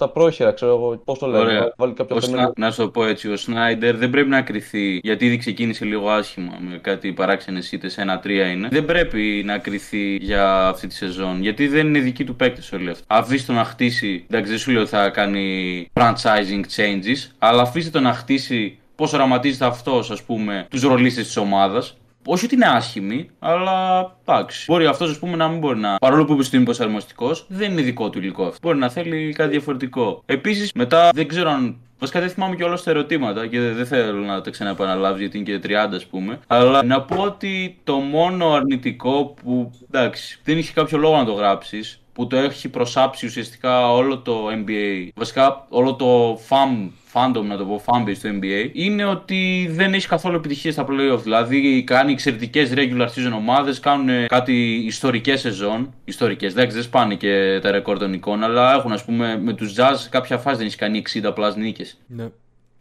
στα 0.00 0.08
πρόχειρα, 0.08 0.52
ξέρω 0.52 0.72
εγώ, 0.72 1.02
πώς 1.04 1.18
το 1.18 1.26
λένε. 1.26 1.44
Ωραία. 1.44 1.60
να 1.60 1.72
Βάλει 1.76 1.92
κάποιο 1.92 2.16
Ο 2.16 2.20
θεμέλιο. 2.20 2.42
Σνα... 2.42 2.66
Να 2.66 2.70
σου 2.70 2.82
το 2.82 2.88
πω 2.88 3.06
έτσι, 3.06 3.30
ο 3.30 3.36
Σνάιντερ 3.36 3.96
δεν 3.96 4.10
πρέπει 4.10 4.28
να 4.28 4.42
κρυθεί 4.42 5.00
γιατί 5.02 5.26
ήδη 5.26 5.36
ξεκίνησε 5.36 5.84
λίγο 5.84 6.10
άσχημα 6.10 6.52
με 6.70 6.78
κάτι 6.78 7.12
παράξενες 7.12 7.72
ήττες, 7.72 7.98
ένα-τρία 7.98 8.46
είναι. 8.46 8.68
Δεν 8.70 8.84
πρέπει 8.84 9.42
να 9.44 9.58
κρυθεί 9.58 10.16
για 10.16 10.66
αυτή 10.66 10.86
τη 10.86 10.94
σεζόν 10.94 11.40
γιατί 11.40 11.68
δεν 11.68 11.86
είναι 11.86 11.98
δική 11.98 12.24
του 12.24 12.36
παίκτε 12.36 12.76
όλοι 12.76 12.90
αυτοί. 12.90 13.04
Αφήστε 13.06 13.52
το 13.52 13.58
να 13.58 13.64
χτίσει, 13.64 14.24
εντάξει, 14.30 14.50
δεν 14.50 14.58
σου 14.60 14.70
λέω 14.70 14.80
ότι 14.80 14.90
θα 14.90 15.08
κάνει 15.08 15.86
franchising 15.92 16.62
changes, 16.76 17.30
αλλά 17.38 17.62
αφήστε 17.62 17.90
το 17.90 18.00
να 18.00 18.12
χτίσει 18.12 18.78
πώς 18.94 19.12
οραματίζεται 19.12 19.64
αυτός, 19.64 20.10
ας 20.10 20.22
πούμε, 20.22 20.66
τους 20.70 20.82
ρολίστες 20.82 21.24
της 21.24 21.36
ομάδας. 21.36 21.96
Όχι 22.26 22.44
ότι 22.44 22.54
είναι 22.54 22.66
άσχημη, 22.66 23.30
αλλά 23.38 24.00
εντάξει. 24.26 24.64
Μπορεί 24.66 24.86
αυτός 24.86 25.10
ας 25.10 25.18
πούμε 25.18 25.36
να 25.36 25.48
μην 25.48 25.58
μπορεί 25.58 25.78
να. 25.78 25.96
Παρόλο 25.96 26.24
που 26.24 26.32
είπε 26.32 26.42
ότι 26.42 26.56
είναι 26.56 26.64
προσαρμοστικό, 26.64 27.36
δεν 27.48 27.72
είναι 27.72 27.82
δικό 27.82 28.10
του 28.10 28.18
υλικό 28.18 28.44
αυτό. 28.44 28.58
Μπορεί 28.62 28.78
να 28.78 28.88
θέλει 28.88 29.32
κάτι 29.32 29.50
διαφορετικό. 29.50 30.22
Επίσης, 30.26 30.72
μετά 30.74 31.10
δεν 31.14 31.28
ξέρω 31.28 31.50
αν. 31.50 31.76
Βασικά 31.98 32.20
δεν 32.20 32.30
θυμάμαι 32.30 32.56
και 32.56 32.64
όλα 32.64 32.80
τα 32.84 32.90
ερωτήματα 32.90 33.46
και 33.46 33.60
δεν 33.60 33.86
θέλω 33.86 34.18
να 34.18 34.40
τα 34.40 34.50
ξαναεπαναλάβει 34.50 35.20
γιατί 35.20 35.38
είναι 35.38 35.58
και 35.58 35.60
30 35.62 35.94
ας 35.94 36.06
πούμε. 36.06 36.38
Αλλά 36.46 36.82
να 36.82 37.02
πω 37.02 37.22
ότι 37.22 37.80
το 37.84 37.96
μόνο 37.96 38.52
αρνητικό 38.52 39.34
που 39.42 39.70
εντάξει 39.90 40.38
δεν 40.44 40.58
είχε 40.58 40.72
κάποιο 40.72 40.98
λόγο 40.98 41.16
να 41.16 41.24
το 41.24 41.32
γράψεις 41.32 42.00
που 42.20 42.26
το 42.26 42.36
έχει 42.36 42.68
προσάψει 42.68 43.26
ουσιαστικά 43.26 43.92
όλο 43.92 44.18
το 44.18 44.46
NBA, 44.48 45.08
βασικά 45.14 45.66
όλο 45.68 45.94
το 45.94 46.40
fam, 46.48 46.90
fandom 47.12 47.42
να 47.42 47.56
το 47.56 47.64
πω, 47.64 47.82
fanbase 47.86 48.16
του 48.22 48.38
NBA, 48.40 48.70
είναι 48.72 49.04
ότι 49.04 49.68
δεν 49.70 49.94
έχει 49.94 50.08
καθόλου 50.08 50.36
επιτυχία 50.36 50.72
στα 50.72 50.86
playoff. 50.88 51.22
Δηλαδή 51.22 51.84
κάνει 51.84 52.12
εξαιρετικές 52.12 52.72
regular 52.74 53.06
season 53.06 53.32
ομάδες, 53.34 53.80
κάνουν 53.80 54.26
κάτι 54.26 54.82
ιστορικές 54.86 55.40
σεζόν. 55.40 55.94
Ιστορικές, 56.04 56.52
εντάξει, 56.52 56.74
δεν 56.74 56.84
σπάνε 56.84 57.14
και 57.14 57.58
τα 57.62 57.70
ρεκόρ 57.70 57.98
των 57.98 58.12
εικόνων, 58.12 58.44
αλλά 58.44 58.74
έχουν 58.74 58.92
ας 58.92 59.04
πούμε 59.04 59.38
με 59.42 59.52
τους 59.52 59.74
Jazz 59.76 59.96
κάποια 60.10 60.38
φάση 60.38 60.56
δεν 60.56 60.66
έχει 60.66 60.76
κάνει 60.76 61.02
60 61.22 61.32
plus 61.34 61.54
νίκες. 61.56 61.98
Ναι. 62.06 62.28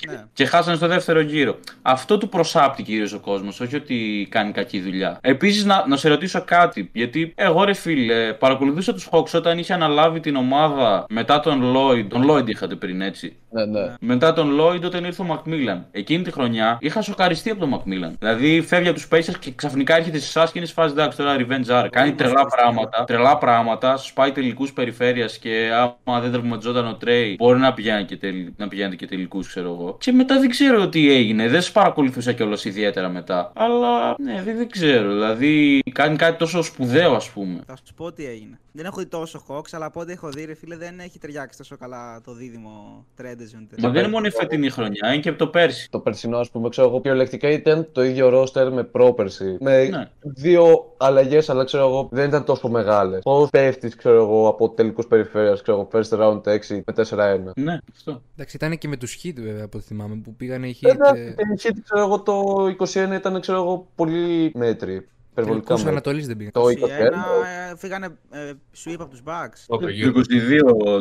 Ναι. 0.08 0.24
Και 0.34 0.46
χάσανε 0.46 0.76
στο 0.76 0.88
δεύτερο 0.88 1.20
γύρο. 1.20 1.60
Αυτό 1.82 2.18
του 2.18 2.30
προσάπτει 2.30 2.84
κυρίως 2.84 3.14
ο 3.14 3.20
κόσμος, 3.20 3.60
όχι 3.60 3.76
ότι 3.76 4.28
κάνει 4.32 4.52
κακή 4.52 4.82
δουλειά. 4.82 5.18
Επίσης, 5.22 5.66
να, 5.66 5.88
να 5.88 5.98
σε 5.98 6.10
ρωτήσω 6.10 6.44
κάτι. 6.46 6.90
Γιατί 6.94 7.34
εγώ, 7.36 7.64
ρε 7.64 7.74
φίλε, 7.74 8.34
παρακολουθούσα 8.34 8.94
τους 8.94 9.10
Hawks 9.12 9.32
όταν 9.34 9.58
είχε 9.58 9.74
αναλάβει 9.74 10.20
την 10.20 10.36
ομάδα 10.36 11.06
μετά 11.10 11.40
τον 11.40 11.76
Lloyd. 11.76 12.06
Τον 12.10 12.30
Lloyd 12.30 12.50
είχατε 12.50 12.76
πριν, 12.76 13.02
έτσι. 13.02 13.38
Ναι, 13.52 13.66
ναι. 13.66 13.94
Μετά 14.00 14.34
τον 14.34 14.60
Lloyd 14.60 14.82
όταν 14.84 15.04
ήρθε 15.04 15.22
ο 15.22 15.26
Macmillan. 15.30 15.82
Εκείνη 15.92 16.24
τη 16.24 16.32
χρονιά 16.32 16.78
είχα 16.82 17.02
σοκαριστεί 17.02 17.50
από 17.50 17.60
τον 17.60 17.76
Macmillan. 17.76 18.12
Δηλαδή 18.20 18.62
φεύγει 18.62 18.88
από 18.88 18.98
τους 18.98 19.08
Pacers 19.12 19.38
και 19.40 19.52
ξαφνικά 19.56 19.96
έρχεται 19.96 20.20
σε 20.20 20.40
εσάς 20.40 20.52
και 20.52 20.58
είναι 20.58 20.68
σε 20.68 20.74
φάση 20.74 20.94
εντάξει 20.94 21.18
τώρα 21.18 21.36
revenge 21.40 21.84
arc. 21.84 21.88
Κάνει 21.90 22.14
τρελά 22.14 22.46
πράγματα. 22.46 23.04
Τρελά 23.04 23.38
πράγματα. 23.38 23.98
Σου 23.98 24.14
πάει 24.14 24.32
τελικούς 24.32 24.74
περιφέρειας 24.74 25.38
και 25.38 25.70
άμα 25.74 26.20
δεν 26.20 26.32
τραυματιζόταν 26.32 26.88
ο 26.88 26.96
Τρέι 26.96 27.36
μπορεί 27.38 27.60
να 27.60 27.74
πηγαίνει 27.74 28.06
και, 28.06 28.18
τελ... 28.18 28.36
να 28.58 28.68
πηγαίνετε 28.68 28.96
και 28.96 29.06
τελικούς, 29.06 29.48
ξέρω 29.48 29.70
εγώ. 29.70 29.89
Και 29.98 30.12
μετά 30.12 30.40
δεν 30.40 30.50
ξέρω 30.50 30.90
τι 30.90 31.12
έγινε. 31.12 31.48
Δεν 31.48 31.62
σε 31.62 31.72
παρακολουθούσα 31.72 32.32
κιόλας 32.32 32.66
ιδιαίτερα 32.66 33.10
μετά. 33.10 33.52
Αλλά 33.56 34.16
ναι, 34.20 34.42
δεν, 34.44 34.58
δεν 34.58 34.70
ξέρω. 34.70 35.12
Δηλαδή 35.12 35.82
κάνει 35.92 36.16
κάτι 36.16 36.38
τόσο 36.38 36.62
σπουδαίο, 36.62 37.16
ας 37.16 37.30
πούμε. 37.30 37.60
Θα 37.66 37.76
σου 37.76 37.94
πω 37.96 38.12
τι 38.12 38.26
έγινε. 38.26 38.60
Δεν 38.72 38.86
έχω 38.86 39.00
δει 39.00 39.06
τόσο 39.06 39.44
Hawks, 39.48 39.70
αλλά 39.72 39.86
από 39.86 40.00
ό,τι 40.00 40.12
έχω 40.12 40.30
δει, 40.30 40.46
ρε 40.46 40.54
φίλε, 40.54 40.78
δεν 40.78 41.00
έχει 41.00 41.20
ταιριάξει 41.20 41.58
τόσο 41.58 41.78
καλά 41.78 42.22
το 42.22 42.34
δίδυμο 42.34 43.06
Τρέντεζον. 43.16 43.68
Μα 43.78 43.90
δεν 43.90 44.02
είναι 44.04 44.12
μόνο 44.12 44.26
η 44.28 44.32
φετινή 44.32 44.70
χρονιά, 44.70 45.08
είναι 45.14 45.22
και 45.22 45.30
από 45.30 45.38
το 45.38 45.48
πέρσι. 45.48 45.90
Το 45.90 46.00
περσινό, 46.00 46.38
ας 46.38 46.50
πούμε, 46.50 46.70
ξέρω 46.70 46.88
εγώ, 46.88 47.02
κυριολεκτικά 47.02 47.50
ήταν 47.50 47.90
το 47.92 48.04
ίδιο 48.04 48.30
ρόστερ 48.30 48.72
με 48.74 48.84
πρόπερση. 48.84 49.58
Με 49.60 49.84
Ναι. 49.88 50.10
δύο 50.22 50.94
αλλαγές, 50.98 51.50
αλλά 51.50 51.64
ξέρω 51.64 51.84
εγώ, 51.88 52.10
δεν 52.12 52.28
ήταν 52.28 52.44
τόσο 52.44 52.68
μεγάλες. 52.70 53.22
Πώ 53.24 53.48
πέφτει, 53.52 53.90
ξέρω 53.90 54.16
εγώ, 54.16 54.48
από 54.48 54.70
τελικούς 54.70 55.08
περιφέρειας, 55.08 55.62
ξέρω 55.62 55.78
εγώ, 55.78 55.88
first 55.94 56.20
round 56.20 56.42
6 56.48 56.82
με 56.86 56.94
4-1. 56.94 57.54
Ναι, 57.56 57.78
αυτό. 57.96 58.22
Εντάξει, 58.36 58.56
ήταν 58.56 58.78
και 58.78 58.88
με 58.88 58.98
τους 58.98 59.20
Heat 59.24 59.34
βέβαια 59.36 59.64
από 59.66 59.78
ό,τι 59.78 59.88
θυμάμαι 59.88 60.16
που 60.16 60.36
πήγανε 60.36 60.68
οι 60.68 60.78
Heat. 60.82 60.90
Εντάξει, 60.90 61.22
ε, 61.22 61.34
την 61.34 61.56
Heat, 61.58 61.78
ξέρω 61.84 62.02
εγώ, 62.06 62.22
το 62.22 62.66
21 62.68 63.16
ήταν, 63.16 63.42
ξέρω 63.42 63.58
εγώ, 63.58 63.88
πολύ 63.96 64.52
μέτρη. 64.56 65.08
Υπερβολικά 65.32 65.66
Τελικούς 65.66 65.84
μέτρη. 65.84 65.90
Ανατολής 65.92 66.28
δεν 66.28 66.38
πήγαν. 66.38 66.52
Το 66.52 66.66
21. 66.68 66.72
21 66.72 67.72
ε, 67.72 67.76
φύγανε 67.78 68.06
ε, 68.32 68.52
sweep 68.84 68.96
από 69.00 69.10
τους 69.10 69.22
Bucks. 69.26 69.64
Πρώτο 69.68 69.86
Το 69.86 69.90
γύρο. 69.92 70.12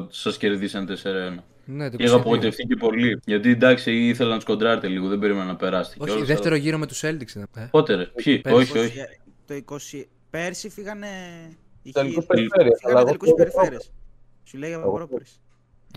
22 0.05 0.07
σας 0.11 0.37
κερδίσαν 0.37 0.89
4-1. 0.89 1.43
Ναι, 1.65 1.91
το 1.91 1.97
Και 1.97 2.03
είχα 2.05 2.15
22. 2.17 2.19
απογοητευτεί 2.19 2.63
και 2.67 2.77
πολύ. 2.77 3.21
Γιατί 3.25 3.51
εντάξει, 3.51 3.93
ήθελα 3.93 4.29
να 4.31 4.35
τους 4.37 4.45
κοντράρετε 4.45 4.89
λίγο, 4.89 5.09
δεν 5.09 5.19
περίμενα 5.19 5.45
να 5.45 5.57
περάσετε. 5.57 5.97
Όχι, 6.01 6.11
κιόλας, 6.11 6.29
δεύτερο 6.29 6.55
αλλά- 6.55 6.63
γύρο 6.65 6.79
με 6.79 6.87
τους 6.87 7.01
Celtics 7.05 7.31
ήταν. 7.31 7.49
Ε. 7.57 7.69
Πότε 7.71 7.95
ρε, 7.95 8.05
ποιοι, 8.05 8.39
Πέρσι. 8.39 8.59
όχι, 8.59 8.79
όχι. 8.79 8.99
Το 9.47 9.55
20... 9.55 10.05
Πέρσι 10.31 10.69
φύγανε... 10.69 11.07
οι 11.83 11.91
Τελικούς 11.93 12.25
Heat. 12.25 12.27
περιφέρειας, 12.27 12.79
αλλά 12.85 12.99
Φύγανε 12.99 12.99
εγώ 12.99 13.05
τελικούς 13.05 13.29
το- 13.29 13.35
περιφέρειες. 13.35 13.93
Σου 14.45 14.59
λέει 14.59 14.73
από 14.73 14.83
Εγώ- 14.87 14.95
πρόπερση. 14.97 15.35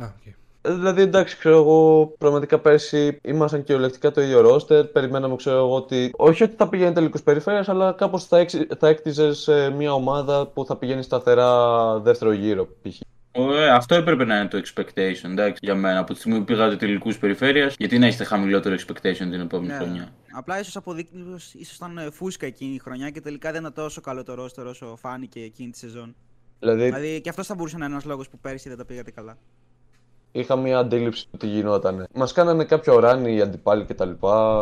Α, 0.02 0.06
οκ. 0.06 0.34
Ε, 0.62 0.74
Δηλαδή, 0.74 1.02
εντάξει, 1.02 1.38
ξέρω 1.38 1.56
εγώ, 1.56 2.06
πραγματικά 2.18 2.60
πέρσι 2.60 3.20
ήμασταν 3.24 3.64
κυριολεκτικά 3.64 4.12
το 4.12 4.22
ίδιο 4.22 4.42
ρόστερ. 4.42 4.86
Περιμέναμε, 4.86 5.36
ξέρω 5.36 5.58
εγώ, 5.58 5.76
ότι 5.76 6.12
όχι 6.18 6.44
ότι 6.44 6.56
θα 6.58 6.70
πηγαίνει 6.70 6.94
τελικούς 6.94 7.24
περιφέρειας, 7.24 7.70
αλλά 7.70 7.92
κάπως 7.94 8.26
θα, 8.26 8.38
έξι- 8.38 8.68
θα 8.80 8.88
έκτιζες 8.88 9.50
μια 9.78 9.94
ομάδα 9.94 10.48
που 10.48 10.66
θα 10.66 10.78
πηγαίνει 10.78 11.02
σταθερά 11.04 12.00
δεύτερο 12.00 12.32
γύρο, 12.32 12.66
π.χ. 12.82 13.00
Ε, 13.34 13.70
αυτό 13.70 13.96
έπρεπε 13.96 14.26
να 14.26 14.38
είναι 14.40 14.48
το 14.48 14.62
expectation, 14.66 15.24
εντάξει, 15.30 15.60
για 15.62 15.76
μένα. 15.76 16.00
Από 16.00 16.14
τη 16.14 16.20
στιγμή 16.20 16.38
που 16.38 16.44
πήγατε 16.44 16.76
τελικούς 16.76 17.18
περιφέρειας, 17.18 17.76
γιατί 17.78 18.00
να 18.00 18.06
έχετε 18.06 18.24
χαμηλότερο 18.24 18.76
expectation 18.76 19.16
την 19.18 19.34
επόμενη 19.40 19.68
Ναι. 19.68 19.76
χρονιά; 19.78 20.14
Απλά 20.38 20.60
ίσως 20.60 20.76
αποδείχνει 20.76 21.22
ίσως, 21.28 21.54
ίσως 21.54 21.76
ήταν 21.76 21.98
ε, 21.98 22.10
φούσκα 22.12 22.46
εκείνη 22.46 22.74
η 22.74 22.80
χρονιά 22.80 23.10
και 23.10 23.22
τελικά 23.22 23.52
δεν 23.52 23.62
ήταν 23.62 23.74
τόσο 23.74 24.02
καλό 24.02 24.24
το 24.24 24.34
ρόστερ 24.34 24.66
όσο 24.66 24.96
φάνηκε 25.02 25.40
εκείνη 25.40 25.70
τη 25.70 25.78
σεζόν. 25.78 26.16
Δηλαδή, 26.60 26.84
Δηλαδή 26.84 27.22
και 27.22 27.30
αυτός 27.30 27.48
θα 27.48 27.56
μπορούσε 27.56 27.78
να 27.78 27.86
είναι 27.86 27.94
ένας 27.94 28.06
λόγος 28.06 28.30
που 28.30 28.40
πέρσι 28.40 28.70
δεν 28.70 28.78
τα 28.78 28.86
πήγατε 28.86 29.12
καλά. 29.12 29.38
Είχα 30.32 30.56
μια 30.56 30.78
αντίληψη 30.78 31.28
του 31.32 31.38
τι 31.38 31.48
γινόταν. 31.48 32.08
Μας 32.14 32.32
κάνανε 32.32 32.64
κάποιο 32.64 33.00
ράνι 33.00 33.36
οι 33.36 33.42
αντιπάλοι 33.42 33.84
κτλ. 33.84 34.10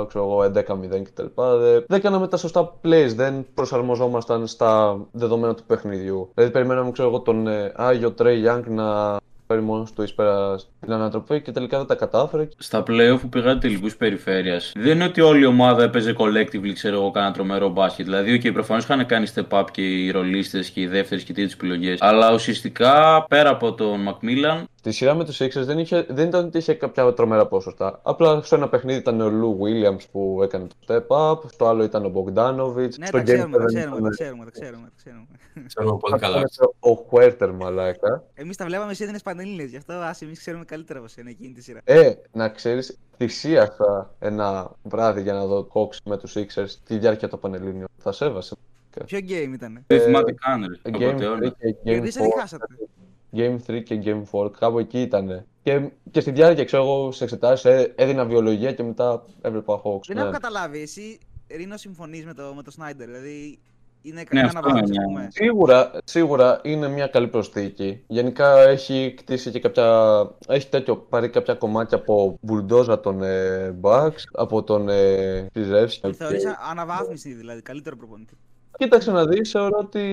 Ξέρω 0.08 0.24
εγώ, 0.24 0.44
11-0 0.44 1.02
κτλ. 1.04 1.26
Δεν, 1.60 1.84
δεν 1.88 2.02
κάναμε 2.02 2.28
τα 2.28 2.38
σωστά 2.38 2.74
plays, 2.84 3.12
δεν 3.16 3.46
προσαρμοζόμασταν 3.54 4.48
στα 4.48 5.00
δεδομένα 5.12 5.56
του 5.56 5.64
παιχνιδιού. 5.64 6.30
Δηλαδή, 6.34 6.54
περιμέναμε, 6.54 6.92
ξέρω 6.92 7.08
εγώ, 7.08 7.20
τον 7.20 7.48
ε, 7.48 7.74
Άγιο 7.76 8.12
Τρέι 8.12 8.44
Young 8.48 8.64
να 8.68 9.18
φέρει 9.54 9.62
μόνος 9.62 9.94
του 9.94 10.04
εις 10.04 10.14
πέρα 10.14 10.58
στην 10.58 10.94
ανατροπή 10.94 11.42
και 11.42 11.52
τελικά 11.52 11.78
δεν 11.78 11.88
τα 11.88 11.96
κατάφερε. 11.96 12.48
Στα 12.58 12.84
playoff 12.88 13.18
που 13.22 13.30
πήγατε 13.30 13.60
τελικούς 13.60 13.96
περιφέρειας, 13.98 14.72
δεν 14.76 14.96
είναι 14.96 15.04
ότι 15.04 15.22
όλη 15.22 15.42
η 15.42 15.46
ομάδα 15.46 15.84
έπαιζε 15.84 16.16
collectively, 16.18 16.72
ξέρω 16.74 16.96
εγώ, 16.96 17.12
κάνα 17.12 17.32
τρομερό 17.32 17.70
μπάσκετ. 17.70 18.06
Δηλαδή, 18.06 18.42
okay, 18.44 18.54
προφανώς 18.54 18.84
είχαν 18.84 19.06
κάνει 19.06 19.28
step 19.36 19.60
up 19.60 19.64
και 19.72 19.82
οι 19.82 20.12
ρολίστες 20.12 20.70
και 20.70 20.82
οι 20.82 20.88
δεύτερες 20.88 21.24
και 21.24 21.34
τρίτες 21.34 21.54
επιλογές. 21.54 22.02
Αλλά 22.02 22.34
ουσιαστικά 22.34 23.26
πέρα 23.30 23.50
από 23.50 23.74
τον 23.74 24.08
Macmillan, 24.10 24.64
Στη 24.80 24.92
σειρά 24.92 25.16
με 25.16 25.26
τους 25.26 25.42
Sixers 25.42 25.66
δεν, 25.66 25.80
είχε, 25.80 26.06
δεν 26.10 26.28
ήταν 26.28 26.46
ότι 26.46 26.58
είχε 26.58 26.74
κάποια 26.74 27.14
τρομερά 27.14 27.48
ποσοστά. 27.48 28.00
Απλά 28.04 28.42
στο 28.42 28.56
ένα 28.56 28.70
παιχνίδι 28.70 29.00
ήταν 29.00 29.22
ο 29.22 29.30
Λου 29.30 29.60
Williams 29.62 30.04
που 30.12 30.40
έκανε 30.44 30.68
το 30.68 30.76
step 30.88 31.18
up, 31.18 31.50
στο 31.52 31.68
άλλο 31.68 31.84
ήταν 31.84 32.06
ο 32.06 32.12
Bogdanovic. 32.16 32.90
Ναι, 32.98 33.06
στο 33.06 33.18
τα 33.18 33.22
Game 33.22 33.24
ξέρουμε, 33.24 33.58
τα 33.58 33.64
seven 33.64 33.68
ξέρουμε, 33.68 33.98
ήταν- 33.98 34.04
τα 34.04 34.10
ξέρουμε, 34.10 34.46
τα 34.46 34.52
ξέρουμε, 34.52 34.86
τα 34.86 34.94
ξέρουμε. 34.96 35.26
Ξέρουμε 35.68 35.98
πολύ 36.00 36.20
καλά. 36.20 36.38
ήταν 36.38 36.74
Ο 36.80 37.08
Huerter, 37.12 37.52
μαλάκα. 37.60 38.24
Εμείς 38.34 38.58
τα 38.58 38.66
βλέπαμε, 38.66 38.92
εσύ 38.92 39.06
έδινες 39.40 39.58
Πανελλήνιε. 39.58 39.66
Γι' 39.66 39.78
αυτό 39.78 39.94
άσε, 39.94 40.26
εμείς 40.26 40.40
ξέρουμε 40.40 40.66
καλύτερα 40.66 41.00
πώ 41.00 41.06
είναι 41.18 41.30
εκείνη 41.30 41.54
τη 41.54 41.62
σειρά. 41.62 41.82
Ε, 41.84 42.14
να 42.32 42.50
ξέρεις, 42.50 42.98
θυσίασα 43.18 44.16
ένα 44.20 44.72
βράδυ 44.84 45.22
για 45.22 45.34
να 45.34 45.46
δω 45.46 45.68
Hawks 45.74 45.98
με 46.04 46.18
τους 46.18 46.36
Sixers 46.38 46.72
τη 46.86 46.98
διάρκεια 46.98 47.28
των 47.28 47.40
Πανελλήνιων. 47.40 47.88
Θα 47.98 48.12
σέβασε. 48.12 48.56
Ποιο 49.06 49.20
game 49.20 49.54
ήταν. 49.54 49.84
Δεν 49.88 50.02
θυμάται 50.02 50.32
καν, 50.32 50.80
ρε. 50.84 50.92
Game 50.92 51.02
3 51.02 51.10
Απατεώνα. 51.10 51.50
και 51.50 51.56
Game 51.70 51.84
Κερδίσατε 51.84 52.28
ή 52.28 52.32
4. 52.36 52.40
χάσατε; 52.40 52.66
Game 53.34 53.58
3 53.68 53.84
και 53.84 54.02
Game 54.04 54.24
4, 54.32 54.52
κάπου 54.60 54.80
εκεί 54.80 55.02
ήταν. 55.02 55.46
Και, 55.64 55.90
και 56.12 56.20
στη 56.20 56.32
διάρκεια, 56.32 56.66
ξέρω 56.66 56.84
εγώ, 56.84 57.12
σε 57.12 57.24
εξετάσεις 57.24 57.92
έδινα 57.96 58.26
βιολογία 58.26 58.74
και 58.74 58.84
μετά 58.84 59.26
έβλεπα 59.42 59.82
Hawks. 59.84 60.06
Δεν 60.08 60.16
ναι. 60.16 60.22
έχω 60.22 60.32
καταλάβει. 60.32 60.82
Εσύ, 60.82 61.20
Ρίνο, 61.48 61.78
συμφωνείς 61.78 62.26
με 62.26 62.34
το, 62.34 62.54
με 62.56 62.64
το 62.64 62.72
Snyder. 62.78 63.06
Δηλαδή 63.06 63.60
είναι 64.02 64.16
Ναι, 64.16 64.24
κανένα 64.24 64.48
αυτό 64.48 64.70
βάθος, 64.70 64.90
είναι. 64.90 64.98
ας 65.00 65.04
πούμε. 65.06 65.28
Σίγουρα, 65.32 65.92
σίγουρα 66.04 66.60
είναι 66.64 66.88
μια 66.88 67.08
καλή 67.08 67.28
προσθήκη. 67.28 68.04
Γενικά 68.08 68.60
έχει 68.60 69.14
κτίσει 69.18 69.52
και 69.52 69.60
κάποια. 69.60 69.88
Έχει 70.48 70.68
τέτοιο 70.70 70.96
πάρει 70.98 71.30
κάποια 71.30 71.54
κομμάτια 71.54 71.98
από 71.98 72.38
μπουλντόζα 72.42 73.00
των 73.00 73.24
ε, 73.24 73.76
Bucks, 73.82 74.24
από 74.34 74.64
τον 74.64 74.90
ε, 74.90 75.48
Πιζεύσκι. 75.54 76.02
Το 76.02 76.14
θεωρείς 76.14 76.46
α- 76.46 76.58
αναβάθμιση 76.70 77.34
δηλαδή, 77.34 77.62
καλύτερο 77.62 77.96
προπονητή. 77.96 78.34
Κοίταξε 78.80 79.12
να 79.12 79.26
δεις, 79.26 79.52
θεωρώ 79.52 79.78
ότι 79.80 80.04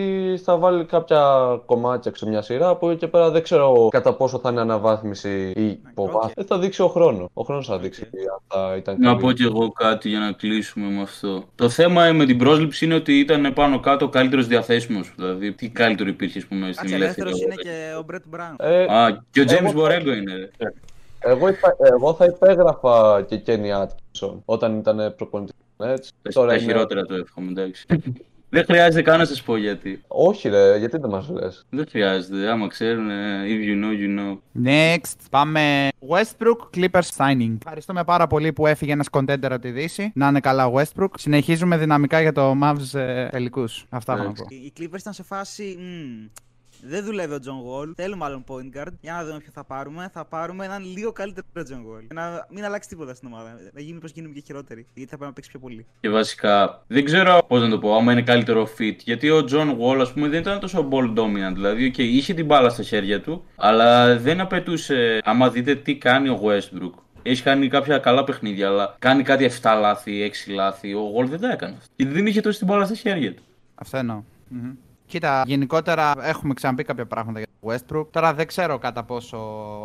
θα 0.42 0.56
βάλει 0.56 0.84
κάποια 0.84 1.22
κομμάτια 1.66 2.12
σε 2.14 2.28
μια 2.28 2.42
σειρά. 2.42 2.68
Από 2.68 2.90
εκεί 2.90 2.98
και 2.98 3.06
πέρα 3.06 3.30
δεν 3.30 3.42
ξέρω 3.42 3.88
κατά 3.90 4.14
πόσο 4.14 4.38
θα 4.38 4.50
είναι 4.50 4.60
αναβάθμιση 4.60 5.52
ή 5.56 5.66
υποβάθμιση. 5.90 6.34
οκ. 6.38 6.44
Ε, 6.44 6.46
Θα 6.46 6.58
δείξει 6.58 6.82
ο 6.82 6.88
χρόνος. 6.88 7.28
Ο 7.34 7.42
χρόνος 7.42 7.66
θα 7.66 7.78
δείξει 7.78 8.02
Οκ. 8.02 8.20
αν 8.32 8.38
θα 8.68 8.76
ήταν 8.76 8.96
Να 8.98 9.06
καλή. 9.08 9.20
πω 9.20 9.32
κι 9.32 9.42
εγώ 9.42 9.70
κάτι 9.72 10.08
για 10.08 10.18
να 10.18 10.32
κλείσουμε 10.32 10.86
με 10.88 11.02
αυτό. 11.02 11.44
Το 11.54 11.68
θέμα 11.68 12.12
με 12.12 12.24
την 12.26 12.38
πρόσληψη 12.38 12.84
είναι 12.84 12.94
ότι 12.94 13.18
ήταν 13.18 13.52
πάνω 13.54 13.80
κάτω 13.80 14.04
ο 14.04 14.08
καλύτερος 14.08 14.46
διαθέσιμος. 14.46 15.12
Δηλαδή, 15.16 15.52
τι 15.52 15.68
καλύτερο 15.68 16.08
υπήρχε, 16.08 16.38
ας 16.38 16.44
πούμε, 16.46 16.72
στην 16.72 16.76
Κάτσε, 16.80 16.94
ελεύθερη 16.94 17.28
ελεύθερος 17.28 17.54
είναι 17.56 17.70
αγορά. 17.70 17.90
και 17.90 17.96
ο 17.98 18.02
Brett 18.02 18.22
Brown. 18.26 18.56
Ε, 18.60 18.82
Α, 18.84 19.22
και 19.30 19.40
ο 19.40 19.44
James 19.48 19.60
Εγώ- 19.62 19.72
Borrego 19.72 20.12
είναι. 20.12 20.32
ρε. 20.34 20.72
εγώ, 21.18 21.48
υπα- 21.48 21.76
εγώ 21.94 22.14
θα 22.14 22.24
υπέγραφα 22.24 23.22
και 23.22 23.40
Kenny 23.46 23.82
Atkinson 23.82 24.34
όταν 24.44 24.78
ήταν 24.78 25.14
προπονητής. 25.16 25.54
Έτσι. 25.78 26.12
Τα 26.32 26.42
είναι- 26.42 26.58
χειρότερα 26.58 27.02
το 27.06 27.14
εύχομαι, 27.14 27.50
εντάξει. 27.50 27.86
Δεν 28.48 28.64
χρειάζεται 28.64 29.02
καν 29.02 29.18
να 29.18 29.24
σας 29.24 29.42
πω 29.42 29.56
γιατί. 29.56 30.02
Όχι 30.06 30.48
ρε, 30.48 30.78
γιατί 30.78 30.98
δεν 30.98 31.10
μας 31.10 31.28
λες; 31.28 31.66
Δεν 31.70 31.86
χρειάζεται. 31.90 32.50
Άμα 32.50 32.66
ξέρουν, 32.66 33.10
ε, 33.10 33.44
if 33.46 33.68
you 33.68 33.84
know, 33.84 33.92
you 34.00 34.18
know. 34.18 34.38
Next, 34.66 35.16
πάμε. 35.30 35.88
Westbrook 36.08 36.76
Clippers 36.76 37.08
signing. 37.16 37.56
Ευχαριστούμε 37.62 38.04
πάρα 38.04 38.26
πολύ 38.26 38.52
που 38.52 38.66
έφυγε 38.66 38.92
ένας 38.92 39.08
contender 39.10 39.50
από 39.50 39.58
τη 39.58 39.70
Δύση. 39.70 40.10
Να 40.14 40.28
είναι 40.28 40.40
καλά 40.40 40.66
ο 40.66 40.72
Westbrook. 40.76 41.08
Συνεχίζουμε 41.16 41.76
δυναμικά 41.76 42.20
για 42.20 42.32
το 42.32 42.54
Mavs 42.62 42.98
ε, 42.98 43.28
τελικούς. 43.28 43.86
Αυτά 43.88 44.12
έχω 44.12 44.22
να 44.22 44.32
πω. 44.32 44.34
Εντάξει. 44.38 44.54
Οι 44.54 44.64
οι 44.64 44.72
Clippers 44.78 44.98
ήταν 44.98 45.12
σε 45.12 45.22
φάση. 45.22 45.76
μμ, 45.78 46.26
δεν 46.82 47.04
δουλεύει 47.04 47.34
ο 47.34 47.38
John 47.44 47.48
Wall. 47.48 47.92
Θέλουμε 47.96 48.24
άλλον 48.24 48.44
point 48.48 48.78
guard. 48.78 48.92
Για 49.00 49.12
να 49.12 49.24
δούμε 49.24 49.38
ποιο 49.38 49.50
θα 49.54 49.64
πάρουμε. 49.64 50.10
Θα 50.12 50.24
πάρουμε 50.24 50.64
έναν 50.64 50.84
λίγο 50.84 51.12
καλύτερο 51.12 51.46
John 51.54 51.60
Wall. 51.60 52.04
Για 52.10 52.12
να 52.12 52.46
μην 52.50 52.64
αλλάξει 52.64 52.88
τίποτα 52.88 53.14
στην 53.14 53.28
ομάδα. 53.28 53.58
Να 53.72 53.80
γίνει 53.80 53.98
πω 53.98 54.06
γίνουμε 54.06 54.34
και 54.34 54.42
χειρότεροι. 54.46 54.86
Γιατί 54.94 55.10
θα 55.10 55.16
πρέπει 55.16 55.24
να 55.24 55.32
παίξει 55.32 55.50
πιο 55.50 55.58
πολύ. 55.58 55.86
Και 56.00 56.08
βασικά, 56.08 56.82
δεν 56.86 57.04
ξέρω 57.04 57.44
πώς 57.48 57.60
να 57.60 57.68
το 57.68 57.78
πω, 57.78 57.94
άμα 57.96 58.12
είναι 58.12 58.22
καλύτερο 58.22 58.68
fit. 58.78 58.96
Γιατί 58.96 59.30
ο 59.30 59.44
John 59.50 59.76
Wall, 59.78 59.98
ας 60.00 60.12
πούμε, 60.12 60.28
δεν 60.28 60.40
ήταν 60.40 60.60
τόσο 60.60 60.88
ball 60.92 61.14
dominant. 61.14 61.52
Δηλαδή, 61.54 61.92
okay, 61.94 62.00
είχε 62.00 62.34
την 62.34 62.46
μπάλα 62.46 62.68
στα 62.68 62.82
χέρια 62.82 63.20
του, 63.20 63.44
αλλά 63.56 64.18
δεν 64.18 64.40
απαιτούσε. 64.40 65.20
Άμα 65.24 65.50
δείτε 65.50 65.74
τι 65.74 65.96
κάνει 65.96 66.28
ο 66.28 66.40
Westbrook. 66.44 66.92
Έχει 67.22 67.42
κάνει 67.42 67.68
κάποια 67.68 67.98
καλά 67.98 68.24
παιχνίδια, 68.24 68.68
αλλά 68.68 68.96
κάνει 68.98 69.22
κάτι 69.22 69.50
7 69.62 69.78
λάθη, 69.80 70.32
6 70.46 70.52
λάθη. 70.52 70.94
Ο 70.94 71.12
Wall 71.16 71.26
δεν 71.26 71.40
τα 71.40 71.50
έκανε 71.50 71.76
αυτά. 71.76 71.92
Γιατί 71.96 72.12
δεν 72.12 72.26
είχε 72.26 72.40
τόσο 72.40 72.58
την 72.58 72.66
μπάλα 72.66 72.84
στα 72.84 72.94
χέρια 72.94 73.34
του. 73.34 73.42
Αυτό 73.74 73.96
εννοώ. 73.96 74.22
Μμμ. 74.48 74.70
Κοίτα, 75.06 75.42
γενικότερα 75.46 76.14
έχουμε 76.22 76.54
ξαναπεί 76.54 76.82
κάποια 76.84 77.06
πράγματα 77.06 77.38
για 77.38 77.48
το 77.60 77.72
Westbrook. 77.72 78.06
Τώρα 78.10 78.34
δεν 78.34 78.46
ξέρω 78.46 78.78
κατά 78.78 79.02
πόσο 79.04 79.38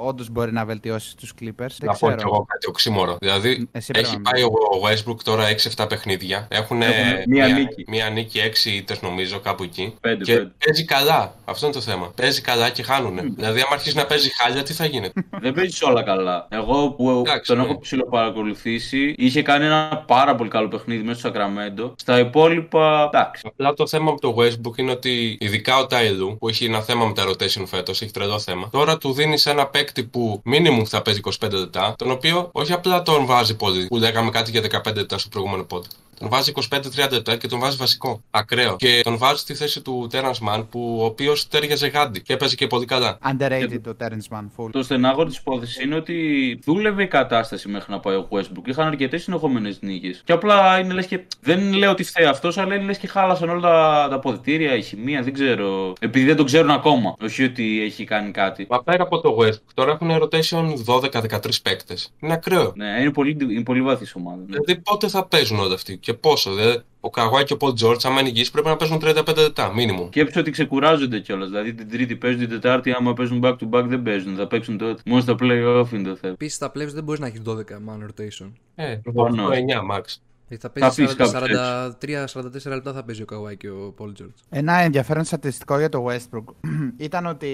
όντως 0.05 0.29
μπορεί 0.29 0.51
να 0.51 0.65
βελτιώσει 0.65 1.17
τους 1.17 1.33
Clippers. 1.41 1.49
Δεν 1.55 1.67
Να 1.81 1.93
πω 1.93 2.09
κι 2.09 2.15
ξέρω. 2.15 2.29
εγώ 2.33 2.45
κάτι 2.47 2.67
οξύμορο. 2.67 3.15
Δηλαδή, 3.19 3.67
Εσύ 3.71 3.91
πρέπει 3.91 4.07
έχει 4.07 4.15
να 4.17 4.31
πάει 4.31 4.43
ο 4.43 4.51
Westbrook 4.87 5.17
τώρα 5.23 5.43
6-7 5.77 5.85
παιχνίδια. 5.89 6.47
Έχουν 6.49 6.81
Έχουνε 6.81 7.23
μία 7.27 7.47
νίκη. 7.47 7.83
μία 7.87 8.09
νίκη, 8.09 8.39
6 8.39 8.69
ήττες 8.69 9.01
νομίζω, 9.01 9.39
κάπου 9.39 9.63
εκεί. 9.63 9.93
Πέντε, 10.01 10.23
και 10.23 10.33
πέντε. 10.35 10.51
παίζει 10.65 10.85
καλά. 10.85 11.35
Αυτό 11.45 11.65
είναι 11.65 11.75
το 11.75 11.81
θέμα. 11.81 12.11
Παίζει 12.15 12.41
καλά 12.41 12.69
και 12.69 12.83
χάνουνε. 12.83 13.21
δηλαδή, 13.21 13.59
άμα 13.59 13.69
αρχίσει 13.73 13.95
να 13.95 14.05
παίζει 14.05 14.29
χάλια, 14.41 14.63
τι 14.63 14.73
θα 14.73 14.85
γίνεται. 14.85 15.25
δεν 15.41 15.53
παίζεις 15.53 15.81
όλα 15.81 16.03
καλά. 16.03 16.47
Εγώ 16.49 16.89
που 16.91 17.09
Εντάξει, 17.09 17.47
τον 17.53 17.57
ναι. 17.57 17.63
έχω 17.63 17.79
ψηλοπαρακολουθήσει, 17.79 19.13
είχε 19.17 19.41
κάνει 19.41 19.65
ένα 19.65 20.03
πάρα 20.07 20.35
πολύ 20.35 20.49
καλό 20.49 20.67
παιχνίδι 20.67 21.03
μέσα 21.03 21.19
στο 21.19 21.27
Σακραμέντο. 21.27 21.93
Στα 21.97 22.19
υπόλοιπα, 22.19 23.03
εντάξει. 23.13 23.41
Απλά 23.47 23.73
το 23.73 23.87
θέμα 23.87 24.11
με 24.11 24.17
το 24.19 24.35
Westbrook 24.37 24.77
είναι 24.77 24.91
ότι 24.91 25.10
ειδικά 25.39 25.77
ο 25.77 25.87
Τάιλου 25.87 26.37
που 26.37 26.47
έχει 26.49 26.65
ένα 26.65 26.81
θέμα 26.81 27.05
με 27.05 27.13
τα 27.13 27.25
rotation 27.27 27.63
φέτος, 27.65 28.01
έχει 28.01 28.11
τρελό 28.11 28.39
θέμα. 28.39 28.69
Τώρα 28.69 28.97
του 28.97 29.13
δίνει 29.13 29.37
ένα 29.43 29.67
παίκτη 29.67 30.03
που 30.03 30.41
minimum 30.45 30.83
θα 30.85 31.01
παίζει 31.01 31.19
25 31.39 31.51
λεπτά, 31.51 31.95
τον 31.97 32.11
οποίο 32.11 32.49
όχι 32.51 32.73
απλά 32.73 33.01
τον 33.01 33.25
βάζει 33.25 33.55
πολύ, 33.55 33.87
που 33.87 33.97
λέγαμε 33.97 34.29
κάτι 34.29 34.51
για 34.51 34.61
15 34.85 34.95
λεπτά 34.95 35.17
στο 35.17 35.29
προηγούμενο 35.29 35.63
πόντ. 35.63 35.83
Τον 36.21 36.29
βάζει 36.29 36.51
25-30 36.55 37.11
λεπτά 37.11 37.35
και 37.35 37.47
τον 37.47 37.59
βάζει 37.59 37.77
βασικό. 37.77 38.23
Ακραίο. 38.31 38.75
Και 38.75 39.01
τον 39.03 39.17
βάζει 39.17 39.39
στη 39.39 39.53
θέση 39.53 39.81
του 39.81 40.09
Terrence 40.11 40.49
Mann, 40.49 40.65
που 40.69 40.97
ο 41.01 41.05
οποίος 41.05 41.47
τέριαζε 41.47 41.87
γάντι 41.87 42.21
και 42.21 42.33
έπαιζε 42.33 42.55
και 42.55 42.67
πολύ 42.67 42.85
καλά. 42.85 43.17
Underrated 43.31 43.79
το 43.83 43.95
Terrence 43.99 44.37
Mann. 44.37 44.45
Full. 44.57 44.69
Το 44.71 44.83
στενάγωρο 44.83 45.27
της 45.27 45.37
υπόθεσης 45.37 45.79
είναι 45.79 45.95
ότι 45.95 46.15
δούλευε 46.63 47.03
η 47.03 47.07
κατάσταση 47.07 47.67
μέχρι 47.67 47.91
να 47.91 47.99
πάει 47.99 48.15
ο 48.15 48.27
Westbrook. 48.31 48.65
Είχαν 48.67 48.87
αρκετές 48.87 49.23
συνεχόμενες 49.23 49.77
νίκες. 49.81 50.21
Και 50.25 50.31
απλά 50.31 50.79
είναι 50.79 50.93
λες 50.93 51.05
και. 51.05 51.19
Δεν 51.41 51.73
λέω 51.73 51.91
ότι 51.91 52.03
φταίει 52.03 52.25
αυτός, 52.25 52.57
αλλά 52.57 52.75
είναι 52.75 52.83
λες 52.83 52.97
και 52.97 53.07
χάλασαν 53.07 53.49
όλα 53.49 53.61
τα, 53.61 54.07
τα 54.09 54.15
αποδητήρια, 54.15 54.75
η 54.75 54.81
χημεία, 54.81 55.21
δεν 55.21 55.33
ξέρω. 55.33 55.93
Επειδή 55.99 56.25
δεν 56.25 56.35
το 56.35 56.43
ξέρουν 56.43 56.69
ακόμα. 56.69 57.15
Όχι 57.21 57.43
ότι 57.43 57.81
έχει 57.81 58.03
κάνει 58.03 58.31
κάτι. 58.31 58.65
Μα 58.69 58.83
πέρα 58.83 59.03
από 59.03 59.19
το 59.19 59.37
Westbrook, 59.39 59.71
τώρα 59.73 59.91
έχουν 59.91 60.11
rotation 60.21 60.73
12-13 60.85 61.39
παίκτες. 61.63 62.13
Είναι 62.19 62.33
ακραίο. 62.33 62.73
Ναι, 62.75 62.97
είναι 63.01 63.11
πολύ, 63.11 63.37
είναι 63.41 63.63
πολύ 63.63 63.81
βαθύς 63.81 64.15
ομάδα. 64.15 64.37
Ναι. 64.37 64.45
Δηλαδή 64.45 64.75
πότε 64.75 65.07
θα 65.07 65.25
παίζουν 65.25 65.59
όλοι 65.59 65.73
αυτοί; 65.73 65.97
Και 65.97 66.10
πόσο. 66.13 66.53
Δηλαδή, 66.53 66.81
ο 66.99 67.09
Καγουάι 67.09 67.43
και 67.43 67.53
ο 67.53 67.57
Πολ 67.57 67.73
Τζόρτ, 67.73 68.05
άμα 68.05 68.19
είναι 68.19 68.29
υγιείς, 68.29 68.51
πρέπει 68.51 68.67
να 68.67 68.75
παίζουν 68.75 68.99
35 69.01 69.35
λεπτά, 69.37 69.71
minimum. 69.73 70.05
Σκέψου 70.07 70.39
ότι 70.39 70.51
ξεκουράζονται 70.51 71.19
κιόλας. 71.19 71.49
Δηλαδή 71.49 71.73
την 71.73 71.89
Τρίτη 71.89 72.15
παίζουν, 72.15 72.39
την 72.39 72.49
Τετάρτη, 72.49 72.91
άμα 72.91 73.13
παίζουν 73.13 73.41
back 73.43 73.55
to 73.55 73.69
back 73.69 73.83
δεν 73.87 74.01
παίζουν. 74.01 74.35
Θα 74.35 74.47
παίξουν 74.47 74.77
τότε. 74.77 75.01
Μόνο 75.05 75.21
στα 75.21 75.33
playoff 75.33 75.85
είναι 75.93 76.07
το 76.09 76.15
θέμα. 76.15 76.33
Επίσης 76.33 76.55
στα 76.55 76.71
playoffs 76.75 76.93
δεν 76.93 77.03
μπορείς 77.03 77.19
να 77.19 77.27
έχεις 77.27 77.41
12 77.45 77.77
man 77.87 78.05
rotation. 78.07 78.51
Ε, 78.75 78.95
Προφανώς. 79.03 79.49
9 79.49 79.81
max. 79.95 80.03
Δηλαδή 80.51 80.57
θα 80.57 80.59
Θα 80.59 80.69
παίζεις 80.69 81.15
πεις 81.15 82.69
43-44 82.69 82.73
λεπτά 82.73 82.93
θα 82.93 83.03
παίζει 83.03 83.21
ο 83.21 83.25
Kawhi 83.31 83.57
και 83.57 83.69
ο 83.69 83.93
Paul 83.99 84.21
George. 84.21 84.33
Ένα 84.49 84.73
ενδιαφέρον 84.73 85.23
στατιστικό 85.23 85.77
για 85.77 85.89
το 85.89 86.05
Westbrook 86.09 86.43
ήταν 86.97 87.25
ότι 87.25 87.49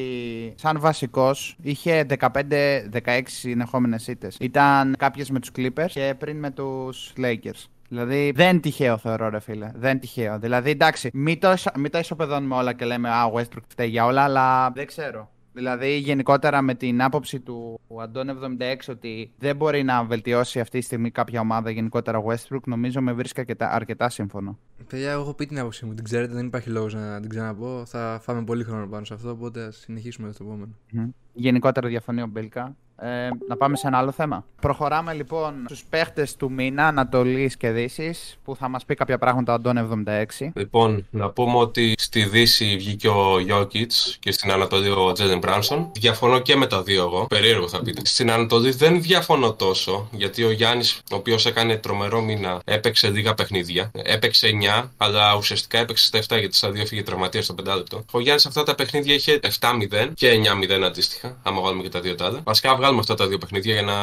σαν 0.58 0.80
βασικός 0.80 1.58
είχε 1.62 2.06
15-16 2.20 3.22
συνεχόμενες 3.26 4.08
ήττες. 4.08 4.38
Ήταν 4.40 4.96
κάποιες 4.98 5.30
με 5.30 5.40
τους 5.40 5.52
Clippers 5.58 5.90
και 5.90 6.16
πριν 6.18 6.38
με 6.38 6.52
τους 6.52 7.14
Lakers. 7.18 7.66
Δηλαδή 7.90 8.32
δεν 8.36 8.50
είναι 8.50 8.60
τυχαίο 8.60 8.98
θεωρώ 8.98 9.30
ρε 9.30 9.40
φίλε. 9.40 9.72
Δεν 9.76 9.92
είναι 9.92 10.00
τυχαίο. 10.00 10.40
Δηλαδή 10.40 10.70
εντάξει 10.70 11.10
μην 11.14 11.40
το, 11.40 11.52
ισο- 11.52 11.78
μην 11.78 11.92
το 11.92 11.98
ισοπεδώνουμε 11.98 12.56
όλα 12.56 12.74
και 12.74 12.86
λέμε 12.86 13.10
Α, 13.10 13.26
ο 13.26 13.32
Westbrook 13.36 13.64
φταίει 13.68 13.88
για 13.90 14.06
όλα 14.06 14.22
αλλά 14.24 14.72
δεν 14.72 14.86
ξέρω. 14.88 15.30
Δηλαδή 15.54 15.98
γενικότερα 15.98 16.62
με 16.62 16.74
την 16.76 17.02
άποψη 17.02 17.40
του 17.40 17.80
Αντών 18.02 18.58
76 18.60 18.76
ότι 18.90 19.32
δεν 19.38 19.56
μπορεί 19.56 19.84
να 19.84 20.04
βελτιώσει 20.04 20.60
αυτή 20.60 20.80
τη 20.80 20.86
στιγμή 20.86 21.12
κάποια 21.12 21.40
ομάδα 21.40 21.70
γενικότερα 21.70 22.18
ο 22.18 22.24
Westbrook 22.28 22.60
νομίζω 22.66 23.02
με 23.02 23.14
βρίσκει 23.14 23.40
αρκετά, 23.40 23.72
αρκετά 23.72 24.10
σύμφωνο. 24.10 24.58
Παιδιά, 24.88 25.12
εγώ 25.12 25.22
έχω 25.22 25.34
πει 25.34 25.46
την 25.46 25.60
άποψή 25.60 25.86
μου. 25.86 25.94
Την 25.94 26.04
ξέρετε, 26.04 26.34
δεν 26.34 26.46
υπάρχει 26.46 26.70
λόγος 26.70 26.94
να 26.94 27.20
την 27.20 27.30
ξαναπώ. 27.30 27.84
Θα 27.86 28.20
φάμε 28.22 28.44
πολύ 28.44 28.64
χρόνο 28.64 28.88
πάνω 28.88 29.06
σε 29.06 29.14
αυτό. 29.14 29.30
Οπότε 29.30 29.64
ας 29.64 29.76
συνεχίσουμε 29.78 30.32
στο 30.32 30.44
επόμενο. 30.44 30.72
Μμμ. 30.92 31.10
Γενικότερα 31.34 31.88
διαφωνεί 31.88 32.22
ο 32.22 32.28
Μπέλκα. 32.28 32.76
Ε, 33.02 33.30
να 33.48 33.58
πάμε 33.58 33.76
σε 33.76 33.88
ένα 33.88 33.98
άλλο 33.98 34.12
θέμα. 34.12 34.46
Προχωράμε 34.62 35.14
λοιπόν 35.14 35.54
στους 35.66 35.84
παίχτες 35.90 36.36
του 36.36 36.52
μήνα 36.52 36.88
Ανατολής 36.88 37.58
και 37.58 37.72
Δύσης 37.72 38.38
που 38.44 38.56
θα 38.56 38.68
μας 38.68 38.86
πει 38.86 38.96
κάποια 38.96 39.18
πράγματα 39.18 39.52
ο 39.52 39.56
Αντών 39.56 40.06
76. 40.40 40.52
Λοιπόν, 40.54 41.08
να 41.10 41.30
πούμε 41.30 41.58
ότι 41.58 41.94
στη 41.98 42.24
Δύση 42.24 42.76
βγήκε 42.78 43.08
ο 43.08 43.36
Jokic 43.50 43.92
και 44.20 44.32
στην 44.32 44.52
Ανατολή 44.52 44.90
ο 44.90 45.12
Τζέλεν 45.12 45.38
Μπράνσον. 45.38 45.92
Διαφωνώ 45.96 46.40
και 46.40 46.56
με 46.56 46.68
τα 46.68 46.84
δύο 46.84 47.04
εγώ. 47.04 47.26
Περίεργο 47.26 47.68
θα 47.68 47.82
πείτε. 47.82 48.02
Στην 48.04 48.32
Ανατολή 48.32 48.72
δεν 48.72 49.02
διαφωνώ 49.02 49.54
τόσο, 49.54 50.10
γιατί 50.12 50.44
ο 50.44 50.52
Γιάννης, 50.52 51.02
ο 51.12 51.16
οποίος 51.16 51.46
έκανε 51.46 51.78
τρομερό 51.78 52.22
μήνα, 52.22 52.62
έπαιξε 52.66 53.10
λίγα 53.10 53.34
παιχνίδια. 53.34 53.92
Έπαιξε 53.94 54.50
9, 54.84 54.90
αλλά 54.98 55.36
ουσιαστικά 55.36 55.78
έπαιξε 55.78 56.06
στα 56.06 56.20
7 56.20 56.40
γιατί 56.40 56.56
στα 56.56 56.72
δύο 56.72 56.86
φύγε 56.86 57.04
τραυματίας 57.04 57.46
στο 57.46 57.56
5 57.64 57.76
λεπτό. 57.76 58.06
Ο 58.12 58.20
Γιάννης 58.20 58.46
αυτά 58.46 58.64
τα 58.64 58.76
παιχνίδια 58.76 59.14
είχε 59.14 59.40
7-0 59.60 60.12
και 60.14 60.42
9-0 60.80 60.82
αντίστοιχα, 60.86 61.38
άμα 61.44 61.62
βάλουμε 61.62 61.84
και 61.84 61.90
τα 61.90 62.00
δύο 62.00 62.16
τα 62.16 62.26
άλλα. 62.26 62.42
Βασικά 62.44 62.76
βγάλε 62.76 62.87
βγάλουμε 62.88 63.00
αυτά 63.00 63.24
τα 63.24 63.28
δύο 63.30 63.38
παιχνίδια 63.38 63.74
για 63.74 63.82
να 63.82 63.96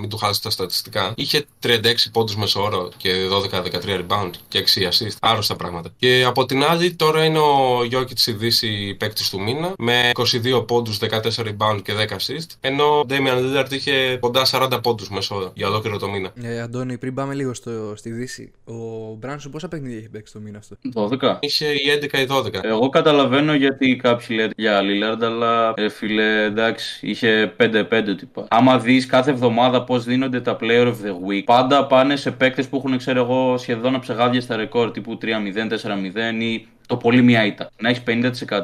μην 0.00 0.08
του 0.08 0.16
χάσει 0.16 0.42
τα 0.42 0.50
στατιστικά. 0.50 1.12
Είχε 1.16 1.44
36 1.62 1.76
πόντους 2.12 2.36
μεσόωρο 2.36 2.88
και 2.96 3.12
12-13 3.52 4.00
rebound 4.00 4.30
και 4.48 4.64
6 4.74 4.82
assist. 4.82 5.16
Άρρωστα 5.20 5.56
πράγματα. 5.56 5.88
Και 5.96 6.24
από 6.26 6.44
την 6.46 6.64
άλλη, 6.64 6.94
τώρα 6.94 7.24
είναι 7.24 7.38
ο 7.38 7.80
Jokic 7.92 8.12
στη 8.14 8.32
Δύση 8.32 8.96
παίκτη 8.98 9.30
του 9.30 9.40
μήνα 9.40 9.72
με 9.78 10.10
22 10.14 10.64
πόντους, 10.66 10.98
14 10.98 11.20
rebound 11.36 11.82
και 11.82 11.92
10 11.92 12.16
assist. 12.16 12.56
Ενώ 12.60 12.84
ο 12.98 13.04
Damian 13.08 13.38
Lillard 13.38 13.72
είχε 13.72 14.16
κοντά 14.20 14.42
40 14.50 14.78
πόντους 14.82 15.10
μεσόωρο 15.10 15.52
για 15.54 15.68
ολόκληρο 15.68 15.98
το 15.98 16.08
μήνα. 16.08 16.32
Ε, 16.42 16.60
Αντώνη, 16.60 16.98
πριν 16.98 17.14
πάμε 17.14 17.34
λίγο 17.34 17.54
στο, 17.54 17.96
στη 17.96 18.10
Δύση, 18.10 18.52
ο 18.64 18.74
Μπράνσον 19.18 19.52
πόσα 19.52 19.68
παιχνίδια 19.68 19.98
έχει 19.98 20.08
παίξει 20.08 20.32
το 20.32 20.40
μήνα 20.40 20.58
αυτό; 20.58 20.76
12. 21.20 21.36
Είχε 21.40 21.66
η 21.66 22.00
11 22.12 22.18
ή 22.18 22.26
12. 22.30 22.64
Εγώ 22.64 22.88
καταλαβαίνω 22.88 23.54
γιατί 23.54 23.96
κάποιοι 23.96 24.26
λένε 24.30 24.50
για 24.56 24.80
Lillard, 24.82 25.22
αλλά 25.22 25.72
ε, 25.76 25.88
φίλε, 25.88 26.42
εντάξει, 26.44 27.06
είχε 27.06 27.54
5-5 27.60 27.86
τύπα. 28.32 28.46
Άμα 28.50 28.78
δεις 28.78 29.06
κάθε 29.06 29.30
εβδομάδα 29.30 29.84
πώς 29.84 30.04
δίνονται 30.04 30.40
τα 30.40 30.56
player 30.60 30.86
of 30.86 30.94
the 31.06 31.28
week, 31.28 31.42
πάντα 31.44 31.86
πάνε 31.86 32.16
σε 32.16 32.30
παίκτες 32.30 32.68
που 32.68 32.76
έχουν, 32.76 32.96
ξέρω 32.96 33.20
εγώ, 33.20 33.56
σχεδόν 33.56 33.94
αψεγάδια 33.94 34.40
στα 34.40 34.56
ρεκόρ 34.56 34.90
τύπου 34.90 35.18
3-0, 35.22 35.68
4-0 35.68 36.42
ή 36.42 36.66
το 36.88 36.96
πολύ 36.96 37.22
μία 37.22 37.44
ήττα. 37.44 37.70
Να 37.80 37.88
έχεις 37.88 38.02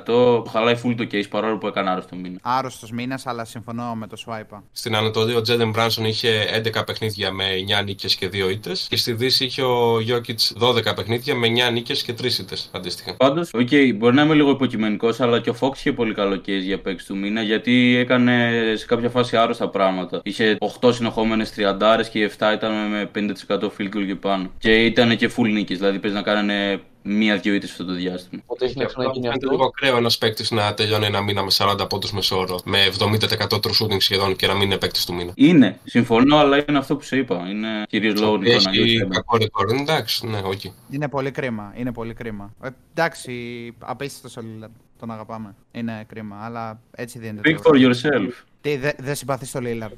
50% 0.06 0.44
χαλάει 0.50 0.80
full 0.84 0.94
το 0.96 1.06
case 1.12 1.28
παρόλο 1.30 1.58
που 1.58 1.66
έκανε 1.66 1.90
άρρωστο 1.90 2.16
μήνα. 2.16 2.38
Άρρωστος 2.42 2.90
μήνας, 2.90 3.26
αλλά 3.26 3.44
συμφωνώ 3.44 3.94
με 3.94 4.06
το 4.06 4.16
Swipe. 4.26 4.58
Στην 4.72 4.96
Ανατολή 4.96 5.34
ο 5.34 5.40
Jalen 5.40 5.70
Brunson 5.70 6.04
είχε 6.04 6.30
11 6.64 6.84
παιχνίδια 6.86 7.30
με 7.30 7.44
9 7.80 7.84
νίκες 7.84 8.14
και 8.14 8.28
2 8.32 8.50
ήττες. 8.50 8.86
Και 8.90 8.96
στη 8.96 9.12
Δύση 9.12 9.44
είχε 9.44 9.62
ο 9.62 10.00
Γιόκιτς 10.00 10.56
12 10.60 10.94
παιχνίδια 10.94 11.34
με 11.34 11.46
9 11.68 11.72
νίκες 11.72 12.02
και 12.02 12.12
3 12.12 12.38
ήττες 12.38 12.70
αντίστοιχα. 12.72 13.14
Πάντως, 13.16 13.50
οκ, 13.52 13.68
okay, 13.70 13.92
μπορεί 13.96 14.14
να 14.14 14.22
είμαι 14.22 14.34
λίγο 14.34 14.50
υποκειμενικός, 14.50 15.20
αλλά 15.20 15.40
και 15.40 15.50
ο 15.50 15.56
Fox 15.60 15.76
είχε 15.76 15.92
πολύ 15.92 16.14
καλό 16.14 16.34
case 16.34 16.62
για 16.62 16.80
παίκτης 16.80 17.06
του 17.06 17.16
μήνα 17.16 17.42
γιατί 17.42 17.96
έκανε 17.96 18.52
σε 18.76 18.86
κάποια 18.86 19.08
φάση 19.08 19.36
άρρωστα 19.36 19.68
πράγματα. 19.68 20.20
Είχε 20.24 20.56
8 20.80 20.92
συνεχόμενες 20.92 21.54
30 21.56 22.08
και 22.10 22.18
οι 22.18 22.30
7 22.38 22.52
ήταν 22.54 22.72
με 22.88 23.10
50% 23.14 23.64
field 23.64 23.96
goal 23.96 24.06
και 24.06 24.14
πάνω. 24.14 24.50
Και 24.58 24.84
ήταν 24.84 25.16
και 25.16 25.30
full 25.36 25.50
νίκες, 25.52 25.78
δηλαδή 25.78 25.98
παίζει 25.98 26.16
να 26.16 26.22
κάνανε 26.22 26.80
μία-δύο 27.06 27.54
ήττες 27.54 27.66
αυτό 27.66 27.84
το 27.84 27.92
διάστημα. 27.92 28.42
Οπότε 28.46 28.64
έχει 28.64 28.78
να 28.78 28.84
ξαναγίνει 28.84 29.18
Είναι 29.26 29.28
αυτό. 29.28 29.50
λίγο 29.50 29.64
ακραίο 29.64 29.96
ένας 29.96 30.18
παίκτης 30.18 30.50
να 30.50 30.74
τελειώνει 30.74 31.06
ένα 31.06 31.20
μήνα 31.20 31.42
με 31.42 31.50
40 31.52 31.86
πόντους 31.88 32.12
μέσο 32.12 32.36
όρο, 32.36 32.60
με 32.64 32.78
70% 32.98 33.60
true 33.60 33.82
shooting 33.82 33.96
σχεδόν 34.00 34.36
και 34.36 34.46
να 34.46 34.54
μην 34.54 34.62
είναι 34.62 34.76
παίκτης 34.78 35.04
του 35.04 35.14
μήνα. 35.14 35.32
Είναι, 35.34 35.78
συμφωνώ, 35.84 36.36
αλλά 36.36 36.64
είναι 36.68 36.78
αυτό 36.78 36.96
που 36.96 37.04
σε 37.04 37.16
είπα. 37.16 37.48
Είναι 37.48 37.68
κυρίως 37.88 38.20
λόγω 38.20 38.36
Νίκο 38.36 38.50
Έχει 38.50 38.66
Αναγιώτη. 38.68 39.06
κακό 39.14 39.36
ρεκόρ. 39.36 39.70
Εντάξει, 39.80 40.26
ναι, 40.26 40.38
όχι. 40.44 40.72
Είναι 40.90 41.08
πολύ 41.08 41.30
κρίμα. 41.30 41.72
Είναι 41.76 41.92
πολύ 41.92 42.14
κρίμα. 42.14 42.54
Ε, 42.62 42.68
εντάξει, 42.94 43.32
απίστευτος 43.78 44.36
ο 44.36 44.40
Lillard. 44.46 44.70
Τον 44.98 45.10
αγαπάμε. 45.10 45.54
Είναι 45.72 46.04
κρίμα, 46.08 46.36
αλλά 46.42 46.80
έτσι 46.90 47.18
δίνεται. 47.18 47.50
Speak 47.50 47.60
to- 47.62 47.70
for 47.74 47.76
yourself. 47.76 48.28
Τι, 48.60 48.76
δεν 48.76 48.92
δε 48.98 49.14
συμπαθεί 49.14 49.46
το 49.50 49.60
Lillard. 49.62 49.96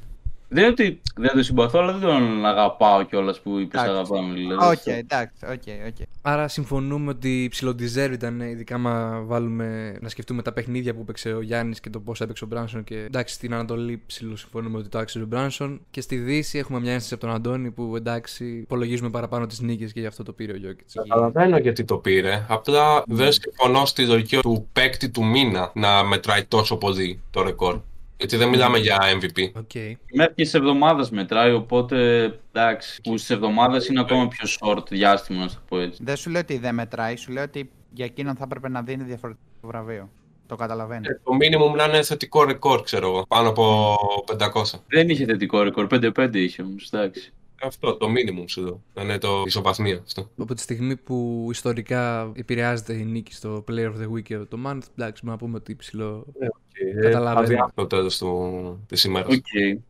Δεν 0.49 0.63
είναι 0.63 0.71
ότι 0.71 1.01
δεν 1.15 1.31
τον 1.33 1.43
συμπαθώ, 1.43 1.79
αλλά 1.79 1.91
δεν 1.91 2.09
τον 2.09 2.45
αγαπάω 2.45 3.03
κιόλας 3.03 3.39
που 3.39 3.59
είπε 3.59 3.77
Εντάξει. 3.77 3.95
αγαπάμε. 3.95 4.33
Δηλαδή. 4.33 4.65
Οκ, 4.65 4.85
εντάξει, 4.85 5.45
οκ, 5.45 5.87
οκ. 5.87 6.07
Άρα 6.21 6.47
συμφωνούμε 6.47 7.09
ότι 7.09 7.47
ψιλο 7.49 7.74
deserved 7.74 8.13
ήταν, 8.13 8.39
ειδικά 8.39 8.75
άμα 8.75 9.21
βάλουμε 9.25 9.97
να 10.01 10.09
σκεφτούμε 10.09 10.41
τα 10.41 10.51
παιχνίδια 10.51 10.93
που 10.93 10.99
έπαιξε 11.01 11.33
ο 11.33 11.41
Γιάννης 11.41 11.79
και 11.79 11.89
το 11.89 11.99
πώς 11.99 12.21
έπαιξε 12.21 12.43
ο 12.43 12.47
Μπράνσον. 12.47 12.83
Και 12.83 12.95
εντάξει, 12.95 13.33
στην 13.33 13.53
Ανατολή 13.53 14.01
ψιλο 14.05 14.35
συμφωνούμε 14.35 14.77
ότι 14.77 14.89
το 14.89 14.97
άξιζε 14.97 15.23
ο 15.23 15.27
Μπράνσον. 15.27 15.81
Και 15.91 16.01
στη 16.01 16.15
Δύση 16.15 16.57
έχουμε 16.57 16.79
μια 16.79 16.91
ένσταση 16.91 17.13
από 17.13 17.25
τον 17.25 17.35
Αντώνη 17.35 17.71
που 17.71 17.95
εντάξει, 17.95 18.45
υπολογίζουμε 18.45 19.09
παραπάνω 19.09 19.45
τις 19.45 19.59
νίκες 19.59 19.93
και 19.93 19.99
γι' 19.99 20.05
αυτό 20.05 20.23
το 20.23 20.31
πήρε 20.31 20.51
ο 20.51 20.55
Γιώκητς. 20.55 20.93
Καταλαβαίνω 20.93 21.57
γιατί 21.57 21.83
το 21.83 21.97
πήρε. 21.97 22.45
Απλά 22.49 23.03
δεν 23.07 23.31
συμφωνώ 23.31 23.85
στη 23.85 24.05
λογική 24.05 24.37
του 24.37 24.67
παίκτη 24.73 25.09
του 25.09 25.25
μήνα 25.25 25.71
να 25.75 26.03
μετράει 26.03 26.43
τόσο 26.43 26.77
πολύ 26.77 27.19
το 27.31 27.41
ρεκόρ. 27.43 27.79
Γιατί 28.17 28.37
δεν 28.37 28.49
μιλάμε 28.49 28.77
για 28.77 28.97
MVP. 29.21 29.51
Οκ. 29.55 29.71
Μέχρι 30.13 30.33
και 30.35 30.45
σε 30.45 30.57
εβδομάδες 30.57 31.07
μετράει, 31.11 31.51
οπότε 31.51 32.23
εντάξει. 32.51 33.01
Που 33.01 33.17
στις 33.17 33.29
εβδομάδες 33.29 33.87
είναι 33.87 33.99
ακόμα 33.99 34.27
πιο 34.27 34.47
short 34.59 34.87
διάστημα, 34.89 35.39
να 35.39 35.47
το 35.47 35.55
πω 35.67 35.79
έτσι. 35.79 36.03
Δεν 36.03 36.15
σου 36.15 36.29
λέω 36.29 36.41
ότι 36.41 36.57
δεν 36.57 36.75
μετράει, 36.75 37.15
σου 37.15 37.31
λέω 37.31 37.43
ότι 37.43 37.69
για 37.93 38.05
εκείνον 38.05 38.35
θα 38.35 38.43
έπρεπε 38.43 38.69
να 38.69 38.81
δίνει 38.81 39.03
διαφορετικό 39.03 39.43
βραβείο. 39.61 40.09
Το 40.47 40.55
καταλαβαίνω. 40.55 41.09
Ε, 41.09 41.19
Το 41.23 41.31
minimum 41.41 41.75
να 41.75 41.83
είναι 41.83 42.01
θετικό 42.03 42.43
ρεκόρ, 42.43 42.81
ξέρω 42.81 43.07
εγώ. 43.07 43.25
Πάνω 43.27 43.49
από 43.49 43.95
500. 44.37 44.63
Δεν 44.87 45.09
είχε 45.09 45.25
θετικό 45.25 45.61
ρεκόρ, 45.61 45.87
5-5 45.91 46.29
είχε 46.33 46.61
όμως, 46.61 46.89
εντάξει. 46.91 47.31
Αυτό, 47.63 47.97
το 47.97 48.07
minimum 48.07 48.43
σου 48.47 48.61
λέω. 48.61 48.81
Να 48.93 49.01
είναι 49.01 49.17
το 49.17 49.43
ισοβαθμία 49.45 50.01
αυτό. 50.05 50.29
Από 50.37 50.53
τη 50.53 50.61
στιγμή 50.61 50.95
που 50.95 51.47
ιστορικά 51.51 52.31
επηρεάζεται 52.35 52.93
η 52.93 53.03
νίκη 53.05 53.33
στο 53.33 53.63
Player 53.71 53.85
of 53.85 54.01
the 54.01 54.11
Week 54.15 54.23
και 54.23 54.37
το 54.37 54.57
Month, 54.65 54.81
εντάξει, 54.97 55.25
να 55.25 55.37
πούμε 55.37 55.57
ότι 55.57 55.75
ψιλό. 55.75 56.25
Καταλαβαίνω. 56.33 56.61
Καταλαβαίνω. 57.01 57.71
Το 57.75 57.87
τέλος 57.87 58.17
του... 58.17 58.83
της 58.87 59.03
ημέρας. 59.03 59.35
Οκ. 59.35 59.43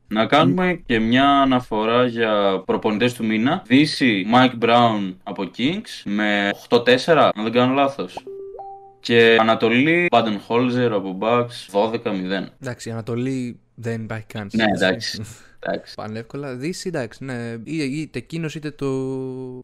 Να 0.08 0.26
κάνουμε 0.26 0.82
και 0.86 1.00
μια 1.00 1.30
αναφορά 1.30 2.06
για 2.06 2.64
προπονητές 2.66 3.14
του 3.14 3.26
μήνα. 3.26 3.64
Δύση 3.68 4.26
Mike 4.34 4.64
Brown 4.66 5.14
από 5.24 5.50
Kings 5.58 6.02
με 6.06 6.50
8-4, 6.70 6.88
αν 7.08 7.44
δεν 7.44 7.52
κάνω 7.52 7.74
λάθος. 7.74 8.18
Και 9.00 9.38
Ανατολή 9.40 10.08
Budenholzer 10.12 10.90
από 10.92 11.18
Bucks 11.22 11.48
12-0. 11.72 12.00
Εντάξει, 12.62 12.90
η 12.90 12.92
Ανατολή 12.92 13.60
δεν 13.76 14.04
υπάρχει 14.04 14.26
καν. 14.26 14.50
Ναι, 14.54 14.64
συζήτηση. 14.64 14.86
εντάξει. 14.86 15.22
εντάξει. 15.60 15.94
Πανεύκολα. 15.96 16.56
Δύση, 16.56 16.88
εντάξει, 16.88 17.24
ναι. 17.24 17.56
Ή- 17.64 18.00
Είτε 18.02 18.18
εκείνος 18.20 18.56
είτε 18.56 18.72
το. 18.72 18.88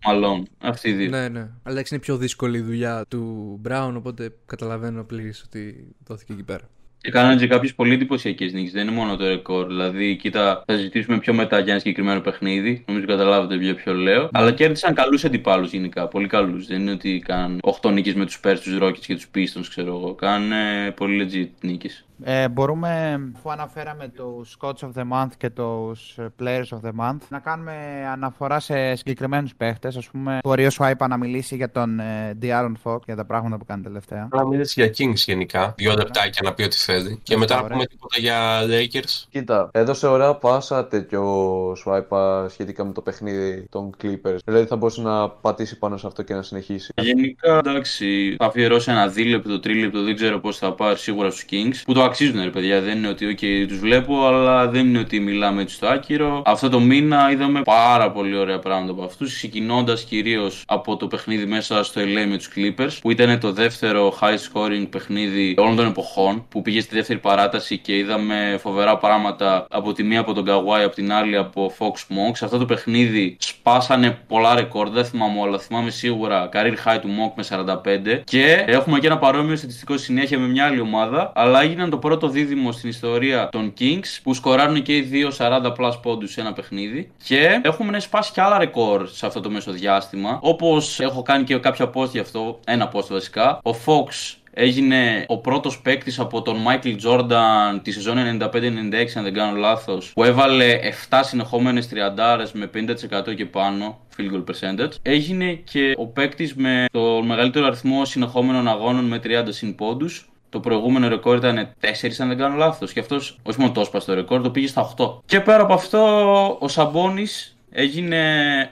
Μαλόν. 0.06 0.48
Αυτοί 0.62 0.90
οι 0.90 0.94
δύο. 0.94 1.10
Ναι, 1.10 1.28
ναι. 1.28 1.40
Αλλά 1.40 1.50
εντάξει, 1.72 1.94
είναι 1.94 2.04
πιο 2.04 2.18
δύσκολη 2.18 2.58
η 2.58 2.62
δουλειά 2.62 3.06
του 3.08 3.62
Brown, 3.70 3.94
οπότε 3.98 4.34
καταλαβαίνω 4.46 5.04
πλήρω 5.04 5.32
ότι 5.46 5.88
δόθηκε 6.06 6.34
εκεί 6.34 6.44
πέρα. 6.44 6.70
Και 7.04 7.12
κάνανε 7.12 7.36
και 7.36 7.47
κάποιες 7.47 7.74
πολύ 7.74 7.93
εντυπωσιακές 7.93 8.54
νίκες. 8.54 8.72
Δεν 8.72 8.88
είναι 8.88 8.95
μόνο 8.95 9.16
το 9.16 9.28
ρεκόρ. 9.28 9.68
Δηλαδή, 9.68 10.16
κοίτα, 10.16 10.64
θα 10.68 10.76
συζητήσουμε 10.76 11.20
πιο 11.20 11.34
μετά 11.34 11.60
για 11.60 11.72
ένα 11.72 11.80
συγκεκριμένο 11.80 12.20
παιχνίδι. 12.20 12.84
Νομίζω 12.88 13.06
καταλάβατε 13.06 13.56
για 13.56 13.76
ποιο 13.76 13.93
λέω. 13.93 14.30
Αλλά 14.34 14.51
κέρδισαν 14.51 14.93
καλούς 14.93 15.26
αντιπάλους 15.26 15.72
γενικά. 15.72 16.08
Πολύ 16.08 16.28
καλούς. 16.28 16.68
Δεν 16.68 16.82
είναι 16.82 16.91
ότι 16.91 17.24
κάνουν 17.26 17.60
8 17.82 17.91
νίκες 17.91 18.14
με 18.14 18.26
τους 18.26 18.39
Πέρ, 18.39 18.60
τους 18.60 18.78
Rockets 18.82 19.06
και 19.06 19.16
τους 19.16 19.28
Pistons, 19.36 19.66
ξέρω 19.70 19.88
εγώ. 19.88 20.14
Κάνουν 20.14 20.51
πολύ 20.95 21.28
legit 21.28 21.49
νίκες. 21.62 22.06
Ε, 22.26 22.50
μπορούμε, 22.50 23.22
αφού 23.36 23.52
αναφέραμε 23.52 24.08
τους 24.08 24.58
Coach 24.60 24.80
of 24.80 24.92
the 24.96 25.04
Month 25.14 25.32
και 25.38 25.50
τους 25.50 26.18
ε, 26.18 26.34
Players 26.40 26.78
of 26.78 26.88
the 26.88 26.92
Month, 27.00 27.18
να 27.30 27.40
κάνουμε 27.40 27.74
αναφορά 28.12 28.60
σε 28.60 28.96
συγκεκριμένους 28.96 29.56
παίχτες. 29.56 29.98
Ας 29.98 30.10
πούμε, 30.10 30.40
μπορεί 30.44 30.66
ο 30.66 30.70
Swipe 30.78 31.08
να 31.08 31.18
μιλήσει 31.18 31.56
για 31.56 31.72
τον 31.72 32.00
ε, 32.00 32.38
De'Aaron 32.42 32.74
Fox, 32.84 33.00
για 33.06 33.16
τα 33.16 33.26
πράγματα 33.26 33.58
που 33.58 33.66
κάνει 33.66 33.84
τελευταία. 33.84 34.28
Να 34.32 34.48
μιλήσει 34.48 34.82
για 34.82 34.92
Kings 34.98 35.16
γενικά. 35.16 35.74
Δύο 35.78 35.94
λεπτάκια 35.94 36.42
να 36.44 36.54
πει 36.54 36.64
ό,τι 36.64 36.76
θέλει. 36.76 37.20
Και 37.24 37.38
μετά 37.38 37.56
να 37.56 37.62
Ωραία. 37.62 37.72
πούμε 37.74 37.86
τίποτα 37.86 38.20
για 38.20 38.62
Lakers. 38.62 39.26
Κοίτα, 39.30 39.70
έδωσε 39.74 40.08
ωραία 40.08 40.34
πάσα 40.34 40.88
τέτοιο 40.88 41.24
swipe 41.72 42.46
σχετικά 42.50 42.86
με 42.86 42.94
το 42.94 43.02
παιχνίδι 43.02 43.68
των 43.70 43.90
Clippers. 44.04 44.38
Δηλαδή 44.46 44.66
θα 44.66 44.76
μπορούσε 44.76 45.02
να 45.02 45.30
πατήσει 45.30 45.78
πάνω 45.78 45.98
σε 45.98 46.08
αυτό 46.08 46.22
και 46.22 46.34
να 46.34 46.42
συνεχίσει. 46.42 46.94
Γενικά, 47.02 47.58
εντάξει, 47.58 48.36
θα 48.40 48.46
αφιερώσει 48.46 48.92
ένα 48.92 49.08
δίλεπτο, 49.08 49.60
τρίλεπτο, 49.60 50.04
δεν 50.04 50.16
ξέρω 50.16 50.40
πώς 50.40 50.58
θα 50.58 50.74
πάρει 50.74 50.98
σίγουρα 50.98 51.30
στους 51.30 51.46
Kings. 51.50 51.82
Που 51.86 51.94
το 51.94 52.04
αξίζουν, 52.14 52.43
ρε 52.43 52.49
παιδιά. 52.49 52.82
Δεν 52.82 52.97
είναι 52.97 53.07
ότι, 53.07 53.38
OK, 53.38 53.68
τους 53.68 53.80
βλέπω, 53.80 54.26
αλλά 54.26 54.68
δεν 54.68 54.88
είναι 54.88 54.99
ότι 54.99 55.20
μιλάμε 55.20 55.61
έτσι 55.61 55.76
στο 55.76 55.88
άκυρο. 55.88 56.41
Αυτό 56.45 56.70
το 56.70 56.80
μήνα 56.80 57.32
είδαμε 57.32 57.61
πάρα 57.61 58.11
πολύ 58.11 58.38
ωραία 58.38 58.59
πράγματα 58.59 58.91
από 58.91 59.03
αυτούς. 59.03 59.36
Ξεκινώντας 59.36 60.03
κυρίως 60.03 60.64
από 60.68 60.97
το 60.97 61.07
παιχνίδι 61.07 61.45
μέσα 61.45 61.84
στο 61.84 62.01
LA 62.01 62.26
με 62.30 62.38
τους 62.38 62.49
Clippers, 62.55 62.97
που 63.01 63.11
ήταν 63.11 63.39
το 63.39 63.51
δεύτερο 63.51 64.18
high 64.22 64.38
scoring 64.51 64.88
παιχνίδι 64.89 65.55
όλων 65.57 65.76
των 65.76 65.86
εποχών, 65.88 66.45
που 66.49 66.61
πήγε 66.61 66.82
στη 66.82 66.95
δεύτερη 66.95 67.20
παράταση 67.20 67.78
και 67.78 67.97
είδαμε 67.97 68.57
φοβερά 68.61 68.97
πράγματα 68.97 69.66
από 69.70 69.93
τη 69.93 70.03
μία 70.03 70.20
από 70.20 70.34
τον 70.34 70.45
Kawhi, 70.47 70.82
από 70.86 70.95
την 70.95 71.14
άλλη 71.14 71.38
από 71.38 71.74
Fox 71.80 71.91
Monk. 71.91 72.32
Σε 72.34 72.45
αυτό 72.45 72.57
το 72.57 72.66
παιχνίδι 72.66 73.38
σπάσανε 73.39 74.18
πολλά 74.28 74.55
ρεκόρ, 74.55 74.89
δεν 74.89 75.05
θυμάμαι 75.05 75.39
όλα. 75.39 75.59
Θυμάμαι 75.59 75.89
σίγουρα 75.89 76.49
career 76.53 76.76
high 76.86 76.99
του 77.01 77.07
Monk 77.07 77.32
με 77.36 77.43
45. 77.43 78.22
Και 78.24 78.64
έχουμε 78.68 78.99
και 78.99 79.07
ένα 79.07 79.18
παρόμοιο 79.18 79.55
στατιστικό 79.55 79.97
συνέχεια 79.97 80.39
με 80.39 80.47
μια 80.47 80.66
άλλη 80.66 80.80
ομάδα. 80.80 81.32
Αλλά 81.36 81.61
έγιναν 81.61 81.89
το 81.89 81.97
πρώτο 82.04 82.28
δίδυμο 82.28 82.72
στην 82.72 82.89
ιστορία 82.89 83.49
των 83.51 83.74
Kings 83.80 84.20
που 84.24 84.34
σκοράρουν 84.34 84.82
και 84.82 84.95
οι 84.95 85.01
δύο 85.01 85.32
40 85.38 85.74
plus 85.78 85.91
πόντους 86.01 86.32
σε 86.32 86.41
ένα 86.41 86.54
παιχνίδι. 86.54 87.12
Και 87.24 87.62
έχουμε 87.64 87.99
σπάσει 87.99 88.32
και 88.32 88.41
άλλα 88.41 88.58
ρεκόρ 88.58 89.08
σε 89.08 89.26
αυτό 89.26 89.39
το 89.39 89.49
μεσοδιάστημα. 89.49 90.39
Όπως 90.41 90.99
έχω 90.99 91.22
κάνει 91.22 91.43
και 91.43 91.58
κάποια 91.58 91.89
post 91.93 92.10
γι' 92.10 92.20
αυτό, 92.20 92.60
ένα 92.66 92.91
post 92.93 93.08
βασικά. 93.08 93.60
Ο 93.64 93.72
Fox 93.86 94.36
έγινε 94.54 95.26
ο 95.28 95.38
πρώτος 95.38 95.82
παίκτης 95.82 96.20
από 96.20 96.41
τον 96.41 96.58
Michael 96.68 96.95
Jordan 97.06 97.80
τη 97.82 97.91
σεζόν 97.91 98.18
95-96, 98.18 99.16
αν 99.16 99.24
δεν 99.24 99.34
κάνω 99.34 99.58
λάθος, 99.58 100.12
που 100.14 100.24
έβαλε 100.24 100.80
7 101.10 101.20
συνεχόμενες 101.24 101.88
τριαντάρες 101.88 102.51
με 102.51 102.70
50% 102.74 103.36
και 103.36 103.45
πάνω 103.45 103.99
field 104.18 104.36
goal 104.36 104.43
percentage. 104.43 104.91
Έγινε 105.01 105.54
και 105.54 105.93
ο 105.97 106.08
παίκτης 106.08 106.56
με 106.56 106.86
το 106.91 107.24
μεγαλύτερο 107.24 107.66
αριθμό 107.66 108.06
συνεχόμενων 108.06 108.68
αγώνων 108.68 109.06
με 109.06 109.20
30 109.24 109.43
συν 109.49 109.76
πόντους. 109.76 110.28
Το 110.54 110.60
προηγούμενο 110.60 111.08
ρεκόρ 111.08 111.38
ήταν 111.38 111.70
4, 111.80 111.88
αν 112.18 112.28
δεν 112.28 112.38
κάνω 112.38 112.56
λάθος. 112.56 112.93
Και 112.93 112.99
αυτός, 112.99 113.38
όχι 113.43 113.60
μόνο 113.60 113.72
το 113.72 113.82
έσπασε 113.82 114.06
το 114.06 114.14
ρεκόρ, 114.14 114.41
το 114.41 114.51
πήγε 114.51 114.68
στα 114.68 114.93
8. 114.97 115.22
Και 115.26 115.39
πέρα 115.39 115.64
από 115.64 115.74
αυτό, 115.74 116.58
ο 116.60 116.68
Σαμπόνι 116.68 117.28
Έγινε 117.76 118.22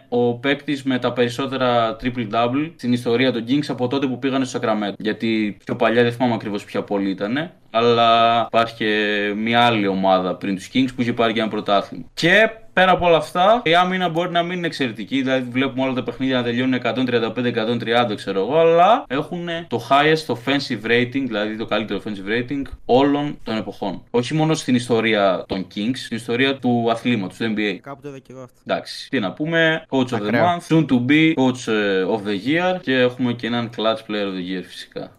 ο 0.09 0.34
παίκτης 0.34 0.84
με 0.84 0.99
τα 0.99 1.13
περισσότερα 1.13 1.95
triple-double 2.03 2.71
στην 2.75 2.93
ιστορία 2.93 3.32
των 3.32 3.45
Kings 3.47 3.65
από 3.67 3.88
τότε 3.88 4.07
που 4.07 4.19
πήγανε 4.19 4.45
στο 4.45 4.59
Sacramento. 4.59 4.93
Γιατί 4.97 5.57
πιο 5.65 5.75
παλιά 5.75 6.03
δεν 6.03 6.11
θυμάμαι 6.11 6.34
ακριβώς 6.34 6.63
ποια 6.63 6.84
πόλη 6.84 7.09
ήταν. 7.09 7.51
Αλλά 7.69 8.41
υπάρχει 8.47 8.75
και 8.75 9.34
μια 9.36 9.65
άλλη 9.65 9.88
ομάδα 9.88 10.36
πριν 10.36 10.55
τους 10.55 10.69
Kings 10.73 10.89
που 10.95 11.01
είχε 11.01 11.13
πάρει 11.13 11.34
και 11.34 11.39
ένα 11.39 11.49
πρωτάθλημα. 11.49 12.05
Και 12.13 12.49
πέρα 12.74 12.91
από 12.91 13.05
όλα 13.05 13.17
αυτά, 13.17 13.61
η 13.65 13.76
άμυνα 13.76 14.09
μπορεί 14.09 14.32
να 14.32 14.43
μην 14.43 14.57
είναι 14.57 14.67
εξαιρετική. 14.67 15.22
Δηλαδή, 15.22 15.49
βλέπουμε 15.49 15.84
όλα 15.84 15.93
τα 15.93 16.03
παιχνίδια 16.03 16.36
να 16.38 16.43
τελειώνουν 16.43 16.80
135-130, 16.84 18.15
ξέρω 18.15 18.39
εγώ. 18.39 18.57
Αλλά 18.59 19.05
έχουν 19.07 19.47
το 19.67 19.88
highest 19.89 20.34
offensive 20.36 20.86
rating, 20.88 21.24
δηλαδή 21.28 21.57
το 21.57 21.65
καλύτερο 21.65 22.01
offensive 22.03 22.30
rating 22.39 22.61
όλων 22.86 23.38
των 23.43 23.57
εποχών. 23.57 24.03
Όχι 24.09 24.34
μόνο 24.34 24.53
στην 24.53 24.76
ιστορία 24.76 25.43
των 25.47 25.67
Kings, 25.76 25.95
στην 25.95 26.17
ιστορία 26.17 26.57
του 26.57 26.88
αθλήματος, 26.91 27.38
του 27.38 27.53
NBA. 27.57 27.78
Κάπου 27.82 28.01
το 28.01 28.07
είδα 28.09 28.19
και 28.19 28.32
εγώ 28.32 28.41
αυτό. 28.41 28.59
Εντάξει, 28.65 29.09
τι 29.09 29.19
να 29.19 29.32
πούμε. 29.34 29.86
Coach 29.89 29.97
of 29.99 30.05
the 30.05 30.15
Ακραίο. 30.15 30.43
month, 30.45 30.74
soon 30.74 30.86
to 30.86 31.05
be 31.05 31.34
coach 31.34 31.72
ε, 31.74 32.03
of 32.03 32.19
the 32.28 32.47
year 32.47 32.80
και 32.82 32.95
έχουμε 32.99 33.34
και 33.34 33.47
έναν 33.47 33.69
clutch 33.78 34.11
player 34.11 34.28
of 34.28 34.36
the 34.36 34.59
year 34.59 34.63
φυσικά. 34.67 35.11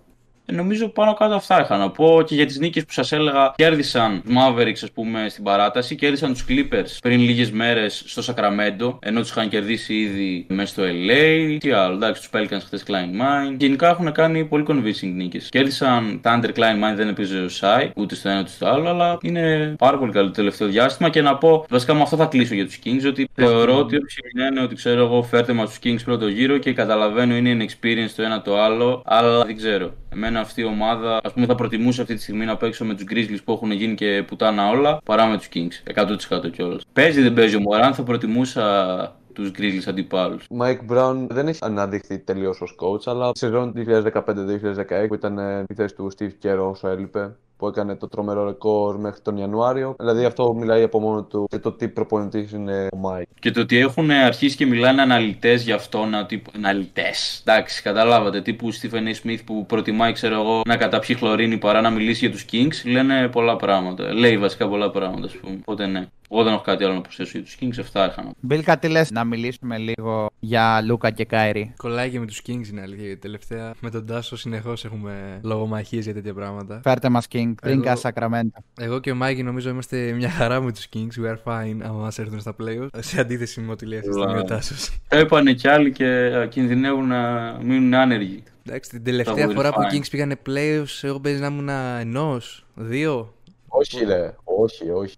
Ε, 0.53 0.55
νομίζω 0.55 0.89
πάνω 0.89 1.15
κάτω 1.15 1.35
αυτά 1.35 1.61
είχα 1.61 1.77
να 1.77 1.91
πω 1.91 2.23
και 2.27 2.35
για 2.35 2.47
τις 2.47 2.59
νίκες 2.59 2.85
που 2.85 2.93
σας 2.93 3.13
έλεγα 3.13 3.53
κέρδισαν 3.57 4.23
τους 4.23 4.35
Mavericks 4.35 4.81
ας 4.83 4.91
πούμε 4.93 5.29
στην 5.29 5.45
παράταση, 5.45 5.95
κέρδισαν 5.95 6.33
τους 6.33 6.45
Clippers 6.49 6.99
πριν 7.03 7.21
λίγες 7.21 7.51
μέρες 7.51 8.03
στο 8.07 8.35
Sacramento 8.35 8.99
ενώ 9.01 9.21
τους 9.21 9.31
είχαν 9.31 9.49
κερδίσει 9.49 9.95
ήδη 9.95 10.47
μέσα 10.49 10.67
στο 10.67 10.83
LA. 10.83 11.57
Τι 11.61 11.71
άλλο, 11.71 11.95
εντάξει, 11.95 12.21
τους 12.23 12.31
Pelicans 12.41 12.63
χθες 12.65 12.85
Klein 12.87 13.21
Mine. 13.21 13.55
Γενικά 13.57 13.89
έχουν 13.89 14.13
κάνει 14.13 14.45
πολύ 14.45 14.65
convincing 14.69 15.13
νίκες. 15.15 15.49
Κέρδισαν 15.49 16.21
Thunder 16.25 16.51
Klein 16.55 16.91
Mine, 16.91 16.97
δεν 16.97 17.09
έπαιζε 17.09 17.39
ο 17.39 17.49
Σάι, 17.49 17.91
ούτε 17.97 18.15
στο 18.15 18.29
ένα 18.29 18.41
ούτε 18.41 18.51
στο 18.51 18.67
άλλο, 18.67 18.89
αλλά 18.89 19.19
είναι 19.23 19.75
πάρα 19.79 19.99
πολύ 19.99 20.13
καλό 20.13 20.27
το 20.27 20.33
τελευταίο 20.33 20.69
διάστημα 20.69 21.09
και 21.09 21.23
να 21.23 21.37
πω, 21.37 21.65
βασικά 21.69 21.95
με 21.95 22.03
αυτό 22.03 22.17
θα 22.17 22.27
κλείσω 22.27 22.55
για 22.55 22.65
τους 22.65 22.79
Kings, 22.85 23.07
ότι 23.07 23.29
θεωρώ 23.35 23.79
ότι 23.79 23.97
όποιοι 23.97 24.43
λένε 24.43 24.61
ότι 24.63 24.75
ξέρω 24.75 25.05
εγώ 25.05 25.23
φέρτε 25.23 25.53
μας 25.53 25.69
τους 25.69 25.79
Kings 25.83 26.05
πρώτο 26.05 26.29
γύρο 26.29 26.59
και 26.59 26.73
καταλαβαίνω 26.73 27.37
είναι 27.37 27.65
inexperience 27.65 28.11
το 28.17 28.23
ένα 28.23 28.43
το 28.43 28.61
άλλο, 28.61 29.03
αλλά 29.05 29.45
δεν 29.45 29.57
ξέρω. 29.57 29.95
Εμένα 30.15 30.41
αυτή 30.41 30.61
η 30.61 30.65
ομάδα, 30.65 31.21
ας 31.25 31.33
πούμε, 31.33 31.47
θα 31.47 31.55
προτιμούσα 31.55 32.03
αυτή 32.03 32.15
τη 32.15 32.23
στιγμή 32.23 32.45
να 32.45 32.57
παίξω 32.57 32.85
με 32.85 32.95
τους 32.95 33.05
Grizzlies 33.11 33.39
που 33.45 33.53
έχουν 33.53 33.71
γίνει 33.71 33.95
και 33.95 34.23
πουτάνα 34.27 34.69
όλα, 34.69 34.99
παρά 35.05 35.27
με 35.27 35.37
τους 35.37 35.49
Kings. 35.55 35.93
100% 35.95 36.51
κιόλας. 36.53 36.83
Παίζει 36.93 37.23
δεν 37.23 37.35
παίζει 37.35 37.57
ο 37.57 37.61
Μωράν, 37.61 37.95
θα 37.95 38.03
προτιμούσα 38.03 39.17
τους 39.33 39.51
Grizzlies 39.59 39.89
αντιπάλους. 39.89 40.47
Mike 40.61 40.93
Brown 40.93 41.27
δεν 41.29 41.49
έχει 41.49 41.59
αναδειχθεί 41.63 42.19
τελείως 42.19 42.61
ως 42.61 42.77
coach, 42.81 43.03
αλλά 43.05 43.29
στη 43.29 43.39
σεζόν 43.39 43.73
2015-2016 43.77 45.07
που 45.09 45.15
ήταν 45.15 45.39
ε, 45.39 45.65
η 45.69 45.75
θέση 45.75 45.95
του 45.95 46.11
Steve 46.19 46.47
Kerr 46.47 46.59
όσο 46.71 46.89
έλειπε, 46.89 47.37
που 47.63 47.69
έκανε 47.69 47.97
το 47.97 48.09
τρομερό 48.09 48.45
ρεκόρ 48.45 48.99
μέχρι 48.99 49.21
τον 49.21 49.37
Ιανουάριο. 49.37 49.95
Δηλαδή 49.99 50.25
αυτό 50.25 50.55
μιλάει 50.55 50.83
από 50.83 51.01
μόνο 51.01 51.23
του 51.23 51.47
και 51.51 51.59
το 51.59 51.73
τι 51.73 51.89
προπονητής 51.89 52.53
είναι 52.53 52.89
ο 52.93 52.99
Mike. 53.05 53.23
Και 53.41 53.51
το 53.51 53.61
ότι 53.61 53.79
έχουν 53.79 54.11
αρχίσει 54.11 54.57
και 54.57 54.67
μιλάνε 54.67 55.03
αναλυτές 55.03 55.63
γι' 55.63 55.73
αυτό, 55.73 56.05
να 56.05 56.27
τύπου. 56.27 56.51
Αναλυτές. 56.57 57.43
Εντάξει, 57.47 57.83
καταλάβατε. 57.83 58.41
Τύπου 58.41 58.73
Stephen 58.75 58.87
A. 58.95 59.27
Smith 59.27 59.39
που 59.47 59.67
προτιμάει, 59.67 60.13
ξέρω 60.13 60.35
εγώ, 60.35 60.61
να 60.67 60.77
καταπιεί 60.77 61.17
χλωρίνη 61.17 61.59
παρά 61.59 61.81
να 61.81 61.91
μιλήσει 61.91 62.27
για 62.27 62.31
τους 62.35 62.47
Kings. 62.53 62.91
Λένε 62.91 63.29
πολλά 63.29 63.57
πράγματα. 63.57 64.13
Λέει 64.13 64.39
βασικά 64.39 64.69
πολλά 64.69 64.91
πράγματα, 64.91 65.27
ας 65.27 65.37
πούμε. 65.37 65.59
Οπότε 65.61 65.87
ναι. 65.87 66.07
Εγώ 66.35 66.43
δεν 66.43 66.53
έχω 66.53 66.63
κάτι 66.63 66.85
άλλο 66.85 66.95
να 66.95 67.01
προσθέσω 67.01 67.31
για 67.39 67.43
τους 67.43 67.57
Kings. 67.61 67.81
Αυτά 67.81 68.07
είχα 68.07 68.23
να 68.23 68.29
πω. 68.29 68.37
Μπίλκα, 68.41 68.79
τι 68.79 68.89
λες 68.89 69.11
να 69.11 69.25
μιλήσουμε 69.25 69.79
λίγο 69.79 70.31
για 70.41 70.83
Λούκα 70.83 71.11
και 71.11 71.25
Κάιρι. 71.25 71.73
Κολλάει 71.77 72.11
και 72.11 72.19
με 72.21 72.27
τους 72.27 72.41
Kings 72.47 72.67
είναι 72.71 72.81
αλήθεια. 72.81 73.05
γιατί 73.07 73.21
Τελευταία 73.21 73.75
με 73.81 73.91
τον 73.91 74.07
Τάσο 74.07 74.37
συνεχώς 74.37 74.85
έχουμε 74.85 75.41
λογομαχίες 75.43 76.05
για 76.05 76.15
τέτοια 76.15 76.35
πράγματα. 76.35 76.81
Φέρτε 76.85 77.09
μας 77.09 77.27
King, 77.33 77.53
Τρίγκα 77.63 77.91
Εγώ- 77.91 78.01
Σακραμέντα. 78.01 78.63
Εγώ 78.81 78.99
και 79.01 79.11
ο 79.11 79.15
Μάικη 79.15 79.43
νομίζω 79.43 79.71
είμαστε 79.71 80.13
μια 80.13 80.31
χαρά 80.31 80.61
με 80.61 80.73
τους 80.73 80.87
Kings. 80.95 81.25
We 81.25 81.29
are 81.35 81.39
fine 81.45 81.77
άμα 81.83 81.99
μας 81.99 82.19
έρθουν 82.19 82.41
στα 82.41 82.55
playoffs. 82.63 82.89
Σε 82.99 83.21
αντίθεση 83.21 83.61
με 83.61 83.73
ό,τι 83.73 83.87
λέει 83.87 83.99
αυτή 83.99 84.11
τη 84.11 84.17
στιγμή 84.17 84.33
ο 84.35 84.37
Λα. 84.37 84.45
Τάσος. 84.45 84.99
Το 85.09 85.19
είπανε 85.19 85.53
κι 85.53 85.69
άλλοι 85.69 85.93
και 85.93 86.07
α, 86.37 86.47
κινδυνεύουν 86.47 87.07
να 87.07 87.53
μείνουν 87.63 87.95
άνεργοι. 87.95 88.43
Εντάξει, 88.67 88.91
την 88.91 89.05
τελευταία 89.05 89.49
will 89.49 89.55
φορά 89.55 89.73
που 89.73 89.81
οι 89.83 89.85
fine. 89.91 89.95
Kings 89.97 90.07
πήγανε 90.11 90.37
playoffs, 90.47 90.99
εγώ 91.03 91.21
παίζει 91.21 91.41
να 91.41 91.47
ήμουν 91.47 91.69
ενός, 92.01 92.67
δύο. 92.75 93.35
Όχι, 93.69 94.05
ρε. 94.05 94.35
Όχι, 94.45 94.91
όχι. 94.91 95.17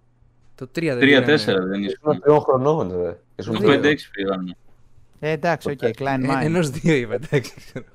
Το 0.55 0.67
τρία 0.67 0.95
δεν 0.95 1.03
πήγανε. 1.07 1.25
3-4 1.25 1.45
δεν 1.45 1.83
Ήσουν 1.83 1.83
ήσουν. 1.83 2.19
τριών 2.21 2.39
χρονών, 2.39 3.01
ρε. 3.03 3.17
Ήσουν 3.35 3.53
Το 3.53 3.59
δύο. 3.59 3.69
5-6 3.81 3.95
πήγαν. 4.11 4.55
Ε, 5.19 5.29
εντάξει, 5.31 5.69
οκ, 5.69 5.77
κλάιν 5.81 6.23
Ε, 6.23 6.27
μάιν. 6.27 6.43
Ενός 6.43 6.69
δύο 6.69 6.95
είπα, 6.95 7.13
εντάξει. 7.13 7.53
ξέρω. 7.57 7.85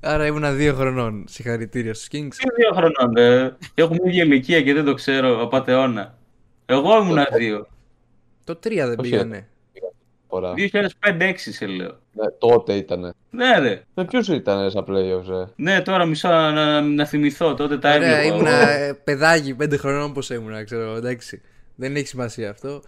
Άρα 0.00 0.26
ήμουν 0.26 0.56
δύο 0.56 0.74
χρονών. 0.74 1.24
Συγχαρητήρια 1.28 1.94
στους 1.94 2.08
Kings. 2.12 2.34
Τι 2.36 2.46
δύο 2.56 2.70
χρονών, 2.74 3.16
ε; 3.16 3.56
Έχουμε 3.74 3.98
ίδια 4.04 4.22
ηλικία 4.24 4.62
και 4.62 4.74
δεν 4.74 4.84
το 4.84 4.94
ξέρω, 4.94 5.42
απατεώνα. 5.42 6.14
Εγώ 6.66 7.02
ήμουν 7.02 7.18
δύο. 7.36 7.66
Το 8.44 8.56
τρία 8.56 8.88
δεν 8.88 8.98
Όχι, 8.98 9.10
πήγανε. 9.10 9.48
Φορά. 10.28 10.54
2005-6 10.56 11.32
σε 11.36 11.66
λέω. 11.66 11.98
Ναι, 12.12 12.30
τότε 12.38 12.72
ήτανε. 12.74 13.12
Ναι, 13.30 13.58
ρε. 13.58 13.82
Με 13.94 14.04
ποιους 14.04 14.28
ήταν 14.28 14.70
στα 14.70 14.84
playoffs, 14.88 15.24
ρε. 15.28 15.44
Ναι, 15.56 15.80
τώρα 15.80 16.04
μισό 16.04 16.28
να, 16.28 16.50
να, 16.52 16.80
να 16.80 17.04
θυμηθώ. 17.06 17.54
Τότε 17.54 17.78
τα 17.78 17.94
Ωραία, 17.94 18.16
έβλεπα. 18.16 18.34
ήμουνα 18.36 18.50
εγώ. 18.70 18.84
ε, 18.84 18.92
παιδάκι 19.04 19.54
πέντε 19.54 19.76
χρονών 19.76 20.12
πώ 20.12 20.34
ήμουνα, 20.34 20.64
ξέρω 20.64 20.82
εγώ, 20.82 20.96
εντάξει. 20.96 21.40
Δεν 21.80 21.96
έχει 21.96 22.06
σημασία 22.06 22.50
αυτό. 22.50 22.82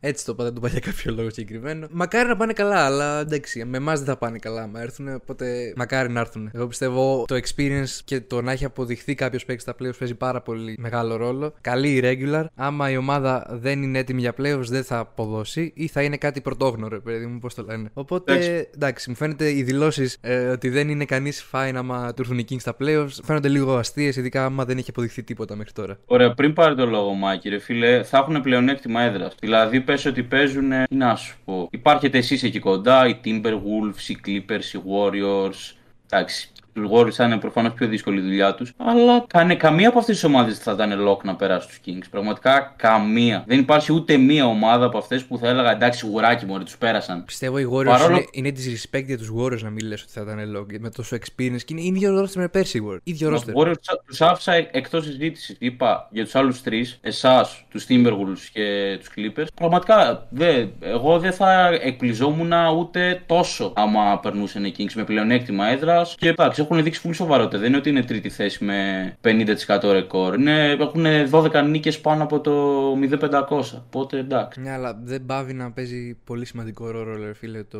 Έτσι 0.00 0.24
το 0.24 0.32
είπα, 0.32 0.44
δεν 0.44 0.52
το 0.52 0.60
είπα 0.62 0.68
για 0.68 0.80
κάποιο 0.80 1.14
λόγο 1.14 1.30
συγκεκριμένο. 1.30 1.86
Μακάρι 1.90 2.28
να 2.28 2.36
πάνε 2.36 2.52
καλά, 2.52 2.84
αλλά 2.84 3.20
εντάξει, 3.20 3.64
με 3.64 3.76
εμάς 3.76 3.98
δεν 3.98 4.08
θα 4.08 4.16
πάνε 4.16 4.38
καλά. 4.38 4.66
Μα 4.66 4.80
έρθουν, 4.80 5.14
οπότε 5.14 5.72
μακάρι 5.76 6.10
να 6.10 6.20
έρθουν. 6.20 6.50
Εγώ 6.54 6.66
πιστεύω 6.66 7.24
το 7.26 7.34
experience 7.34 8.00
και 8.04 8.20
το 8.20 8.42
να 8.42 8.52
έχει 8.52 8.64
αποδειχθεί 8.64 9.14
κάποιος 9.14 9.44
παίκτης 9.44 9.62
στα 9.62 9.72
playoffs 9.72 9.98
παίζει 9.98 10.14
πάρα 10.14 10.40
πολύ 10.40 10.76
μεγάλο 10.78 11.16
ρόλο. 11.16 11.54
Καλή 11.60 11.88
η 11.94 12.00
regular. 12.04 12.44
Άμα 12.54 12.90
η 12.90 12.96
ομάδα 12.96 13.46
δεν 13.50 13.82
είναι 13.82 13.98
έτοιμη 13.98 14.20
για 14.20 14.34
playoffs, 14.38 14.66
δεν 14.68 14.84
θα 14.84 14.98
αποδώσει 14.98 15.72
ή 15.74 15.86
θα 15.86 16.02
είναι 16.02 16.16
κάτι 16.16 16.40
πρωτόγνωρο, 16.40 17.00
παιδί 17.00 17.26
μου, 17.26 17.38
πώς 17.38 17.54
το 17.54 17.62
λένε. 17.62 17.90
Οπότε 17.94 18.32
Εντάξει. 18.32 18.68
εντάξει, 18.74 19.10
μου 19.10 19.16
φαίνεται 19.16 19.50
οι 19.50 19.62
δηλώσεις 19.62 20.18
ότι 20.52 20.68
δεν 20.68 20.88
είναι 20.88 21.04
κανείς 21.04 21.50
fine 21.52 21.72
άμα 21.74 22.14
του 22.14 22.22
έρθουν 22.22 22.38
οι 22.38 22.44
Kings 22.50 22.60
στα 22.60 22.76
playoffs 22.80 23.18
φαίνονται 23.24 23.48
λίγο 23.48 23.76
αστείες, 23.76 24.16
ειδικά 24.16 24.44
άμα 24.44 24.64
δεν 24.64 24.78
έχει 24.78 24.90
αποδειχθεί 24.90 25.22
τίποτα 25.22 25.56
μέχρι 25.56 25.72
τώρα. 25.72 25.98
Ωραία, 26.06 26.34
πριν 26.34 26.52
πάρει 26.52 26.74
το 26.74 26.86
λόγο, 26.86 27.12
Μάκη, 27.12 27.48
ρε 27.48 27.58
φίλε, 27.58 28.02
θα 28.02 28.18
έχουν 28.18 28.40
πλεονέκτημα 28.40 29.00
έδρας. 29.00 29.34
Δηλαδή, 29.40 29.80
πες 29.88 30.04
ότι 30.04 30.22
παίζουν. 30.22 30.70
Τι 30.88 30.94
να 30.94 31.16
σου 31.16 31.36
πω. 31.44 31.68
Υπάρχετε 31.70 32.18
εσείς 32.18 32.42
εκεί 32.42 32.58
κοντά, 32.58 33.08
οι 33.08 33.16
Timberwolves, 33.24 34.08
οι 34.08 34.18
Clippers, 34.26 34.74
οι 34.74 34.80
Warriors. 34.90 35.76
Εντάξει. 36.10 36.50
Του 36.72 36.90
Warriors 36.92 37.12
θα 37.12 37.24
είναι 37.24 37.36
προφανώς 37.36 37.72
πιο 37.72 37.86
δύσκολη 37.86 38.18
η 38.18 38.22
δουλειά 38.22 38.54
τους. 38.54 38.72
Αλλά 38.76 39.24
κάνε, 39.26 39.54
καμία 39.54 39.88
από 39.88 39.98
αυτές 39.98 40.14
τις 40.14 40.24
ομάδες 40.24 40.58
θα 40.58 40.72
ήταν 40.72 41.08
lock 41.08 41.22
να 41.22 41.36
περάσει 41.36 41.68
τους 41.68 41.80
Kings. 41.86 42.06
Πραγματικά 42.10 42.74
καμία. 42.76 43.44
Δεν 43.46 43.58
υπάρχει 43.58 43.92
ούτε 43.92 44.16
μία 44.16 44.46
ομάδα 44.46 44.84
από 44.84 44.98
αυτές 44.98 45.24
που 45.24 45.38
θα 45.38 45.48
έλεγα 45.48 45.70
εντάξει, 45.70 46.06
γουράκι 46.06 46.46
μου, 46.46 46.58
τους 46.58 46.78
πέρασαν. 46.78 47.24
Πιστεύω 47.24 47.58
οι 47.58 47.68
Warriors 47.72 47.84
Παρόλο- 47.84 48.16
είναι, 48.16 48.48
είναι 48.48 48.52
disrespect 48.56 49.04
για 49.04 49.18
τους 49.18 49.32
Warriors 49.38 49.60
να 49.62 49.70
μην 49.70 49.86
λες 49.86 50.02
ότι 50.02 50.12
θα 50.12 50.20
ήταν 50.20 50.56
low 50.56 50.66
με 50.80 50.90
τόσο 50.90 51.16
experience 51.16 51.62
και 51.64 51.74
είναι 51.76 51.82
ίδιο 51.82 52.22
roster 52.22 52.34
με 52.36 52.48
πέρσι 52.48 52.78
οι 52.78 52.82
Warriors. 52.88 53.00
Ίδιο 53.02 53.34
roster. 53.34 53.72
Του 54.06 54.24
άφησα 54.24 54.52
εκτός 54.52 55.04
συζήτησης. 55.04 55.56
Είπα 55.58 56.08
για 56.10 56.24
τους 56.24 56.34
άλλους 56.34 56.62
τρεις, 56.62 56.98
εσάς, 57.00 57.64
τους 57.70 57.86
Timberwolves 57.88 58.48
και 58.52 58.96
τους 58.98 59.08
Clippers. 59.16 59.46
Πραγματικά, 59.54 60.26
δε, 60.30 60.66
εγώ 60.80 61.18
δεν 61.18 61.32
θα 61.32 61.66
εκπληζόμουν 61.82 62.52
ούτε 62.78 63.22
τόσο 63.26 63.72
άμα 63.76 64.18
περνούσαν 64.22 64.64
οι 64.64 64.74
Kings 64.78 64.92
με 64.94 65.04
πλεονέκτημα 65.04 65.66
έδρας. 65.66 66.14
Και 66.18 66.28
εντάξει, 66.28 66.60
έχουν 66.70 66.82
δείξει 66.82 67.02
πολύ 67.02 67.14
σοβαρότητα. 67.14 67.58
Δεν 67.58 67.68
είναι 67.68 67.76
ότι 67.76 67.88
είναι 67.88 68.02
τρίτη 68.02 68.28
θέση 68.28 68.64
με 68.64 69.16
50% 69.24 69.80
ρεκόρ. 69.82 70.34
Είναι, 70.34 70.70
έχουν 70.70 71.06
12 71.30 71.64
νίκες 71.66 72.00
πάνω 72.00 72.22
από 72.22 72.40
το 72.40 72.92
0500. 73.20 73.60
Οπότε 73.86 74.18
εντάξει. 74.18 74.60
Ναι, 74.60 74.70
αλλά 74.70 75.00
δεν 75.04 75.26
παύει 75.26 75.52
να 75.52 75.70
παίζει 75.72 76.16
πολύ 76.24 76.44
σημαντικό 76.44 76.90
ρόλο, 76.90 77.24
ρε 77.24 77.34
φίλε, 77.34 77.62
το, 77.62 77.78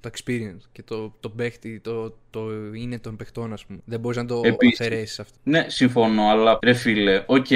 το 0.00 0.10
experience 0.12 0.64
και 0.72 0.82
το, 0.82 1.12
το 1.20 1.28
παίχτη, 1.28 1.80
το, 1.80 2.16
το 2.30 2.48
είναι 2.74 2.98
των 2.98 3.16
παιχτών, 3.16 3.52
ας 3.52 3.64
πούμε. 3.64 3.78
Δεν 3.84 4.00
μπορείς 4.00 4.16
να 4.16 4.24
το 4.24 4.40
Επίσης. 4.44 4.80
αφαιρέσεις 4.80 5.20
αυτό. 5.20 5.38
Ναι, 5.42 5.64
συμφωνώ, 5.68 6.28
αλλά 6.28 6.58
ρε 6.62 6.72
φίλε, 6.72 7.22
οκ. 7.26 7.46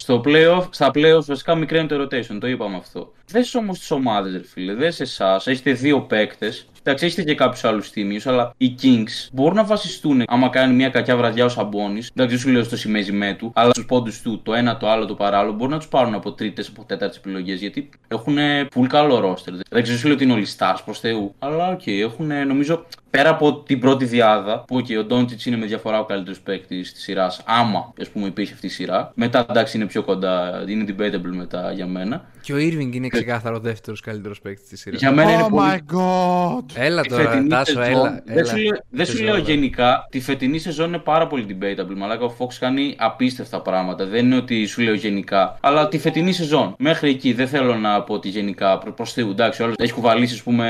Στο 0.00 0.22
playoff, 0.24 0.64
στα 0.70 0.90
playoff 0.94 1.24
βασικά 1.26 1.54
μικραίνει 1.54 1.88
το 1.88 2.02
rotation, 2.02 2.36
το 2.40 2.46
είπαμε 2.46 2.76
αυτό. 2.76 3.12
Δες 3.30 3.54
όμως 3.54 3.78
τις 3.78 3.90
ομάδες, 3.90 4.32
ρε 4.32 4.44
φίλε, 4.44 4.74
δες 4.74 5.00
εσάς. 5.00 5.46
Έχετε 5.46 5.72
δύο 5.72 6.00
παίκτες. 6.00 6.68
Εντάξει, 6.88 7.06
έχετε 7.06 7.22
και 7.22 7.34
κάποιους 7.34 7.64
άλλους 7.64 7.90
τίμιους, 7.90 8.26
αλλά 8.26 8.54
οι 8.56 8.74
Kings 8.82 9.28
μπορούν 9.32 9.56
να 9.56 9.64
βασιστούν 9.64 10.22
άμα 10.26 10.48
κάνει 10.48 10.74
μια 10.74 10.88
κακιά 10.88 11.16
βραδιά 11.16 11.44
ο 11.44 11.48
Σαμπόνις. 11.48 11.98
Εντάξει, 12.14 12.34
δεν 12.34 12.38
σου 12.38 12.48
λέω 12.48 12.62
στο 12.62 12.76
σημαίζιμέ 12.76 13.34
του, 13.34 13.52
αλλά 13.54 13.70
στους 13.70 13.86
πόντους 13.86 14.22
του, 14.22 14.40
το 14.42 14.54
ένα, 14.54 14.76
το 14.76 14.88
άλλο, 14.90 15.04
το 15.04 15.14
παράλληλο, 15.14 15.52
μπορούν 15.52 15.72
να 15.72 15.78
τους 15.78 15.88
πάρουν 15.88 16.14
από 16.14 16.32
τρίτες, 16.32 16.68
από 16.68 16.84
τέταρτες 16.84 17.18
επιλογές. 17.18 17.60
Γιατί 17.60 17.88
έχουν 18.08 18.36
πολύ 18.74 18.88
καλό 18.88 19.18
ρόστερ. 19.18 19.54
Δεν 19.70 19.82
ξέρω, 19.82 19.98
σου 19.98 20.06
λέω 20.06 20.14
ότι 20.14 20.24
είναι 20.24 20.32
όλοι 20.32 20.46
stars 20.58 20.78
προς 20.84 21.00
Θεού, 21.00 21.34
αλλά 21.38 21.68
οκ, 21.68 21.86
έχουν 21.86 22.46
νομίζω 22.46 22.86
πέρα 23.10 23.30
από 23.30 23.62
την 23.62 23.80
πρώτη 23.80 24.04
δυάδα, 24.04 24.64
που 24.66 24.76
okay, 24.78 24.98
ο 24.98 25.04
Ντόντσιτς 25.04 25.46
είναι 25.46 25.56
με 25.56 25.66
διαφορά 25.66 26.00
ο 26.00 26.04
καλύτερος 26.04 26.40
παίκτη 26.40 26.80
της 26.80 26.92
σειράς, 26.96 27.42
άμα 27.46 27.92
ας 28.00 28.08
πούμε 28.08 28.26
υπήρχε 28.26 28.52
αυτή 28.52 28.66
η 28.66 28.70
σειρά. 28.70 29.12
Μετά 29.14 29.46
εντάξει 29.50 29.76
είναι 29.76 29.86
πιο 29.86 30.02
κοντά, 30.02 30.64
είναι 30.68 30.84
debatable 30.88 31.34
μετά 31.36 31.72
για 31.72 31.86
μένα. 31.86 32.24
Και 32.40 32.52
ο 32.52 32.56
Irving 32.56 32.92
είναι 32.92 33.06
Ε, 33.06 33.08
ξεκάθαρο 33.08 33.58
δεύτερος 33.58 34.00
καλύτερος 34.00 34.40
παίκτης 34.40 34.68
της 34.68 34.80
σειράς. 34.80 35.00
Για 35.00 35.12
μένα 35.12 35.32
είναι 35.32 35.44
Oh 35.46 35.50
πολύ 35.50 35.84
my 35.90 35.96
god. 35.96 36.77
Έλα 36.80 37.02
Τη 37.02 37.08
τώρα, 37.08 37.22
φετινή 37.30 37.48
Τάσο, 37.48 37.64
σεζόν, 37.72 37.84
έλα. 37.84 38.22
Δεν 38.24 38.36
έλα. 38.38 38.44
σου, 38.48 38.56
λέω, 38.56 38.76
δεν 38.90 39.06
σου 39.06 39.10
Σεζόν, 39.12 39.26
λέω 39.26 39.34
έλα. 39.36 39.44
γενικά. 39.44 40.06
Τη 40.10 40.20
φετινή 40.20 40.58
σεζόν 40.58 40.88
είναι 40.88 40.98
πάρα 40.98 41.26
πολύ 41.26 41.46
debatable. 41.48 41.94
Μαλάκα 41.96 42.24
ο 42.24 42.34
Fox 42.38 42.46
κάνει 42.58 42.94
απίστευτα 42.98 43.60
πράγματα. 43.60 44.06
Δεν 44.06 44.24
είναι 44.24 44.36
ότι 44.36 44.66
σου 44.66 44.80
λέω 44.82 44.94
γενικά. 44.94 45.56
Αλλά 45.60 45.88
τη 45.88 45.98
φετινή 45.98 46.32
σεζόν. 46.32 46.74
Μέχρι 46.78 47.10
εκεί 47.10 47.32
δεν 47.32 47.48
θέλω 47.48 47.74
να 47.74 48.02
πω 48.02 48.14
ότι 48.14 48.28
γενικά 48.28 48.78
προ 48.78 48.92
προς 48.92 49.12
Θεού. 49.12 49.30
Εντάξει, 49.30 49.62
όλος 49.62 49.74
έχει 49.78 49.92
κουβαλήσει 49.92 50.34
ας 50.34 50.42
πούμε, 50.42 50.68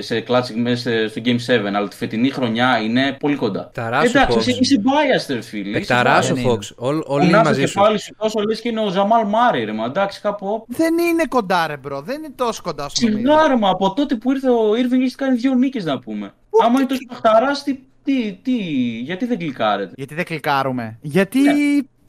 σε 0.00 0.20
κλάτσικ 0.20 0.56
μέσα 0.56 1.08
στο 1.08 1.20
Game 1.24 1.36
7. 1.46 1.74
Αλλά 1.74 1.88
τη 1.88 1.96
φετινή 1.96 2.30
χρονιά 2.30 2.80
είναι 2.84 3.16
πολύ 3.20 3.36
κοντά. 3.36 3.70
Ταράσου, 3.74 4.06
Εντάξει, 4.18 4.36
Fox. 4.38 4.46
είσαι, 4.46 4.56
είσαι 4.60 4.76
biased, 4.84 5.34
ρε 5.34 5.40
φίλε. 5.40 5.68
είσαι 5.68 5.78
Πεκταράς 5.78 6.30
ο 6.30 6.32
biased. 6.32 6.36
Δεν 6.36 6.44
είναι. 6.44 6.52
Fox. 6.58 6.70
Όλ- 6.76 7.02
Όλοι 7.06 7.22
Ο 7.24 7.26
είναι 7.28 7.36
Νάσο 7.36 7.48
μαζί 7.48 7.60
σου. 7.60 7.66
κεφάλι 7.74 7.98
σου 8.00 8.14
τόσο 8.18 8.40
λες 8.40 8.60
και 8.60 8.68
είναι 8.68 8.80
ο 8.80 8.88
Ζαμάλ 8.88 9.26
Μάρι, 9.26 9.64
ρε 9.64 9.72
μα. 9.72 9.84
Εντάξει, 9.84 10.20
κάπου. 10.20 10.46
όπου. 10.48 10.64
Δεν 10.68 10.98
είναι 10.98 11.22
κοντά, 11.28 11.66
ρε 11.66 11.76
μπρο. 11.76 12.00
Δεν 12.00 12.16
είναι 12.18 12.32
τόσο 12.36 12.62
κοντά 12.62 12.84
όσο 12.84 12.94
νομίζεις. 13.00 13.28
Σιγά, 13.30 13.56
μα 13.58 13.68
από 13.68 13.92
τότε 13.94 14.14
που 14.14 14.30
ήρθε 14.32 14.50
ο 14.50 14.70
Irving 14.72 15.02
έχει 15.04 15.14
κάνει 15.14 15.33
δύο 15.34 15.54
νίκες 15.54 15.84
να 15.84 15.98
πούμε. 15.98 16.34
Άμα 16.64 16.78
είναι 16.78 16.88
τόσο 16.88 17.00
παχταράς, 17.08 17.62
τι, 17.62 17.78
τι, 18.04 18.38
τι, 18.42 18.52
γιατί 19.00 19.26
δεν 19.26 19.38
κλικάρετε; 19.38 19.92
Γιατί 19.96 20.14
δεν 20.14 20.24
κλικάρουμε; 20.24 20.98
Γιατί, 21.02 21.38
Ναι. 21.40 21.52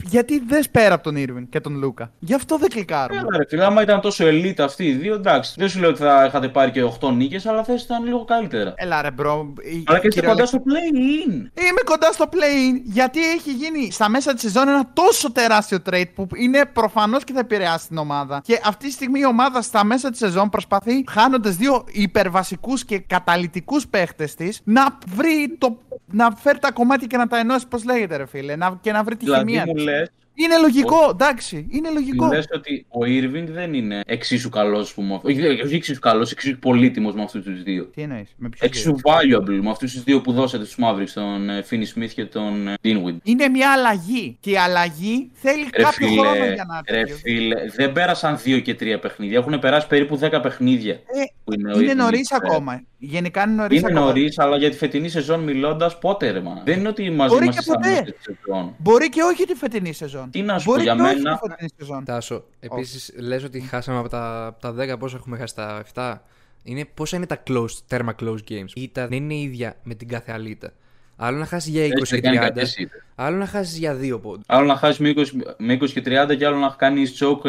Γιατί 0.09 0.43
δεν 0.47 0.63
πέρα 0.71 0.93
από 0.93 1.03
τον 1.03 1.15
Irving 1.17 1.45
και 1.49 1.59
τον 1.59 1.75
Λούκα. 1.77 2.11
Γι' 2.19 2.33
αυτό 2.33 2.57
δεν 2.57 2.69
κλικάρουμε. 2.69 3.19
Έλα, 3.19 3.37
ρε 3.37 3.43
φίλε, 3.49 3.65
άμα 3.65 3.81
ήταν 3.81 4.01
τόσο 4.01 4.25
elite 4.27 4.59
αυτοί 4.59 4.85
οι 4.85 4.91
δύο, 4.93 5.13
εντάξει. 5.15 5.53
Δεν 5.57 5.69
σου 5.69 5.79
λέω 5.79 5.89
ότι 5.89 5.99
θα 5.99 6.25
είχατε 6.27 6.47
πάρει 6.47 6.71
και 6.71 6.83
8 6.83 7.11
νίκες, 7.13 7.45
αλλά 7.45 7.63
θα 7.63 7.73
ήταν 7.73 8.03
λίγο 8.03 8.25
καλύτερα. 8.25 8.73
Έλα 8.75 9.01
ρε 9.01 9.11
bro. 9.11 9.53
η- 9.63 9.83
Αλλά 9.85 9.99
και 9.99 10.07
είστε 10.07 10.19
κυριολε- 10.19 10.29
κοντά 10.29 10.45
στο 10.45 10.57
play-in. 10.65 11.31
Είμαι 11.33 11.81
κοντά 11.85 12.11
στο 12.11 12.25
play 12.31 12.81
γιατί 12.83 13.19
έχει 13.31 13.51
γίνει 13.51 13.91
στα 13.91 14.09
μέσα 14.09 14.33
της 14.33 14.41
σεζόν 14.41 14.67
ένα 14.67 14.89
τόσο 14.93 15.31
τεράστιο 15.31 15.77
trade 15.89 16.09
που 16.15 16.27
είναι 16.35 16.65
προφανώς 16.73 17.23
και 17.23 17.33
θα 17.33 17.39
επηρεάσει 17.39 17.87
την 17.87 17.97
ομάδα. 17.97 18.41
Και 18.43 18.59
αυτή 18.65 18.85
τη 18.85 18.91
στιγμή 18.91 19.19
η 19.19 19.25
ομάδα 19.25 19.61
στα 19.61 19.83
μέσα 19.85 20.09
της 20.09 20.19
σεζόν 20.19 20.49
προσπαθεί, 20.49 21.03
χάνοντας 21.09 21.55
δύο 21.55 21.83
υπερβασικούς 21.91 22.85
και 22.85 22.99
καταλυτικούς 22.99 23.81
παίχτες 23.89 24.35
της, 24.35 24.61
να 24.63 24.97
βρει 25.15 25.55
το. 25.57 25.77
να 26.11 26.31
φέρει 26.35 26.59
τα 26.59 26.71
κομμάτια 26.71 27.07
και 27.07 27.17
να 27.17 27.27
τα 27.27 27.37
ενώσει, 27.37 27.67
πώς 27.67 27.83
λέγεται, 27.83 28.15
ρε 28.17 28.25
φίλε, 28.25 28.55
να, 28.55 28.77
και 28.81 28.91
να 28.91 29.03
βρει 29.03 29.15
τη 29.15 29.25
Δηλαδή 29.25 29.45
χημεία. 29.45 29.63
μου 29.67 29.73
της. 29.73 29.83
Λε 29.95 30.05
Είναι 30.35 30.57
λογικό, 30.57 31.09
εντάξει, 31.09 31.67
είναι 31.69 31.89
λογικό. 31.89 32.27
λες 32.27 32.47
ότι 32.55 32.85
ο 32.89 32.99
Irving 33.01 33.45
δεν 33.49 33.73
είναι 33.73 34.01
εξίσου 34.05 34.49
καλός 34.49 34.93
που 34.93 35.01
με 35.01 35.19
Όχι, 35.23 35.47
όχι 35.47 35.75
εξίσου 35.75 35.99
καλός, 35.99 36.31
εξίσου 36.31 36.59
πολύτιμος 36.59 37.13
με 37.15 37.23
αυτούς 37.23 37.43
τους 37.43 37.63
δύο. 37.63 37.83
Τι 37.85 38.01
εννοείς, 38.01 38.33
με 38.37 38.49
ποιους 38.49 38.61
Εξίσου 38.61 38.95
δύο; 38.95 39.03
valuable 39.13 39.59
με 39.63 39.69
αυτούς 39.69 39.91
τους 39.93 40.03
δύο 40.03 40.21
που 40.21 40.31
δώσατε 40.31 40.65
στους 40.65 40.77
Mavericks, 40.85 41.09
τον 41.13 41.49
ε, 41.49 41.63
Finney 41.69 41.99
Smith 41.99 42.09
και 42.13 42.25
τον 42.25 42.67
ε, 42.67 42.73
Dinwiddie. 42.83 43.17
Είναι 43.23 43.47
μια 43.47 43.71
αλλαγή. 43.71 44.37
Και 44.39 44.49
η 44.51 44.57
αλλαγή 44.57 45.31
θέλει 45.33 45.67
Ρε 45.75 45.83
κάποιο 45.83 46.07
φίλε, 46.07 46.21
χρόνο 46.21 46.45
για 46.45 46.65
να 46.67 46.81
ρε 46.89 47.01
τελειώσει. 47.01 47.21
φίλε, 47.21 47.55
δεν 47.75 47.91
πέρασαν 47.91 48.37
δύο 48.37 48.59
και 48.59 48.73
τρία 48.75 48.99
παιχνίδια. 48.99 49.37
Έχουν 49.37 49.59
περάσει 49.59 49.87
περίπου 49.87 50.19
10 50.21 50.39
παιχνίδια. 50.41 50.93
Ε, 50.93 50.99
που 51.43 51.53
είναι 51.53 51.73
ο 51.73 51.79
είναι 51.79 51.91
Irving 51.91 51.95
νωρίς 51.95 52.31
εκεί 52.31 52.39
πέρα. 52.41 52.53
ακόμα. 52.53 52.83
Γενικά 52.97 53.43
είναι 53.43 53.53
νωρίς 53.53 53.77
Είναι 53.79 53.87
ακόμα. 53.91 54.05
νωρίς, 54.05 54.39
αλλά 54.39 54.57
για 54.57 54.69
τη 54.69 54.77
φετινή 54.77 55.09
σεζόν 55.09 55.39
μιλώντας, 55.39 55.97
πότε 55.99 56.31
ρε 56.31 56.39
μα. 56.41 56.61
Δεν 56.65 56.79
είναι 56.79 56.87
ότι 56.87 57.09
μαζί 57.09 57.33
Μπορεί 57.33 57.43
είμαστε 57.43 57.61
και 57.61 57.65
στα 57.69 57.73
ποτέ. 57.75 57.89
μέσα 57.89 58.03
τη 58.03 58.11
σεζόν. 58.21 58.75
Μπορεί 58.77 59.09
και 59.09 59.21
όχι 59.21 59.45
τη 59.45 59.53
φετινή 59.53 59.93
σεζόν. 59.93 60.24
Τι 60.31 60.41
να 60.41 60.59
σου 60.59 60.65
Μπορεί 60.69 60.77
πω, 60.77 60.83
για 60.83 60.95
και 60.95 61.01
όχι 61.01 61.15
μένα- 61.21 61.37
τη 61.39 61.47
φετινή 61.49 61.69
σεζόν. 61.77 62.03
Τάσο, 62.05 62.43
επίσης 62.59 63.13
λες 63.17 63.43
ότι 63.43 63.59
χάσαμε 63.59 63.97
από 63.99 64.09
τα, 64.09 64.45
από 64.45 64.61
τα 64.61 64.71
10 64.95 64.97
πόσα 64.99 65.17
έχουμε 65.17 65.37
χάσει 65.37 65.55
τα 65.55 65.83
7. 65.93 66.21
Είναι 66.63 66.85
πόσα 66.85 67.17
είναι 67.17 67.25
τα 67.25 67.43
close, 67.47 67.69
τέρμα 67.87 68.15
close 68.19 68.37
games. 68.49 68.69
Η 68.73 68.81
ήττα 68.81 69.07
δεν 69.07 69.17
είναι 69.23 69.35
ίδια 69.35 69.75
με 69.83 69.93
την 69.95 70.07
κάθε 70.07 70.31
άλλη 70.31 70.49
ήττα. 70.49 70.73
Άλλο 71.17 71.37
να 71.37 71.45
χάσεις 71.45 71.71
για 71.71 71.85
20 71.85 71.91
Έτσι 71.97 72.15
και 72.15 72.21
κάνει 72.21 72.37
30, 72.37 72.41
κακές 72.41 72.75
ήττες. 72.77 73.03
άλλο 73.15 73.37
να 73.37 73.45
χάσεις 73.45 73.77
για 73.77 73.95
2 74.01 74.19
πόντου. 74.21 74.43
Άλλο 74.45 74.65
να 74.65 74.75
χάσεις 74.75 74.97
με 74.99 75.09
20, 75.09 75.23
με 75.57 75.73
20 75.73 75.89
και 75.91 76.01
30 76.05 76.35
και 76.37 76.45
άλλο 76.45 76.57
να 76.57 76.75
κάνεις 76.77 77.13
τσόκ 77.13 77.41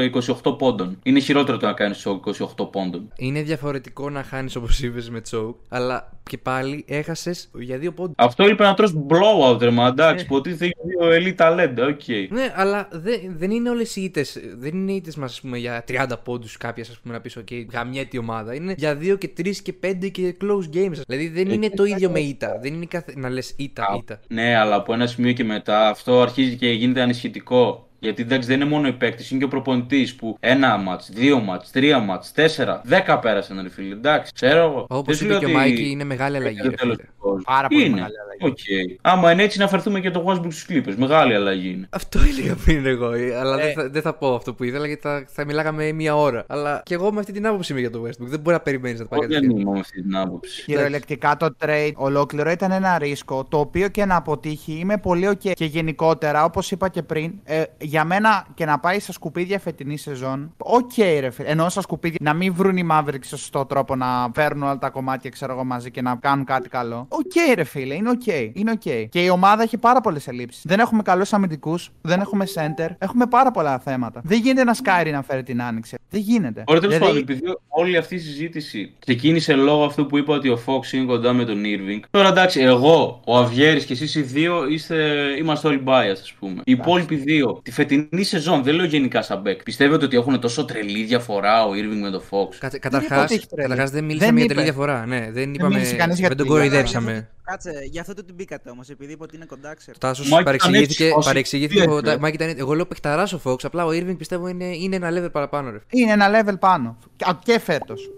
28 0.42 0.58
πόντων. 0.58 0.98
Είναι 1.02 1.20
χειρότερο 1.20 1.56
το 1.58 1.66
να 1.66 1.72
κάνεις 1.72 1.98
τσόκ 1.98 2.24
28 2.58 2.70
πόντων. 2.72 3.12
Είναι 3.16 3.42
διαφορετικό 3.42 4.10
να 4.10 4.22
χάνεις 4.22 4.56
όπως 4.56 4.82
είπες 4.82 5.10
με 5.10 5.20
choke, 5.30 5.54
αλλά 5.68 6.12
και 6.30 6.38
πάλι 6.38 6.84
έχασες 6.88 7.50
για 7.58 7.78
2 7.78 7.90
πόντου. 7.94 8.14
Αυτό 8.16 8.48
είπε 8.48 8.64
να 8.64 8.74
τρως 8.74 8.94
blowout 9.08 9.58
ρε 9.60 9.70
μα, 9.70 9.86
εντάξει, 9.86 10.24
Ε. 10.24 10.28
που 10.28 10.34
ότι 10.34 10.54
θέλει 10.54 10.74
δύο 10.84 11.08
elite 11.10 11.34
ταλέντα, 11.36 11.86
οκ. 11.86 12.00
Ναι, 12.30 12.52
αλλά 12.54 12.88
δεν, 12.92 13.20
δεν 13.36 13.50
είναι 13.50 13.70
όλες 13.70 13.96
οι 13.96 14.02
ήττες. 14.02 14.38
Δεν 14.56 14.74
είναι 14.74 14.92
οι 14.92 14.96
ήττες 14.96 15.16
μας 15.16 15.40
για 15.56 15.84
30 15.88 16.06
πόντους 16.24 16.56
κάποιες, 16.56 16.88
ας 16.90 16.98
πούμε, 16.98 17.14
να 17.14 17.20
πεις: 17.20 17.38
OK, 17.38 17.66
γαμιέται 17.72 18.16
η 18.16 18.18
ομάδα. 18.18 18.54
Είναι 18.54 18.74
για 18.76 18.98
2 19.00 19.18
και 19.18 19.28
3 19.36 19.50
και 19.62 19.72
5 19.80 20.10
και 20.10 20.36
close 20.40 20.76
games. 20.76 21.00
Δηλαδή 21.06 21.28
δεν 21.28 21.48
είναι 21.50 21.70
το 21.70 21.84
ίδιο 21.84 22.10
με 22.10 22.20
ήττα. 22.20 22.58
Δεν 22.62 22.74
είναι 22.74 22.86
κάθε... 22.86 23.12
να 23.16 23.28
λες 23.28 23.54
ήττα, 23.56 23.84
Α, 23.86 23.94
ήττα. 23.94 24.20
Ναι, 24.28 24.56
αλλά 24.56 24.74
από 24.74 24.92
ένα 24.92 25.06
σημείο 25.06 25.32
και 25.32 25.44
μετά 25.44 25.88
αυτό 25.88 26.20
αρχίζει 26.20 26.56
και 26.56 26.68
γίνεται 26.70 27.02
ανησυχητικό. 27.02 27.88
Γιατί 28.06 28.22
εντάξει 28.22 28.48
δεν 28.48 28.60
είναι 28.60 28.70
μόνο 28.70 28.88
οι 28.88 28.92
παίκτε, 28.92 29.24
είναι 29.30 29.38
και 29.38 29.44
ο 29.44 29.48
προπονητής 29.48 30.14
που 30.14 30.36
ένα 30.40 30.76
ματς, 30.76 31.02
δύο 31.12 31.38
ματς, 31.40 31.62
τρία 31.72 31.98
ματς, 31.98 32.24
τέσσερα, 32.34 32.80
δέκα 32.84 33.18
πέρασαν 33.18 33.60
ρε 33.62 33.68
φίλε. 33.70 33.94
Εντάξει, 33.94 34.32
ξέρω 34.32 34.58
εγώ. 34.58 34.86
Όπως 34.88 35.04
Δεν 35.06 35.14
σου 35.16 35.24
είπε 35.24 35.32
λέω 35.32 35.38
και 35.40 35.44
ο 35.46 35.48
ότι 35.48 35.56
Μάικη, 35.56 35.90
είναι 35.90 36.04
μεγάλη 36.04 36.36
αλλαγή. 36.36 36.54
είναι 36.54 36.62
το 36.64 36.70
Ρε, 36.70 36.76
τέλος 36.76 36.96
φίλε. 36.96 37.06
του 37.06 37.12
κόσμου. 37.18 37.42
Πάρα 37.46 37.68
πολύ 37.68 37.84
είναι. 37.84 37.94
μεγάλη 37.94 38.14
αλλαγή. 38.24 38.52
Οκ. 38.52 38.98
Άμα 39.00 39.32
είναι 39.32 39.42
έτσι 39.42 39.58
να 39.58 39.68
φερθούμε 39.68 40.00
και 40.00 40.10
το 40.10 40.24
Westbrook 40.26 40.52
στους 40.52 40.66
Clippers. 40.70 40.94
Μεγάλη 40.96 41.34
αλλαγή 41.34 41.68
είναι. 41.70 41.86
Αυτό 41.90 42.18
έλεγα 42.18 42.54
πριν 42.64 42.86
εγώ, 42.86 43.12
ε, 43.12 43.36
αλλά 43.38 43.56
δεν, 43.56 43.72
θα, 43.72 43.88
δεν 43.88 44.02
θα 44.02 44.14
πω 44.14 44.34
αυτό 44.34 44.54
που 44.54 44.64
ήθελα 44.64 44.86
γιατί 44.86 45.00
θα, 45.02 45.24
θα 45.28 45.44
μιλάγαμε 45.44 45.92
μία 45.92 46.16
ώρα. 46.16 46.44
Αλλά 46.48 46.82
και 46.84 46.94
εγώ 46.94 47.12
με 47.12 47.20
αυτή 47.20 47.32
την 47.32 47.46
άποψη 47.46 47.72
είμαι 47.72 47.80
για 47.80 47.90
το 47.90 48.02
Westbrook. 48.06 48.26
Δεν 48.26 48.40
μπορεί 48.40 48.56
να 48.56 48.62
περιμένεις 48.62 48.98
να 48.98 49.04
το 49.06 49.10
πάει 49.10 49.18
Εγώ 49.20 49.28
δεν 49.28 49.40
κατευθείαν. 49.40 49.60
είμαι 49.66 49.72
με 49.74 49.80
αυτή 49.80 50.02
την 50.02 50.16
άποψη. 50.16 50.64
Κυριολεκτικά 50.64 51.36
το 51.36 51.56
trade 51.64 51.92
ολόκληρο 51.94 52.50
ήταν 52.50 52.70
ένα 52.72 52.98
ρίσκο 52.98 53.44
το 53.48 53.58
οποίο 53.58 53.88
και 53.88 54.04
να 54.04 54.16
αποτύχει 54.16 54.72
είμαι 54.72 54.96
πολύ 54.98 55.28
ok. 55.30 55.52
Και 55.54 55.64
γενικότερα, 55.64 56.44
όπως 56.44 56.70
είπα 56.70 56.88
και 56.88 57.02
πριν, 57.02 57.32
ε, 57.44 57.62
για 57.96 58.04
μένα 58.04 58.46
και 58.54 58.64
να 58.64 58.78
πάει 58.78 58.98
στα 58.98 59.12
σκουπίδια 59.12 59.58
φετινή 59.58 59.96
σεζόν, 59.96 60.54
οκ 60.56 60.92
ρε 61.20 61.30
φίλε. 61.30 61.48
Ενώ 61.48 61.68
στα 61.68 61.80
σκουπίδια 61.80 62.18
να 62.22 62.34
μην 62.34 62.54
βρουν 62.54 62.76
οι 62.76 62.86
Mavericks 62.90 63.24
σωστό 63.26 63.64
τρόπο 63.66 63.96
να 63.96 64.30
φέρνουν 64.34 64.62
όλα 64.62 64.78
τα 64.78 64.90
κομμάτια, 64.90 65.30
ξέρω 65.30 65.52
εγώ, 65.52 65.64
μαζί 65.64 65.90
και 65.90 66.02
να 66.02 66.16
κάνουν 66.16 66.44
κάτι 66.44 66.68
καλό. 66.68 67.06
Οκ 67.08 67.54
ρε 67.54 67.64
φίλε, 67.64 67.94
είναι 67.94 68.10
οκ. 68.10 68.26
Είναι 68.52 68.70
οκ. 68.70 69.08
Και 69.08 69.24
η 69.24 69.28
ομάδα 69.28 69.62
έχει 69.62 69.78
πάρα 69.78 70.00
πολλές 70.00 70.28
ελλείψεις. 70.28 70.62
Δεν 70.64 70.80
έχουμε 70.80 71.02
καλούς 71.02 71.32
αμυντικούς, 71.32 71.90
δεν 72.02 72.20
έχουμε 72.20 72.44
center, 72.54 72.88
έχουμε 72.98 73.26
πάρα 73.26 73.50
πολλά 73.50 73.78
θέματα. 73.78 74.20
Δεν 74.24 74.40
γίνεται 74.40 74.60
ένας 74.60 74.76
Kyrie 74.84 75.10
να 75.12 75.22
φέρει 75.22 75.42
την 75.42 75.62
άνοιξη. 75.62 75.96
Δεν 76.10 76.20
γίνεται. 76.20 76.64
Ωραία, 76.66 76.80
τέλος 76.80 76.96
Δηλαδή, 76.96 77.12
πάντων, 77.12 77.36
επειδή 77.36 77.56
όλη 77.68 77.96
αυτή 77.96 78.14
η 78.14 78.18
συζήτηση 78.18 78.92
ξεκίνησε 78.98 79.54
λόγω 79.54 79.84
αυτού 79.84 80.06
που 80.06 80.18
είπα 80.18 80.34
ότι 80.34 80.48
ο 80.48 80.58
Fox 80.66 80.92
είναι 80.92 81.04
κοντά 81.04 81.32
με 81.32 81.44
τον 81.44 81.62
Irving. 81.64 82.00
Τώρα 82.10 82.28
εντάξει, 82.28 82.60
εγώ, 82.60 83.20
ο 83.26 83.36
Αβιέρη 83.36 83.84
και 83.84 83.92
εσείς 83.92 84.14
οι 84.14 84.22
δύο 84.22 84.68
είστε, 84.68 84.96
είμαστε 85.38 85.68
όλοι 85.68 85.82
biased, 85.86 86.20
ας 86.22 86.32
πούμε. 86.38 86.62
Οι 86.64 86.72
υπόλοιποι 86.72 87.14
δύο, 87.14 87.60
τη 87.62 87.70
φετινή 87.76 88.24
σεζόν, 88.24 88.62
δεν 88.62 88.74
λέω 88.74 88.84
γενικά 88.86 89.22
σαν 89.22 89.42
back. 89.46 89.56
Πιστεύετε 89.64 90.04
ότι 90.04 90.16
έχουν 90.16 90.40
τόσο 90.40 90.64
τρελή 90.64 91.04
διαφορά 91.04 91.64
ο 91.64 91.70
Irving 91.70 92.00
με 92.02 92.10
τον 92.10 92.20
Fox; 92.30 92.54
Κάτσε, 92.58 92.76
είπα 92.76 92.88
Καταρχάς, 92.88 93.24
ότι 93.24 93.34
έχει 93.34 93.46
τρελή. 93.46 93.62
καταρχάς 93.68 93.90
δεν 93.90 93.98
Δεν 94.00 94.08
μίλησαμε 94.08 94.32
για 94.36 94.44
είπε. 94.44 94.52
τρελή 94.54 94.68
διαφορά. 94.70 95.06
Ναι, 95.06 95.28
δεν 95.32 95.54
είπαμε. 95.54 95.74
μίλησε 95.74 95.96
κανείς 95.96 96.18
για 96.18 96.28
δεν 96.28 96.36
τον 96.36 96.46
τρελή 96.46 96.68
διαφορά. 96.68 96.82
κοροϊδέψαμε. 96.92 97.28
Κάτσε, 97.44 97.72
γι' 97.90 97.98
αυτό 97.98 98.14
το 98.14 98.24
την 98.24 98.34
μπήκατε 98.34 98.70
όμως, 98.70 98.88
επειδή 98.88 99.12
είπε 99.12 99.22
ότι 99.22 99.36
είναι 99.36 99.44
κοντά, 99.44 99.74
ξέρω. 99.74 99.96
Τάσος 100.00 100.28
Μάκη 100.28 100.44
παρεξηγήθηκε. 100.44 101.04
ήταν 101.04 101.16
έτσι, 101.16 101.28
παρεξηγήθηκε 101.28 101.80
όσοι 101.80 101.88
ο- 101.90 102.00
πήγατε. 102.00 102.18
Μάκη 102.20 102.34
ήταν- 102.34 102.54
Εγώ 102.58 102.74
λέω 102.74 102.86
παιχταράς 102.86 103.32
ο 103.32 103.40
Fox. 103.44 103.56
Απλά 103.62 103.84
ο 103.84 103.88
Irving 103.88 104.14
πιστεύω 104.18 104.48
είναι, 104.48 104.64
είναι 104.64 104.96
ένα 104.96 105.10
level 105.10 105.32
παραπάνω. 105.32 105.70
Ρε. 105.70 105.78
Είναι 105.90 106.12
ένα 106.12 106.26
level 106.30 106.54
πάνω. 106.58 106.98
Και- 107.16 107.24
Και 107.42 107.58
φέτος. 107.60 108.10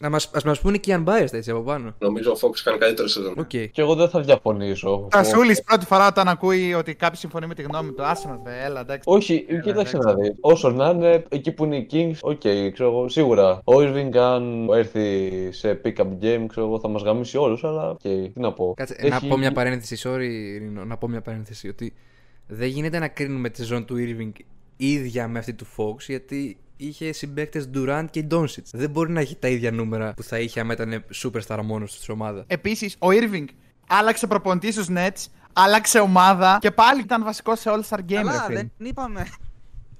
Να 0.00 0.10
μας, 0.10 0.30
ας 0.34 0.44
μας 0.44 0.60
πούνε 0.60 0.76
και 0.76 0.92
οι 0.92 1.04
unbiased 1.04 1.32
έτσι 1.32 1.50
από 1.50 1.60
πάνω. 1.60 1.94
Νομίζω 1.98 2.30
ο 2.32 2.36
Fox 2.40 2.50
κάνει 2.64 2.78
καλύτερο 2.78 3.08
σεζόν. 3.08 3.34
Οκ. 3.38 3.46
Και 3.48 3.70
εγώ 3.74 3.94
δεν 3.94 4.08
θα 4.08 4.20
διαφωνήσω. 4.20 5.06
Τασούλη 5.10 5.62
πρώτη 5.66 5.86
φορά 5.86 6.06
όταν 6.06 6.28
ακούει 6.28 6.74
ότι 6.74 6.94
κάποιος 6.94 7.18
συμφωνεί 7.18 7.46
με 7.46 7.54
τη 7.54 7.62
γνώμη 7.62 7.92
του. 7.92 8.02
Άσε 8.04 8.28
μας, 8.28 8.52
έλα, 8.64 8.80
εντάξει. 8.80 9.02
Όχι, 9.04 9.46
κοίταξε 9.62 9.96
να 9.96 10.14
δεις. 10.14 10.34
Όσο 10.40 10.70
να 10.70 10.88
είναι, 10.88 11.24
εκεί 11.28 11.52
που 11.52 11.64
είναι 11.64 11.76
οι 11.76 11.86
Kings, 11.92 12.18
οκ, 12.20 12.40
ξέρω 12.72 12.88
εγώ, 12.90 13.08
σίγουρα. 13.08 13.60
Ο 13.64 13.72
Irving, 13.76 14.16
αν 14.16 14.68
έρθει 14.68 15.30
σε 15.52 15.80
pick-up 15.84 16.06
game, 16.22 16.44
ξέρω 16.48 16.66
εγώ, 16.66 16.80
θα 16.80 16.88
μας 16.88 17.02
γαμήσει 17.02 17.36
όλους, 17.36 17.64
αλλά 17.64 17.90
οκ, 17.90 18.00
τι 18.00 18.32
να 18.34 18.52
πω. 18.52 18.74
Κάτσε, 18.76 18.94
Έχει- 18.98 19.10
να 19.10 19.20
πω 19.28 19.36
μια 19.38 19.52
παρένθεση, 19.52 20.08
sorry 20.08 20.58
Ρίνο, 20.58 20.84
να 20.84 20.96
πω 20.96 21.08
μια 21.08 21.20
παρένθεση 21.20 21.68
ότι 21.68 21.92
δεν 22.46 22.68
γίνεται 22.68 22.98
να 22.98 23.08
κρίνουμε 23.08 23.48
τη 23.50 23.62
σεζόν 23.62 23.84
του 23.84 23.96
Irving 23.98 24.32
ίδια 24.76 25.28
με 25.28 25.38
αυτή 25.38 25.54
του 25.54 25.66
Fox 25.76 25.96
γιατί 26.06 26.56
είχε 26.80 27.12
συμπαίκτες 27.12 27.70
Durant 27.74 28.04
και 28.10 28.26
Doncic. 28.30 28.62
Δεν 28.72 28.90
μπορεί 28.90 29.12
να 29.12 29.20
έχει 29.20 29.36
τα 29.36 29.48
ίδια 29.48 29.70
νούμερα 29.70 30.14
που 30.14 30.22
θα 30.22 30.38
είχε 30.38 30.60
άμα 30.60 30.72
ήταν 30.72 31.04
superstar 31.22 31.60
μόνος 31.64 31.90
του 31.90 31.98
στην 31.98 32.08
ομάδα. 32.08 32.44
Επίσης, 32.46 32.96
ο 32.98 33.06
Irving 33.08 33.44
άλλαξε 33.88 34.26
προπονητές 34.26 34.74
στους 34.74 34.86
Nets, 34.90 35.26
άλλαξε 35.52 36.00
ομάδα 36.00 36.58
και 36.60 36.70
πάλι 36.70 37.00
ήταν 37.00 37.24
βασικός 37.24 37.60
σε 37.60 37.70
All 37.72 37.82
Star 37.88 37.98
Game. 37.98 38.12
Καλά, 38.12 38.32
ρε 38.32 38.44
φίλε. 38.46 38.58
δεν 38.76 38.86
είπαμε. 38.86 39.26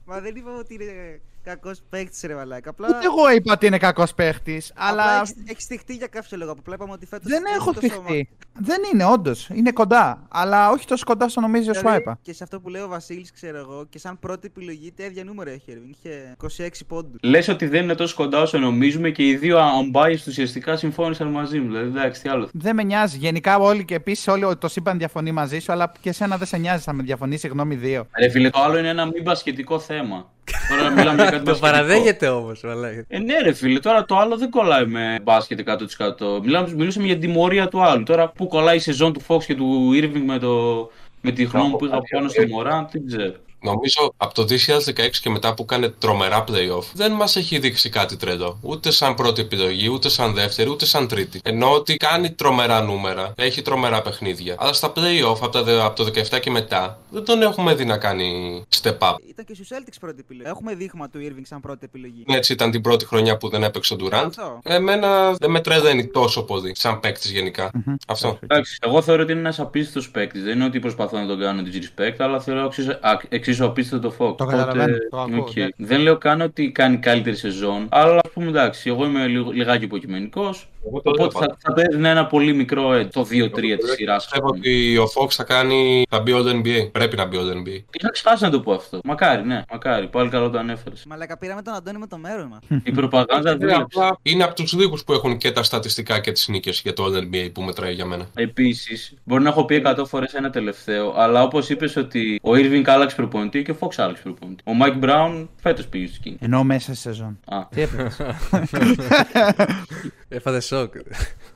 Μα 0.05 0.21
δεν 0.21 0.37
είπαμε 0.37 0.59
ότι 0.59 0.75
είναι 0.75 1.21
κακός 1.43 1.81
παίκτης, 1.91 2.23
ρε 2.23 2.35
Βαλάκα. 2.35 2.71
Απλά, 2.71 2.87
Ούτε 2.89 3.05
εγώ 3.05 3.31
είπα 3.31 3.53
ότι 3.53 3.67
είναι 3.67 3.79
κακός 3.79 4.15
παίχτης, 4.15 4.73
αλλά 4.77 5.03
αλλά 5.03 5.29
έχει 5.47 5.63
στηχτεί 5.63 5.95
για 5.95 6.07
κάποιο 6.07 6.37
λόγο. 6.37 6.51
Απλά 6.51 6.75
είπαμε 6.75 6.93
ότι 6.93 7.07
φέτος. 7.07 7.31
δεν 7.31 7.43
έχω 7.57 7.75
θυχτεί. 7.75 8.29
Δεν 8.59 8.79
είναι, 8.93 9.05
όντως. 9.05 9.49
Είναι 9.55 9.73
κοντά. 9.73 10.27
Αλλά 10.29 10.71
όχι 10.71 10.87
τόσο 10.87 11.05
κοντά 11.05 11.25
όσο 11.25 11.41
νομίζει 11.41 11.71
ο 11.71 11.75
Σουάιπα. 11.75 12.19
Και 12.23 12.33
σε 12.33 12.45
αυτό 12.45 12.61
που 12.61 12.69
λέει 12.69 12.83
ο 12.83 12.89
Βασίλης, 12.89 13.33
ξέρω 13.33 13.59
εγώ, 13.59 13.87
και 13.89 13.99
σαν 13.99 14.19
πρώτη 14.19 14.47
επιλογή, 14.47 14.93
τέτοια 14.93 15.25
νούμερα 15.25 15.51
έχει. 15.51 15.65
Irving. 15.69 15.95
Είχε 16.05 16.37
26 16.37 16.69
πόντους. 16.87 17.21
Λες 17.23 17.49
ότι 17.49 17.67
δεν 17.67 17.83
είναι 17.83 17.95
τόσο 17.95 18.15
κοντά 18.15 18.41
όσο 18.41 18.59
νομίζουμε 18.59 19.11
και 19.11 19.29
οι 19.29 19.37
δύο 19.37 19.59
unbiased 19.59 20.27
ουσιαστικά 20.27 20.77
συμφώνησαν 20.77 21.29
μαζί 21.29 21.59
μου. 21.61 21.67
Δηλαδή, 21.67 21.87
εντάξει, 21.87 22.23
τι 22.23 22.29
άλλο. 22.29 22.49
Δεν 22.53 22.75
με 22.75 22.83
νοιάζει. 22.83 23.19
Γενικά 23.19 23.59
όλοι 23.59 23.85
και 23.85 23.95
επίσης 23.95 24.29
όλοι 24.29 24.57
το 24.57 24.69
σύμπαν 24.69 24.99
διαφωνεί 24.99 25.33
μαζί 25.33 25.59
σου, 25.59 25.73
αλλά 25.73 25.93
και 26.01 26.09
εσένα 26.09 26.37
δεν 26.37 26.47
σε 26.47 26.57
νοιάζει. 26.57 26.83
Θα 26.83 26.93
με 26.93 27.03
διαφωνήσει 27.03 27.49
γνώμη 27.49 27.75
δύο. 27.75 28.07
Ρε 28.19 28.29
φίλε, 28.29 28.51
το 28.51 28.61
άλλο 28.61 28.79
είναι 28.79 28.89
ένα 28.89 29.07
μη 29.07 29.23
μπασκετικό 29.23 29.79
θέμα. 29.79 30.31
Τώρα 30.69 30.91
μιλάμε 30.91 31.23
για 31.23 31.31
κάτι 31.31 31.45
Το 31.45 31.51
μπασκετικό. 31.51 31.59
παραδέχεται 31.59 32.29
όμως, 32.29 32.61
βαλάει. 32.65 33.05
Ε, 33.09 33.19
ναι, 33.19 33.39
ρε 33.43 33.53
φίλε, 33.53 33.79
τώρα 33.79 34.05
το 34.05 34.17
άλλο 34.19 34.37
δεν 34.37 34.51
κολλάει 34.51 34.87
με 34.87 35.19
μπάσκετ 35.23 35.61
100%. 35.61 36.41
Μιλάμε, 36.43 36.73
μιλούσαμε 36.77 37.07
για 37.07 37.19
την 37.19 37.29
τιμωρία 37.29 37.69
του 37.69 37.83
άλλου. 37.83 38.03
Τώρα 38.03 38.29
που 38.29 38.47
κολλάει 38.47 38.77
η 38.77 38.81
σεζόν 38.81 39.13
του 39.13 39.21
Fox 39.27 39.45
και 39.45 39.55
του 39.55 39.91
Irving 39.95 40.23
με, 40.25 40.39
το, 40.39 40.91
με 41.21 41.31
τη 41.31 41.47
χρόνο 41.47 41.77
που 41.77 41.85
είχα 41.87 41.99
πάνω 42.13 42.29
στο 42.29 42.47
Μωράν, 42.49 42.89
δεν 42.93 43.07
ξέρω. 43.07 43.33
Νομίζω 43.63 44.13
από 44.17 44.35
το 44.35 44.43
2016 44.43 45.11
και 45.23 45.31
μετά 45.31 45.55
που 45.55 45.65
κάνει 45.65 45.91
τρομερά 45.91 46.45
playoff 46.49 46.83
δεν 46.95 47.13
μας 47.13 47.37
έχει 47.37 47.59
δείξει 47.59 47.89
κάτι 47.89 48.17
τρελό. 48.17 48.59
Ούτε 48.63 48.91
σαν 48.91 49.15
πρώτη 49.15 49.41
επιλογή, 49.41 49.89
ούτε 49.89 50.09
σαν 50.09 50.35
δεύτερη, 50.35 50.71
ούτε 50.71 50.87
σαν 50.87 51.09
τρίτη. 51.09 51.41
Ενώ 51.45 51.73
ότι 51.73 51.97
κάνει 51.97 52.31
τρομερά 52.33 52.81
νούμερα, 52.83 53.33
έχει 53.37 53.63
τρομερά 53.63 54.03
παιχνίδια. 54.03 54.55
Αλλά 54.59 54.73
στα 54.73 54.93
playoff 54.97 55.37
από, 55.37 55.49
τα, 55.49 55.63
δε- 55.63 55.83
από 55.83 56.05
το 56.05 56.11
17 56.31 56.41
και 56.41 56.51
μετά 56.51 56.99
δεν 57.11 57.25
τον 57.25 57.43
έχουμε 57.43 57.75
δει 57.75 57.85
να 57.85 57.99
κάνει 57.99 58.63
step 58.83 58.99
up. 58.99 59.15
Ήταν 59.29 59.45
και 59.45 59.55
στους 59.55 59.69
Celtics 59.71 59.97
πρώτη 60.01 60.17
επιλογή. 60.21 60.49
Έχουμε 60.49 60.75
δείγμα 60.75 61.09
του 61.09 61.19
Irving 61.23 61.43
σαν 61.43 61.61
πρώτη 61.61 61.81
επιλογή. 61.85 62.25
Έτσι 62.29 62.53
ήταν 62.53 62.71
την 62.71 62.81
πρώτη 62.81 63.07
χρονιά 63.07 63.37
που 63.37 63.49
δεν 63.49 63.63
έπαιξε 63.63 63.95
ο 63.95 63.97
Durant. 64.01 64.13
Αυτό. 64.27 64.59
Εμένα 64.63 65.33
δεν 65.33 65.51
με 65.51 65.61
τρελαίνει 65.61 66.07
τόσο 66.07 66.43
πολύ 66.43 66.73
σαν 66.77 67.01
παίκτης 67.01 67.31
γενικά. 67.31 67.71
Αυτό. 68.07 68.39
Εντάξει, 68.43 68.79
εγώ 68.83 69.03
θεωρώ 69.03 69.23
ότι 69.23 69.33
είναι 69.33 69.41
ένας 69.41 69.61
απίστευτος 69.61 70.11
παίκτης. 70.11 70.43
Δεν 70.43 70.55
είναι 70.55 70.65
ότι 70.65 70.79
προσπαθώ 70.81 71.19
να 71.19 71.27
τον 71.27 71.39
κάνω 71.41 71.63
disrespect, 71.67 72.15
αλλά 72.19 72.41
θεωρώ 72.41 72.65
εξίσου, 72.65 72.91
α- 73.01 73.21
εξίσου 73.51 73.67
απίστευτο 73.69 74.13
Fox. 74.19 74.37
Το 74.37 74.45
καταλαβαίνω, 74.45 74.97
το 75.11 75.17
Οπότε, 75.21 75.35
ακούω, 75.35 75.45
οκ. 75.49 75.57
ναι. 75.57 75.69
Δεν 75.77 76.01
λέω 76.01 76.19
καν 76.19 76.41
ότι 76.41 76.71
κάνει 76.71 76.97
καλύτερη 76.97 77.37
σεζόν, 77.37 77.87
αλλά 77.91 78.21
ας 78.25 78.31
πούμε 78.33 78.47
εντάξει, 78.49 78.91
εγώ 78.91 79.05
είμαι 79.05 79.27
λίγο, 79.27 79.51
λιγάκι 79.51 79.85
υποκειμενικός. 79.85 80.69
Εγώ 80.87 81.01
το 81.03 81.11
Οπότε 81.11 81.23
λέω 81.23 81.31
θα, 81.31 81.57
θα 81.61 81.73
το 81.73 81.81
έδινα 81.81 82.09
ένα 82.09 82.27
πολύ 82.27 82.53
μικρό 82.55 82.93
ε, 82.93 83.05
το 83.05 83.21
2-3 83.21 83.27
της 83.61 83.91
σειράς. 83.97 84.25
Πιστεύω 84.25 84.49
ότι 84.49 84.97
ο 84.99 85.05
Fox 85.05 85.29
θα 85.31 85.45
κάνει. 85.45 86.05
θα 86.11 86.21
μπει 86.21 86.33
All 86.35 86.47
NBA. 86.63 86.91
Πρέπει 86.93 87.17
να 87.17 87.27
μπει 87.27 87.37
All 87.41 87.53
NBA. 87.69 87.83
Είχα 87.93 88.11
ξεχάσει 88.11 88.43
να 88.45 88.51
το 88.51 88.61
πω 88.61 88.73
αυτό. 88.73 89.01
Μακάρι, 89.05 89.45
ναι, 89.47 89.63
μακάρι. 89.71 90.09
Πάλι 90.09 90.29
καλό 90.29 90.51
το 90.51 90.59
ανέφερες. 90.59 91.05
Μαλάκα 91.09 91.39
πήραμε 91.39 91.63
τον 91.63 91.75
Αντώνη 91.75 91.99
με 91.99 92.07
το 92.07 92.17
μέρο 92.19 92.47
μα. 92.47 92.59
Η 92.85 92.91
προπαγάνδα 92.93 93.51
Ε, 93.51 93.55
δούλεψε. 93.55 93.83
απλά 93.83 94.19
είναι 94.23 94.45
από 94.45 94.55
τους 94.55 94.73
λίγους 94.73 95.05
που 95.05 95.13
έχουν 95.13 95.37
και 95.37 95.51
τα 95.51 95.63
στατιστικά 95.63 96.19
και 96.21 96.33
τις 96.33 96.49
νίκες 96.49 96.81
για 96.81 96.93
το 96.93 97.05
All 97.05 97.19
NBA 97.19 97.51
που 97.53 97.63
μετράει 97.63 97.93
για 97.95 98.05
μένα. 98.05 98.27
Επίσης, 98.35 99.15
μπορεί 99.25 99.43
να 99.43 99.49
έχω 99.49 99.65
πει 99.65 99.83
100 99.87 100.05
φορές 100.07 100.33
ένα 100.35 100.51
τελευταίο, 100.51 101.13
αλλά 101.17 101.43
όπως 101.43 101.69
είπες 101.69 101.97
ότι 101.97 102.41
ο 102.43 102.51
Irving 102.51 102.83
άλλαξε 102.87 103.17
προπονητή 103.17 103.63
και 103.63 103.71
ο 103.71 103.77
Fox 103.81 103.89
άλλαξε 103.97 104.23
προπονητή. 104.23 104.63
Ο 104.67 104.73
Mike 104.83 105.05
Brown 105.05 105.47
φέτος 105.63 105.87
πήγε 105.87 106.07
στο 106.07 106.17
King. 106.25 106.35
Ενώ 106.41 106.65
μέσα 106.65 106.95
στη 106.95 107.01
σεζόν. 107.01 107.39
Α, 107.47 107.67
Τι 107.71 107.81
έπαιξε. 107.83 108.37
Έφατε 110.33 110.61
σοκ. 110.61 110.95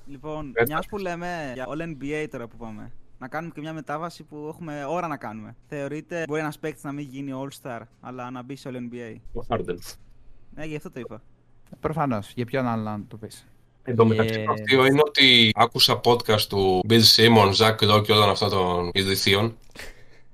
Λοιπόν, 0.07 0.53
Ε, 0.55 0.63
μιας 0.67 0.87
που 0.87 0.99
λέμε 0.99 1.51
για 1.55 1.67
All 1.69 1.83
NBA 1.83 2.27
τώρα 2.31 2.47
που 2.49 2.57
πάμε, 2.57 2.93
να 3.19 3.29
κάνουμε 3.29 3.53
και 3.55 3.61
μια 3.61 3.73
μετάβαση 3.73 4.23
που 4.23 4.47
έχουμε 4.49 4.85
ώρα 4.89 5.07
να 5.07 5.17
κάνουμε. 5.17 5.57
Θεωρείτε 5.69 6.25
μπορεί 6.29 6.41
ένας 6.41 6.59
παίκτης 6.59 6.83
να 6.83 6.93
μην 6.93 7.09
γίνει 7.11 7.33
All-Star, 7.35 7.81
αλλά 8.01 8.31
να 8.31 8.43
μπει 8.43 8.57
σε 8.57 8.71
All 8.73 8.77
NBA. 8.77 9.17
Ο 9.33 9.47
Harden. 9.49 9.77
Ναι, 10.55 10.65
γι' 10.65 10.77
αυτό 10.77 10.91
το 10.91 11.01
είπα. 11.01 11.23
Προφανώς. 11.81 12.33
Για 12.35 12.45
ποιον 12.45 12.67
άλλο 12.67 12.83
να 12.83 13.01
το 13.09 13.17
πεις; 13.17 13.47
Εν 13.83 13.97
τω 13.97 14.07
μεταξύ, 14.07 14.41
Ε, 14.41 14.45
το 14.45 14.53
αστείο 14.53 14.85
είναι 14.87 15.01
ότι 15.05 15.51
άκουσα 15.55 16.01
podcast 16.05 16.41
του 16.41 16.85
Bill 16.89 17.03
Simmons, 17.17 17.55
Zach 17.57 17.77
Lowe 17.91 18.03
και 18.05 18.13
όλων 18.13 18.29
αυτών 18.31 18.51
των 18.51 18.91
ειδηθείων 18.95 19.57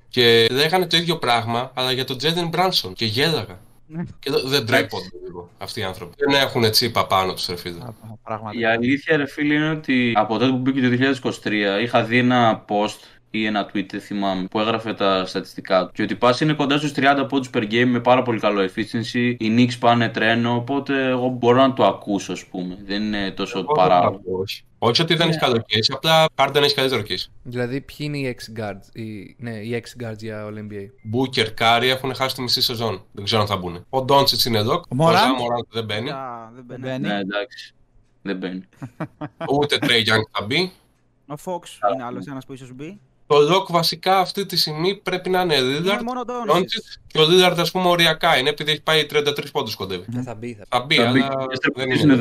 και 0.09 0.47
λέγανε 0.51 0.87
το 0.87 0.97
ίδιο 0.97 1.17
πράγμα, 1.19 1.71
αλλά 1.75 1.93
για 1.93 2.05
τον 2.05 2.17
Jalen 2.21 2.51
Branson 2.51 2.93
και 2.95 3.05
γέλαγα. 3.05 3.59
Ναι. 3.93 4.03
και 4.19 4.31
δεν- 4.31 4.43
δεν 4.49 4.67
τρέπονται 4.67 5.09
λίγο 5.25 5.49
αυτοί 5.59 5.81
οι 5.81 5.83
άνθρωποι. 5.83 6.15
Δεν 6.19 6.41
έχουν 6.41 6.71
τσίπα 6.71 7.07
πάνω 7.07 7.33
τους, 7.35 7.47
ρε 7.47 7.57
φίλε. 7.57 7.75
Η 7.79 8.19
Πραγματικά. 8.25 8.71
αλήθεια, 8.71 9.17
ρε 9.17 9.27
φίλε, 9.27 9.55
είναι 9.55 9.71
ότι 9.71 10.13
από 10.17 10.39
τότε 10.39 10.51
που 10.51 10.57
μπήκε 10.57 10.81
το 10.81 10.89
2023 10.89 11.79
είχα 11.83 12.03
δει 12.05 12.19
ένα 12.19 12.65
post 12.69 12.99
ή 13.31 13.45
ένα 13.47 13.67
tweet, 13.75 13.87
δεν 13.91 14.01
θυμάμαι, 14.01 14.47
που 14.51 14.61
έγραφε 14.61 14.95
τα 14.95 15.27
στατιστικά 15.27 15.85
του. 15.87 15.93
Και 15.95 16.03
ότι 16.03 16.15
πας 16.15 16.41
είναι 16.41 16.53
κοντά 16.53 16.79
στους 16.79 16.93
30 16.93 17.27
πόντους 17.29 17.51
per 17.55 17.63
game 17.63 17.85
με 17.87 18.01
πάρα 18.01 18.23
πολύ 18.23 18.41
καλό 18.41 18.63
efficiency. 18.65 19.35
Οι 19.39 19.55
Knicks 19.57 19.79
πάνε 19.81 20.09
τρένο, 20.09 20.55
οπότε 20.55 21.07
εγώ 21.09 21.29
μπορώ 21.29 21.61
να 21.67 21.73
το 21.73 21.85
ακούσω, 21.87 22.33
ας 22.33 22.45
πούμε. 22.47 22.79
Δεν 22.87 23.03
είναι 23.03 23.31
τόσο 23.31 23.59
Εγώ 23.59 23.67
δεν 23.67 23.85
παράγον. 23.85 24.13
θα 24.13 24.19
πω, 24.19 24.39
όχι. 24.39 24.63
Όχι 24.83 25.03
ότι 25.03 25.15
δεν 25.15 25.29
έχει 25.29 25.39
καλό 25.39 25.65
case, 25.69 25.95
απλά 25.95 26.29
Harden 26.35 26.63
έχει 26.63 26.75
καλύτερο 26.75 27.03
case. 27.09 27.27
δηλαδή, 27.43 27.81
ποιοι 27.81 27.97
είναι 27.99 28.19
οι 28.19 28.37
ex 28.37 28.61
guards, 28.61 28.97
οι, 28.97 29.37
ναι, 29.39 29.51
οι 29.51 29.83
ex 29.83 30.03
guards 30.05 30.19
για 30.19 30.47
All 30.49 30.59
NBA. 30.59 30.87
Booker, 31.15 31.47
Curry 31.59 31.83
έχουν 31.83 32.15
χάσει 32.15 32.35
τη 32.35 32.43
μισή 32.43 32.63
σεζόν. 32.63 33.05
Δεν 33.13 33.25
ξέρω 33.25 33.41
αν 33.41 33.47
θα 33.47 33.57
μπουν. 33.57 33.87
Ο 33.91 34.05
Doncic 34.09 34.45
είναι 34.47 34.59
εδώ. 34.59 34.73
Ο 34.75 34.97
Morant? 34.99 35.13
Ζα 35.13 35.35
Morant 35.35 35.67
δεν 35.71 35.85
μπαίνει. 35.85 36.11
Α, 36.11 36.51
δεν 36.55 36.65
μπαίνει. 36.65 36.81
μπαίνει. 36.81 37.07
Ναι, 37.07 37.19
εντάξει. 37.19 37.75
Δεν 38.23 38.37
μπαίνει. 38.37 38.63
Ούτε 39.51 39.79
Trey 39.81 40.01
Young 40.01 40.23
θα 40.31 40.45
μπει. 40.47 40.73
Ο 41.27 41.35
Fox 41.45 41.93
είναι 41.95 42.05
άλλος 42.05 42.27
ένας 42.27 42.47
που 42.47 42.53
ίσως 42.53 42.73
μπει. 42.73 43.01
Το 43.31 43.37
lock 43.57 43.67
βασικά 43.71 44.19
αυτή 44.19 44.47
τη 44.47 44.57
στιγμή 44.57 44.95
πρέπει 44.97 45.31
να 45.31 45.41
είναι 45.41 45.55
Είναι 45.55 45.79
Lillard, 45.79 46.03
μόνο 46.03 46.25
τον. 46.25 46.37
Doncic 46.49 46.99
και 47.07 47.19
ο 47.21 47.23
Lillard 47.31 47.59
ας 47.59 47.71
πούμε 47.71 47.89
οριακά 47.89 48.39
είναι 48.39 48.49
επειδή 48.49 48.71
έχει 48.71 48.83
πάει 48.83 49.07
33 49.11 49.23
πόντους 49.53 49.75
κοντεύει. 49.75 50.05
Ε, 50.17 50.23
θα 50.23 50.35
μπει, 50.35 50.55
θα 50.55 50.65
Θα 50.69 50.81
μπει, 50.85 50.95
Θα 50.97 51.11
μπει 51.11 51.21
αλλά 51.21 51.47
και 51.47 51.73
δεν 51.75 51.91
είναι 51.91 52.03
είναι. 52.03 52.21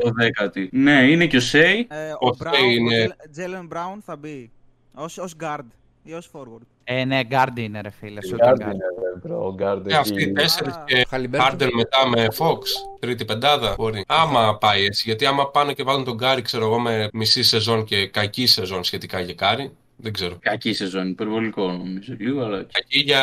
12η. 0.55 0.67
Ναι, 0.71 0.91
είναι 1.09 1.25
και 1.27 1.37
ο 1.37 1.39
Σέι. 1.39 1.87
Ε, 1.89 2.11
Ο 2.19 2.27
ο 2.27 2.35
Brown, 2.43 2.47
Stay 2.47 2.59
είναι- 2.77 3.15
ο 3.27 3.29
Τζέλεν 3.31 3.65
Μπράουν 3.65 4.01
θα 4.05 4.15
μπει. 4.15 4.51
Ως, 4.93 5.17
ως 5.17 5.33
guard 5.43 5.65
ή 6.03 6.13
ως 6.13 6.29
forward. 6.33 6.61
Ε, 6.83 7.05
ναι, 7.05 7.19
guard 7.31 7.47
είναι 7.59 7.81
ρε 7.81 7.89
φίλε. 7.89 8.19
shooting 8.31 8.65
guard. 8.67 9.45
Ο 9.45 9.53
Γκάρντ 9.53 9.91
Ε, 9.91 9.95
αυτοί 9.95 10.13
οι 10.13 10.23
έχει... 10.23 10.31
τέσσερις 10.31 10.73
Άρα- 10.73 10.83
και 10.87 10.95
Ο 11.05 11.09
Haliburton. 11.09 11.49
Harden 11.59 11.69
μετά 11.75 12.07
με 12.07 12.27
Fox, 12.37 12.59
τρίτη 12.99 13.25
πεντάδα 13.25 13.73
μπορεί. 13.77 14.03
Άμα 14.07 14.57
πάει 14.57 14.83
έτσι, 14.85 15.03
γιατί 15.05 15.25
άμα 15.25 15.49
πάνε 15.49 15.73
και 15.73 15.83
βάλουν 15.83 16.03
τον 16.03 16.15
Γκάρι, 16.15 16.41
ξέρω 16.41 16.65
εγώ, 16.65 16.79
με 16.79 17.09
μισή 17.13 17.43
σεζόν 17.43 17.83
και 17.83 18.07
κακή 18.07 18.45
σεζόν 18.45 18.83
σχετικά 18.83 19.19
για 19.19 19.33
Κάρι, 19.33 19.71
δεν 20.01 20.13
ξέρω. 20.13 20.37
Κακή 20.39 20.73
σεζόν, 20.73 21.07
υπερβολικό 21.09 21.71
νομίζω. 21.71 22.15
Λίγο, 22.17 22.43
αλλά. 22.43 22.57
Κακή 22.57 22.99
για 22.99 23.21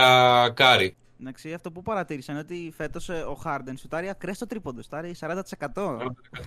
Κάρι. 0.54 0.96
Εντάξει, 1.20 1.52
αυτό 1.52 1.70
που 1.70 1.82
παρατήρησα 1.82 2.32
είναι 2.32 2.40
ότι 2.40 2.72
φέτος 2.76 3.08
ο 3.08 3.38
Harden 3.44 3.72
σουτάρει 3.78 4.08
ακραίο 4.08 4.34
στο 4.34 4.46
τρίποντο. 4.46 4.82
Σουτάρει 4.82 5.14
40%. 5.20 5.98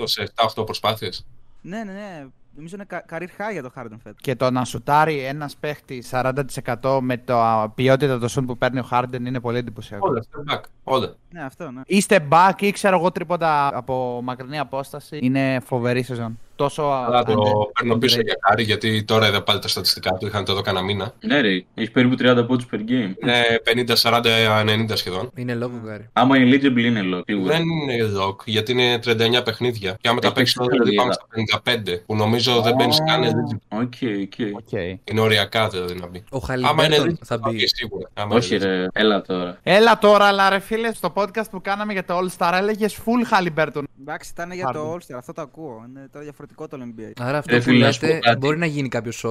σε 0.04 0.32
7-8 0.56 0.66
προσπάθειες. 0.66 1.26
ναι, 1.62 1.84
ναι, 1.84 1.92
ναι. 1.92 2.26
Νομίζω 2.56 2.76
είναι 2.76 2.86
κα- 2.86 3.06
career 3.10 3.22
high 3.42 3.52
για 3.52 3.62
το 3.62 3.72
Harden 3.76 3.98
φέτος. 4.04 4.22
Και 4.22 4.36
το 4.36 4.52
να 4.52 4.66
σουτάρει 4.66 5.20
ένας 5.20 5.56
παίχτης 5.56 6.04
40% 6.12 7.00
με 7.02 7.18
το 7.18 7.42
α, 7.42 7.70
ποιότητα 7.70 8.20
των 8.20 8.30
σουτ 8.30 8.46
που 8.46 8.58
παίρνει 8.58 8.80
ο 8.80 8.88
Harden 8.92 9.20
είναι 9.20 9.40
πολύ 9.40 9.58
εντυπωσιακό. 9.58 10.08
Όλα, 10.08 10.24
step 10.32 10.54
back, 10.54 10.62
όλα. 10.84 11.16
Ναι, 11.32 11.44
αυτό, 11.44 11.72
ναι. 11.72 11.82
Ή 11.86 11.94
step 11.94 12.28
back 12.32 12.52
ή 12.62 12.72
ξέρω 12.72 12.98
εγώ 12.98 13.12
τρίποντα 13.12 13.78
από 13.78 14.22
μακρινή 14.24 14.60
απόσταση. 14.60 15.20
Είναι 15.22 15.60
φοβερή 15.66 16.04
σεζόν. 16.04 16.40
Τόσο 16.60 16.84
Αλλά 16.84 17.24
το 17.24 17.34
under- 17.34 17.72
παίρνω 17.80 17.98
πίσω 17.98 18.18
underrated. 18.20 18.24
για 18.24 18.36
Κάρι, 18.50 18.64
γιατί 18.64 19.04
τώρα 19.04 19.28
είδα 19.28 19.44
πάλι 19.44 19.60
τα 19.60 19.68
στατιστικά 19.68 20.12
του, 20.12 20.26
είχαν 20.28 20.46
το 20.46 20.52
εδώ 20.52 20.62
κανένα 20.62 20.86
μήνα. 20.86 21.14
Ναι, 21.20 21.42
ρε, 21.42 21.64
έχεις 21.74 21.92
περίπου 21.92 22.16
30 22.20 22.46
πόντους 22.48 22.66
per 22.72 22.76
game. 22.76 23.14
Είναι 23.22 23.44
50-40-90 23.64 24.96
σχεδόν. 24.96 25.32
Είναι 25.36 25.54
lock 25.56 25.72
ο 25.84 25.88
Curry. 25.88 26.10
Άμα 26.14 26.38
είναι 26.38 26.56
eligible 26.56 26.78
είναι 26.84 27.02
lock. 27.14 27.22
σίγουρα. 27.26 27.58
Δεν 27.58 27.62
είναι 27.68 27.96
lock, 28.20 28.36
γιατί 28.46 28.72
είναι 28.72 29.00
39 29.00 29.42
παιχνίδια. 29.44 29.98
Και 30.02 30.10
άμα 30.10 30.20
τα 30.20 30.28
Έχει 30.28 30.36
παίξεις 30.36 30.56
παίξει 30.56 30.72
δηλαδή 30.72 30.90
λίγα. 30.90 31.02
πάμε 31.02 31.14
στα 31.14 31.28
55, 31.30 32.04
που 32.06 32.16
νομίζω 32.16 32.62
δεν 32.62 32.76
μπαίνει 32.76 32.96
καν 33.06 33.24
eligible. 33.24 33.78
Οκ, 33.80 33.94
οκ. 34.24 34.56
Οκ. 34.64 34.72
Είναι 35.04 35.20
οριακά 35.22 35.68
δηλαδή 35.68 35.94
να 36.00 36.08
μπει. 36.08 36.24
Ο 36.32 36.38
Άμα 36.38 36.54
είναι 36.56 36.66
Haliburton 36.66 37.08
eligible, 37.08 37.26
θα 37.26 37.38
θα 37.38 37.50
μπει. 37.50 37.56
μπει 37.56 37.68
σίγουρα. 37.68 38.10
Άμα 38.14 38.36
Όχι, 38.36 38.56
είναι 38.56 38.66
ρε, 38.66 38.86
έλα 38.94 39.22
τώρα. 39.22 39.58
Έλα 39.64 39.98
τώρα, 39.98 40.26
αλλά 40.26 40.50
ρε 40.50 40.60
φίλε, 40.60 40.94
στο 40.94 41.14
podcast 41.16 41.50
που 41.52 41.62
κάναμε 41.62 41.94
για 41.94 42.06
το 42.06 42.18
All 42.20 42.28
Star 42.38 42.54
έλεγες 42.62 42.98
full 43.06 43.34
Haliburton. 43.34 43.84
Εντάξει, 44.02 44.30
ήταν 44.34 44.52
για 44.52 44.66
το 44.74 44.80
Harden. 44.94 44.96
All-Star, 44.96 45.18
αυτό 45.18 45.34
το 45.34 45.42
ακούω. 45.42 45.86
Είναι 45.90 46.08
τώρα 46.12 46.24
διαφορετικό 46.24 46.49
το 46.56 46.68
NBA. 46.72 47.12
Άρα 47.20 47.38
αυτό 47.38 47.52
Ρε 47.54 47.58
που 47.58 47.64
φίλε, 47.64 47.86
να 47.86 47.92
σου 47.92 48.00
πω 48.00 48.06
λέτε 48.06 48.20
κάτι. 48.20 48.38
μπορεί 48.38 48.58
να 48.58 48.66
γίνει 48.66 48.88
κάποιος 48.90 49.26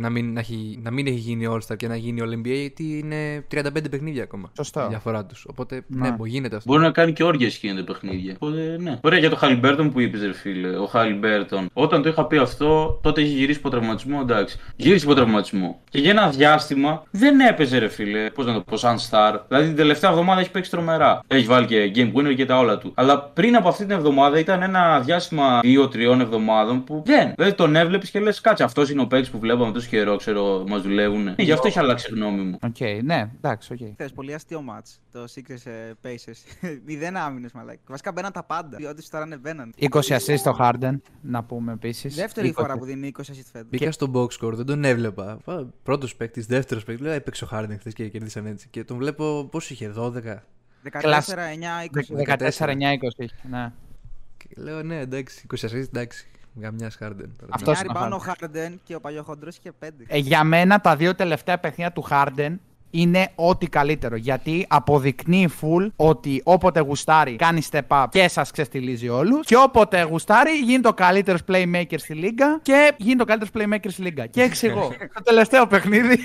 να, 0.00 0.10
μην, 0.10 0.32
να, 0.32 0.40
έχει, 0.40 0.78
να 0.82 0.90
μην 0.90 1.06
έχει 1.06 1.16
γίνει 1.16 1.46
All-Star 1.50 1.76
και 1.76 1.88
να 1.88 1.96
γίνει 1.96 2.20
All 2.24 2.32
NBA 2.38 2.44
γιατί 2.60 2.98
είναι 2.98 3.44
35 3.54 3.90
παιχνίδια 3.90 4.22
ακόμα. 4.22 4.50
Σωστό. 4.56 4.80
Η 4.80 4.86
διαφορά 4.88 5.24
τους. 5.24 5.44
Οπότε 5.48 5.82
Ναι. 5.86 6.08
ναι, 6.08 6.14
μπο- 6.16 6.26
γίνεται 6.26 6.56
αυτό. 6.56 6.72
Μπορεί 6.72 6.84
να 6.84 6.90
κάνει 6.90 7.12
και 7.12 7.24
όρια 7.24 7.48
γίνεται 7.48 7.82
παιχνίδια. 7.82 8.32
Οπότε, 8.34 8.76
ναι. 8.80 8.98
Ωραία 9.02 9.18
για 9.18 9.30
το 9.30 9.36
Χαλιμπέρτον 9.36 9.92
που 9.92 10.00
είπες, 10.00 10.20
ρε 10.22 10.32
φίλε. 10.32 10.76
Ο 10.76 10.86
Χαλιμπέρτον, 10.86 11.68
όταν 11.72 12.02
το 12.02 12.08
είχα 12.08 12.26
πει 12.26 12.36
αυτό, 12.36 12.98
τότε 13.02 13.20
είχε 13.20 13.36
γυρίσει 13.36 13.58
από 13.58 13.70
τραυματισμό, 13.70 14.18
εντάξει. 14.22 14.58
Γύρισε 14.76 15.04
από 15.06 15.14
τραυματισμό. 15.14 15.80
Και 15.90 15.98
για 15.98 16.10
ένα 16.10 16.28
διάστημα 16.30 17.02
δεν 17.10 17.40
έπαιζε, 17.40 17.78
ρε 17.78 17.88
φίλε. 17.88 18.30
Πώς 18.30 18.46
να 18.46 18.52
το 18.54 18.60
πω, 18.60 18.76
σαν 18.76 18.98
star. 19.10 19.38
Δηλαδή 19.48 19.66
την 19.66 19.76
τελευταία 19.76 20.10
εβδομάδα 20.10 20.40
έχει 20.40 20.50
παίξει 20.50 20.70
τρομερά. 20.70 21.20
Έχει 21.26 21.46
βάλει 21.46 21.66
και 21.66 21.92
game 21.94 22.12
winner 22.18 22.34
και 22.34 22.46
τα 22.46 22.58
όλα 22.58 22.78
του. 22.78 22.92
Αλλά 22.94 23.20
πριν 23.22 23.56
από 23.56 23.68
αυτή 23.68 23.86
την 23.86 23.96
εβδομάδα 23.96 24.38
ήταν 24.38 24.62
ένα 24.62 25.00
διάστημα 25.00 25.60
2-3 25.62 26.20
εβδομάδων 26.20 26.63
που 26.84 27.02
δεν. 27.06 27.32
Δηλαδή 27.36 27.54
τον 27.54 27.76
έβλεπες 27.76 28.10
και 28.10 28.20
λες, 28.20 28.40
κάτσε 28.40 28.64
αυτός 28.64 28.90
είναι 28.90 29.00
ο 29.00 29.06
παίκτης 29.06 29.30
που 29.30 29.38
βλέπαμε 29.38 29.72
τόσο 29.72 29.88
καιρό, 29.88 30.16
ξέρω, 30.16 30.64
μας 30.68 30.82
δουλεύουν. 30.82 31.34
Γι' 31.38 31.52
αυτό 31.52 31.66
έχει 31.66 31.78
αλλάξει 31.78 32.06
η 32.10 32.14
γνώμη 32.14 32.42
μου. 32.42 32.58
Οκ, 32.62 33.02
ναι, 33.02 33.30
εντάξει, 33.36 33.72
οκ. 33.72 33.78
Χθες, 33.92 34.12
πολύ 34.12 34.34
αστείο 34.34 34.64
match. 34.68 34.98
Το 35.12 35.24
Sixers 35.34 35.70
ε, 35.70 35.92
Pacers. 36.02 36.68
Μηδέν 36.86 37.16
άμυνες, 37.16 37.52
μαλάκα. 37.52 37.80
Βασικά 37.88 38.12
μπαίναν 38.12 38.32
τα 38.32 38.44
πάντα. 38.44 38.78
Ό,τι 38.90 39.04
σουτάρανε 39.04 39.28
μπαίναν. 39.40 39.74
20 39.80 39.88
assist 39.88 40.36
στο 40.36 40.56
Harden, 40.60 41.00
να 41.20 41.44
πούμε 41.44 41.72
επίσης. 41.72 42.14
Δεύτερη 42.14 42.52
φορά 42.52 42.78
που 42.78 42.84
δίνει 42.84 43.12
20 43.16 43.20
assist 43.20 43.48
φέτος. 43.52 43.68
Μπήκα 43.70 43.92
στο 43.92 44.10
box 44.14 44.26
score, 44.26 44.52
δεν 44.52 44.66
τον 44.66 44.84
έβλεπα. 44.84 45.38
Πρώτος 45.82 46.16
παίκτης, 46.16 46.46
δεύτερος 46.46 46.84
παίκτης. 46.84 47.04
Λέω 47.04 47.14
έπαιξε 47.14 47.44
ο 47.44 47.48
Harden 47.52 47.76
χθες 47.78 47.92
και 47.92 48.08
κερδίσαν 48.08 48.46
έτσι. 48.46 48.68
Και 48.70 48.84
τον 48.84 48.96
βλέπω 48.96 49.48
πώς 49.50 49.70
είχε, 49.70 49.92
12. 49.96 50.42
14, 50.82 51.48
9, 51.48 51.84
20. 51.84 52.48
14-9-20 52.48 52.76
είχε, 53.16 53.34
ναι. 53.50 53.72
Και 54.36 54.48
λέω 54.56 54.82
ναι, 54.82 54.98
εντάξει, 54.98 55.46
20 55.54 55.64
assist, 55.64 55.74
εντάξει. 55.74 56.26
Γαμιά 56.60 56.90
Harden. 57.00 57.28
τώρα. 57.38 57.50
Αυτό- 57.50 57.70
Μια 57.70 57.80
είναι 57.84 57.98
ο 58.14 58.16
rebound 58.16 58.20
ο 58.20 58.32
Harden 58.32 58.74
και 58.84 58.94
ο 58.94 59.00
παλιοχοντρός 59.00 59.56
είχε 59.56 59.72
5. 59.78 59.88
Ε, 60.06 60.18
για 60.18 60.44
μένα 60.44 60.80
τα 60.80 60.96
δύο 60.96 61.14
τελευταία 61.14 61.58
παιχνίδια 61.58 61.92
του 61.92 62.06
Harden 62.10 62.56
είναι 62.90 63.28
ό,τι 63.34 63.66
καλύτερο. 63.66 64.16
Γιατί 64.16 64.66
αποδεικνύει 64.68 65.48
full 65.60 65.88
ότι 65.96 66.40
όποτε 66.44 66.80
γουστάρει 66.80 67.36
κάνει 67.36 67.60
step 67.70 67.80
up 67.88 68.06
και 68.10 68.28
σας 68.28 68.50
ξεστιλίζει 68.50 69.08
όλους. 69.08 69.46
Και 69.46 69.56
όποτε 69.56 70.02
γουστάρει 70.02 70.50
γίνεται 70.58 70.88
ο 70.88 70.92
καλύτερος 70.92 71.40
playmaker 71.48 71.94
στη 71.96 72.14
λίγα 72.14 72.58
και 72.62 72.94
γίνεται 72.96 73.22
ο 73.22 73.26
καλύτερος 73.26 73.50
playmaker 73.68 73.86
στη 73.90 74.02
λίγα. 74.02 74.26
Και 74.26 74.42
εξηγώ. 74.42 74.88
το 75.14 75.22
τελευταίο 75.22 75.66
παιχνίδι 75.66 76.18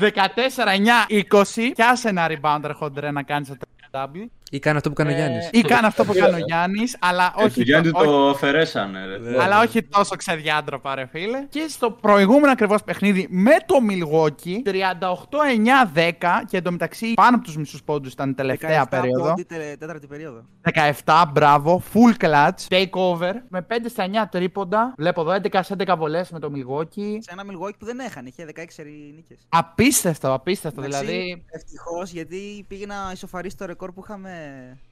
14-9-20. 0.00 1.70
Πιάσε 1.74 2.08
ένα 2.08 2.26
rebounder 2.30 2.70
χοντρέ 2.74 3.10
να 3.10 3.22
κάνεις 3.22 3.48
το 3.48 3.56
double. 3.90 4.26
Ή 4.54 4.58
κάνει 4.58 4.76
αυτό 4.76 4.88
που 4.88 4.94
κάνει 4.94 5.10
ο 5.10 5.14
Ε, 5.14 5.16
Γιάννης. 5.16 5.48
Ή 5.52 5.60
κάνει 5.60 5.86
αυτό 5.86 6.04
που 6.04 6.12
κάνει 6.12 6.34
ο 6.34 6.44
Γιάννης, 6.46 6.96
αλλά 7.00 7.32
Όχι, 7.36 7.44
όχι. 7.46 7.54
του 7.54 7.62
Γιάννης 7.62 7.92
όχι- 7.94 8.04
το 8.04 8.28
αφαιρέσανε, 8.28 9.06
ρε. 9.06 9.42
αλλά 9.42 9.60
όχι 9.60 9.82
τόσο 9.82 10.16
ξεδιάντροπα, 10.16 10.94
ρε 10.94 11.06
φίλε. 11.06 11.44
Και 11.48 11.66
στο 11.68 11.90
προηγούμενο 11.90 12.52
ακριβώς 12.52 12.82
παιχνίδι 12.84 13.26
με 13.30 13.50
το 13.66 13.74
Milwaukee 13.90 14.62
38-9-10 14.64 16.44
και 16.48 16.56
εντωμεταξύ 16.56 17.12
πάνω 17.14 17.36
από 17.36 17.44
τους 17.44 17.56
μισούς 17.56 17.82
πόντους 17.82 18.12
ήταν 18.12 18.30
η 18.30 18.34
τελευταία 18.34 18.82
17 18.84 18.86
περίοδο. 18.90 19.24
πόντι, 19.28 19.42
τε- 19.42 19.78
τέταρτη 19.78 20.06
περίοδο. 20.06 20.44
17, 21.04 21.24
μπράβο, 21.32 21.82
full 21.92 22.24
clutch, 22.24 22.68
takeover 22.68 23.32
με 23.48 23.62
5 23.62 23.88
στα 23.88 24.02
9 24.04 24.28
τρίποντα. 24.30 24.94
Βλέπω 24.96 25.20
εδώ 25.20 25.30
11 25.32 25.62
σε 25.62 25.74
11 25.78 25.96
βολές 25.96 26.30
με 26.30 26.38
το 26.38 26.50
Milwaukee. 26.54 27.16
Σε 27.18 27.30
ένα 27.32 27.42
Milwaukee 27.50 27.76
που 27.78 27.84
δεν 27.84 27.98
έχανε, 27.98 28.28
είχε 28.28 28.44
16 28.44 28.82
νίκες. 29.14 29.38
Απίστευτο, 29.48 30.32
απίστευτο. 30.32 30.82
Δηλαδή, 30.82 31.44
Ευτυχώς 31.50 32.10
γιατί 32.10 32.64
πήγε 32.68 32.86
να 32.86 32.94
ισοφαρίσει 33.12 33.56
το 33.56 33.66
ρεκόρ 33.66 33.92
που 33.92 34.00
είχαμε 34.04 34.43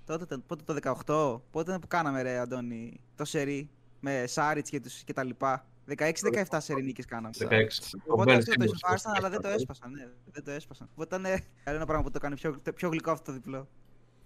τότε, 0.07 0.25
το- 0.27 0.39
πότε 0.47 0.63
το 0.67 0.75
18. 0.75 1.43
Πότε 1.51 1.69
ήταν 1.69 1.81
που 1.81 1.87
κάναμε, 1.87 2.23
ρε 2.23 2.39
Αντώνη, 2.39 3.01
το 3.17 3.25
σερί 3.25 3.71
με 4.01 4.25
Σάριτς 4.27 4.71
και, 4.71 4.81
τους, 4.81 5.03
και 5.03 5.13
τα 5.13 5.25
λοιπά. 5.25 5.67
16-17 5.87 6.61
σερί 6.61 6.83
νίκες 6.83 7.05
κάναμε. 7.05 7.31
16. 7.39 7.47
Ο 7.93 8.13
Οπότε 8.13 8.35
Ben 8.35 8.37
αυτό 8.39 8.53
το 8.53 8.63
Simmons. 8.63 8.65
ισοφάρισαν, 8.65 9.13
αλλά 9.17 9.31
δεν 9.31 9.41
το 9.41 9.49
έσπασαν. 9.49 9.91
Ναι, 9.91 10.07
δεν 10.33 10.45
το 10.45 10.51
έσπασαν. 10.51 10.89
Οπότε 10.93 11.17
ήταν 11.17 11.33
ε, 11.33 11.43
ένα 11.65 11.87
πράγμα 11.87 12.05
που 12.05 12.11
το 12.11 12.19
κάνει 12.19 12.35
πιο, 12.35 12.57
πιο 12.75 12.89
γλυκό 12.89 13.11
αυτό 13.11 13.25
το 13.25 13.33
διπλό. 13.33 13.69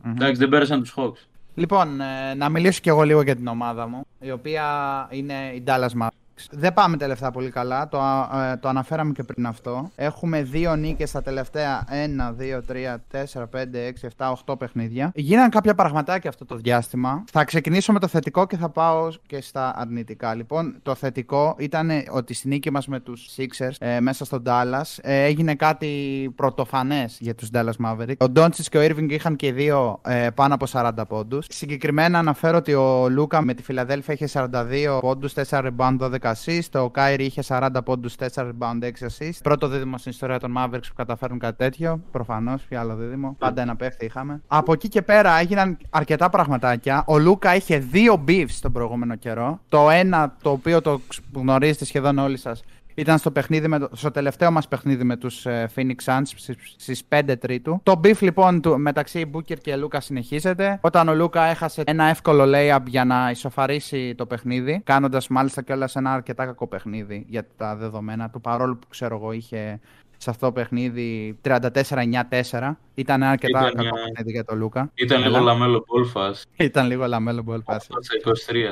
Εντάξει, 0.07 0.41
δεν 0.41 0.49
πέρασαν 0.49 0.81
τους 0.81 0.95
Hawks. 0.97 1.27
Λοιπόν, 1.55 2.01
ε, 2.01 2.35
να 2.35 2.49
μιλήσω 2.49 2.81
κι 2.81 2.89
εγώ 2.89 3.03
λίγο 3.03 3.23
για 3.23 3.37
την 3.37 3.47
ομάδα 3.47 3.87
μου, 3.87 4.07
η 4.21 4.31
οποία 4.31 4.65
είναι 5.11 5.53
η 5.55 5.63
Dallas 5.67 5.89
Mavericks. 6.03 6.09
Δεν 6.51 6.73
πάμε 6.73 6.97
τελευταία 6.97 7.31
πολύ 7.31 7.51
καλά, 7.51 7.89
το, 7.89 8.01
α- 8.01 8.51
ε, 8.53 8.57
το 8.57 8.69
αναφέραμε 8.69 9.13
και 9.13 9.23
πριν 9.23 9.47
αυτό. 9.47 9.91
Έχουμε 9.97 10.43
δύο 10.43 10.77
νίκες 10.77 11.09
στα 11.09 11.23
τελευταία 11.23 11.85
1, 11.91 12.35
2, 12.35 12.61
3, 12.67 12.97
4, 13.11 13.47
5, 13.51 13.79
6, 13.91 14.09
7, 14.17 14.33
8 14.47 14.59
παιχνίδια. 14.59 15.11
Γίναν 15.15 15.51
κάποια 15.51 15.75
πραγματάκια 15.75 16.31
αυτό 16.31 16.45
το 16.45 16.57
διάστημα. 16.57 17.25
Θα 17.33 17.45
ξεκινήσω 17.45 17.93
με 17.93 17.99
το 17.99 18.07
θετικό 18.07 18.47
και 18.47 18.57
θα 18.57 18.69
πάω 18.69 19.09
και 19.27 19.41
στα 19.41 19.75
αρνητικά. 19.77 20.35
Λοιπόν, 20.35 20.77
το 20.83 20.95
θετικό 20.95 21.55
ήταν 21.59 21.91
ότι 22.11 22.35
στη 22.35 22.49
νίκη 22.49 22.71
μας 22.71 22.87
με 22.87 23.01
τους 23.01 23.29
Sixers 23.37 23.75
ε, 23.79 24.01
μέσα 24.01 24.25
στο 24.25 24.43
Dallas 24.47 24.99
ε, 25.03 25.23
έγινε 25.23 25.55
κάτι 25.55 26.33
πρωτοφανές 26.37 27.17
για 27.21 27.35
τους 27.35 27.49
Dallas 27.53 27.87
Mavericks. 27.87 28.17
Ο 28.19 28.33
Doncic 28.37 28.65
και 28.71 28.79
ο 28.79 28.83
Irving 28.83 29.11
είχαν 29.11 29.37
και 29.37 29.47
οι 29.47 29.53
δύο 29.53 30.01
ε, 30.07 30.29
πάνω 30.35 30.55
από 30.55 30.67
40 30.73 30.91
πόντους. 31.09 31.47
Συγκεκριμένα 31.49 32.19
αναφέρω 32.19 32.57
ότι 32.57 32.75
ο 32.75 33.09
Λούκα 33.09 33.43
με 33.43 33.55
τη 33.55 33.63
Φιλαδέλφια 33.63 34.15
είχε 34.15 34.29
42 34.33 34.99
πόντους, 35.01 35.33
4 35.35 35.43
rebound, 35.51 35.99
12 36.01 36.26
assist. 36.35 36.81
Ο 36.83 36.91
Κάιρι 36.91 37.25
είχε 37.25 37.43
40 37.49 37.69
πόντους, 37.85 38.15
4 38.15 38.27
rebound, 38.35 38.83
6 38.83 39.07
assist. 39.07 39.39
Πρώτο 39.43 39.69
δίδυμο 39.69 39.99
στην 39.99 40.11
ιστορία 40.11 40.39
των 40.39 40.55
Mavericks 40.59 40.89
που 40.89 40.95
καταφέρουν 40.97 41.39
κάτι 41.39 41.57
τέτοιο. 41.57 42.01
Προφανώς, 42.11 42.63
ποιο 42.63 42.81
άλλο 42.81 42.95
δίδυμο. 42.95 43.37
Πάντα 43.39 43.63
ένα 43.63 43.77
παίχτη 43.77 44.05
είχαμε. 44.05 44.43
Από 44.47 44.73
εκεί 44.73 44.89
και 44.89 45.03
πέρα 45.03 45.39
έγιναν 45.39 45.79
αρκετά 45.91 46.31
πραγματάκια. 46.31 47.05
Ο 47.07 47.19
Λούκα 47.19 47.55
είχε 47.55 47.79
δύο 47.79 48.25
beefs 48.29 48.59
τον 48.61 48.73
προηγούμενο 48.73 49.15
καιρό. 49.15 49.61
Το 49.69 49.91
ένα, 49.91 50.37
το 50.43 50.51
οποίο 50.51 50.81
το 50.81 51.01
γνωρίζετε 51.35 51.85
σχεδόν 51.85 52.19
όλοι 52.19 52.37
σας, 52.37 52.63
ήταν 52.99 53.19
στο, 53.19 53.31
παιχνίδι 53.31 53.69
με, 53.69 53.79
το- 53.79 53.89
στο 53.93 54.11
τελευταίο 54.11 54.51
μας 54.51 54.69
παιχνίδι 54.69 55.05
με 55.05 55.17
τους 55.17 55.47
ε, 55.47 55.71
Phoenix 55.75 55.95
Suns 56.05 56.23
στις, 56.25 56.57
στις 56.77 57.03
5 57.09 57.35
Τρίτου. 57.39 57.81
Το 57.83 58.01
beef 58.05 58.19
λοιπόν 58.21 58.61
του, 58.61 58.79
μεταξύ 58.79 59.31
Booker 59.35 59.59
και 59.61 59.77
Λούκα 59.77 60.01
συνεχίζεται. 60.01 60.79
Όταν 60.81 61.09
ο 61.09 61.15
Λούκα 61.15 61.43
έχασε 61.45 61.83
ένα 61.87 62.05
εύκολο 62.05 62.45
layup 62.55 62.81
για 62.87 63.05
να 63.05 63.31
ισοφαρίσει 63.31 64.15
το 64.15 64.27
παιχνίδι, 64.27 64.81
κάνοντας 64.85 65.29
μάλιστα 65.29 65.63
κιόλας 65.63 65.97
ένα 65.97 66.13
αρκετά 66.13 66.45
κακό 66.45 66.67
παιχνίδι 66.67 67.25
για 67.29 67.47
τα 67.57 67.77
δεδομένα 67.77 68.31
του, 68.31 68.41
παρόλο 68.41 68.75
που 68.77 68.87
ξέρω 68.89 69.17
εγώ 69.17 69.33
είχε 69.33 69.81
σε 70.17 70.31
αυτό 70.31 70.47
το 70.47 70.53
παιχνίδι 70.53 71.39
34-9-4. 71.43 72.73
Ήταν 72.95 73.23
ένα 73.23 73.31
αρκετά 73.31 73.59
Ήταν, 73.61 73.73
κακό 73.75 73.97
ε, 73.97 74.01
παιχνίδι 74.05 74.31
για 74.33 74.45
τον 74.45 74.59
Λούκα. 74.59 74.91
Ήταν 74.95 75.23
λίγο 75.23 75.37
Αλλά 75.37 75.45
λαμέλο 75.53 75.85
ball 75.87 76.21
fast. 76.21 76.43
Ήταν 76.57 76.87
λίγο 76.87 77.07
λαμέλο 77.07 77.45
ball 77.49 77.75
pass. 77.75 77.77
Στα 77.81 77.95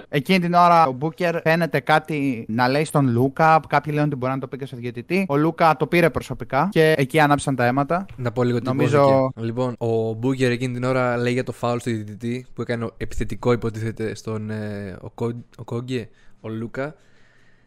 23. 0.01 0.03
Εκείνη 0.09 0.39
την 0.39 0.55
ώρα 0.55 0.87
ο 0.87 0.93
Μπούκερ 0.93 1.41
φαίνεται 1.41 1.81
κάτι 1.81 2.45
να 2.49 2.69
λέει 2.69 2.85
στον 2.85 3.09
Λούκα. 3.09 3.61
Κάποιοι 3.69 3.93
λένε 3.95 4.07
ότι 4.07 4.17
μπορεί 4.17 4.33
να 4.33 4.39
το 4.39 4.47
πει 4.49 4.57
και 4.59 4.67
στο 4.67 4.77
διαιτητή. 4.77 5.27
Ο 5.29 5.37
Λούκα 5.37 5.77
το 5.77 5.87
πήρε 5.87 6.11
προσωπικά 6.11 6.69
και 6.71 6.95
εκεί 6.97 7.21
άναψαν 7.21 7.57
τα 7.57 7.67
αίματα. 7.67 8.07
Να 8.17 8.33
πω 8.33 8.43
λίγο 8.43 8.59
τι 8.59 8.65
Νομίζω- 8.65 9.09
υπόθηκε. 9.09 9.45
Λοιπόν, 9.47 9.75
ο 9.79 10.13
Μπούγκερ 10.13 10.51
εκείνη 10.51 10.75
την 10.75 10.85
ώρα 10.85 11.17
λέει 11.17 11.33
για 11.33 11.45
το 11.45 11.53
φάουλ 11.53 11.79
στο 11.79 11.91
διαιτητή 11.91 12.47
που 12.55 12.63
έκανε 12.63 12.89
επιθετικό 12.97 13.53
υποτίθεται 13.53 14.15
στον 14.15 14.51
ε, 14.51 14.97
ο, 15.01 15.11
Κο- 15.11 15.45
ο 15.57 15.65
Κόγκε, 15.65 16.09
ο 16.41 16.49
Λούκα. 16.49 16.95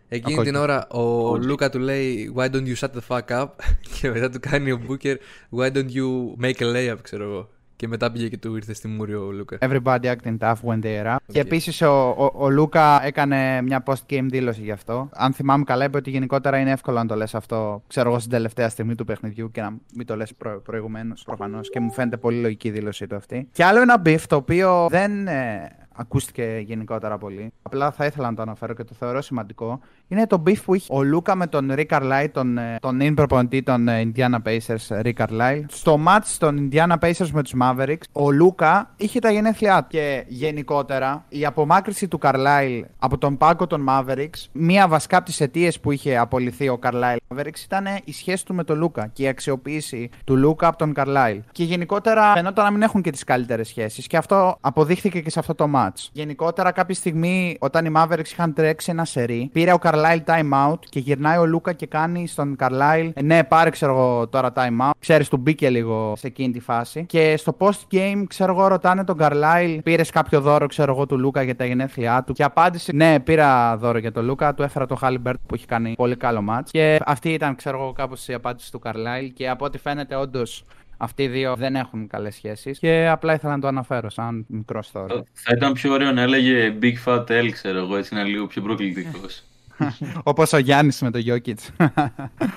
Εκείνη 0.09 0.35
Κόγκε. 0.35 0.49
την 0.49 0.59
ώρα 0.59 0.87
ο 0.87 1.37
Λούκα 1.37 1.69
του 1.69 1.79
λέει 1.79 2.33
Why 2.37 2.45
don't 2.45 2.65
you 2.65 2.75
shut 2.75 2.89
the 2.89 3.01
fuck 3.07 3.41
up; 3.41 3.47
Και 4.01 4.09
μετά 4.09 4.29
του 4.29 4.39
κάνει 4.41 4.71
ο 4.71 4.77
Μπούκερ 4.85 5.17
Why 5.57 5.71
don't 5.71 5.89
you 5.89 6.35
make 6.45 6.61
a 6.61 6.75
layup 6.75 6.97
ξέρω 7.01 7.23
εγώ. 7.23 7.49
Και 7.77 7.87
μετά 7.87 8.11
πήγε 8.11 8.27
και 8.27 8.37
του 8.37 8.55
ήρθε 8.55 8.73
στη 8.73 8.87
μούρη 8.87 9.13
ο 9.13 9.31
Λούκα. 9.31 9.57
Everybody 9.61 10.15
acting 10.15 10.37
tough 10.39 10.55
when 10.65 10.79
they're 10.83 11.05
up. 11.05 11.15
Και 11.31 11.39
επίσης 11.39 11.81
ο, 11.81 12.09
ο, 12.09 12.31
ο 12.35 12.49
Λούκα 12.49 13.05
έκανε 13.05 13.61
μια 13.61 13.83
post-game 13.85 14.25
δήλωση 14.29 14.61
γι' 14.61 14.71
αυτό. 14.71 15.09
Αν 15.13 15.33
θυμάμαι 15.33 15.63
καλά, 15.63 15.85
είπε 15.85 15.97
ότι 15.97 16.09
γενικότερα 16.09 16.57
είναι 16.57 16.71
εύκολο 16.71 16.97
να 16.97 17.05
το 17.05 17.15
λες 17.15 17.35
αυτό, 17.35 17.83
ξέρω 17.87 18.09
εγώ, 18.09 18.19
στην 18.19 18.31
τελευταία 18.31 18.69
στιγμή 18.69 18.95
του 18.95 19.05
παιχνιδιού 19.05 19.51
και 19.51 19.61
να 19.61 19.77
μην 19.95 20.05
το 20.05 20.15
λες 20.15 20.33
προ, 20.33 20.61
προηγουμένως 20.61 21.23
προφανώς. 21.23 21.69
Και 21.69 21.79
μου 21.79 21.91
φαίνεται 21.91 22.17
πολύ 22.17 22.41
λογική 22.41 22.67
η 22.67 22.71
δήλωσή 22.71 23.07
του 23.07 23.15
αυτή. 23.15 23.47
Και 23.51 23.63
άλλο 23.63 23.81
ένα 23.81 24.01
beef 24.05 24.21
το 24.27 24.35
οποίο 24.35 24.87
δεν 24.89 25.27
ε, 25.27 25.69
ακούστηκε 25.97 26.63
γενικότερα 26.65 27.17
πολύ. 27.17 27.53
Απλά 27.61 27.91
θα 27.91 28.05
ήθελα 28.05 28.29
να 28.29 28.35
το 28.35 28.41
αναφέρω 28.41 28.73
και 28.73 28.83
το 28.83 28.93
θεωρώ 28.99 29.21
σημαντικό. 29.21 29.79
Είναι 30.09 30.27
το 30.27 30.43
beef 30.47 30.61
που 30.65 30.73
είχε 30.73 30.87
ο 30.89 31.03
Λούκα 31.03 31.35
με 31.35 31.47
τον 31.47 31.73
Rick 31.75 31.85
Carlisle, 31.89 32.27
τον, 32.31 32.57
ε, 32.57 32.77
τον 32.81 32.99
in 33.01 33.13
προπονητή 33.15 33.63
των 33.63 33.87
ε, 33.87 34.11
Indiana 34.15 34.37
Pacers, 34.45 35.01
Rick 35.05 35.13
Carlisle. 35.13 35.63
Στο 35.67 35.99
match 36.07 36.35
των 36.37 36.69
Indiana 36.71 36.95
Pacers 36.99 37.29
με 37.31 37.43
τους 37.43 37.53
Mavericks, 37.61 38.01
ο 38.11 38.31
Λούκα 38.31 38.93
είχε 38.97 39.19
τα 39.19 39.31
γενέθλιά 39.31 39.81
του. 39.81 39.87
Και 39.89 40.23
γενικότερα, 40.27 41.25
η 41.29 41.45
απομάκρυση 41.45 42.07
του 42.07 42.19
Carlisle 42.21 42.81
από 42.99 43.17
τον 43.17 43.37
πάγκο 43.37 43.67
των 43.67 43.85
Mavericks, 43.89 44.45
μία 44.51 44.87
βασικά 44.87 45.17
από 45.17 45.25
τις 45.25 45.41
αιτίες 45.41 45.79
που 45.79 45.91
είχε 45.91 46.17
απολυθεί 46.17 46.69
ο 46.69 46.79
Carlisle 46.83 47.17
Mavericks 47.35 47.63
ήταν 47.63 47.85
η 48.03 48.13
σχέση 48.13 48.45
του 48.45 48.53
με 48.53 48.63
τον 48.63 48.77
Λούκα 48.77 49.07
και 49.13 49.23
η 49.23 49.27
αξιοποίηση 49.27 50.09
του 50.23 50.35
Λούκα 50.35 50.67
από 50.67 50.77
τον 50.77 50.93
Carlisle. 50.95 51.39
Και 51.51 51.63
γενικότερα 51.63 52.33
φαινόταν 52.33 52.65
να 52.65 52.71
μην 52.71 52.81
έχουν 52.81 53.01
και 53.01 53.11
τις 53.11 53.23
καλύτερες 53.23 53.67
σχέσεις. 53.67 54.07
Και 54.07 54.17
αυτό 54.17 54.57
αποδείχθηκε 54.61 55.19
και 55.19 55.29
σε 55.29 55.39
αυτό 55.39 55.55
το 55.55 55.69
match. 55.75 56.07
Γενικότερα, 56.11 56.71
κάποια 56.71 56.95
στιγμή, 56.95 57.57
όταν 57.59 57.85
οι 57.85 57.91
Mavericks 57.95 58.27
είχαν 58.31 58.53
τρέξει 58.53 58.91
ένα 58.91 59.05
σερί, 59.05 59.49
πήρε 59.53 59.73
ο 59.73 59.77
Carlisle 59.81 59.95
time 60.25 60.71
out 60.71 60.79
και 60.89 60.99
γυρνάει 60.99 61.37
ο 61.37 61.45
Λούκα 61.45 61.73
και 61.73 61.85
κάνει 61.85 62.27
στον 62.27 62.55
Carlisle, 62.59 63.09
ναι, 63.23 63.43
πάρε 63.43 63.69
ξέρω 63.69 63.91
εγώ 63.91 64.27
τώρα 64.27 64.51
time 64.55 64.89
out. 64.89 64.91
Ξέρεις, 64.99 65.29
του 65.29 65.37
μπήκε 65.37 65.69
λίγο 65.69 66.13
σε 66.17 66.27
εκείνη 66.27 66.53
τη 66.53 66.59
φάση. 66.59 67.05
Και 67.05 67.37
στο 67.37 67.57
post 67.59 67.93
game, 67.95 68.23
ξέρω 68.27 68.51
εγώ, 68.51 68.67
ρωτάνε 68.67 69.03
τον 69.03 69.17
Carlisle, 69.19 69.79
πήρες 69.83 70.09
κάποιο 70.09 70.41
δώρο, 70.41 70.67
ξέρω 70.67 70.93
εγώ, 70.93 71.05
του 71.05 71.19
Λούκα 71.19 71.41
για 71.41 71.55
τα 71.55 71.65
γενέθλιά 71.65 72.23
του; 72.23 72.33
Και 72.33 72.43
απάντησε, 72.43 72.91
ναι, 72.95 73.19
πήρα 73.19 73.77
δώρο 73.77 73.97
για 73.97 74.11
τον 74.11 74.25
Λούκα, 74.25 74.53
του 74.53 74.63
έφερα 74.63 74.85
το 74.85 74.97
Halliburton 75.01 75.33
που 75.47 75.55
έχει 75.55 75.65
κάνει 75.65 75.93
πολύ 75.97 76.15
καλό 76.15 76.45
match. 76.49 76.69
Και 76.71 76.99
αυτή 77.05 77.29
ήταν, 77.29 77.55
ξέρω 77.55 77.81
εγώ, 77.81 77.91
κάπως 77.91 78.27
η 78.27 78.33
απάντηση 78.33 78.71
του 78.71 78.81
Carlisle. 78.83 79.31
Και 79.33 79.49
από 79.49 79.65
ό,τι 79.65 79.77
φαίνεται, 79.77 80.15
όντως. 80.15 80.65
Αυτοί 80.99 81.23
οι 81.23 81.27
δύο 81.27 81.55
δεν 81.55 81.75
έχουν 81.75 82.07
καλές 82.07 82.35
σχέσεις 82.35 82.79
και 82.79 83.07
απλά 83.11 83.33
ήθελα 83.33 83.53
να 83.53 83.59
το 83.59 83.67
αναφέρω 83.67 84.09
σαν 84.09 84.45
μικρό 84.47 84.83
story. 84.93 85.21
Θα 85.33 85.53
ήταν 85.55 85.73
πιο 85.73 85.93
ωραίο 85.93 86.11
να 86.11 86.21
έλεγε 86.21 86.77
Big 86.81 86.93
Fat 87.05 87.23
L, 87.27 87.49
ξέρω 87.51 87.77
εγώ, 87.77 87.95
έτσι 87.95 88.13
να 88.13 88.19
είναι 88.19 88.29
λίγο 88.29 88.47
πιο 88.47 88.61
προκλητικός. 88.61 89.43
Όπως 90.23 90.53
ο 90.53 90.57
Γιάννης 90.57 91.01
με 91.01 91.11
το 91.11 91.19
Jokic. 91.25 91.87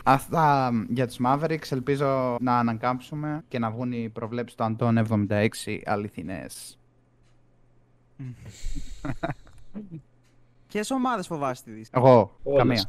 Αυτά 0.04 0.70
για 0.88 1.06
τους 1.06 1.18
Mavericks. 1.24 1.70
Ελπίζω 1.70 2.36
να 2.40 2.58
ανακάμψουμε 2.58 3.44
και 3.48 3.58
να 3.58 3.70
βγουν 3.70 3.92
οι 3.92 4.08
προβλέψεις 4.08 4.56
του 4.56 4.64
Αντών 4.64 5.06
76 5.28 5.48
αληθινές. 5.84 6.78
Ποιε 10.68 10.82
ομάδες 10.96 11.26
φοβάσαι 11.26 11.62
τη 11.62 11.70
Δύση. 11.70 11.90
Εγώ, 11.94 12.36
Όλες. 12.42 12.58
καμία. 12.58 12.84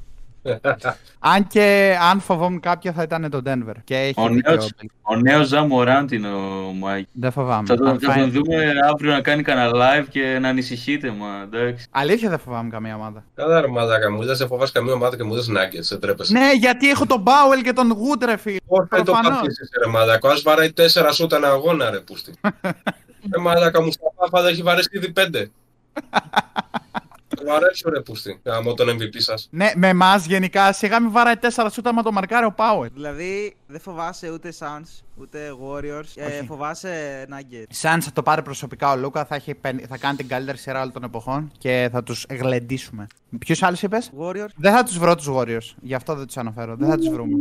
Αν 1.20 1.48
και 1.48 1.98
αν 2.12 2.20
φοβόμουν 2.20 2.60
κάποιο 2.60 2.92
θα 2.92 3.02
ήταν 3.04 3.30
το 3.30 3.42
Denver. 3.46 3.74
Και 3.84 3.96
έχει 3.98 4.14
Ο 4.22 4.28
δίκιο. 4.28 4.52
νέος, 4.52 4.72
ο 5.02 5.16
νέος 5.16 5.48
Ζαμοράντ 5.48 6.12
είναι 6.12 6.28
ο 6.28 6.72
Μάικ; 6.80 7.08
Δεν 7.12 7.32
φοβάμαι. 7.32 7.66
Θα 7.68 7.76
τον, 7.76 7.88
Αν 7.88 8.00
θα 8.00 8.06
τον 8.06 8.16
φάει- 8.16 8.30
δούμε 8.32 8.74
αύριο 8.92 9.12
να 9.12 9.22
κάνει 9.22 9.44
κανένα 9.44 9.72
live 9.74 10.06
και 10.10 10.38
να 10.42 10.50
ανησυχείτε, 10.50 11.12
μα 11.12 11.28
εντάξει. 11.44 11.86
Αλήθεια 11.92 12.30
δεν 12.30 12.40
φοβάμαι 12.40 12.70
καμία 12.70 12.96
ομάδα. 12.96 13.24
Καλά 13.36 13.62
ρε 13.62 13.68
μαλάκα 13.68 14.12
μου, 14.12 14.26
δεν 14.26 14.36
σε 14.36 14.48
φοβάσαι 14.48 14.72
καμία 14.72 14.94
ομάδα 14.94 15.16
και 15.18 15.24
μου 15.24 15.34
δες 15.34 15.50
Nuggets, 15.50 15.88
δεν 15.90 16.00
τρέπεσαι. 16.00 16.34
Ναι, 16.34 16.52
γιατί 16.60 16.90
έχω 16.90 17.06
τον 17.06 17.22
Μπάουελ 17.22 17.62
και 17.62 17.74
τον 17.74 17.92
Wood, 17.98 18.22
ρε 18.26 18.38
φίλε. 18.38 18.58
Πώς 18.68 18.88
δεν 18.90 19.04
το 19.06 19.12
προφανώς. 19.12 19.40
πατήσεις 19.40 19.70
ρε 19.86 19.92
μαλάκα, 19.92 20.30
ας 20.32 20.42
βαράει 20.42 20.72
τέσσερα 20.74 21.12
σούτ 21.12 21.34
ένα 21.34 21.48
αγώνα 21.48 21.90
ρε 21.90 22.00
πούστη. 22.00 22.34
Ρε 23.36 23.42
μαλάκα 23.42 23.82
μου 23.82 23.92
στα 23.92 24.06
πάφα 24.30 24.48
έχει 24.48 24.62
βαρέσει 24.62 24.90
ήδη 24.92 25.12
πέντε. 25.12 25.52
Μου 27.46 27.54
αρέσει 27.54 27.90
ρε 27.90 28.02
πούστη. 28.02 28.40
Γαμώ 28.44 28.74
τον 28.74 28.88
MVP 28.90 29.16
σας. 29.18 29.48
Ναι, 29.52 29.72
με 29.76 29.88
εμάς 29.88 30.26
γενικά 30.26 30.74
σιγά 30.74 31.00
μην 31.02 31.12
βάράει 31.12 31.34
4 31.56 31.68
σούτα 31.72 31.90
άμα 31.90 32.04
το 32.04 32.12
μαρκάρει 32.12 32.46
ο 32.46 32.54
Power. 32.58 32.88
Δηλαδή 32.94 33.56
δεν 33.68 33.80
φοβάσαι 33.80 34.30
ούτε 34.32 34.54
Suns, 34.60 35.02
ούτε 35.16 35.40
Warriors. 35.66 36.12
Ε, 36.16 36.26
Όχι. 36.26 36.46
φοβάσαι 36.48 37.26
Nuggets. 37.30 37.66
Σαν 37.70 38.02
θα 38.02 38.12
το 38.12 38.24
πάρει 38.24 38.42
προσωπικά 38.42 38.92
ο 38.92 38.96
Λούκα, 38.96 39.26
θα, 39.26 39.36
έχει, 39.36 39.56
πεν- 39.56 39.86
θα 39.88 39.98
κάνει 39.98 40.18
την 40.18 40.28
καλύτερη 40.28 40.58
σειρά 40.58 40.80
όλων 40.80 40.92
των 40.94 41.04
εποχών 41.04 41.52
και 41.58 41.90
θα 41.92 42.04
τους 42.04 42.26
γλεντήσουμε. 42.30 43.08
Ποιου 43.40 43.56
άλλου 43.60 43.78
είπες; 43.82 44.12
Warriors, 44.20 44.50
Δεν 44.56 44.74
θα 44.74 44.84
τους 44.84 44.98
βρω 45.00 45.16
τους 45.16 45.28
Warriors. 45.32 45.76
Γι' 45.82 45.94
αυτό 45.94 46.16
δεν 46.16 46.26
τους 46.26 46.38
αναφέρω. 46.38 46.76
Δεν 46.76 46.90
θα 46.90 46.98
τους 46.98 47.10
βρούμε. 47.10 47.38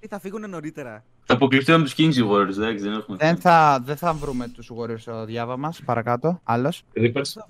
τι 0.00 0.06
θα 0.08 0.18
φύγουν 0.20 0.50
νωρίτερα. 0.50 1.04
Θα 1.26 1.34
αποκλειστούν 1.34 1.74
από 1.74 1.84
τους 1.84 1.92
Kings 1.92 2.14
οι 2.14 2.28
Warriors, 2.30 2.48
εντάξει, 2.56 2.84
δεν 2.84 2.92
έχουμε. 2.92 3.16
δεν, 3.20 3.36
θα, 3.36 3.80
δεν 3.84 3.96
θα 3.96 4.12
βρούμε 4.12 4.48
τους 4.48 4.70
Warriors 4.78 4.98
στο 4.98 5.24
διάβα 5.24 5.56
μας. 5.56 5.80
Παρακάτω. 5.84 6.40
Άλλος. 6.44 6.82
Clippers. 6.96 7.42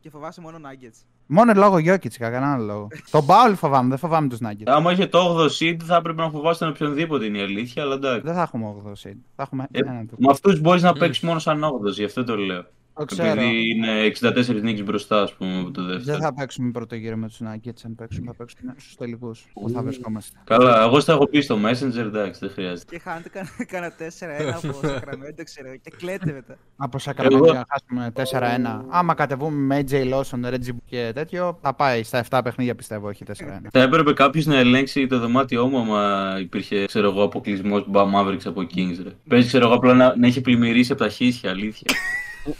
Και 0.00 0.10
φοβάσαι 0.10 0.40
μόνο 0.40 0.58
Nuggets. 0.58 1.04
Μόνο 1.34 1.52
λόγω 1.56 1.78
Γιώκητς, 1.78 2.18
κανένα 2.18 2.52
άλλο 2.52 2.64
λόγο. 2.64 2.88
Τον 3.10 3.24
Μπάουλ 3.24 3.52
φοβάμαι, 3.52 3.88
δεν 3.88 3.98
φοβάμαι 3.98 4.28
τους 4.28 4.38
Nuggets. 4.42 4.62
Άμα 4.64 4.92
είχε 4.92 5.06
το 5.06 5.38
8ο 5.38 5.44
seed 5.44 5.76
θα 5.84 5.96
έπρεπε 5.96 6.22
να 6.22 6.30
φοβάσαι 6.30 6.58
τον 6.58 6.68
οποιονδήποτε 6.68 7.24
είναι 7.24 7.38
η 7.38 7.42
αλήθεια, 7.42 7.82
αλλά 7.82 7.94
εντάξει. 7.94 8.20
Δεν 8.24 8.34
θα 8.34 8.42
έχουμε 8.42 8.74
8 8.86 8.88
seed. 8.90 9.16
Θα 9.36 9.42
έχουμε 9.42 9.66
Ε, 9.70 9.78
έναν 9.78 10.06
του. 10.06 10.14
Με 10.18 10.30
αυτούς 10.30 10.60
μπορείς 10.60 10.82
να 10.82 10.92
παίξεις 10.92 11.22
μόνο 11.22 11.38
σαν 11.38 11.64
8ο, 11.64 11.90
γι' 11.90 12.04
αυτό 12.04 12.24
το 12.24 12.36
λέω. 12.36 12.64
Το 12.94 13.04
ξέρω. 13.04 13.28
Επειδή 13.40 13.68
είναι 13.70 13.88
64 14.20 14.60
νίκες 14.62 14.84
μπροστά, 14.84 15.22
ας 15.22 15.34
πούμε, 15.34 15.58
από 15.60 15.70
το 15.70 15.82
Δεν 15.84 15.96
δεύτερο. 15.96 16.18
θα 16.18 16.34
παίξουμε 16.34 16.70
πρώτο 16.70 16.94
γύρο 16.94 17.16
με 17.16 17.26
τους 17.28 17.38
Nuggets. 17.40 17.80
Αν 17.84 17.94
παίξουμε, 17.94 18.26
θα 18.26 18.34
παίξουμε 18.34 18.74
στου 18.78 18.94
τελικούς 18.96 19.44
που 19.52 19.68
θα 19.70 19.82
βρισκόμαστε. 19.82 20.38
Καλά, 20.44 20.82
εγώ 20.82 21.00
στα 21.00 21.12
έχω 21.12 21.26
πει 21.26 21.40
στο 21.40 21.58
Messenger, 21.64 21.96
εντάξει, 21.98 22.40
δεν 22.40 22.50
χρειάζεται. 22.50 22.96
Και 22.96 23.02
χάνετε 23.02 23.28
κάνα- 23.28 23.64
κάνα 23.66 23.92
4-1 23.92 24.48
από 24.64 24.80
Sacramento, 24.82 25.40
ξέρω. 25.44 25.68
Και 25.82 25.90
κλαίτε 25.98 26.32
μετά. 26.32 26.56
Από 26.76 26.98
Sacramento 27.02 27.52
να 27.54 27.64
χάσουμε 27.68 28.10
4-1. 28.14 28.84
Άμα 28.88 29.14
κατεβούμε 29.14 29.56
με 29.56 29.84
AJ 29.90 29.94
Lawson, 30.14 30.44
Reggie 30.52 30.68
Book 30.70 30.82
και 30.86 31.10
τέτοιο, 31.14 31.58
θα 31.62 31.74
πάει 31.74 32.02
στα 32.02 32.18
7 32.30 32.40
παιχνίδια 32.44 32.74
πιστεύω, 32.74 33.08
όχι 33.08 33.24
4-1. 33.24 33.68
Θα 33.72 33.80
έπρεπε 33.82 34.12
κάποιος 34.12 34.46
να 34.46 34.56
ελέγξει 34.58 35.06
το 35.06 35.18
δωμάτιό 35.18 35.66
μου 35.66 35.78
άμα 35.78 36.34
υπήρχε, 36.40 36.84
ξέρω 36.86 37.08
εγώ, 37.08 37.22
αποκλεισμός 37.22 37.86
Mavericks 37.92 38.44
από 38.46 38.60
Kings, 38.74 38.96
ρε. 39.04 39.10
Παίζει, 39.28 39.46
ξέρω 39.46 39.66
εγώ, 39.66 39.74
απλά 39.74 39.94
να, 39.94 40.16
να 40.16 40.26
έχει 40.26 40.40
πλημμυρίσει 40.40 40.92
από 40.92 41.02
τα 41.02 41.08
χίσια, 41.08 41.50
αλήθεια. 41.50 41.90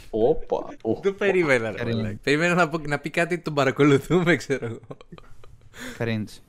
Όπα. 0.09 0.57
Ου. 0.83 0.99
Το 1.03 1.13
περίμενα, 1.13 1.69
ρε. 1.71 1.75
Περίμενα. 1.77 1.97
μαλάκα. 2.01 2.19
Περίμενα 2.23 2.53
να, 2.53 2.69
πω- 2.69 2.87
να 2.87 2.99
πει 2.99 3.09
κάτι 3.09 3.33
ότι 3.33 3.43
τον 3.43 3.53
παρακολουθούμε, 3.53 4.35
ξέρω 4.35 4.65
εγώ. 4.65 4.79
Cringe. 5.97 6.39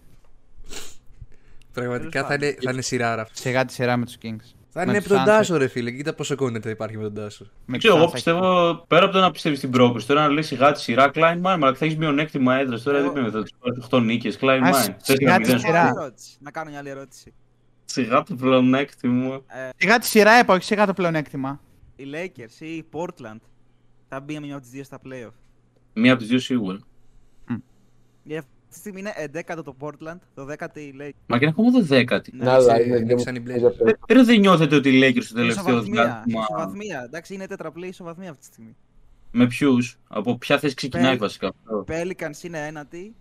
Πραγματικά 1.72 2.24
θα 2.24 2.34
είναι, 2.34 2.56
θα 2.62 2.70
είναι 2.72 2.82
σειράρα 2.82 3.22
αυτό. 3.22 3.34
Σιγά 3.36 3.64
τη 3.64 3.72
σειρά 3.72 3.96
με 3.96 4.04
τους 4.04 4.16
Kings. 4.22 4.54
Θα 4.76 4.84
Με 4.84 4.90
είναι 4.90 5.00
τους 5.02 5.06
από 5.10 5.14
τον 5.14 5.22
Suns. 5.22 5.26
Τάσο, 5.26 5.56
ρε 5.56 5.68
φίλε. 5.68 5.90
Κοίτα 5.90 6.14
πόσο 6.14 6.34
κόνεται 6.34 6.70
υπάρχει 6.70 6.96
με 6.96 7.02
τον 7.02 7.14
Τάσο. 7.14 7.44
Με 7.44 7.50
Δεν 7.66 7.74
τους 7.74 7.78
ξέρω, 7.78 7.94
εγώ 7.96 8.04
Suns 8.04 8.08
θα 8.08 8.14
πιστεύω 8.14 8.74
πέρα 8.88 9.04
από 9.04 9.12
το 9.14 9.20
να 9.20 9.30
πιστεύεις 9.30 9.58
στην 9.58 9.70
πρόκληση, 9.70 10.06
τώρα 10.06 10.20
να 10.20 10.28
λες 10.28 10.46
σιγά 10.46 10.72
τη 10.72 10.80
σειρά 10.80 11.10
Klein 11.14 11.34
Mine, 11.36 11.40
αλλά 11.42 11.74
θα 11.74 11.84
έχεις 11.84 11.96
μειονέκτημα 11.96 12.56
έδρας. 12.56 12.82
Τώρα 12.82 12.98
Εγώ- 12.98 13.10
δεν 13.12 13.22
είμαι, 13.22 13.30
θα 13.30 13.42
του 13.42 13.50
πάρει 13.58 13.76
8 13.90 14.00
νίκε. 14.00 14.32
Klein 14.40 14.60
Ας, 14.62 14.88
Mine. 14.88 14.94
σιγά 15.02 15.38
τη 15.38 15.44
4-0. 15.52 15.58
σειρά. 15.58 15.80
Άλλη 15.80 15.92
ερώτηση. 15.98 16.36
Να 16.40 16.50
κάνω 16.50 16.70
μια 16.70 16.78
άλλη 16.78 16.88
έχει. 16.88 17.32
Σιγά 17.84 18.22
το 18.22 18.34
πλεονέκτημα. 18.34 19.34
Ε, 19.46 19.68
Σιγά 19.76 19.98
τη 19.98 20.06
σειρά 20.06 20.38
είπα, 20.38 20.54
όχι 20.54 20.64
σιγά 20.64 20.86
το 20.86 20.92
πλεονέκτημα. 20.92 21.60
Οι 21.96 22.04
Lakers 22.14 22.60
ή 22.60 22.76
η 22.76 22.84
Portland 22.92 23.36
θα 24.08 24.20
μπει 24.20 24.34
με 24.34 24.40
μια 24.40 24.52
από 24.54 24.62
τις 24.62 24.70
δύο 24.72 24.84
στα 24.84 24.98
playoff. 25.04 25.32
Μία 25.94 26.10
από 26.12 26.20
τις 26.20 26.28
δύο 26.30 26.38
σίγουρα. 26.38 26.78
Για 28.22 28.38
αυτή 28.38 28.50
τη 28.68 28.76
στιγμή 28.76 29.00
είναι 29.00 29.12
11ο 29.32 29.62
το 29.64 29.76
Portland, 29.80 30.18
το 30.34 30.46
10ο 30.50 30.76
η 30.78 30.94
Lakers. 31.00 31.10
Μα 31.26 31.38
και 31.38 31.44
είναι 31.44 31.54
ακόμα 31.58 31.70
το 31.70 31.82
δέκατη. 31.82 32.36
Ναι, 32.36 32.44
Ναι, 32.44 32.50
αλλά 32.50 32.76
σε- 32.76 32.82
είναι 32.82 32.98
νίξαν 32.98 33.34
οι 33.36 33.42
Game 33.46 33.50
Blazers. 33.50 33.82
of 33.82 33.86
Ε, 34.06 34.14
Ρε 34.14 34.22
δεν 34.22 34.40
νιώθετε 34.40 34.76
ότι 34.76 34.88
οι 34.88 35.00
Lakers 35.02 35.22
στο 35.22 35.34
τελευταίο 35.34 35.64
Ισοβαθμία, 35.64 36.02
διάστημα. 36.04 36.40
ισοβαθμία. 36.40 37.02
Εντάξει, 37.04 37.34
είναι 37.34 37.46
τετραπλή 37.46 37.86
ισοβαθμία 37.86 38.28
αυτή 38.30 38.40
τη 38.40 38.46
στιγμή. 38.46 38.76
Με 39.30 39.46
ποιους, 39.46 39.98
από 40.08 40.38
ποια 40.38 40.58
θέση 40.58 40.74
ξεκινάει 40.74 41.14
Pel- 41.14 41.18
βασικά 41.18 41.46
αυτό; 41.48 41.84
Pelicans 41.88 42.42
είναι 42.44 42.66
ένατη. 42.66 43.14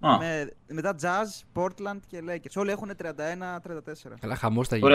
Α, 0.00 0.16
Με, 0.18 0.50
μετά 0.68 0.94
Jazz, 1.00 1.60
Portland 1.60 1.98
και 2.06 2.22
Lakers. 2.28 2.52
Όλοι 2.56 2.70
έχουν 2.70 2.90
31-34. 2.96 4.18
Αλλά 4.20 4.34
χαμός 4.34 4.68
θα 4.68 4.76
γίνει. 4.76 4.88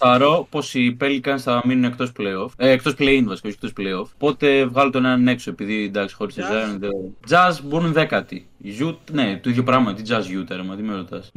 Ωραία. 0.00 0.14
εδώ 0.14 0.26
πέρα. 0.26 0.34
Θαρώ 0.34 0.46
πως 0.50 0.74
οι 0.74 0.96
Pelicans 1.00 1.38
θα 1.38 1.62
μείνουν 1.64 1.84
εκτός 1.84 2.12
playoff. 2.18 2.48
Ε, 2.56 2.70
εκτός 2.70 2.94
play-in 2.98 3.22
βασικά, 3.26 3.48
όχι 3.48 3.58
εκτός 3.62 3.72
playoff. 3.76 4.10
Οπότε 4.14 4.64
βγάλω 4.64 4.90
τον 4.90 5.04
έναν 5.04 5.28
έξω, 5.28 5.50
επειδή 5.50 5.84
εντάξει, 5.84 6.14
χωρίς 6.14 6.36
Jazz. 6.38 6.74
Zion 6.74 6.76
δεν. 6.78 6.90
Jazz 7.28 7.60
μπορούν 7.64 7.92
δέκατη. 7.92 8.48
Ut, 8.64 8.96
ναι, 9.12 9.40
το 9.42 9.50
ίδιο 9.50 9.62
πράγμα. 9.62 9.94
Τι 9.94 10.02
Jazz 10.08 10.40
Utah, 10.40 10.56
ρε, 10.56 10.62
μα 10.62 10.76
τι 10.76 10.82
με 10.82 10.94
ρωτάς. 10.94 11.32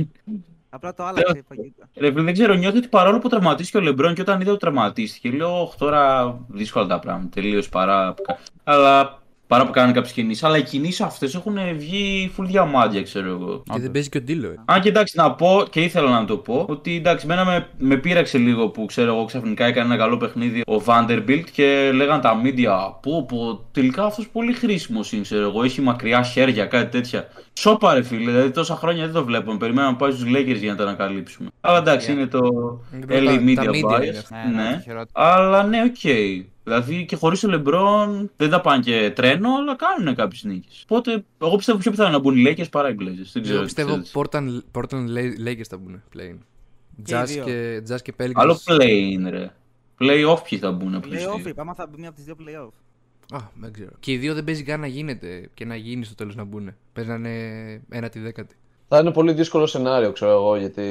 Απλά 0.69 0.93
το 0.93 1.03
άλλαξε 1.03 1.37
η 1.37 1.43
Παγίτα. 1.47 1.89
Ρε, 1.95 2.11
φίλε, 2.11 2.21
δεν 2.21 2.33
ξέρω, 2.33 2.53
νιώθω 2.53 2.77
ότι 2.77 2.87
παρόλο 2.87 3.19
που 3.19 3.29
τραυματίστηκε 3.29 3.77
ο 3.77 3.81
Λεμπρόν 3.81 4.13
και 4.13 4.21
όταν 4.21 4.41
είδα 4.41 4.51
ότι 4.51 4.59
τραυματίστηκε, 4.59 5.29
λέω, 5.29 5.61
«Ωχ, 5.61 5.75
τώρα 5.75 6.37
δύσκολα 6.47 6.85
τα 6.85 6.99
πράγματα. 6.99 7.29
Τελείως 7.29 7.69
παρά. 7.69 8.13
Αλλά 8.63 9.21
παρά 9.49 9.65
που 9.65 9.71
κάνανε 9.71 9.93
κάποιες 9.93 10.13
κινήσεις. 10.13 10.43
Αλλά 10.43 10.57
οι 10.57 10.63
κινήσεις 10.63 11.01
αυτές 11.01 11.35
έχουν 11.35 11.57
βγει 11.77 12.31
full 12.37 12.43
διαμάντια, 12.45 13.01
ξέρω 13.03 13.29
εγώ. 13.29 13.63
Και 13.73 13.79
δεν 13.79 13.91
παίζει 13.91 14.09
και 14.09 14.17
ο 14.17 14.21
Ντίλο. 14.21 14.47
ε. 14.47 14.55
Αν 14.65 14.81
και 14.81 14.89
εντάξει 14.89 15.13
να 15.17 15.31
πω 15.31 15.63
και 15.69 15.81
ήθελα 15.81 16.09
να 16.11 16.25
το 16.25 16.37
πω 16.37 16.65
ότι 16.69 16.95
εντάξει 16.95 17.27
μένα 17.27 17.45
με, 17.45 17.67
με 17.77 17.95
πείραξε 17.95 18.37
λίγο 18.37 18.67
που 18.69 18.85
ξέρω 18.85 19.13
εγώ 19.13 19.25
ξαφνικά 19.25 19.65
έκανε 19.65 19.85
ένα 19.93 19.97
καλό 19.97 20.17
παιχνίδι 20.17 20.61
ο 20.67 20.81
Vanderbilt 20.85 21.43
και 21.51 21.91
λέγαν 21.93 22.21
τα 22.21 22.41
media 22.43 22.93
πω 23.01 23.25
πω 23.25 23.65
τελικά 23.71 24.03
αυτός 24.05 24.27
πολύ 24.27 24.53
χρήσιμος 24.53 25.11
είναι 25.11 25.21
ξέρω 25.21 25.41
εγώ 25.47 25.63
έχει 25.63 25.81
μακριά 25.81 26.23
χέρια 26.23 26.65
κάτι 26.65 26.91
τέτοια. 26.91 27.27
Σόπα 27.53 27.93
ρε 27.93 28.03
φίλε 28.03 28.31
δηλαδή 28.31 28.51
τόσα 28.51 28.75
χρόνια 28.75 29.03
δεν 29.05 29.13
το 29.13 29.25
βλέπουμε 29.25 29.57
περιμέναμε 29.57 29.91
να 29.91 29.97
πάει 29.97 30.11
στους 30.11 30.23
Lakers 30.27 30.57
για 30.59 30.71
να 30.71 30.77
τα 30.77 30.83
ανακαλύψουμε. 30.83 31.49
Αλλά 31.61 31.77
εντάξει 31.77 32.11
είναι 32.11 32.25
το 32.25 32.39
Είναι 32.93 33.05
LA 33.09 33.25
τα- 33.25 33.41
media 33.41 33.55
τα 33.55 33.63
media 33.63 33.99
bias. 33.99 34.03
είναι 34.07 34.17
αυτά. 34.17 34.35
Ναι, 34.51 34.55
ναι, 34.55 34.69
Ναι. 34.69 34.73
το 34.75 34.79
χειρότερο. 34.81 35.09
Αλλά 35.13 35.63
ναι, 35.63 35.81
οκ. 35.81 36.09
Δηλαδή 36.63 37.05
και 37.05 37.15
χωρίς 37.15 37.39
τον 37.39 37.63
LeBron 37.65 38.29
δεν 38.37 38.49
τα 38.49 38.61
πάνε 38.61 38.83
και 38.83 39.11
τρένο, 39.15 39.55
αλλά 39.55 39.75
κάνουν 39.75 40.15
κάποιες 40.15 40.43
νίκες. 40.43 40.83
Οπότε 40.83 41.23
εγώ 41.41 41.55
πιστεύω 41.55 41.77
πιο 41.77 41.91
πιθανό 41.91 42.09
να 42.09 42.19
μπουν 42.19 42.37
οι 42.37 42.43
Lakers 42.47 42.69
παρά 42.71 42.89
οι 42.89 42.95
Blazers. 42.99 43.29
Δεν 43.33 43.41
ξέρω. 43.43 43.57
Εγώ 43.57 43.59
τι 43.59 43.63
πιστεύω 43.65 44.01
ξέρεις. 44.01 44.11
Portland, 44.13 44.61
Portland 44.79 45.07
La- 45.17 45.47
Lakers 45.47 45.67
θα 45.69 45.77
μπουν 45.77 46.01
play. 46.15 46.37
Και 47.03 47.15
οι 47.15 47.17
Jazz 47.21 47.25
δύο. 47.25 47.43
και, 47.43 47.81
Jazz 47.89 48.01
και 48.01 48.13
Pelicans. 48.19 48.31
Άλλο 48.33 48.59
play-in, 48.65 49.27
ρε. 49.29 49.51
Play-off 49.99 50.37
ποιοι 50.49 50.59
θα 50.59 50.71
μπουν 50.71 50.95
από 50.95 51.07
τους 51.07 51.15
Playoff 51.17 51.35
δύο. 51.37 51.49
είπα, 51.49 51.61
άμα 51.61 51.73
θα 51.73 51.87
μπει 51.87 51.97
μια 51.99 52.07
από 52.07 52.15
τις 52.17 52.25
δύο 52.25 52.35
playoff. 52.39 52.71
Α, 53.37 53.39
δεν 53.59 53.73
ξέρω. 53.73 53.91
Και 53.99 54.11
οι 54.11 54.17
δύο 54.17 54.33
δεν 54.33 54.43
παίζει 54.43 54.63
καν 54.63 54.79
να 54.79 54.87
γίνεται 54.87 55.49
και 55.53 55.65
να 55.65 55.75
γίνει 55.75 56.05
στο 56.05 56.15
τέλος 56.15 56.35
να 56.35 56.43
μπουν. 56.43 56.75
Παίζει 56.93 57.09
να 57.09 57.15
είναι 57.15 57.81
ένα 57.89 58.09
τη 58.09 58.19
δέκατη. 58.19 58.55
Θα 58.91 58.99
είναι 58.99 59.11
πολύ 59.11 59.33
δύσκολο 59.33 59.65
σενάριο, 59.65 60.11
ξέρω 60.11 60.31
εγώ, 60.31 60.55
γιατί 60.55 60.83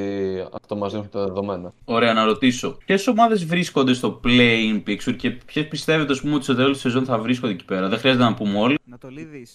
αυτό 0.61 0.75
μας 0.75 0.93
δίνει 0.93 1.07
τα 1.07 1.25
δεδομένα. 1.25 1.73
Ωραία, 1.85 2.13
να 2.13 2.23
ρωτήσω. 2.23 2.77
Ποιες 2.85 3.07
ομάδες 3.07 3.45
βρίσκονται 3.45 3.93
στο 3.93 4.19
play-in 4.23 4.83
picture 4.87 5.15
και 5.15 5.31
ποιες 5.31 5.67
πιστεύετε 5.67 6.11
ας 6.11 6.21
πούμε, 6.21 6.35
ότι 6.35 6.43
στο 6.43 6.55
τέλος 6.55 6.71
της 6.71 6.81
σεζόν 6.81 7.05
θα 7.05 7.19
βρίσκονται 7.19 7.53
εκεί 7.53 7.65
πέρα; 7.65 7.87
Δεν 7.89 7.99
χρειάζεται 7.99 8.23
να 8.23 8.33
πούμε 8.33 8.59
όλοι. 8.59 8.77
Να 8.83 8.97
το 8.97 9.09
λύδει. 9.09 9.47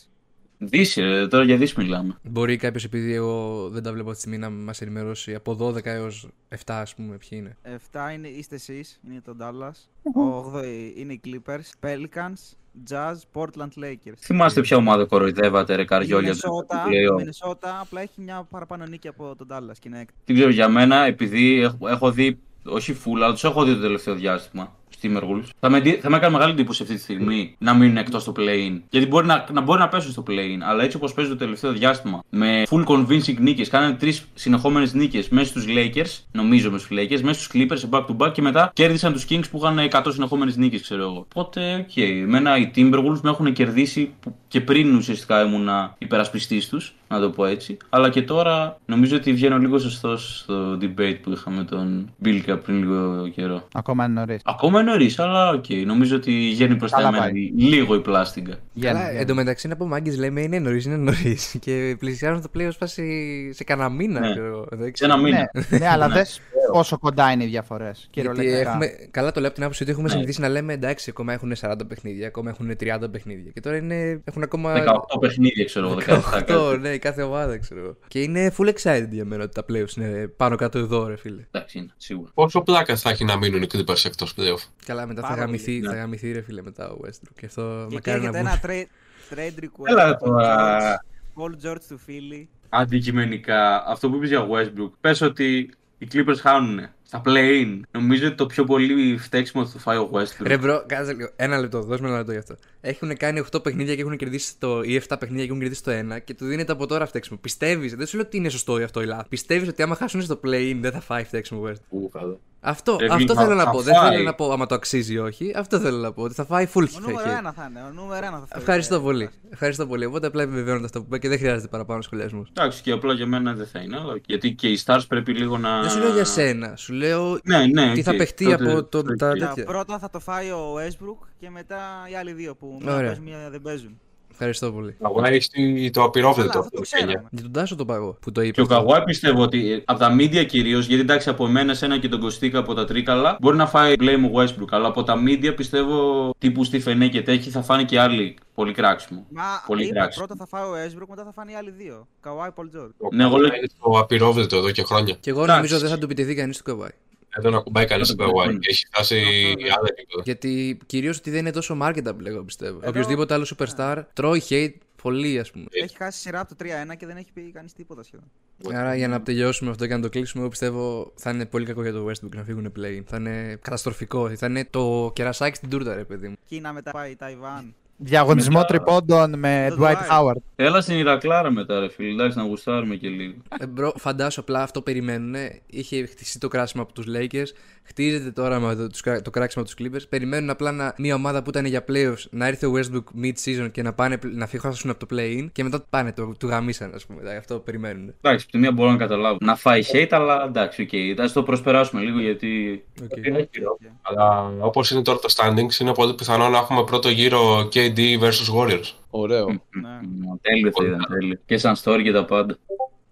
Δύση, 0.58 1.00
ρε, 1.00 1.26
τώρα 1.26 1.44
για 1.44 1.56
δύση 1.56 1.74
μιλάμε. 1.80 2.18
Μπορεί 2.22 2.56
κάποιος, 2.56 2.84
επειδή 2.84 3.14
εγώ 3.14 3.68
δεν 3.68 3.82
τα 3.82 3.92
βλέπω 3.92 4.10
αυτή 4.10 4.22
τη 4.22 4.28
στιγμή, 4.28 4.46
να 4.46 4.50
μας 4.64 4.80
ενημερώσει 4.80 5.34
από 5.34 5.54
12 5.54 5.84
έως 5.84 6.28
7, 6.48 6.56
ας 6.66 6.94
πούμε, 6.94 7.16
ποιοι 7.16 7.38
είναι. 7.42 7.56
7 7.92 8.14
είναι, 8.14 8.28
είστε 8.28 8.54
εσείς, 8.54 9.00
είναι 9.10 9.20
το 9.24 9.36
Dallas. 9.40 9.88
Ο 10.14 10.52
8 10.58 10.62
είναι 10.96 11.12
οι 11.12 11.20
Clippers, 11.24 11.86
Pelicans, 11.86 12.56
Jazz, 12.90 13.14
Portland 13.32 13.84
Lakers. 13.84 14.18
Θυμάστε 14.18 14.60
ποια 14.60 14.76
ομάδα 14.76 15.04
κοροϊδεύατε, 15.04 15.74
ρε 15.74 15.82
Η 15.82 15.84
καριόλα 15.84 16.34
η 16.34 16.40
Minnesota, 16.40 16.74
η 16.74 16.94
play-off. 16.94 17.22
Minnesota 17.22 17.68
απλά 17.80 18.00
έχει 18.00 18.20
μια 18.20 18.46
παραπάνω 18.50 18.86
νίκη 18.86 19.08
από 19.08 19.36
τον 19.36 19.46
Dallas 19.50 19.78
και 19.80 19.88
είναι 19.88 20.00
έκτη. 20.00 20.14
Δεν 20.24 20.36
ξέρω 20.36 20.50
για 20.50 20.68
μένα, 20.68 20.96
επειδή 20.96 21.60
έχω, 21.60 21.88
έχω 21.88 22.10
δει, 22.10 22.38
όχι 22.64 22.96
full, 23.04 23.16
αλλά 23.16 23.32
τους 23.32 23.44
έχω 23.44 23.64
δει 23.64 23.74
το 23.74 23.80
τελευταίο 23.80 24.14
διάστημα. 24.14 24.76
Timberwolves. 25.04 25.48
Θα 25.60 25.70
με, 25.70 25.76
εντύ- 25.78 26.00
θα 26.00 26.10
με 26.10 26.16
έκανε 26.16 26.32
μεγάλη 26.32 26.52
εντύπωση 26.52 26.82
αυτή 26.82 26.94
τη 26.94 27.00
στιγμή 27.00 27.54
να 27.58 27.74
μείνουν 27.74 27.96
εκτός 27.96 28.22
στο 28.22 28.32
play-in. 28.36 28.80
Γιατί 28.90 29.06
μπορεί 29.06 29.26
να, 29.26 29.46
να, 29.52 29.60
μπορεί 29.60 29.80
να 29.80 29.88
πέσουν 29.88 30.12
στο 30.12 30.22
play-in, 30.26 30.58
αλλά 30.62 30.84
έτσι 30.84 30.96
όπως 30.96 31.14
παίζουν 31.14 31.32
το 31.32 31.44
τελευταίο 31.44 31.72
διάστημα, 31.72 32.22
με 32.30 32.62
full 32.70 32.84
convincing 32.84 33.36
νίκες, 33.38 33.68
κάνανε 33.68 33.94
τρεις 33.94 34.24
συνεχόμενες 34.34 34.94
νίκες 34.94 35.28
μέσα 35.28 35.46
στους 35.46 35.64
Lakers, 35.68 36.22
νομίζω 36.32 36.70
με 36.70 36.78
στους 36.78 36.98
Lakers, 36.98 37.20
μέσα 37.20 37.40
στους 37.40 37.50
Clippers 37.54 37.78
σε 37.78 37.88
back 37.90 38.04
to 38.06 38.16
back 38.16 38.32
και 38.32 38.42
μετά 38.42 38.70
κέρδισαν 38.74 39.12
τους 39.12 39.26
Kings 39.28 39.44
που 39.50 39.58
είχαν 39.58 39.78
100 39.90 40.12
συνεχόμενες 40.12 40.56
νίκες, 40.56 40.82
ξέρω 40.82 41.02
εγώ. 41.02 41.26
Οπότε, 41.34 41.86
οκ. 41.88 41.96
Εμένα 41.96 42.56
οι 42.56 42.70
Timberwolves 42.76 43.20
με 43.22 43.30
έχουν 43.30 43.52
κερδίσει 43.52 44.12
που 44.20 44.36
και 44.48 44.60
πριν 44.60 44.96
ουσιαστικά 44.96 45.44
ήμουν 45.44 45.68
υπερασπιστής 45.98 46.68
τους, 46.68 46.94
να 47.08 47.20
το 47.20 47.30
πω 47.30 47.44
έτσι. 47.46 47.76
Αλλά 47.88 48.08
και 48.10 48.22
τώρα 48.22 48.76
νομίζω 48.86 49.16
ότι 49.16 49.32
βγαίνω 49.32 49.58
λίγο 49.58 49.78
σωστός 49.78 50.38
στο 50.38 50.78
debate 50.80 51.16
που 51.22 51.30
είχαμε 51.30 51.64
τον 51.64 52.10
Μπίλκα 52.18 52.58
πριν 52.58 52.78
λίγο 52.78 53.28
καιρό. 53.34 53.68
Ακόμα 53.72 54.04
είναι 54.04 54.20
νωρίς. 54.20 54.40
Ακόμα 54.44 54.82
νωρίς, 54.82 55.18
αλλά 55.18 55.48
οκ. 55.50 55.64
Νομίζω 55.86 56.16
ότι 56.16 56.50
βγαίνει 56.52 56.76
προς 56.76 56.90
τα 56.90 56.96
Καλά 56.96 57.08
εμένα 57.08 57.22
πάει. 57.22 57.52
λίγο 57.56 57.94
η 57.94 58.00
πλάστιγγα. 58.00 58.54
Καλά, 58.80 59.10
εντωμεταξύ 59.10 59.68
να 59.68 59.76
πούμε, 59.76 59.96
Άγκη 59.96 60.16
λέμε 60.16 60.40
είναι 60.40 60.58
νωρίς, 60.58 60.84
είναι 60.84 60.96
νωρίς. 60.96 61.56
Και 61.64 61.96
πλησιάζουν 61.98 62.42
το 62.42 62.48
play 62.56 62.68
φάση 62.78 63.50
σε 63.52 63.64
κανένα 63.64 63.88
μήνα. 63.88 64.20
Ναι. 64.20 64.30
ξέρω 64.30 64.46
εγώ. 64.46 64.66
Δεν 64.70 64.84
Σε 64.84 64.90
ξέρω. 64.90 65.12
ένα 65.12 65.22
μήνα. 65.22 65.50
Ναι, 65.68 65.78
ναι, 65.78 65.88
αλλά 65.88 66.08
δες 66.08 66.40
πόσο 66.72 66.98
κοντά 66.98 67.30
είναι 67.32 67.44
οι 67.44 67.46
διαφορές. 67.46 68.08
Γιατί 68.12 68.46
έχουμε, 68.52 68.86
καλά 69.10 69.32
το 69.32 69.38
λέω 69.38 69.46
από 69.48 69.54
την 69.54 69.64
άποψη 69.64 69.82
ότι 69.82 69.92
έχουμε 69.92 70.06
Ναι. 70.08 70.14
συνηθίσει 70.14 70.40
να 70.40 70.48
λέμε 70.48 70.72
εντάξει, 70.72 71.10
ακόμα 71.10 71.32
έχουν 71.32 71.52
40 71.60 71.74
παιχνίδια, 71.88 72.26
ακόμα 72.26 72.50
έχουν 72.50 72.76
30 72.80 73.10
παιχνίδια. 73.10 73.50
Και 73.50 73.60
τώρα 73.60 73.76
είναι, 73.76 74.20
έχουν 74.24 74.42
ακόμα. 74.42 74.74
18 74.74 75.18
παιχνίδια, 75.20 75.64
ξέρω 75.64 75.86
εγώ. 75.86 75.94
17 75.94 76.20
κάτι. 76.30 76.52
18, 76.52 76.78
ναι, 76.80 76.96
κάθε 76.98 77.22
ομάδα 77.22 77.58
ξέρω 77.58 77.80
εγώ. 77.80 77.96
Και 78.08 78.20
είναι 78.22 78.52
full 78.58 78.72
excited 78.74 79.08
για 79.10 79.24
μένα 79.24 79.42
ότι 79.44 79.54
τα 79.54 79.64
playoffs 79.68 79.96
είναι 79.96 80.26
πάνω 80.36 80.56
κάτω 80.56 80.78
εδώ, 80.78 81.06
ρε 81.06 81.16
φίλε. 81.16 81.46
Εντάξει, 81.50 81.78
είναι, 81.78 81.90
σίγουρα. 81.96 82.30
Πόσο 82.34 82.60
πλάκα 82.62 83.00
θα 83.00 83.10
έχει 83.10 83.24
να 83.24 83.36
μείνουν 83.36 83.62
οι 83.62 83.66
Clippers 83.72 84.04
εκτός 84.04 84.34
playoff; 84.36 84.68
Καλά, 84.86 85.06
μετά 85.06 85.20
θα 85.22 85.28
Πάρα 85.28 85.40
γαμηθεί, 85.40 85.72
πολύ, 85.72 85.86
θα 85.86 85.92
ναι. 85.92 85.98
γαμηθεί 85.98 86.32
ρε 86.32 86.42
φίλε 86.42 86.62
μετά 86.62 86.90
ο 86.90 86.96
Westbrook. 87.04 87.32
Και 87.40 87.46
αυτό 87.46 87.86
Και 87.88 87.94
μακάρι 87.94 88.20
να 88.20 88.30
καίγεται 88.30 88.38
βγουν. 88.38 88.46
ένα 88.46 88.60
trade, 88.62 88.88
Φρέντρικ 89.28 89.70
Έλα 89.84 90.16
τώρα. 90.16 91.04
Paul 91.34 91.56
George 91.56 91.82
του 91.88 91.98
Philly. 91.98 92.48
Αντικειμενικά, 92.68 93.84
αυτό 93.86 94.10
που 94.10 94.16
είπες 94.16 94.28
για 94.28 94.46
Westbrook, 94.50 94.90
πες 95.00 95.20
ότι 95.20 95.70
οι 95.98 96.08
Clippers 96.12 96.38
χάνουν 96.40 96.88
στα 97.06 97.22
play-in. 97.24 97.80
Νομίζω 97.90 98.26
ότι 98.26 98.36
το 98.36 98.46
πιο 98.46 98.64
πολύ 98.64 99.16
φταίξιμο 99.18 99.66
θα 99.66 99.72
το 99.72 99.78
φάει 99.78 99.96
ο 99.96 100.10
Westbrook. 100.12 100.46
Ρε 100.46 100.58
bro, 100.58 100.84
κάτσε 100.86 101.12
λίγο. 101.12 101.28
Ένα 101.36 101.58
λεπτό, 101.58 101.82
δώσ' 101.82 101.98
ένα 102.00 102.16
λεπτό 102.16 102.32
γι' 102.32 102.38
αυτό. 102.38 102.56
Έχουν 102.80 103.16
κάνει 103.16 103.42
8 103.56 103.62
παιχνίδια 103.62 103.94
και 103.94 104.00
έχουν 104.00 104.16
κερδίσει 104.16 104.58
το. 104.58 104.82
ή 104.82 105.02
7 105.08 105.16
παιχνίδια 105.18 105.44
και 105.44 105.48
έχουν 105.50 105.60
κερδίσει 105.60 105.82
το 105.82 105.90
1 105.90 106.20
και 106.24 106.34
του 106.34 106.44
δίνεται 106.46 106.72
από 106.72 106.86
τώρα 106.86 107.06
φταίξιμο. 107.06 107.38
Πιστεύεις, 107.42 107.94
δεν 107.94 108.06
σου 108.06 108.16
λέω 108.16 108.24
ότι 108.26 108.36
είναι 108.36 108.48
σωστό 108.48 108.80
ή 108.80 108.82
αυτό 108.82 109.02
ή 109.02 109.06
λάθος. 109.06 109.26
Πιστεύεις 109.28 109.68
ότι 109.68 109.82
άμα 109.82 109.94
χάσουν 109.94 110.22
στο 110.22 110.40
play-in 110.44 110.76
δεν 110.80 110.92
θα 110.92 111.00
φάει 111.00 111.24
φταίξιμο 111.24 111.62
Westbrook. 111.68 111.88
Ου, 111.88 112.08
καλά. 112.08 112.36
Αυτό, 112.66 112.96
Ρε, 113.00 113.06
αυτό 113.10 113.34
θα- 113.34 113.42
θέλω 113.42 113.54
να 113.54 113.62
θα 113.64 113.70
πω. 113.70 113.80
Δεν 113.80 113.94
φάει. 113.94 114.10
θέλω 114.10 114.22
να 114.24 114.34
πω 114.34 114.52
άμα 114.52 114.66
το 114.66 114.74
αξίζει 114.74 115.12
ή 115.12 115.18
όχι. 115.18 115.52
Αυτό 115.56 115.78
θέλω 115.78 115.98
να 115.98 116.12
πω. 116.12 116.22
Ότι 116.22 116.34
θα 116.34 116.44
φάει 116.44 116.68
full 116.74 116.82
Ο 116.82 116.86
hit. 116.96 117.00
νούμερο 117.00 117.30
1 117.30 117.52
θα 117.56 117.66
είναι. 117.70 117.80
Ο 117.88 117.92
νούμερο 117.94 118.26
1 118.26 118.30
θα 118.30 118.46
φέρει. 118.46 118.60
Ευχαριστώ 118.60 119.00
πολύ. 119.00 119.30
Ευχαριστώ 119.50 119.86
πολύ. 119.86 120.04
Οπότε 120.04 120.26
απλά 120.26 120.42
επιβεβαιώνω 120.42 120.84
αυτό 120.84 120.98
που 121.00 121.04
είπα 121.08 121.18
και 121.18 121.28
δεν 121.28 121.38
χρειάζεται 121.38 121.68
παραπάνω 121.68 122.02
σχολιασμός. 122.02 122.48
Εντάξει, 122.56 122.82
και 122.82 122.90
απλά 122.92 123.12
για 123.12 123.26
μένα 123.26 123.52
δεν 123.52 123.66
θα 123.66 123.80
είναι, 123.80 123.96
αλλά 123.96 124.16
γιατί 124.26 124.52
και 124.52 124.68
οι 124.68 124.78
Stars 124.84 125.00
πρέπει 125.08 125.32
λίγο 125.32 125.58
να. 125.58 125.80
Δεν 125.80 125.90
σου 125.90 125.98
λέω 125.98 126.12
για 126.12 126.24
σένα. 126.24 126.76
Σου 126.76 126.92
λέω 126.96 127.38
Ναι, 127.44 127.66
ναι. 127.66 127.92
τι 127.92 128.02
θα 128.02 128.10
οκ. 128.10 128.16
παιχτεί 128.16 128.44
Τότε- 128.44 128.70
από 128.72 128.84
το- 128.84 128.98
οκ. 128.98 129.06
τα- 129.16 129.34
Τα 129.36 129.46
τέτοια. 129.48 129.64
πρώτα 129.64 129.98
θα 129.98 130.10
το 130.10 130.20
φάει 130.20 130.50
ο 130.50 130.74
Westbrook 130.76 131.26
και 131.38 131.50
μετά 131.50 131.78
οι 132.10 132.16
άλλοι 132.16 132.32
δύο 132.32 132.54
που 132.56 132.78
μία 132.82 132.94
Ωραία. 132.94 133.06
παίζουν, 133.06 133.24
μία 133.24 133.50
δεν 133.50 133.62
παίζουν. 133.62 134.00
Ευχαριστώ 134.36 134.72
πολύ. 134.72 134.96
Αγώνα 135.00 135.28
έχει 135.28 135.90
το 135.90 136.00
Αλλά 136.00 136.08
απειρόβλητο. 136.08 136.58
αυτό 136.58 136.70
το 136.76 136.80
ξέραμε. 136.80 137.24
Για 137.30 137.42
τον 137.42 137.52
Τάσο 137.52 137.76
το 137.76 137.84
παγώ 137.84 138.16
που 138.20 138.32
το 138.32 138.40
είπε. 138.40 138.50
Και 138.52 138.60
ο 138.60 138.62
αυτό. 138.62 138.74
Καγουάι 138.76 139.02
πιστεύω 139.04 139.42
ότι 139.42 139.72
ε, 139.72 139.82
από 139.84 139.98
τα 139.98 140.16
media 140.18 140.46
κυρίως, 140.46 140.86
γιατί 140.86 141.02
εντάξει 141.02 141.28
από 141.28 141.46
εμένα 141.46 141.74
σένα 141.74 141.98
και 141.98 142.08
τον 142.08 142.20
Κωστίκα 142.20 142.58
από 142.58 142.74
τα 142.74 142.84
τρίκαλα, 142.84 143.36
μπορεί 143.40 143.56
να 143.56 143.66
φάει 143.66 143.94
blame 143.98 144.30
ο 144.34 144.40
Westbrook. 144.40 144.68
Αλλά 144.70 144.86
από 144.88 145.02
τα 145.02 145.14
media 145.26 145.52
πιστεύω 145.56 146.30
τύπου 146.38 146.64
στη 146.64 146.80
Φενέ 146.80 147.08
και 147.08 147.22
τέτοιοι 147.22 147.50
θα 147.50 147.62
φάνε 147.62 147.84
και 147.84 148.00
άλλοι 148.00 148.36
πολύ 148.54 148.72
κράξιμο. 148.72 149.26
Μα 149.30 149.42
Πολύ 149.66 149.84
είπα, 149.84 149.94
κράξιμο. 149.94 150.26
πρώτα 150.26 150.44
θα 150.48 150.58
φάει 150.58 150.68
ο 150.68 150.72
Westbrook, 150.86 151.06
μετά 151.08 151.24
θα 151.24 151.32
φάνε 151.32 151.52
οι 151.52 151.54
άλλοι 151.54 151.70
δύο. 151.70 152.06
Καουάι 152.20 152.50
Πολ 152.50 152.68
Τζόρτ. 152.68 152.92
Ναι, 153.12 153.24
εγώ 153.24 153.36
λέω- 153.36 153.54
Είναι 153.56 153.66
το 153.82 153.98
απειρόβλητο 153.98 154.56
εδώ 154.56 154.70
και 154.70 154.82
χρόνια. 154.82 155.16
Και 155.20 155.30
εγώ 155.30 155.38
Εντάξει. 155.42 155.56
νομίζω 155.60 155.78
δεν 155.78 155.88
θα 155.90 155.98
του 155.98 156.04
επιτεθεί 156.04 156.34
κανείς 156.34 156.56
του 156.56 156.62
Καβάη. 156.64 156.90
Δεν 157.34 157.42
τον 157.42 157.54
ακουμπάει 157.54 157.84
κανεί 157.84 158.06
τον 158.06 158.16
Καουάι. 158.16 158.58
Έχει 158.60 158.86
φτάσει 158.86 159.16
Αυτό, 159.16 159.74
άλλα 159.78 159.88
επίπεδα. 159.90 160.22
Γιατί 160.24 160.78
κυρίως 160.86 161.18
ότι 161.18 161.30
δεν 161.30 161.38
είναι 161.38 161.50
τόσο 161.50 161.78
marketable, 161.82 162.24
εγώ 162.24 162.42
πιστεύω. 162.44 162.76
Εδώ- 162.78 162.88
Οποιοδήποτε 162.88 163.34
άλλο 163.34 163.46
superstar 163.56 164.02
τρώει 164.12 164.42
hate 164.48 164.72
πολύ, 165.02 165.38
ας 165.38 165.50
πούμε. 165.50 165.64
Έχει 165.70 165.96
χάσει 165.96 166.20
σειρά 166.20 166.40
από 166.40 166.48
το 166.48 166.64
3-1 166.64 166.94
και 166.96 167.06
δεν 167.06 167.16
έχει 167.16 167.32
πει 167.34 167.50
κανείς 167.54 167.72
τίποτα 167.72 168.02
σχεδόν. 168.02 168.30
Άρα 168.74 168.94
για 168.96 169.08
να 169.08 169.22
τελειώσουμε 169.22 169.70
αυτό 169.70 169.86
και 169.86 169.94
να 169.94 170.00
το 170.00 170.08
κλείσουμε, 170.08 170.40
εγώ 170.42 170.50
πιστεύω 170.50 171.12
θα 171.16 171.30
είναι 171.30 171.46
πολύ 171.46 171.66
κακό 171.66 171.82
για 171.82 171.92
το 171.92 172.06
Westbrook 172.08 172.34
να 172.34 172.42
φύγουν 172.44 172.72
play. 172.78 173.00
Θα 173.06 173.16
είναι 173.16 173.58
καταστροφικό. 173.62 174.36
Θα 174.36 174.46
είναι 174.46 174.64
το 174.70 175.10
κερασάκι 175.14 175.56
στην 175.56 175.68
τούρτα, 175.70 175.94
ρε 175.94 176.04
παιδί 176.04 176.28
μου. 176.28 176.34
Κίνα 176.48 176.72
μετά 176.72 176.90
πάει 176.90 177.16
Ταϊβάν. 177.16 177.74
Διαγωνισμό 178.04 178.58
Μετά- 178.58 178.66
τριπόντων 178.66 179.38
με 179.38 179.66
Το 179.70 179.76
Dwight 179.80 179.90
Dwight. 179.92 180.20
Howard. 180.20 180.42
Έλα 180.56 180.80
στην 180.80 180.96
Ηρακλάρα 180.96 181.50
μετά, 181.50 181.80
ρε 181.80 181.88
φίλε. 181.88 182.12
Εντάξει, 182.12 182.38
να 182.38 182.44
γουστάρουμε 182.44 182.94
και 182.94 183.08
λίγο. 183.08 183.34
Ε, 183.58 183.66
bro, 183.66 183.92
φαντάσου 183.96 184.40
απλά 184.40 184.62
αυτό 184.62 184.82
περιμένουν. 184.82 185.34
Είχε 185.66 186.06
χτιστεί 186.06 186.38
το 186.38 186.48
κράξιμο 186.48 186.82
από 186.82 186.92
τους 186.92 187.06
Lakers. 187.16 187.48
Χτίζεται 187.86 188.30
τώρα 188.30 188.60
με 188.60 188.74
το, 188.74 188.86
τους 188.86 189.00
κρα- 189.00 189.22
το 189.22 189.30
κράξιμο 189.30 189.64
από 189.64 189.74
τους 189.74 189.86
Clippers. 189.86 190.08
Περιμένουν 190.08 190.50
απλά 190.50 190.72
να, 190.72 190.94
μια 190.98 191.14
ομάδα 191.14 191.42
που 191.42 191.50
ήταν 191.50 191.64
για 191.64 191.84
playoffs 191.88 192.24
να 192.30 192.46
έρθει 192.46 192.66
ο 192.66 192.72
Westbrook 192.76 193.24
mid-season 193.24 193.68
και 193.72 193.82
να, 193.82 193.92
πάνε, 193.92 194.18
να 194.34 194.46
φύγουν 194.46 194.72
από 194.90 195.06
το 195.06 195.16
play-in 195.16 195.48
και 195.52 195.62
μετά 195.62 195.84
πάνε, 195.90 196.12
το, 196.12 196.34
του 196.38 196.46
γαμίσαν, 196.46 196.92
ας 196.94 197.06
πούμε. 197.06 197.20
Δηλαδή, 197.20 197.36
αυτό 197.36 197.58
περιμένουν. 197.58 198.14
Εντάξει, 198.20 198.42
από 198.42 198.52
τη 198.52 198.58
μία 198.58 198.72
μπορώ 198.72 198.90
να 198.90 198.96
καταλάβω. 198.96 199.36
Να 199.40 199.56
φάει 199.56 199.82
hate, 199.92 200.08
αλλά 200.10 200.44
εντάξει, 200.44 200.82
ok. 200.82 200.88
Okay. 200.92 201.28
το 201.32 201.42
προσπεράσουμε 201.42 202.02
λίγο 202.02 202.20
γιατί. 202.20 202.84
Okay. 203.02 203.26
Είναι 203.26 203.48
χειρό. 203.54 203.78
Αλλά 204.02 204.52
όπως 204.60 204.90
είναι 204.90 205.02
τώρα 205.02 205.18
το 205.18 205.34
standings, 205.36 205.80
είναι 205.80 205.92
πολύ 205.94 206.14
πιθανό 206.14 206.48
να 206.48 206.58
έχουμε 206.58 206.84
πρώτο 206.84 207.08
γύρο 207.08 207.68
KD 207.74 207.93
vs 207.96 208.54
Warriors. 208.56 208.92
Ωραίο. 209.10 209.46
Ναι. 209.48 209.58
Μ, 210.02 210.36
Τέλειο 210.40 210.70
θα 210.74 210.84
ήταν, 210.84 211.06
τέλειο. 211.08 211.40
Και 211.46 211.58
σαν 211.58 211.74
story 211.82 212.00
και 212.02 212.12
τα 212.12 212.24
πάντα. 212.24 212.56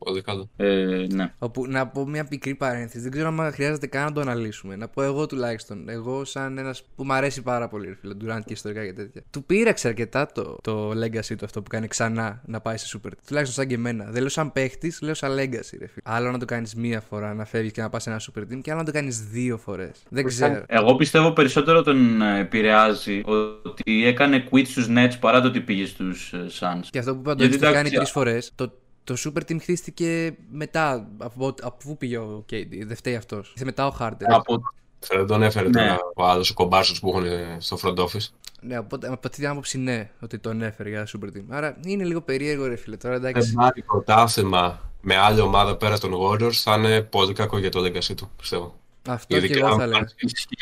Πολύ 0.05 0.23
καλό. 0.23 0.49
Ε, 0.57 1.07
ναι. 1.13 1.33
Όπου, 1.39 1.67
να 1.67 1.87
πω 1.87 2.07
μια 2.07 2.25
πικρή 2.25 2.55
παρένθεση. 2.55 3.03
Δεν 3.03 3.11
ξέρω 3.11 3.29
αν 3.29 3.53
χρειάζεται 3.53 3.87
καν 3.87 4.05
να 4.05 4.13
το 4.13 4.21
αναλύσουμε. 4.21 4.77
Να 4.77 4.89
πω 4.89 5.03
εγώ 5.03 5.27
τουλάχιστον. 5.27 5.89
Εγώ, 5.89 6.25
σαν 6.25 6.59
ένας 6.59 6.83
που 6.97 7.05
μου 7.05 7.13
αρέσει 7.13 7.43
πάρα 7.43 7.69
πολύ, 7.69 7.87
ρε 7.87 7.95
φίλε, 7.95 8.15
Durant 8.21 8.41
και 8.45 8.53
ιστορικά 8.53 8.85
και 8.85 8.93
τέτοια. 8.93 9.23
Του 9.31 9.45
πείραξε 9.45 9.89
αρκετά 9.89 10.27
το, 10.27 10.59
το 10.63 10.91
legacy 10.91 11.37
του 11.39 11.45
αυτό 11.45 11.63
που 11.63 11.71
κάνει 11.71 11.87
ξανά 11.87 12.43
να 12.47 12.61
πάει 12.61 12.77
σε 12.77 12.99
super. 12.99 13.11
Τουλάχιστον 13.27 13.57
σαν 13.57 13.67
και 13.67 13.75
εμένα. 13.75 14.05
Δεν 14.05 14.21
λέω 14.21 14.29
σαν 14.29 14.53
παίχτης, 14.53 15.01
λέω 15.01 15.15
σαν 15.15 15.33
legacy, 15.33 15.77
ρε 15.79 15.87
φίλε. 15.87 16.03
Άλλο 16.03 16.31
να 16.31 16.39
το 16.39 16.45
κάνεις 16.45 16.75
μία 16.75 17.01
φορά 17.01 17.35
να 17.35 17.45
φεύγεις 17.45 17.73
και 17.73 17.81
να 17.81 17.89
πας 17.89 18.03
σε 18.03 18.11
ένα 18.11 18.21
super 18.21 18.41
team 18.41 18.61
και 18.63 18.71
άλλο 18.71 18.81
να 18.81 18.87
το 18.87 18.93
κάνεις 18.93 19.21
δύο 19.21 19.59
φορές. 19.59 20.03
Δεν 20.09 20.25
ξέρω. 20.25 20.65
Εγώ 20.67 20.95
πιστεύω 20.95 21.33
περισσότερο 21.33 21.83
τον 21.83 22.23
ε, 22.23 22.39
επηρεάζει 22.41 23.23
ότι 23.65 24.07
έκανε 24.07 24.49
quit 24.51 24.67
στους 24.67 24.87
Nets 24.89 25.13
παρά 25.21 25.41
το 25.41 25.49
ότι 25.49 25.61
πήγε 25.61 25.87
στους 25.87 26.33
ε, 26.33 26.47
Suns. 26.61 26.87
Και 26.91 26.99
αυτό 26.99 27.15
που 27.15 27.21
είπα, 27.21 27.35
το 27.35 27.45
Γιατί 27.45 27.55
έχεις 27.55 27.67
κάνει 27.67 27.79
εντάξει, 27.79 27.97
τρεις 27.97 28.11
φορές. 28.11 28.53
Το, 28.55 28.73
το 29.05 29.15
super 29.19 29.41
team 29.51 29.61
χτίστηκε 29.61 30.37
μετά. 30.51 31.09
Από, 31.19 31.47
από 31.47 31.77
πού 31.85 31.97
πήγε 31.97 32.19
ο 32.19 32.45
KD. 32.51 32.67
Δεν 32.87 32.97
φταίει 32.97 33.17
αυτός. 33.17 33.51
Ήρθε 33.51 33.65
μετά 33.65 33.87
ο 33.87 33.97
Harden. 34.01 34.25
Από... 34.29 34.63
Δεν 35.09 35.27
τον 35.27 35.43
έφερε 35.43 35.69
Ναι. 35.69 35.73
τώρα 35.73 35.99
ο 36.15 36.25
άλλος 36.25 36.51
ο 36.51 36.55
κομπάσο 36.55 37.01
που 37.01 37.09
έχουν 37.09 37.25
στο 37.59 37.79
front 37.83 37.97
office. 37.97 38.29
Ναι, 38.61 38.79
οπότε 38.79 39.07
από 39.07 39.21
αυτή 39.25 39.41
την 39.41 39.49
άποψη 39.49 39.79
ναι, 39.79 40.11
ότι 40.21 40.39
τον 40.39 40.63
έφερε 40.63 40.89
για 40.89 41.07
super 41.07 41.27
team. 41.27 41.43
Άρα 41.49 41.77
είναι 41.85 42.05
λίγο 42.05 42.21
περίεργο, 42.21 42.67
ρε 42.67 42.77
φίλε. 42.77 42.97
Τώρα 42.97 43.19
Δεν 43.19 43.31
εντάξει. 43.31 43.53
πάρει 43.53 43.83
πρωτάθλημα 43.83 44.81
με 45.01 45.17
άλλη 45.17 45.41
ομάδα 45.41 45.77
πέρα 45.77 45.99
των 45.99 46.13
Warriors 46.15 46.53
θα 46.53 46.75
είναι 46.77 47.03
πολύ 47.03 47.33
κακό 47.33 47.59
για 47.59 47.71
το 47.71 47.81
legacy 47.81 48.15
του, 48.17 48.31
πιστεύω. 48.37 48.81
Αυτό 49.07 49.27
και 49.39 49.45
Ειδικά 49.45 49.59
εγώ 49.59 49.67
αν 49.75 49.79
θα 49.79 49.87
λέω. 49.87 49.99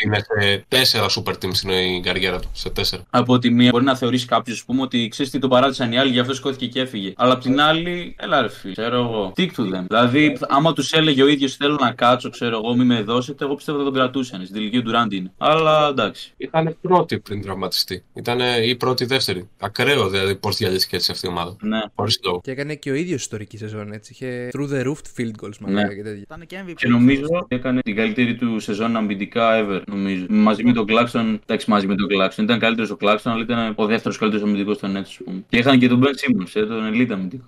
είναι 0.04 0.16
σε 0.18 0.64
τέσσερα 0.68 1.06
super 1.08 1.32
teams 1.32 1.54
στην 1.54 2.02
καριέρα 2.02 2.40
του. 2.40 2.48
Σε 2.52 2.70
τέσσερα. 2.70 3.02
από 3.10 3.38
τη 3.38 3.50
μία 3.50 3.70
μπορεί 3.70 3.84
να 3.84 3.96
θεωρήσει 3.96 4.26
κάποιος, 4.26 4.56
ας 4.58 4.64
πούμε, 4.64 4.82
ότι 4.82 5.08
ξέρεις 5.08 5.32
τι 5.32 5.38
τον 5.38 5.50
παράτησαν 5.50 5.92
οι 5.92 5.98
άλλοι, 5.98 6.10
γι' 6.10 6.18
αυτό 6.18 6.34
σηκώθηκε 6.34 6.66
και 6.66 6.80
έφυγε. 6.80 7.12
Αλλά 7.16 7.32
απ' 7.32 7.40
την 7.42 7.60
άλλη, 7.60 8.14
έλα 8.18 8.40
ρε 8.42 8.48
φίλε, 8.48 8.72
ξέρω 8.72 8.96
εγώ. 8.96 9.32
Stick 9.36 9.48
to 9.56 9.62
them. 9.74 9.84
Δηλαδή, 9.86 10.36
άμα 10.48 10.72
τους 10.72 10.92
έλεγε 10.92 11.22
ο 11.22 11.26
ίδιος 11.28 11.56
θέλω 11.56 11.76
να 11.80 11.92
κάτσω, 11.92 12.30
ξέρω 12.30 12.56
εγώ, 12.56 12.76
μη 12.76 12.84
με 12.84 13.02
δώσετε, 13.02 13.44
εγώ 13.44 13.54
πιστεύω 13.54 13.78
θα 13.78 13.84
τον 13.84 13.92
κρατούσαν. 13.92 14.40
Στην 14.42 14.54
τελική 14.54 14.82
του 14.82 14.90
Durant 14.90 15.12
είναι. 15.12 15.32
Αλλά 15.38 15.88
εντάξει. 15.88 16.32
Ήταν 16.36 16.76
πρώτη 16.80 17.18
πριν 17.18 17.42
τραυματιστεί. 17.42 18.04
Ήταν 18.14 18.38
ή 18.64 18.76
πρώτη 18.76 19.02
ή 19.02 19.06
δεύτερη. 19.06 19.48
Ακραίο 19.60 20.08
δηλαδή 20.08 20.34
πώς 20.36 20.56
διαλύθηκε 20.56 20.96
έτσι 20.96 21.10
αυτή 21.12 21.26
η 21.26 21.28
ομάδα. 21.28 21.56
Ναι. 21.62 21.80
Χωρίς 21.94 22.20
λόγο. 22.24 22.40
Και 22.42 22.50
έκανε 22.50 22.74
και 22.74 22.90
ο 22.90 22.94
ίδιος 22.94 23.20
ιστορική 23.20 23.56
σεζόν 23.56 23.92
έτσι. 23.92 24.12
Είχε 24.12 24.48
through 24.52 24.68
the 24.72 24.84
roof 24.86 24.98
field 25.16 25.44
goals 25.44 25.58
μάλλον 25.60 25.82
Ναι. 25.86 25.94
και 25.94 26.02
τέτοια. 26.02 26.22
Ήταν 26.22 26.46
και 26.46 26.62
MVP. 26.66 26.72
Και 26.76 26.88
νομίζω 26.88 27.44
έκανε 27.48 27.80
την 27.80 27.96
καλύτερη 27.96 28.29
του 28.34 28.60
σεζόν 28.60 28.96
αμυντικά 28.96 29.64
ever. 29.64 29.80
Νομίζω. 29.86 30.26
Μαζί 30.28 30.64
με 30.64 30.72
τον 30.72 30.84
Claxton. 30.88 31.38
Εντάξει, 31.42 31.70
μαζί 31.70 31.86
με 31.86 31.94
τον 31.94 32.06
Claxton. 32.10 32.42
Ήταν 32.42 32.58
καλύτερος 32.58 32.90
ο 32.90 32.96
Claxton, 33.00 33.20
αλλά 33.24 33.42
ήταν 33.42 33.72
ο 33.76 33.86
δεύτερος 33.86 34.18
καλύτερος 34.18 34.44
αμυντικός 34.44 34.78
των 34.78 34.96
Nets, 34.96 35.00
ας 35.00 35.18
πούμε. 35.24 35.44
Και 35.48 35.58
είχαν 35.58 35.78
και 35.78 35.88
τον 35.88 36.02
Ben 36.04 36.08
Simmons, 36.08 36.50
ε, 36.52 36.66
τον 36.66 36.90
elite 36.92 37.10
αμυντικό. 37.10 37.44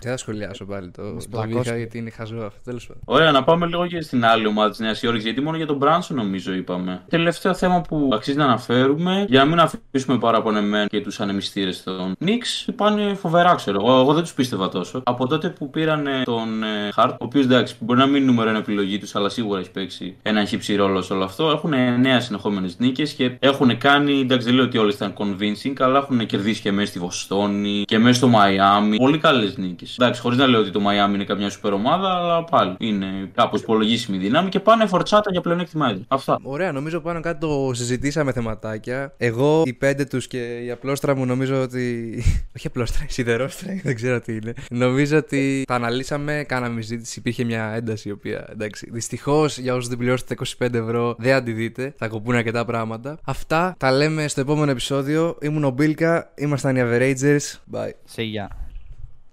Δεν 0.00 0.10
θα 0.10 0.16
σχολιάσω 0.16 0.64
πάλι 0.64 0.90
το, 0.90 1.02
το 1.02 1.24
πλακώσουμε. 1.30 1.62
βήχα 1.62 1.76
γιατί 1.76 1.98
είναι 1.98 2.10
χαζό 2.10 2.36
αυτό. 2.36 2.60
Τέλος 2.64 2.86
πάντων. 2.86 3.02
Ωραία, 3.04 3.30
να 3.30 3.44
πάμε 3.44 3.66
λίγο 3.66 3.86
και 3.86 4.00
στην 4.00 4.24
άλλη 4.24 4.46
ομάδα 4.46 4.70
της 4.70 4.78
Νέας 4.78 5.02
Υόρκης, 5.02 5.24
γιατί 5.24 5.40
μόνο 5.40 5.56
για 5.56 5.66
τον 5.66 5.76
Μπράνσον 5.76 6.16
νομίζω 6.16 6.52
είπαμε. 6.52 7.02
Τελευταίο 7.08 7.54
θέμα 7.54 7.80
που 7.80 8.10
αξίζει 8.12 8.36
να 8.36 8.44
αναφέρουμε, 8.44 9.24
για 9.28 9.44
να 9.44 9.50
μην 9.50 9.58
αφήσουμε 9.58 10.18
παραπονεμένου 10.18 10.86
και 10.86 11.00
τους 11.00 11.20
ανεμιστήρες 11.20 11.82
των 11.82 12.14
Νίξ, 12.18 12.68
πάνε 12.76 13.14
φοβερά, 13.14 13.54
ξέρω 13.54 13.78
εγώ. 13.80 14.00
Εγώ 14.00 14.12
δεν 14.12 14.22
τους 14.22 14.34
πίστευα 14.34 14.68
τόσο. 14.68 15.02
Από 15.04 15.26
τότε 15.26 15.48
που 15.48 15.70
πήραν 15.70 16.06
ε, 16.06 16.22
τον 16.24 16.62
ε, 16.62 16.90
Χαρτ, 16.92 17.12
ο 17.12 17.24
οποίος 17.24 17.44
εντάξει, 17.44 17.76
μπορεί 17.80 17.98
να 17.98 18.06
μην 18.06 18.16
είναι 18.16 18.24
νούμερο 18.24 18.48
ένα 18.48 18.58
επιλογή 18.58 18.98
τους, 18.98 19.14
αλλά 19.14 19.28
σίγουρα 19.28 19.60
έχει 19.60 19.70
παίξει 19.70 19.89
έναν 20.22 20.46
χύψη 20.46 20.74
ρόλο 20.74 21.02
σε 21.02 21.12
όλο 21.12 21.24
αυτό. 21.24 21.50
Έχουν 21.50 21.72
9 21.72 21.76
συνεχόμενες 22.18 22.78
νίκες 22.78 23.12
και 23.12 23.36
έχουν 23.38 23.78
κάνει, 23.78 24.20
εντάξει, 24.20 24.46
δεν 24.46 24.54
λέω 24.54 24.64
ότι 24.64 24.78
όλες 24.78 24.94
ήταν 24.94 25.14
convincing, 25.18 25.72
αλλά 25.78 25.98
έχουν 25.98 26.26
κερδίσει 26.26 26.60
και 26.60 26.72
μέσα 26.72 26.90
στη 26.90 26.98
Βοστόνη 26.98 27.82
και 27.86 27.98
μέσα 27.98 28.14
στο 28.14 28.28
Μαϊάμι. 28.28 28.96
Πολύ 28.96 29.18
καλές 29.18 29.56
νίκες. 29.56 29.96
Εντάξει, 29.98 30.20
χωρίς 30.20 30.38
να 30.38 30.46
λέω 30.46 30.60
ότι 30.60 30.70
το 30.70 30.80
Μαϊάμι 30.80 31.14
είναι 31.14 31.24
καμιά 31.24 31.50
σούπερ 31.50 31.72
ομάδα, 31.72 32.16
αλλά 32.16 32.44
πάλι 32.44 32.74
είναι 32.78 33.30
κάπως 33.34 33.60
υπολογίσιμη 33.60 34.18
δύναμη 34.18 34.48
και 34.48 34.60
πάνε 34.60 34.86
φορτσάτα 34.86 35.30
για 35.30 35.40
πλεονέκτημα 35.40 35.88
έδρα. 35.88 36.04
Αυτά. 36.08 36.38
Ωραία, 36.42 36.72
νομίζω 36.72 37.00
πάνω 37.00 37.20
κάτω 37.20 37.40
το 37.40 37.74
συζητήσαμε 37.74 38.32
θεματάκια. 38.32 39.14
Εγώ, 39.16 39.62
οι 39.66 39.72
πέντε 39.72 40.04
τους 40.04 40.26
και 40.26 40.58
η 40.64 40.70
απλόστρα 40.70 41.16
μου 41.16 41.24
νομίζω 41.24 41.62
ότι. 41.62 42.14
Όχι 42.56 42.66
απλόστρα, 42.66 43.04
η 43.08 43.12
σιδερόστρα, 43.12 43.72
δεν 43.84 43.94
ξέρω 43.94 44.20
τι 44.20 44.32
είναι. 44.32 44.54
Νομίζω 44.70 45.16
ότι 45.16 45.64
τα 45.66 45.74
αναλύσαμε, 45.74 46.44
κάναμε 46.48 46.80
συζήτηση, 46.80 47.18
υπήρχε 47.18 47.44
μια 47.44 47.72
ένταση 47.74 48.08
η 48.08 48.12
οποία. 48.12 48.46
Εντάξει, 48.50 48.88
δυστυχώς 48.92 49.58
για 49.58 49.74
όσου 49.80 49.88
δεν 49.88 49.98
πληρώσετε 49.98 50.34
25 50.58 50.74
ευρώ 50.74 51.14
δεν 51.18 51.34
αντιδείτε. 51.34 51.94
Θα 51.96 52.08
κοπούν 52.08 52.34
αρκετά 52.34 52.64
πράγματα. 52.64 53.18
Αυτά 53.24 53.74
τα 53.78 53.92
λέμε 53.92 54.28
στο 54.28 54.40
επόμενο 54.40 54.70
επεισόδιο. 54.70 55.36
Ήμουν 55.40 55.64
ο 55.64 55.70
Μπίλκα, 55.70 56.32
ήμασταν 56.34 56.76
οι 56.76 56.80
Averagers. 56.82 57.58
Bye. 57.72 57.92
See 58.16 58.32
ya. 58.36 58.48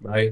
Bye. 0.04 0.32